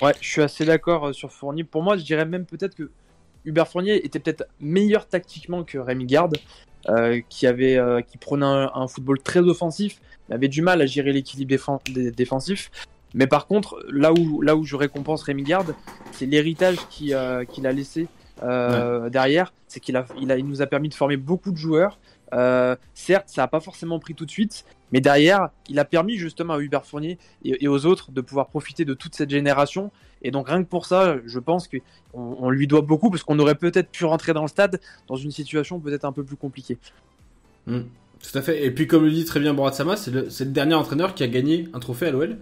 Ouais, 0.00 0.14
je 0.20 0.28
suis 0.28 0.42
assez 0.42 0.64
d'accord 0.64 1.14
sur 1.14 1.32
Fournier. 1.32 1.64
Pour 1.64 1.82
moi, 1.82 1.96
je 1.96 2.02
dirais 2.02 2.24
même 2.26 2.44
peut-être 2.44 2.74
que 2.74 2.90
Hubert 3.44 3.68
Fournier 3.68 4.04
était 4.04 4.18
peut-être 4.18 4.44
meilleur 4.60 5.06
tactiquement 5.08 5.64
que 5.64 5.78
Rémi 5.78 6.06
Garde, 6.06 6.36
euh, 6.88 7.20
qui 7.28 7.46
avait, 7.46 7.76
euh, 7.76 8.00
qui 8.00 8.18
prenait 8.18 8.46
un, 8.46 8.70
un 8.74 8.88
football 8.88 9.18
très 9.20 9.40
offensif, 9.40 10.00
mais 10.28 10.34
avait 10.34 10.48
du 10.48 10.62
mal 10.62 10.80
à 10.82 10.86
gérer 10.86 11.12
l'équilibre 11.12 11.54
défen- 11.54 11.92
dé- 11.92 12.10
défensif. 12.10 12.70
Mais 13.14 13.26
par 13.26 13.46
contre, 13.46 13.84
là 13.90 14.12
où, 14.12 14.40
là 14.42 14.56
où 14.56 14.64
je 14.64 14.74
récompense 14.74 15.22
Rémi 15.22 15.42
Garde, 15.42 15.74
c'est 16.12 16.26
l'héritage 16.26 16.76
euh, 17.10 17.44
qu'il 17.44 17.66
a 17.66 17.72
laissé 17.72 18.08
derrière. 19.10 19.52
C'est 19.68 19.80
qu'il 19.80 19.96
a, 19.96 20.06
il 20.20 20.32
a, 20.32 20.38
il 20.38 20.46
nous 20.46 20.62
a 20.62 20.66
permis 20.66 20.88
de 20.88 20.94
former 20.94 21.16
beaucoup 21.16 21.52
de 21.52 21.56
joueurs. 21.56 21.98
Certes, 22.94 23.28
ça 23.28 23.42
n'a 23.42 23.48
pas 23.48 23.60
forcément 23.60 23.98
pris 23.98 24.14
tout 24.14 24.24
de 24.24 24.30
suite, 24.30 24.64
mais 24.90 25.00
derrière, 25.00 25.50
il 25.68 25.78
a 25.78 25.84
permis 25.84 26.16
justement 26.16 26.54
à 26.54 26.58
Hubert 26.60 26.84
Fournier 26.86 27.18
et, 27.44 27.64
et 27.64 27.68
aux 27.68 27.84
autres 27.86 28.10
de 28.10 28.20
pouvoir 28.22 28.48
profiter 28.48 28.84
de 28.84 28.94
toute 28.94 29.14
cette 29.14 29.30
génération. 29.30 29.90
Et 30.22 30.30
donc 30.30 30.48
rien 30.48 30.62
que 30.62 30.68
pour 30.68 30.86
ça, 30.86 31.16
je 31.26 31.38
pense 31.38 31.68
qu'on 31.68 31.80
on 32.14 32.50
lui 32.50 32.66
doit 32.66 32.82
beaucoup 32.82 33.10
parce 33.10 33.22
qu'on 33.22 33.38
aurait 33.38 33.56
peut-être 33.56 33.90
pu 33.90 34.04
rentrer 34.04 34.32
dans 34.32 34.42
le 34.42 34.48
stade 34.48 34.80
dans 35.08 35.16
une 35.16 35.30
situation 35.30 35.80
peut-être 35.80 36.04
un 36.04 36.12
peu 36.12 36.24
plus 36.24 36.36
compliquée. 36.36 36.78
Mm. 37.66 37.80
Tout 38.22 38.38
à 38.38 38.42
fait. 38.42 38.64
Et 38.64 38.70
puis, 38.70 38.86
comme 38.86 39.04
le 39.04 39.10
dit 39.10 39.24
très 39.24 39.40
bien 39.40 39.52
Borat 39.52 39.72
Sama, 39.72 39.96
c'est 39.96 40.12
le, 40.12 40.28
dernier 40.46 40.74
entraîneur 40.74 41.14
qui 41.14 41.24
a 41.24 41.28
gagné 41.28 41.68
un 41.74 41.80
trophée 41.80 42.06
à 42.06 42.10
l'OL. 42.12 42.38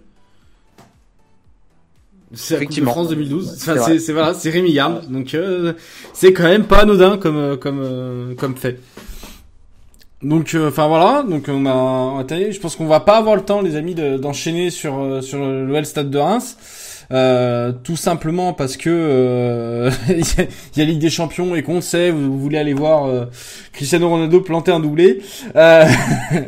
C'est 2.33 2.59
la 2.59 2.65
Coupe 2.65 2.75
de. 2.75 2.85
France 2.85 3.09
2012. 3.09 3.55
C'est 3.57 3.71
Enfin, 3.71 3.97
voilà, 4.13 4.33
Rémi 4.45 4.73
Garde. 4.73 5.11
Donc, 5.11 5.33
euh, 5.33 5.73
c'est 6.13 6.33
quand 6.33 6.43
même 6.43 6.65
pas 6.65 6.83
anodin 6.83 7.17
comme, 7.17 7.35
euh, 7.35 7.57
comme, 7.57 7.81
euh, 7.81 8.35
comme 8.35 8.55
fait. 8.55 8.79
Donc, 10.21 10.53
euh, 10.53 10.69
enfin 10.69 10.87
voilà. 10.87 11.23
Donc, 11.23 11.45
on 11.49 11.65
a, 11.65 11.73
on 11.73 12.19
a 12.19 12.23
terminé. 12.23 12.51
Je 12.51 12.59
pense 12.59 12.75
qu'on 12.75 12.85
va 12.85 12.99
pas 12.99 13.17
avoir 13.17 13.35
le 13.35 13.41
temps, 13.41 13.61
les 13.61 13.75
amis, 13.75 13.95
de- 13.95 14.17
d'enchaîner 14.17 14.69
sur, 14.69 15.21
sur 15.23 15.39
l'OL 15.39 15.85
Stade 15.85 16.11
de 16.11 16.17
Reims. 16.19 16.57
Euh, 17.11 17.73
tout 17.83 17.97
simplement 17.97 18.53
parce 18.53 18.77
que 18.77 18.89
euh, 18.89 19.91
il 20.09 20.23
y, 20.77 20.81
a- 20.81 20.85
Ligue 20.85 20.99
des 20.99 21.09
Champions 21.09 21.55
et 21.55 21.61
qu'on 21.63 21.81
sait, 21.81 22.09
vous, 22.11 22.31
vous 22.31 22.39
voulez 22.39 22.57
aller 22.57 22.73
voir 22.73 23.05
euh, 23.05 23.25
Cristiano 23.73 24.07
Ronaldo 24.09 24.39
planter 24.41 24.71
un 24.71 24.79
doublé. 24.79 25.19
Euh, 25.55 25.85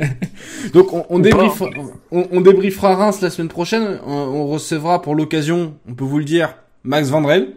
donc 0.74 0.94
on, 0.94 1.06
on, 1.10 1.20
débriefera, 1.20 1.70
on, 2.12 2.28
on 2.32 2.42
débriefera 2.42 2.96
Reims 2.96 3.20
la 3.22 3.30
semaine 3.30 3.50
prochaine. 3.50 4.00
On, 4.06 4.12
on 4.14 4.48
recevra 4.48 5.02
pour 5.02 5.16
l'occasion, 5.16 5.74
on 5.90 5.94
peut 5.94 6.06
vous 6.06 6.20
le 6.20 6.26
dire, 6.26 6.56
Max 6.84 7.10
Vandrel. 7.10 7.48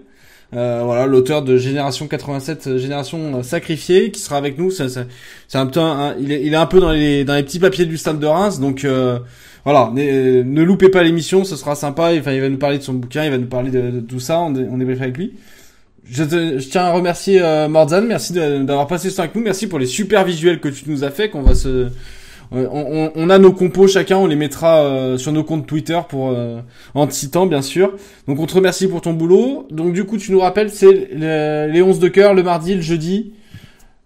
Euh, 0.54 0.82
voilà, 0.84 1.06
l'auteur 1.06 1.42
de 1.42 1.56
Génération 1.58 2.06
87, 2.06 2.66
euh, 2.68 2.78
Génération 2.78 3.42
sacrifiée, 3.42 4.12
qui 4.12 4.20
sera 4.20 4.36
avec 4.36 4.58
nous. 4.58 4.70
Ça, 4.70 4.88
ça- 4.88 5.04
c'est 5.48 5.58
un 5.58 5.66
peu, 5.66 5.80
un- 5.80 6.14
il, 6.20 6.30
est, 6.32 6.42
il 6.44 6.52
est 6.52 6.56
un 6.56 6.66
peu 6.66 6.80
dans 6.80 6.92
les 6.92 7.24
dans 7.24 7.34
les 7.34 7.42
petits 7.42 7.58
papiers 7.58 7.84
du 7.84 7.96
stade 7.98 8.20
de 8.20 8.26
Reims, 8.26 8.60
donc 8.60 8.84
euh, 8.84 9.18
voilà, 9.66 9.90
ne, 9.92 10.42
ne 10.44 10.62
loupez 10.62 10.88
pas 10.90 11.02
l'émission, 11.02 11.42
ce 11.42 11.56
sera 11.56 11.74
sympa. 11.74 12.12
Enfin, 12.16 12.32
il 12.32 12.40
va 12.40 12.48
nous 12.48 12.56
parler 12.56 12.78
de 12.78 12.84
son 12.84 12.94
bouquin, 12.94 13.24
il 13.24 13.32
va 13.32 13.36
nous 13.38 13.48
parler 13.48 13.72
de, 13.72 13.98
tout 13.98 14.20
ça. 14.20 14.38
On, 14.38 14.50
dé, 14.50 14.64
on 14.70 14.78
avec 15.02 15.16
lui. 15.18 15.32
Je, 16.08 16.22
te- 16.22 16.60
je 16.60 16.68
tiens 16.68 16.84
à 16.84 16.92
remercier 16.92 17.40
euh, 17.42 17.66
merci 18.06 18.32
d'avoir 18.32 18.86
passé 18.86 19.10
ce 19.10 19.16
temps 19.16 19.24
avec 19.24 19.34
nous, 19.34 19.42
merci 19.42 19.66
pour 19.66 19.80
les 19.80 19.86
super 19.86 20.24
visuels 20.24 20.60
que 20.60 20.68
tu 20.68 20.84
nous 20.88 21.02
as 21.02 21.10
fait, 21.10 21.30
qu'on 21.30 21.42
va 21.42 21.56
se, 21.56 21.88
on, 22.52 22.60
on- 22.64 23.10
on 23.16 23.28
a 23.28 23.38
nos 23.38 23.50
compos 23.52 23.88
chacun, 23.88 24.16
on 24.18 24.28
les 24.28 24.36
mettra 24.36 24.84
euh, 24.84 25.18
sur 25.18 25.32
nos 25.32 25.42
comptes 25.42 25.66
Twitter 25.66 25.98
pour 26.08 26.30
euh, 26.30 26.60
en 26.94 27.10
citant 27.10 27.46
bien 27.46 27.60
sûr. 27.60 27.92
Donc 28.28 28.38
on 28.38 28.46
te 28.46 28.54
remercie 28.54 28.86
pour 28.86 29.00
ton 29.00 29.14
boulot. 29.14 29.66
Donc 29.72 29.92
du 29.94 30.04
coup 30.04 30.16
tu 30.16 30.30
nous 30.30 30.38
rappelles 30.38 30.70
c'est 30.70 31.08
le- 31.12 31.72
les 31.72 31.82
11 31.82 31.98
de 31.98 32.06
cœur 32.06 32.34
le 32.34 32.44
mardi, 32.44 32.76
le 32.76 32.82
jeudi, 32.82 33.32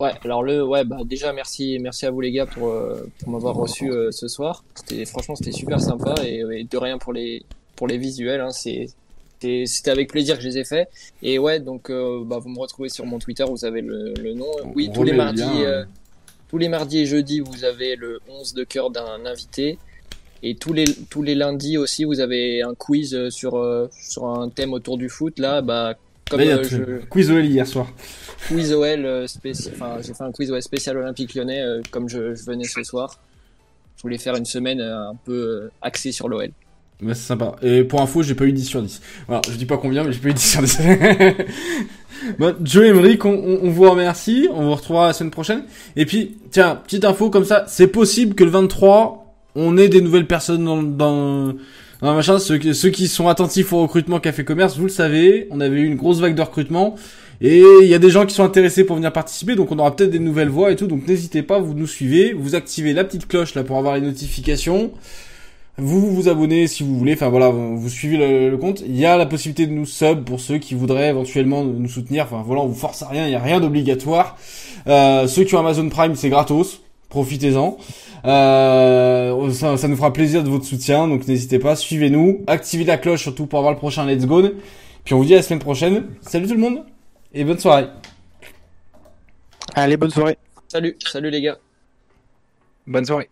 Ouais, 0.01 0.13
alors 0.25 0.43
le, 0.43 0.65
ouais, 0.65 0.85
bah 0.85 0.99
déjà 1.05 1.33
merci, 1.33 1.79
merci 1.79 2.07
à 2.07 2.11
vous 2.11 2.21
les 2.21 2.33
gars 2.33 2.47
pour, 2.47 2.69
euh, 2.69 3.07
pour 3.19 3.31
m'avoir 3.31 3.55
reçu 3.55 3.91
euh, 3.91 4.11
ce 4.11 4.29
soir. 4.29 4.65
C'était 4.75 5.05
franchement 5.05 5.37
c'était 5.37 5.53
super 5.53 5.81
sympa 5.81 6.15
et, 6.25 6.41
et 6.53 6.65
de 6.65 6.77
rien 6.79 6.97
pour 6.99 7.13
les 7.13 7.45
pour 7.77 7.87
les 7.87 7.99
visuels. 7.99 8.41
Hein, 8.41 8.51
c'est 8.51 8.87
c'était 9.41 9.91
avec 9.91 10.11
plaisir 10.11 10.37
que 10.37 10.43
je 10.43 10.49
les 10.49 10.59
ai 10.59 10.65
faits. 10.65 10.89
Et 11.23 11.39
ouais, 11.39 11.61
donc 11.61 11.91
euh, 11.91 12.23
bah, 12.25 12.39
vous 12.39 12.49
me 12.49 12.59
retrouvez 12.59 12.89
sur 12.89 13.07
mon 13.07 13.19
Twitter, 13.19 13.45
vous 13.49 13.65
avez 13.65 13.81
le, 13.81 14.15
le 14.15 14.35
nom. 14.35 14.51
Oui, 14.75 14.89
On 14.91 14.93
tous 14.93 15.03
les 15.03 15.13
mardis, 15.13 15.43
euh, 15.65 15.85
tous 16.49 16.59
les 16.59 16.69
mardis 16.69 17.01
et 17.01 17.07
jeudis, 17.07 17.41
vous 17.41 17.65
avez 17.65 17.97
le 17.97 18.21
11 18.29 18.55
de 18.55 18.65
cœur 18.65 18.91
d'un 18.91 19.25
invité. 19.25 19.79
Et 20.43 20.55
tous 20.55 20.73
les 20.73 20.85
tous 21.11 21.23
les 21.23 21.35
lundis 21.35 21.77
aussi, 21.77 22.05
vous 22.05 22.21
avez 22.21 22.63
un 22.63 22.75
quiz 22.75 23.29
sur 23.31 23.57
euh, 23.57 23.89
sur 23.93 24.27
un 24.27 24.49
thème 24.49 24.73
autour 24.73 24.97
du 24.97 25.09
foot. 25.09 25.39
Là, 25.39 25.61
bah 25.61 25.95
comme 26.31 26.41
euh, 26.41 26.63
je 26.63 27.05
quiz 27.07 27.31
OL 27.31 27.45
hier 27.45 27.67
soir. 27.67 27.93
quiz 28.49 28.73
OL 28.73 29.05
euh, 29.05 29.27
spécial, 29.27 29.75
enfin 29.75 29.97
j'ai 30.01 30.15
fait 30.15 30.23
un 30.23 30.33
quiz 30.33 30.51
OL 30.51 30.63
spécial 30.63 30.97
Olympique 30.97 31.35
Lyonnais 31.35 31.61
euh, 31.61 31.81
comme 31.91 32.09
je, 32.09 32.35
je 32.35 32.45
venais 32.45 32.65
ce 32.65 32.83
soir. 32.85 33.19
Je 33.97 34.03
voulais 34.03 34.19
faire 34.19 34.37
une 34.37 34.47
semaine 34.47 34.81
un 34.81 35.15
peu 35.27 35.69
axée 35.83 36.13
sur 36.13 36.27
l'OL. 36.29 36.49
Ouais, 37.03 37.15
c'est 37.15 37.27
sympa. 37.27 37.57
Et 37.61 37.85
pour 37.85 38.01
info, 38.01 38.23
j'ai 38.23 38.35
pas 38.35 38.45
eu 38.45 38.53
10 38.53 38.65
sur 38.65 38.83
10. 38.83 39.03
Voilà, 39.27 39.43
je 39.51 39.57
dis 39.57 39.67
pas 39.67 39.77
combien, 39.77 40.05
mais 40.05 40.13
j'ai 40.13 40.21
pas 40.21 40.29
eu 40.29 40.35
10 40.35 40.51
sur 40.51 40.63
10. 40.63 40.79
bon, 42.39 42.57
Joe 42.63 43.19
on, 43.25 43.29
on 43.29 43.71
vous 43.71 43.91
remercie. 43.91 44.49
On 44.53 44.65
vous 44.65 44.75
retrouvera 44.75 45.09
la 45.09 45.13
semaine 45.13 45.31
prochaine. 45.31 45.65
Et 45.97 46.07
puis, 46.07 46.39
tiens, 46.51 46.77
petite 46.77 47.05
info 47.05 47.29
comme 47.29 47.45
ça, 47.45 47.65
c'est 47.69 47.89
possible 47.89 48.35
que 48.35 48.45
le 48.45 48.51
23, 48.51 49.35
on 49.55 49.77
ait 49.77 49.89
des 49.89 50.01
nouvelles 50.01 50.27
personnes 50.27 50.65
dans, 50.65 50.83
dans, 50.83 51.55
le 52.03 52.13
machin. 52.15 52.39
Ceux, 52.39 52.59
qui- 52.59 52.75
ceux 52.75 52.91
qui 52.91 53.09
sont 53.09 53.29
attentifs 53.29 53.73
au 53.73 53.83
recrutement 53.83 54.21
Café 54.21 54.45
Commerce, 54.45 54.77
vous 54.77 54.85
le 54.85 54.91
savez, 54.91 55.47
on 55.51 55.61
avait 55.61 55.81
eu 55.81 55.87
une 55.87 55.97
grosse 55.97 56.21
vague 56.21 56.35
de 56.35 56.43
recrutement. 56.43 56.95
Et 57.43 57.63
il 57.83 57.89
y 57.89 57.95
a 57.95 57.99
des 57.99 58.11
gens 58.11 58.27
qui 58.27 58.35
sont 58.35 58.45
intéressés 58.45 58.85
pour 58.85 58.97
venir 58.97 59.13
participer, 59.13 59.55
donc 59.57 59.73
on 59.73 59.79
aura 59.79 59.97
peut-être 59.97 60.11
des 60.11 60.19
nouvelles 60.19 60.51
voix 60.51 60.73
et 60.73 60.77
tout. 60.77 60.87
Donc 60.87 61.07
n'hésitez 61.09 61.43
pas, 61.43 61.59
vous 61.59 61.73
nous 61.73 61.87
suivez, 61.87 62.35
vous 62.35 62.55
activez 62.55 62.93
la 62.93 63.03
petite 63.05 63.27
cloche 63.27 63.55
là 63.55 63.63
pour 63.65 63.79
avoir 63.79 63.95
les 63.95 64.03
notifications. 64.03 64.91
Vous 65.79 66.15
vous 66.15 66.29
abonnez 66.29 66.67
si 66.67 66.83
vous 66.83 66.99
voulez, 66.99 67.15
enfin 67.15 67.31
voilà, 67.31 67.49
vous 67.49 67.89
suivez 67.89 68.19
le, 68.19 68.51
le 68.51 68.57
compte. 68.59 68.83
Il 68.87 68.95
y 68.99 69.07
a 69.07 69.17
la 69.17 69.25
possibilité 69.25 69.67
de 69.67 69.73
nous 69.73 69.87
sub 69.87 70.25
pour 70.25 70.39
ceux 70.39 70.59
qui 70.59 70.75
voudraient 70.75 71.09
éventuellement 71.09 71.65
nous 71.65 71.89
soutenir. 71.89 72.25
Enfin 72.25 72.43
voilà, 72.45 72.61
on 72.61 72.67
vous 72.67 72.75
force 72.75 73.01
à 73.03 73.09
rien, 73.09 73.27
il 73.27 73.33
y 73.33 73.37
a 73.37 73.41
rien 73.41 73.61
d'obligatoire. 73.61 74.37
Euh, 74.87 75.27
ceux 75.27 75.45
qui 75.45 75.55
ont 75.55 75.61
Amazon 75.61 75.89
Prime, 75.89 76.17
c'est 76.17 76.29
gratos, 76.29 76.83
profitez-en. 77.09 77.79
Euh, 78.25 79.51
ça, 79.53 79.77
ça 79.77 79.89
nous 79.89 79.97
fera 79.97 80.13
plaisir 80.13 80.45
de 80.45 80.49
votre 80.49 80.65
soutien, 80.65 81.09
donc 81.09 81.27
n'hésitez 81.27 81.59
pas, 81.59 81.77
suivez-nous, 81.77 82.45
activez 82.47 82.85
la 82.85 82.99
cloche 82.99 83.23
surtout 83.23 83.47
pour 83.47 83.59
avoir 83.59 83.73
le 83.73 83.79
prochain 83.79 84.05
Let's 84.07 84.27
Go. 84.27 84.43
Puis 85.05 85.15
on 85.15 85.19
vous 85.19 85.25
dit 85.25 85.35
à 85.35 85.39
la 85.39 85.43
semaine 85.43 85.61
prochaine. 85.61 86.09
Salut 86.21 86.47
tout 86.47 86.55
le 86.55 86.61
monde 86.61 86.85
et 87.33 87.45
bonne 87.45 87.59
soirée. 87.59 87.87
Allez, 89.75 89.97
bonne 89.97 90.11
soirée. 90.11 90.37
Salut, 90.69 90.97
salut 91.05 91.31
les 91.31 91.41
gars. 91.41 91.59
Bonne 92.87 93.05
soirée. 93.05 93.29